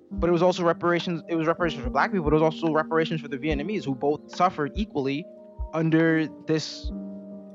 but 0.10 0.30
it 0.30 0.32
was 0.32 0.42
also 0.42 0.64
reparations. 0.64 1.22
It 1.28 1.36
was 1.36 1.48
reparations 1.48 1.84
for 1.84 1.90
Black 1.90 2.12
people, 2.12 2.24
but 2.24 2.32
it 2.32 2.40
was 2.42 2.44
also 2.44 2.72
reparations 2.72 3.20
for 3.20 3.28
the 3.28 3.38
Vietnamese, 3.38 3.84
who 3.84 3.94
both 3.94 4.34
suffered 4.34 4.72
equally 4.76 5.26
under 5.74 6.28
this 6.46 6.90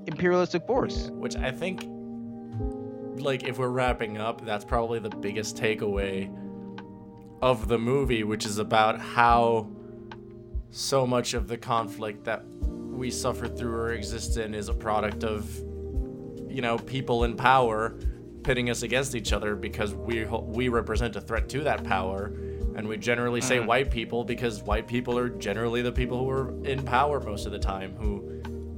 imperialistic 0.07 0.67
force. 0.67 1.09
which 1.13 1.35
I 1.37 1.51
think, 1.51 1.87
like, 3.17 3.45
if 3.45 3.59
we're 3.59 3.69
wrapping 3.69 4.19
up, 4.19 4.45
that's 4.45 4.65
probably 4.65 4.99
the 4.99 5.11
biggest 5.11 5.57
takeaway 5.57 6.31
of 7.41 7.69
the 7.69 7.79
movie, 7.79 8.25
which 8.25 8.47
is 8.47 8.59
about 8.59 9.01
how 9.01 9.69
so 10.71 11.07
much 11.07 11.35
of 11.35 11.49
the 11.49 11.59
conflict 11.59 12.25
that 12.25 12.45
we 12.63 13.11
suffer 13.11 13.49
through 13.49 13.75
or 13.75 13.93
exist 13.93 14.37
in 14.37 14.55
is 14.55 14.69
a 14.69 14.75
product 14.75 15.25
of, 15.25 15.45
you 16.49 16.61
know, 16.63 16.79
people 16.79 17.25
in 17.25 17.37
power 17.37 17.97
pitting 18.43 18.71
us 18.71 18.83
against 18.83 19.15
each 19.15 19.33
other 19.33 19.55
because 19.55 19.95
we 19.95 20.25
we 20.25 20.69
represent 20.69 21.15
a 21.17 21.21
threat 21.21 21.49
to 21.49 21.61
that 21.65 21.85
power, 21.85 22.33
And 22.75 22.89
we 22.89 22.97
generally 22.97 23.43
say 23.43 23.59
Mhm. 23.59 23.67
white 23.67 23.91
people 23.91 24.25
because 24.25 24.63
white 24.63 24.87
people 24.89 25.19
are 25.19 25.29
generally 25.29 25.83
the 25.83 25.93
people 25.93 26.19
who 26.19 26.31
are 26.31 26.55
in 26.65 26.83
power 26.83 27.21
most 27.21 27.45
of 27.45 27.53
the 27.53 27.59
time, 27.59 27.95
who 27.97 28.23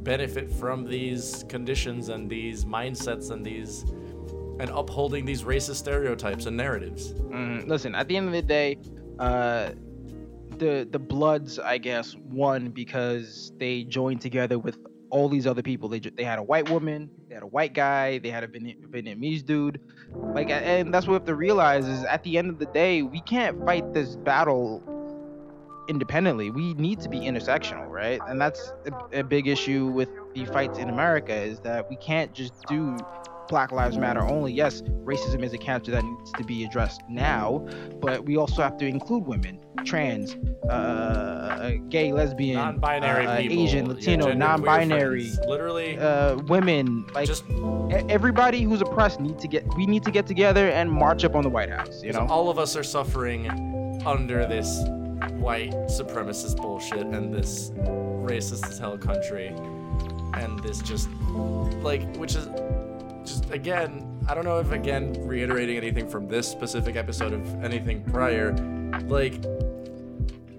benefit 0.03 0.51
from 0.51 0.85
these 0.85 1.45
conditions 1.49 2.09
and 2.09 2.29
these 2.29 2.65
mindsets 2.65 3.31
and 3.31 3.47
these 3.47 3.85
and 4.61 4.71
upholding 4.71 5.25
these 5.25 5.43
racist 5.43 5.77
stereotypes 5.77 6.47
and 6.47 6.57
narratives. 6.57 7.13
Mm, 7.13 7.67
listen, 7.67 7.95
at 7.95 8.09
the 8.09 8.17
end 8.17 8.27
of 8.27 8.33
the 8.33 8.43
day, 8.43 8.79
uh, 9.19 9.71
the 10.59 10.87
the 10.91 10.99
Bloods, 10.99 11.59
I 11.59 11.79
guess, 11.79 12.17
won 12.17 12.71
because 12.71 13.53
they 13.59 13.85
joined 13.85 14.21
together 14.21 14.59
with 14.59 14.79
all 15.11 15.29
these 15.29 15.47
other 15.47 15.63
people. 15.63 15.89
They 15.89 16.01
they 16.01 16.25
had 16.25 16.39
a 16.39 16.43
white 16.43 16.69
woman, 16.71 17.11
they 17.29 17.35
had 17.35 17.43
a 17.43 17.49
white 17.49 17.75
guy, 17.75 18.19
they 18.19 18.31
had 18.31 18.45
a 18.45 18.49
Vietnamese 18.49 19.45
dude. 19.45 19.81
Like, 20.13 20.51
and 20.51 20.93
that's 20.93 21.07
what 21.07 21.13
we 21.13 21.17
have 21.17 21.25
to 21.27 21.35
realize 21.35 21.87
is 21.87 22.05
at 22.05 22.23
the 22.23 22.39
end 22.39 22.51
of 22.51 22.59
the 22.59 22.67
day, 22.67 23.03
we 23.03 23.21
can't 23.21 23.65
fight 23.65 23.93
this 23.93 24.17
battle 24.17 24.83
independently. 25.89 26.51
We 26.51 26.75
need 26.75 27.01
to 27.01 27.09
be 27.09 27.21
intersectional, 27.21 27.89
right? 27.89 28.21
And 28.27 28.41
that's 28.41 28.73
a, 28.87 29.21
a 29.21 29.25
big 29.25 29.47
issue 29.47 29.87
with 29.87 30.09
the 30.35 30.45
fights 30.47 30.79
in 30.79 30.89
America 30.89 31.35
is 31.35 31.61
that 31.61 31.89
we 31.91 31.97
can't 31.97 32.33
just 32.33 32.55
do 32.67 32.97
Black 33.49 33.73
Lives 33.73 33.99
Matter 33.99 34.23
only. 34.23 34.53
Yes, 34.53 34.83
racism 35.05 35.43
is 35.43 35.53
a 35.53 35.59
cancer 35.59 35.91
that 35.93 36.05
needs 36.05 36.33
to 36.33 36.45
be 36.45 36.65
addressed 36.65 37.03
now, 37.09 37.67
but 38.01 38.25
we 38.25 38.37
also 38.37 38.63
have 38.63 38.77
to 38.79 38.87
include 38.87 39.27
women, 39.27 39.59
trans, 39.85 40.37
uh, 40.69 41.73
gay, 41.89 42.13
lesbian, 42.13 42.57
Non-binary 42.57 43.27
uh, 43.27 43.41
people, 43.41 43.65
Asian, 43.65 43.89
Latino, 43.89 44.27
genderqueer 44.27 44.37
non-binary, 44.37 45.33
literally 45.47 45.99
uh, 45.99 46.37
women, 46.49 47.07
like 47.15 47.27
just 47.27 47.45
everybody 48.09 48.63
who's 48.63 48.81
oppressed 48.81 49.21
need 49.21 49.39
to 49.39 49.49
get. 49.49 49.65
We 49.77 49.87
need 49.87 50.03
to 50.05 50.11
get 50.11 50.27
together 50.27 50.69
and 50.71 50.91
march 50.91 51.25
up 51.25 51.35
on 51.35 51.43
the 51.43 51.51
White 51.51 51.71
House. 51.71 52.03
You 52.03 52.13
know. 52.13 52.27
all 52.29 52.51
of 52.51 52.59
us 52.59 52.77
are 52.77 52.85
suffering 52.85 53.49
under 54.07 54.47
this 54.47 54.85
white 55.33 55.73
supremacist 55.87 56.57
bullshit 56.57 57.07
and 57.07 57.33
this 57.33 57.71
racist 58.25 58.67
as 58.69 58.79
hell 58.79 58.99
country 58.99 59.49
and 60.35 60.59
this 60.61 60.81
just 60.81 61.09
like 61.83 62.03
which 62.17 62.35
is 62.35 62.49
just 63.25 63.51
again 63.51 64.19
i 64.29 64.35
don't 64.35 64.45
know 64.45 64.59
if 64.59 64.71
again 64.73 65.13
reiterating 65.27 65.77
anything 65.77 66.09
from 66.09 66.27
this 66.29 66.47
specific 66.49 66.97
episode 66.97 67.33
of 67.33 67.65
anything 67.65 68.03
prior 68.05 68.53
like 69.07 69.41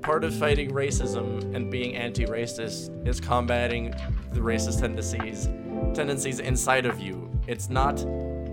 part 0.02 0.24
of 0.24 0.34
fighting 0.36 0.70
racism 0.72 1.56
and 1.56 1.72
being 1.72 1.96
anti-racist 1.96 3.08
is 3.08 3.20
combating 3.20 3.92
the 4.34 4.40
racist 4.40 4.80
tendencies 4.80 5.48
tendencies 5.96 6.40
inside 6.40 6.86
of 6.86 7.00
you 7.00 7.30
it's 7.48 7.70
not 7.70 7.96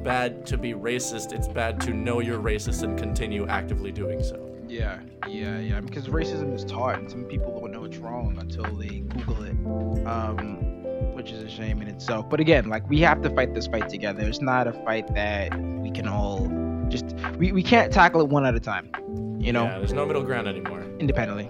bad 0.02 0.44
to 0.47 0.56
be 0.56 0.72
racist 0.72 1.32
it's 1.32 1.48
bad 1.48 1.80
to 1.80 1.93
know 1.93 2.20
you're 2.20 2.40
racist 2.40 2.82
and 2.82 2.98
continue 2.98 3.47
actively 3.48 3.93
doing 3.93 4.22
so 4.22 4.39
Yeah, 4.68 5.01
yeah, 5.28 5.59
yeah. 5.59 5.80
Because 5.80 6.06
racism 6.09 6.55
is 6.55 6.64
taught, 6.64 6.98
and 6.98 7.10
some 7.10 7.24
people 7.24 7.60
don't 7.60 7.72
know 7.72 7.84
it's 7.84 7.98
wrong 7.98 8.39
until 8.40 8.64
they 8.74 9.01
Google 9.01 9.43
it, 9.44 9.56
um, 10.06 10.72
which 11.23 11.31
is 11.31 11.43
a 11.44 11.49
shame 11.49 11.81
in 11.81 11.86
itself. 11.86 12.28
But 12.28 12.40
again, 12.40 12.69
like 12.69 12.89
we 12.89 12.99
have 13.01 13.23
to 13.23 13.31
fight 13.31 13.55
this 13.55 13.69
fight 13.69 13.89
together. 13.89 14.23
It's 14.23 14.40
not 14.40 14.66
a 14.66 14.73
fight 14.73 15.07
that 15.15 15.57
we 15.81 15.90
can 15.93 16.09
all 16.09 16.51
just 16.89 17.15
we, 17.39 17.53
we 17.53 17.62
can't 17.62 17.93
tackle 17.93 18.20
it 18.23 18.28
one 18.28 18.44
at 18.44 18.57
a 18.57 18.61
time. 18.61 18.90
You 19.39 19.53
know, 19.53 19.65
yeah 19.65 19.78
there's 19.78 19.93
no 19.93 20.05
middle 20.05 20.24
ground 20.24 20.49
anymore 20.49 20.82
independently. 20.99 21.49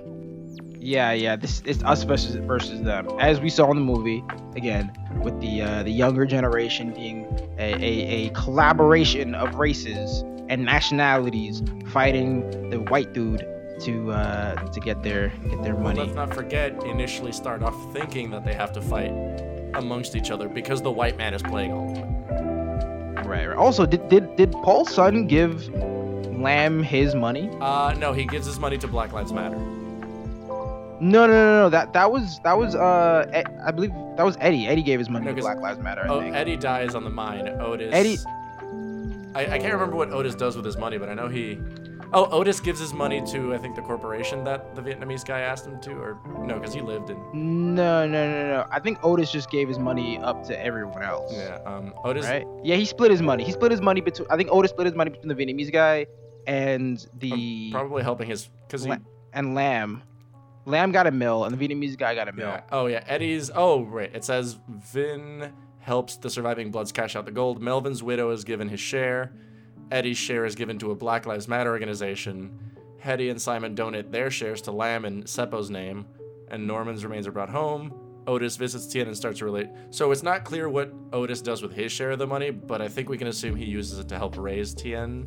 Yeah, 0.79 1.13
yeah. 1.13 1.37
This 1.37 1.63
is 1.63 1.83
us 1.85 2.03
versus 2.03 2.35
versus 2.35 2.83
them, 2.83 3.09
as 3.19 3.41
we 3.41 3.49
saw 3.49 3.71
in 3.71 3.77
the 3.77 3.83
movie. 3.83 4.23
Again, 4.57 4.93
with 5.23 5.41
the 5.41 5.63
uh, 5.63 5.83
the 5.85 5.91
younger 5.91 6.27
generation 6.27 6.93
being 6.93 7.25
a, 7.59 7.73
a, 7.75 8.27
a 8.27 8.31
collaboration 8.31 9.35
of 9.35 9.55
races 9.55 10.23
and 10.51 10.67
nationalities 10.67 11.63
fighting 11.93 12.69
the 12.69 12.81
white 12.81 13.15
dude 13.15 13.47
to 13.81 14.11
uh, 14.11 14.55
to 14.67 14.81
get 14.81 15.03
their 15.03 15.29
get 15.49 15.63
their 15.63 15.75
Well, 15.75 15.85
money. 15.85 16.01
let's 16.01 16.15
not 16.15 16.35
forget 16.35 16.83
initially 16.85 17.33
start 17.33 17.63
off 17.63 17.77
thinking 17.95 18.31
that 18.33 18.45
they 18.45 18.53
have 18.53 18.73
to 18.73 18.83
fight 18.83 19.13
amongst 19.75 20.15
each 20.17 20.31
other 20.31 20.49
because 20.49 20.83
the 20.83 20.91
white 20.91 21.17
man 21.17 21.35
is 21.35 21.43
playing 21.43 21.73
all 21.73 21.91
of 21.93 21.99
it 21.99 22.05
Right, 23.27 23.47
right. 23.47 23.57
Also, 23.57 23.87
did 23.87 24.09
did 24.09 24.35
did 24.37 24.53
Paul's 24.53 24.93
son 24.93 25.27
give 25.27 25.69
Lamb 26.39 26.83
his 26.83 27.15
money? 27.15 27.49
uh 27.61 27.95
no 27.99 28.13
he 28.13 28.25
gives 28.27 28.47
his 28.47 28.59
money 28.59 28.77
to 28.79 28.89
black 28.89 29.13
lives 29.13 29.33
matter 29.33 29.57
No, 31.01 31.27
no, 31.27 31.27
no, 31.27 31.63
no. 31.65 31.69
That 31.71 31.93
that 31.95 32.11
was 32.13 32.41
that 32.45 32.57
was 32.59 32.75
uh 32.75 33.27
Ed- 33.33 33.47
I 33.65 33.71
believe 33.71 33.91
that 34.17 34.25
was 34.25 34.37
Eddie. 34.41 34.67
Eddie 34.69 34.83
gave 34.83 34.99
his 34.99 35.09
money 35.09 35.25
No, 35.27 35.35
to 35.35 35.41
Black 35.41 35.59
Lives 35.59 35.79
Matter. 35.81 36.03
I 36.05 36.09
oh 36.09 36.21
think. 36.21 36.35
eddie 36.37 36.57
dies 36.57 36.95
on 36.95 37.05
the 37.05 37.11
mine 37.11 37.49
otis 37.61 37.93
Eddie- 37.95 38.19
I, 39.35 39.47
I 39.55 39.59
can't 39.59 39.73
remember 39.73 39.97
what 39.97 40.11
otis 40.13 40.35
does 40.35 40.57
with 40.57 40.65
his 40.67 40.77
money 40.77 40.99
but 40.99 41.09
i 41.09 41.15
know 41.15 41.29
he 41.29 41.59
oh 42.15 42.29
otis 42.31 42.61
gives 42.61 42.79
his 42.79 42.93
money 42.93 43.21
to 43.27 43.55
i 43.55 43.59
think 43.59 43.75
the 43.75 43.83
corporation 43.83 44.45
that 44.45 44.75
the 44.75 44.83
vietnamese 44.83 45.25
guy 45.25 45.41
asked 45.41 45.67
him 45.67 45.81
to 45.81 45.93
or 45.93 46.19
no 46.41 46.55
because 46.59 46.75
he 46.75 46.81
lived 46.81 47.11
in 47.11 47.17
No, 47.75 48.07
no, 48.07 48.31
no, 48.31 48.47
no. 48.49 48.67
I 48.71 48.79
think 48.81 48.99
Otis 49.03 49.31
just 49.33 49.51
gave 49.51 49.67
his 49.69 49.79
money 49.79 50.19
up 50.19 50.45
to 50.45 50.59
everyone 50.65 51.03
else. 51.03 51.33
yeah 51.35 51.59
um 51.65 51.93
otis 52.05 52.27
Right? 52.27 52.47
Yeah, 52.63 52.77
he 52.77 52.85
split 52.85 53.11
his 53.11 53.23
money. 53.23 53.45
He 53.45 53.53
split 53.53 53.71
his 53.71 53.81
money 53.81 54.01
between. 54.01 54.29
I 54.31 54.37
think 54.37 54.51
Otis 54.53 54.71
split 54.71 54.87
his 54.87 54.95
money 54.95 55.11
between 55.11 55.29
the 55.29 55.35
Vietnamese 55.35 55.73
guy 55.73 56.07
and 56.47 57.05
the 57.19 57.71
probably 57.73 58.03
helping 58.03 58.29
his 58.29 58.49
because 58.67 58.85
he 58.85 58.91
La- 58.91 58.99
and 59.33 59.55
Lamb. 59.55 60.03
Lamb 60.65 60.93
got 60.93 61.07
a 61.07 61.11
mill, 61.11 61.45
and 61.45 61.57
the 61.57 61.61
Vietnamese 61.69 61.97
guy 61.99 62.15
got 62.15 62.29
a 62.29 62.33
mill. 62.33 62.49
Yeah. 62.49 62.61
Oh 62.71 62.87
yeah. 62.87 63.03
Eddie's. 63.07 63.51
Oh 63.55 63.83
right. 63.85 64.15
It 64.15 64.25
says 64.25 64.59
Vinh 64.95 65.51
helps 65.81 66.17
the 66.17 66.31
surviving 66.31 66.71
Bloods 66.71 66.93
cash 66.93 67.17
out 67.17 67.25
the 67.25 67.33
gold. 67.33 67.61
Melvin's 67.61 68.03
widow 68.03 68.31
is 68.31 68.45
given 68.45 68.69
his 68.69 68.81
share. 68.81 69.33
Eddie's 69.93 70.17
share 70.19 70.45
is 70.45 70.55
given 70.55 70.79
to 70.79 70.91
a 70.91 70.95
Black 70.95 71.27
Lives 71.27 71.47
Matter 71.49 71.71
organization. 71.71 72.59
Hedy 73.05 73.31
and 73.31 73.41
Simon 73.41 73.75
donate 73.75 74.11
their 74.11 74.31
shares 74.31 74.63
to 74.63 74.73
Lamb 74.73 75.05
in 75.05 75.27
Seppo's 75.27 75.71
name, 75.71 76.07
and 76.49 76.67
Norman's 76.67 77.05
remains 77.05 77.27
are 77.27 77.33
brought 77.33 77.51
home. 77.51 77.93
Otis 78.27 78.57
visits 78.57 78.87
Tien 78.87 79.09
and 79.09 79.17
starts 79.17 79.41
to 79.41 79.45
relate. 79.45 79.69
So 79.91 80.13
it's 80.13 80.23
not 80.23 80.45
clear 80.45 80.69
what 80.69 80.93
Otis 81.13 81.43
does 81.43 81.61
with 81.61 81.73
his 81.75 81.91
share 81.93 82.13
of 82.13 82.19
the 82.19 82.27
money, 82.27 82.51
but 82.51 82.81
I 82.81 82.89
think 82.89 83.09
we 83.09 83.19
can 83.19 83.27
assume 83.27 83.57
he 83.57 83.65
uses 83.65 83.99
it 83.99 84.09
to 84.09 84.17
help 84.17 84.39
raise 84.39 84.73
Tien. 84.73 85.27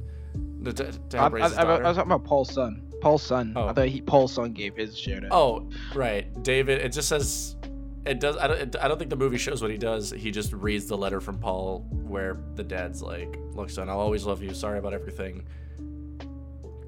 To, 0.64 0.74
to 0.74 0.84
I, 1.14 1.18
help 1.22 1.34
I, 1.34 1.36
raise 1.36 1.44
his 1.50 1.58
I- 1.58 1.64
I 1.64 1.88
was 1.88 1.98
talking 1.98 2.12
about 2.12 2.24
Paul's 2.24 2.52
son. 2.54 2.82
Paul's 3.02 3.22
son. 3.24 3.54
Oh. 3.56 3.68
I 3.68 3.74
thought 3.74 3.88
he 3.90 4.02
Paul's 4.02 4.34
son 4.34 4.54
gave 4.54 4.76
his 4.76 4.98
share 4.98 5.20
to. 5.20 5.28
Oh, 5.30 5.70
right. 5.94 6.42
David, 6.44 6.80
it 6.82 6.92
just 6.94 7.10
says 7.10 7.55
it 8.06 8.20
does 8.20 8.38
I 8.38 8.48
don't 8.48 8.60
it, 8.60 8.76
I 8.82 8.88
don't 8.88 8.98
think 8.98 9.10
the 9.10 9.16
movie 9.16 9.38
shows 9.38 9.62
what 9.62 9.72
he 9.72 9.78
does. 9.78 10.12
He 10.12 10.32
just 10.32 10.54
reads 10.54 10.86
the 10.88 10.98
letter 10.98 11.20
from 11.20 11.38
Paul 11.40 11.86
where 11.92 12.38
the 12.56 12.64
dad's 12.64 13.02
like, 13.02 13.38
"Look, 13.54 13.70
son, 13.70 13.90
I'll 13.90 14.00
always 14.00 14.26
love 14.26 14.42
you. 14.44 14.54
Sorry 14.54 14.78
about 14.80 14.94
everything." 14.94 15.46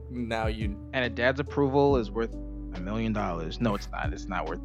Now 0.10 0.48
you 0.48 0.78
And 0.94 1.04
a 1.06 1.10
dad's 1.10 1.40
approval 1.40 1.98
is 1.98 2.10
worth 2.12 2.34
a 2.74 2.80
million 2.80 3.14
dollars. 3.14 3.60
No, 3.60 3.76
it's 3.76 3.90
not. 3.92 4.14
It's 4.14 4.26
not 4.26 4.48
worth. 4.48 4.60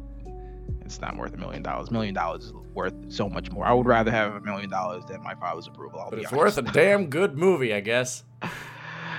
It's 0.85 0.99
not 1.01 1.15
worth 1.17 1.33
a 1.33 1.37
million 1.37 1.63
dollars. 1.63 1.89
A 1.89 1.93
Million 1.93 2.13
dollars 2.13 2.45
is 2.45 2.53
worth 2.73 2.93
so 3.09 3.29
much 3.29 3.51
more. 3.51 3.65
I 3.65 3.73
would 3.73 3.85
rather 3.85 4.11
have 4.11 4.35
a 4.35 4.41
million 4.41 4.69
dollars 4.69 5.03
than 5.05 5.21
my 5.23 5.33
father's 5.35 5.67
approval. 5.67 5.99
I'll 5.99 6.09
but 6.09 6.17
be 6.17 6.23
it's 6.23 6.33
honest. 6.33 6.57
worth 6.57 6.69
a 6.69 6.71
damn 6.71 7.07
good 7.07 7.37
movie, 7.37 7.73
I 7.73 7.79
guess. 7.79 8.23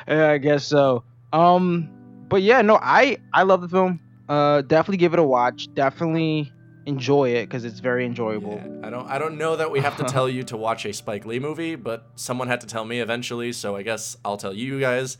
Yeah, 0.06 0.32
I 0.32 0.36
guess 0.38 0.66
so. 0.66 1.02
Um, 1.32 1.88
but 2.28 2.42
yeah, 2.42 2.60
no, 2.60 2.78
I 2.82 3.16
I 3.32 3.42
love 3.44 3.62
the 3.62 3.68
film. 3.70 4.00
Uh, 4.28 4.60
definitely 4.60 4.98
give 4.98 5.14
it 5.14 5.18
a 5.18 5.22
watch. 5.22 5.72
Definitely 5.72 6.52
enjoy 6.86 7.30
it 7.30 7.46
because 7.46 7.64
it's 7.64 7.80
very 7.80 8.04
enjoyable. 8.04 8.56
Yeah, 8.56 8.86
I 8.86 8.90
don't 8.90 9.08
I 9.08 9.18
don't 9.18 9.38
know 9.38 9.56
that 9.56 9.70
we 9.70 9.80
have 9.80 9.96
to 9.96 10.04
tell 10.04 10.28
you 10.28 10.42
to 10.44 10.56
watch 10.56 10.84
a 10.84 10.92
Spike 10.92 11.24
Lee 11.24 11.38
movie, 11.38 11.76
but 11.76 12.06
someone 12.16 12.48
had 12.48 12.60
to 12.62 12.66
tell 12.66 12.84
me 12.84 13.00
eventually, 13.00 13.52
so 13.52 13.76
I 13.76 13.82
guess 13.82 14.16
I'll 14.24 14.36
tell 14.36 14.54
you 14.54 14.80
guys. 14.80 15.18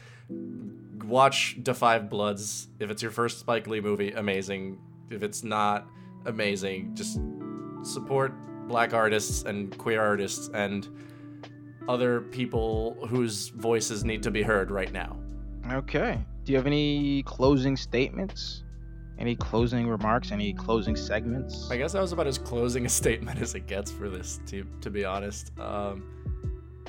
Watch 1.05 1.63
Da 1.63 1.75
5 1.75 2.09
Bloods. 2.09 2.69
If 2.79 2.91
it's 2.91 3.03
your 3.03 3.11
first 3.11 3.41
Spike 3.41 3.67
Lee 3.67 3.81
movie, 3.81 4.13
amazing. 4.13 4.79
If 5.11 5.23
it's 5.23 5.45
not 5.45 5.87
amazing, 6.25 6.95
just 6.95 7.21
support 7.83 8.33
black 8.69 8.95
artists 8.95 9.43
and 9.43 9.77
queer 9.77 10.01
artists 10.01 10.49
and 10.55 10.89
other 11.89 12.23
people 12.23 12.97
whose 13.09 13.49
voices 13.49 14.05
need 14.05 14.23
to 14.23 14.31
be 14.31 14.43
heard 14.43 14.71
right 14.71 14.93
now. 14.93 15.19
Okay. 15.71 16.19
Do 16.45 16.53
you 16.53 16.59
have 16.59 16.67
any 16.67 17.23
closing 17.25 17.77
statements? 17.77 18.64
Any 19.19 19.37
closing 19.37 19.89
remarks? 19.89 20.33
Any 20.33 20.53
closing 20.53 20.97
segments? 20.97 21.71
I 21.71 21.77
guess 21.77 21.93
that 21.93 22.03
was 22.03 22.13
about 22.13 22.27
as 22.27 22.39
closing 22.39 22.87
a 22.87 22.89
statement 23.01 23.41
as 23.41 23.55
it 23.55 23.67
gets 23.67 23.91
for 23.91 24.09
this, 24.09 24.41
to, 24.47 24.67
to 24.81 24.91
be 24.91 25.05
honest. 25.05 25.53
Um, 25.59 26.05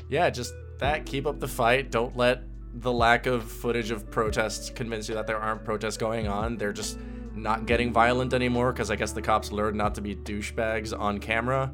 yeah, 0.10 0.30
just 0.30 0.54
that. 0.80 1.06
Keep 1.06 1.28
up 1.28 1.40
the 1.40 1.48
fight. 1.48 1.92
Don't 1.92 2.16
let 2.18 2.44
the 2.76 2.92
lack 2.92 3.26
of 3.26 3.44
footage 3.44 3.92
of 3.92 4.10
protests 4.12 4.70
convince 4.70 5.08
you 5.08 5.16
that 5.16 5.28
there 5.28 5.40
aren't 5.40 5.64
protests 5.64 5.98
going 5.98 6.28
on. 6.28 6.58
They're 6.58 6.74
just 6.74 6.98
not 7.34 7.66
getting 7.66 7.92
violent 7.92 8.34
anymore 8.34 8.72
because 8.72 8.92
I 8.92 8.96
guess 8.96 9.12
the 9.12 9.22
cops 9.22 9.52
learned 9.52 9.78
not 9.78 9.96
to 9.96 10.02
be 10.02 10.16
douchebags 10.16 10.98
on 10.98 11.20
camera, 11.20 11.74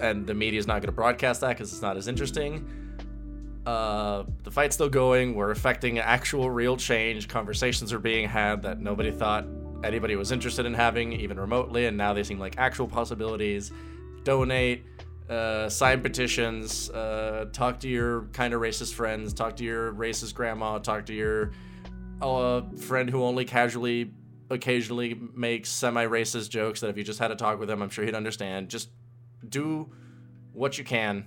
and 0.00 0.26
the 0.26 0.34
media's 0.34 0.66
not 0.66 0.74
going 0.74 0.86
to 0.86 0.92
broadcast 0.92 1.40
that 1.42 1.50
because 1.50 1.72
it's 1.72 1.82
not 1.82 1.96
as 1.96 2.08
interesting. 2.08 2.68
Uh, 3.66 4.24
the 4.42 4.50
fight's 4.50 4.74
still 4.74 4.90
going. 4.90 5.34
We're 5.34 5.50
affecting 5.50 5.98
actual, 5.98 6.50
real 6.50 6.76
change. 6.76 7.28
Conversations 7.28 7.92
are 7.92 7.98
being 7.98 8.28
had 8.28 8.62
that 8.62 8.80
nobody 8.80 9.10
thought 9.10 9.46
anybody 9.84 10.16
was 10.16 10.32
interested 10.32 10.66
in 10.66 10.74
having, 10.74 11.12
even 11.12 11.38
remotely, 11.38 11.86
and 11.86 11.96
now 11.96 12.12
they 12.12 12.22
seem 12.22 12.38
like 12.38 12.56
actual 12.58 12.88
possibilities. 12.88 13.70
Donate, 14.24 14.84
uh, 15.28 15.68
sign 15.68 16.02
petitions, 16.02 16.90
uh, 16.90 17.46
talk 17.52 17.80
to 17.80 17.88
your 17.88 18.22
kind 18.32 18.54
of 18.54 18.60
racist 18.60 18.94
friends, 18.94 19.32
talk 19.32 19.56
to 19.56 19.64
your 19.64 19.92
racist 19.92 20.34
grandma, 20.34 20.78
talk 20.78 21.06
to 21.06 21.14
your 21.14 21.52
a 22.22 22.62
friend 22.78 23.10
who 23.10 23.22
only 23.22 23.44
casually, 23.44 24.12
occasionally 24.50 25.18
makes 25.34 25.68
semi-racist 25.68 26.48
jokes. 26.48 26.80
That 26.80 26.88
if 26.88 26.96
you 26.96 27.04
just 27.04 27.18
had 27.18 27.28
to 27.28 27.36
talk 27.36 27.58
with 27.58 27.70
him, 27.70 27.82
I'm 27.82 27.90
sure 27.90 28.04
he'd 28.04 28.14
understand. 28.14 28.68
Just 28.68 28.90
do 29.48 29.90
what 30.52 30.78
you 30.78 30.84
can 30.84 31.26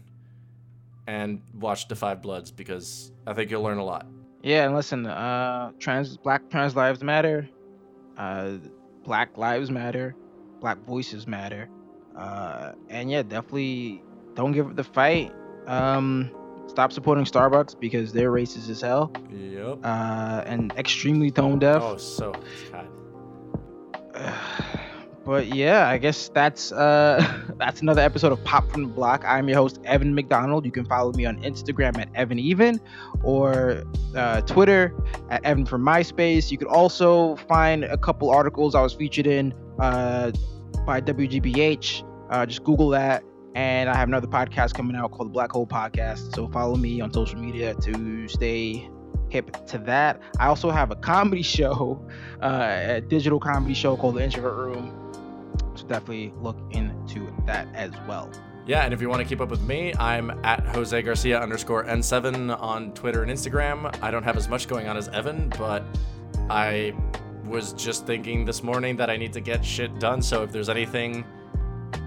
and 1.08 1.42
watch 1.54 1.88
The 1.88 1.96
5 1.96 2.22
Bloods 2.22 2.52
because 2.52 3.12
I 3.26 3.34
think 3.34 3.52
you'll 3.52 3.64
learn 3.64 3.78
a 3.78 3.86
lot. 3.86 4.08
Yeah, 4.44 4.66
and 4.66 4.76
listen, 4.76 5.06
uh, 5.06 5.72
trans 5.80 6.18
Black 6.18 6.50
trans 6.50 6.76
lives 6.76 7.04
matter. 7.04 7.50
Uh, 8.18 8.58
Black 9.04 9.38
lives 9.38 9.72
matter. 9.72 10.16
Black 10.60 10.78
voices 10.86 11.28
matter. 11.28 11.70
Uh, 12.16 12.74
and 12.90 13.10
yeah, 13.10 13.22
definitely 13.22 14.02
don't 14.34 14.52
give 14.52 14.68
up 14.68 14.76
the 14.76 14.84
fight. 14.84 15.32
Um, 15.68 16.32
stop 16.68 16.92
supporting 16.92 17.26
Starbucks 17.26 17.80
because 17.80 18.12
they're 18.12 18.32
racist 18.32 18.70
as 18.70 18.82
hell. 18.82 19.12
Yep. 19.32 19.80
Uh, 19.84 20.44
and 20.46 20.74
extremely 20.78 21.32
tone 21.32 21.60
deaf. 21.60 21.82
Oh, 21.82 21.98
so 21.98 22.34
God. 22.72 22.88
but 25.28 25.54
yeah, 25.54 25.90
I 25.90 25.98
guess 25.98 26.30
that's 26.30 26.72
uh 26.72 27.22
that's 27.58 27.82
another 27.82 28.02
episode 28.02 28.32
of 28.32 28.42
Pop 28.46 28.72
from 28.72 28.84
the 28.84 28.88
Block. 28.88 29.26
I'm 29.28 29.50
your 29.50 29.58
host 29.58 29.82
Evan 29.84 30.16
McDonald. 30.16 30.66
You 30.66 30.72
can 30.72 30.86
follow 30.86 31.12
me 31.12 31.26
on 31.26 31.44
Instagram 31.44 32.00
at 32.00 32.08
Evan 32.16 32.40
Even 32.40 32.80
or 33.24 33.84
uh, 34.16 34.40
Twitter 34.42 34.96
at 35.30 35.44
Evan 35.44 35.66
from 35.66 35.84
MySpace. 35.84 36.50
You 36.50 36.58
could 36.58 36.70
also 36.70 37.36
find 37.36 37.84
a 37.84 37.98
couple 37.98 38.30
articles 38.30 38.74
I 38.74 38.82
was 38.82 38.94
featured 38.94 39.28
in 39.28 39.54
uh, 39.80 40.32
by 40.86 41.02
WGBH. 41.02 42.04
Uh, 42.30 42.46
just 42.46 42.64
Google 42.64 42.88
that. 42.90 43.22
And 43.54 43.90
I 43.90 43.96
have 43.96 44.08
another 44.08 44.28
podcast 44.28 44.76
coming 44.76 44.96
out 44.96 45.12
called 45.12 45.28
the 45.28 45.34
Black 45.34 45.52
Hole 45.52 45.68
Podcast. 45.68 46.36
So 46.36 46.48
follow 46.48 46.78
me 46.78 47.02
on 47.02 47.12
social 47.12 47.40
media 47.40 47.76
to 47.76 48.28
stay 48.30 48.90
hip 49.30 49.66
to 49.68 49.78
that. 49.80 50.22
I 50.40 50.48
also 50.48 50.70
have 50.70 50.92
a 50.92 50.96
comedy 50.96 51.42
show, 51.58 52.08
uh, 52.42 52.78
a 52.82 53.02
digital 53.02 53.42
comedy 53.42 53.74
show 53.74 53.98
called 53.98 54.16
The 54.16 54.24
Introvert 54.24 54.56
Room. 54.56 55.07
So 55.78 55.86
definitely 55.86 56.34
look 56.42 56.58
into 56.72 57.32
that 57.46 57.68
as 57.74 57.92
well. 58.08 58.32
Yeah, 58.66 58.84
and 58.84 58.94
if 58.94 59.02
you 59.02 59.08
want 59.08 59.22
to 59.22 59.28
keep 59.28 59.40
up 59.40 59.50
with 59.50 59.62
me, 59.62 59.94
I'm 59.98 60.32
at 60.44 60.66
Jose 60.68 61.02
Garcia 61.02 61.40
underscore 61.40 61.86
N7 61.86 62.62
on 62.62 62.94
Twitter 62.94 63.24
and 63.24 63.32
Instagram. 63.32 63.98
I 64.02 64.12
don't 64.12 64.24
have 64.24 64.36
as 64.36 64.50
much 64.50 64.68
going 64.68 64.90
on 64.90 64.98
as 64.98 65.08
Evan, 65.10 65.50
but 65.58 65.84
I 66.50 66.94
was 67.46 67.72
just 67.74 68.06
thinking 68.06 68.44
this 68.44 68.64
morning 68.64 68.98
that 68.98 69.10
I 69.10 69.16
need 69.16 69.32
to 69.34 69.40
get 69.40 69.64
shit 69.64 69.98
done. 70.00 70.22
So 70.22 70.44
if 70.44 70.52
there's 70.52 70.68
anything 70.68 71.24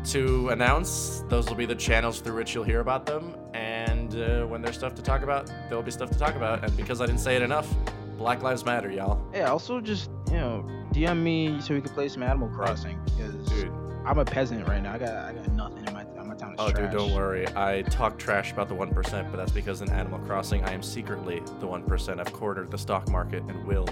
to 0.05 0.51
announce, 0.51 1.25
those 1.29 1.49
will 1.49 1.57
be 1.57 1.67
the 1.67 1.75
channels 1.75 2.21
through 2.21 2.37
which 2.37 2.55
you'll 2.55 2.65
hear 2.65 2.81
about 2.81 3.07
them. 3.07 3.35
And 3.55 4.15
uh, 4.17 4.45
when 4.45 4.61
there's 4.61 4.77
stuff 4.77 4.95
to 4.97 5.03
talk 5.03 5.23
about, 5.23 5.47
there'll 5.69 5.83
be 5.83 5.91
stuff 5.91 6.11
to 6.11 6.19
talk 6.19 6.35
about. 6.35 6.63
And 6.63 6.77
because 6.77 7.01
I 7.01 7.07
didn't 7.07 7.21
say 7.21 7.37
it 7.37 7.43
enough, 7.43 7.73
Black 8.19 8.43
Lives 8.43 8.67
Matter, 8.67 8.91
y'all. 8.91 9.19
Yeah, 9.33 9.51
also 9.51 9.81
just, 9.81 10.11
you 10.29 10.37
know, 10.37 10.67
DM 10.93 11.23
me 11.23 11.61
so 11.61 11.75
we 11.75 11.81
can 11.81 11.93
play 11.93 12.09
some 12.09 12.23
Animal 12.23 12.49
Crossing. 12.49 12.99
Because 13.05 13.35
Dude. 13.49 13.73
I'm 14.05 14.19
a 14.19 14.25
peasant 14.25 14.67
right 14.67 14.83
now. 14.83 14.95
I 14.95 14.99
got 14.99 15.11
I 15.11 15.33
got 15.35 15.49
nothing 15.53 15.87
in 15.87 15.93
my, 15.93 16.05
my 16.25 16.35
town. 16.35 16.53
Is 16.55 16.57
Oh, 16.59 16.71
trash. 16.71 16.91
dude, 16.91 16.99
don't 16.99 17.15
worry. 17.15 17.47
I 17.55 17.83
talk 17.83 18.19
trash 18.19 18.51
about 18.53 18.69
the 18.69 18.75
1%, 18.75 19.31
but 19.31 19.37
that's 19.37 19.53
because 19.53 19.83
in 19.83 19.91
Animal 19.91 20.19
Crossing, 20.21 20.65
I 20.65 20.73
am 20.73 20.83
secretly 20.83 21.41
the 21.61 21.67
1%. 21.67 22.19
I've 22.21 22.33
cornered 22.33 22.71
the 22.71 22.79
stock 22.79 23.09
market 23.11 23.43
and 23.45 23.65
will 23.67 23.87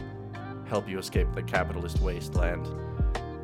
help 0.67 0.89
you 0.89 0.99
escape 0.99 1.29
the 1.35 1.43
capitalist 1.43 2.01
wasteland 2.01 2.67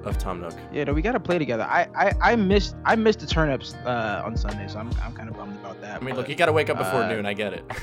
of 0.05 0.19
Tom 0.19 0.41
Nook. 0.41 0.55
Yeah, 0.73 0.85
no, 0.85 0.93
we 0.95 1.01
gotta 1.03 1.21
play 1.21 1.39
together. 1.39 1.65
I 1.65 1.87
I, 1.97 2.33
I 2.33 2.37
missed 2.37 2.77
I 2.85 2.97
missed 2.97 3.21
the 3.21 3.27
turnips 3.27 3.75
uh, 3.87 4.23
on 4.25 4.37
Sunday, 4.37 4.67
so 4.69 4.79
I'm 4.79 4.91
I'm 5.03 5.15
kind 5.15 5.29
of 5.29 5.37
bummed 5.37 5.57
about 5.61 5.81
that. 5.81 5.97
I 5.97 6.05
mean, 6.05 6.15
but, 6.15 6.21
look, 6.21 6.29
you 6.29 6.35
gotta 6.35 6.53
wake 6.53 6.69
up 6.71 6.79
before 6.79 7.03
uh, 7.03 7.09
noon. 7.09 7.27
I 7.27 7.35
get 7.35 7.53
it. 7.55 7.65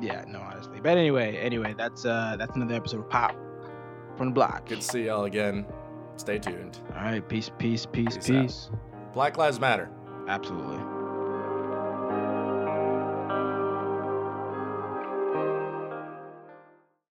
Yeah, 0.00 0.24
no, 0.26 0.40
honestly. 0.40 0.80
But 0.80 0.96
anyway, 0.96 1.36
anyway, 1.36 1.74
that's 1.76 2.04
uh 2.06 2.36
that's 2.38 2.54
another 2.56 2.74
episode 2.74 3.00
of 3.00 3.10
Pop 3.10 3.36
from 4.16 4.28
the 4.28 4.32
Block. 4.34 4.68
Good 4.68 4.80
to 4.80 4.86
see 4.86 5.06
y'all 5.06 5.24
again. 5.24 5.66
Stay 6.16 6.38
tuned. 6.38 6.78
All 6.96 7.02
right, 7.02 7.26
peace, 7.26 7.50
peace, 7.58 7.86
peace, 7.86 8.16
Peace 8.16 8.26
peace. 8.26 8.70
Black 9.14 9.36
Lives 9.36 9.58
Matter. 9.58 9.90
Absolutely. 10.28 11.01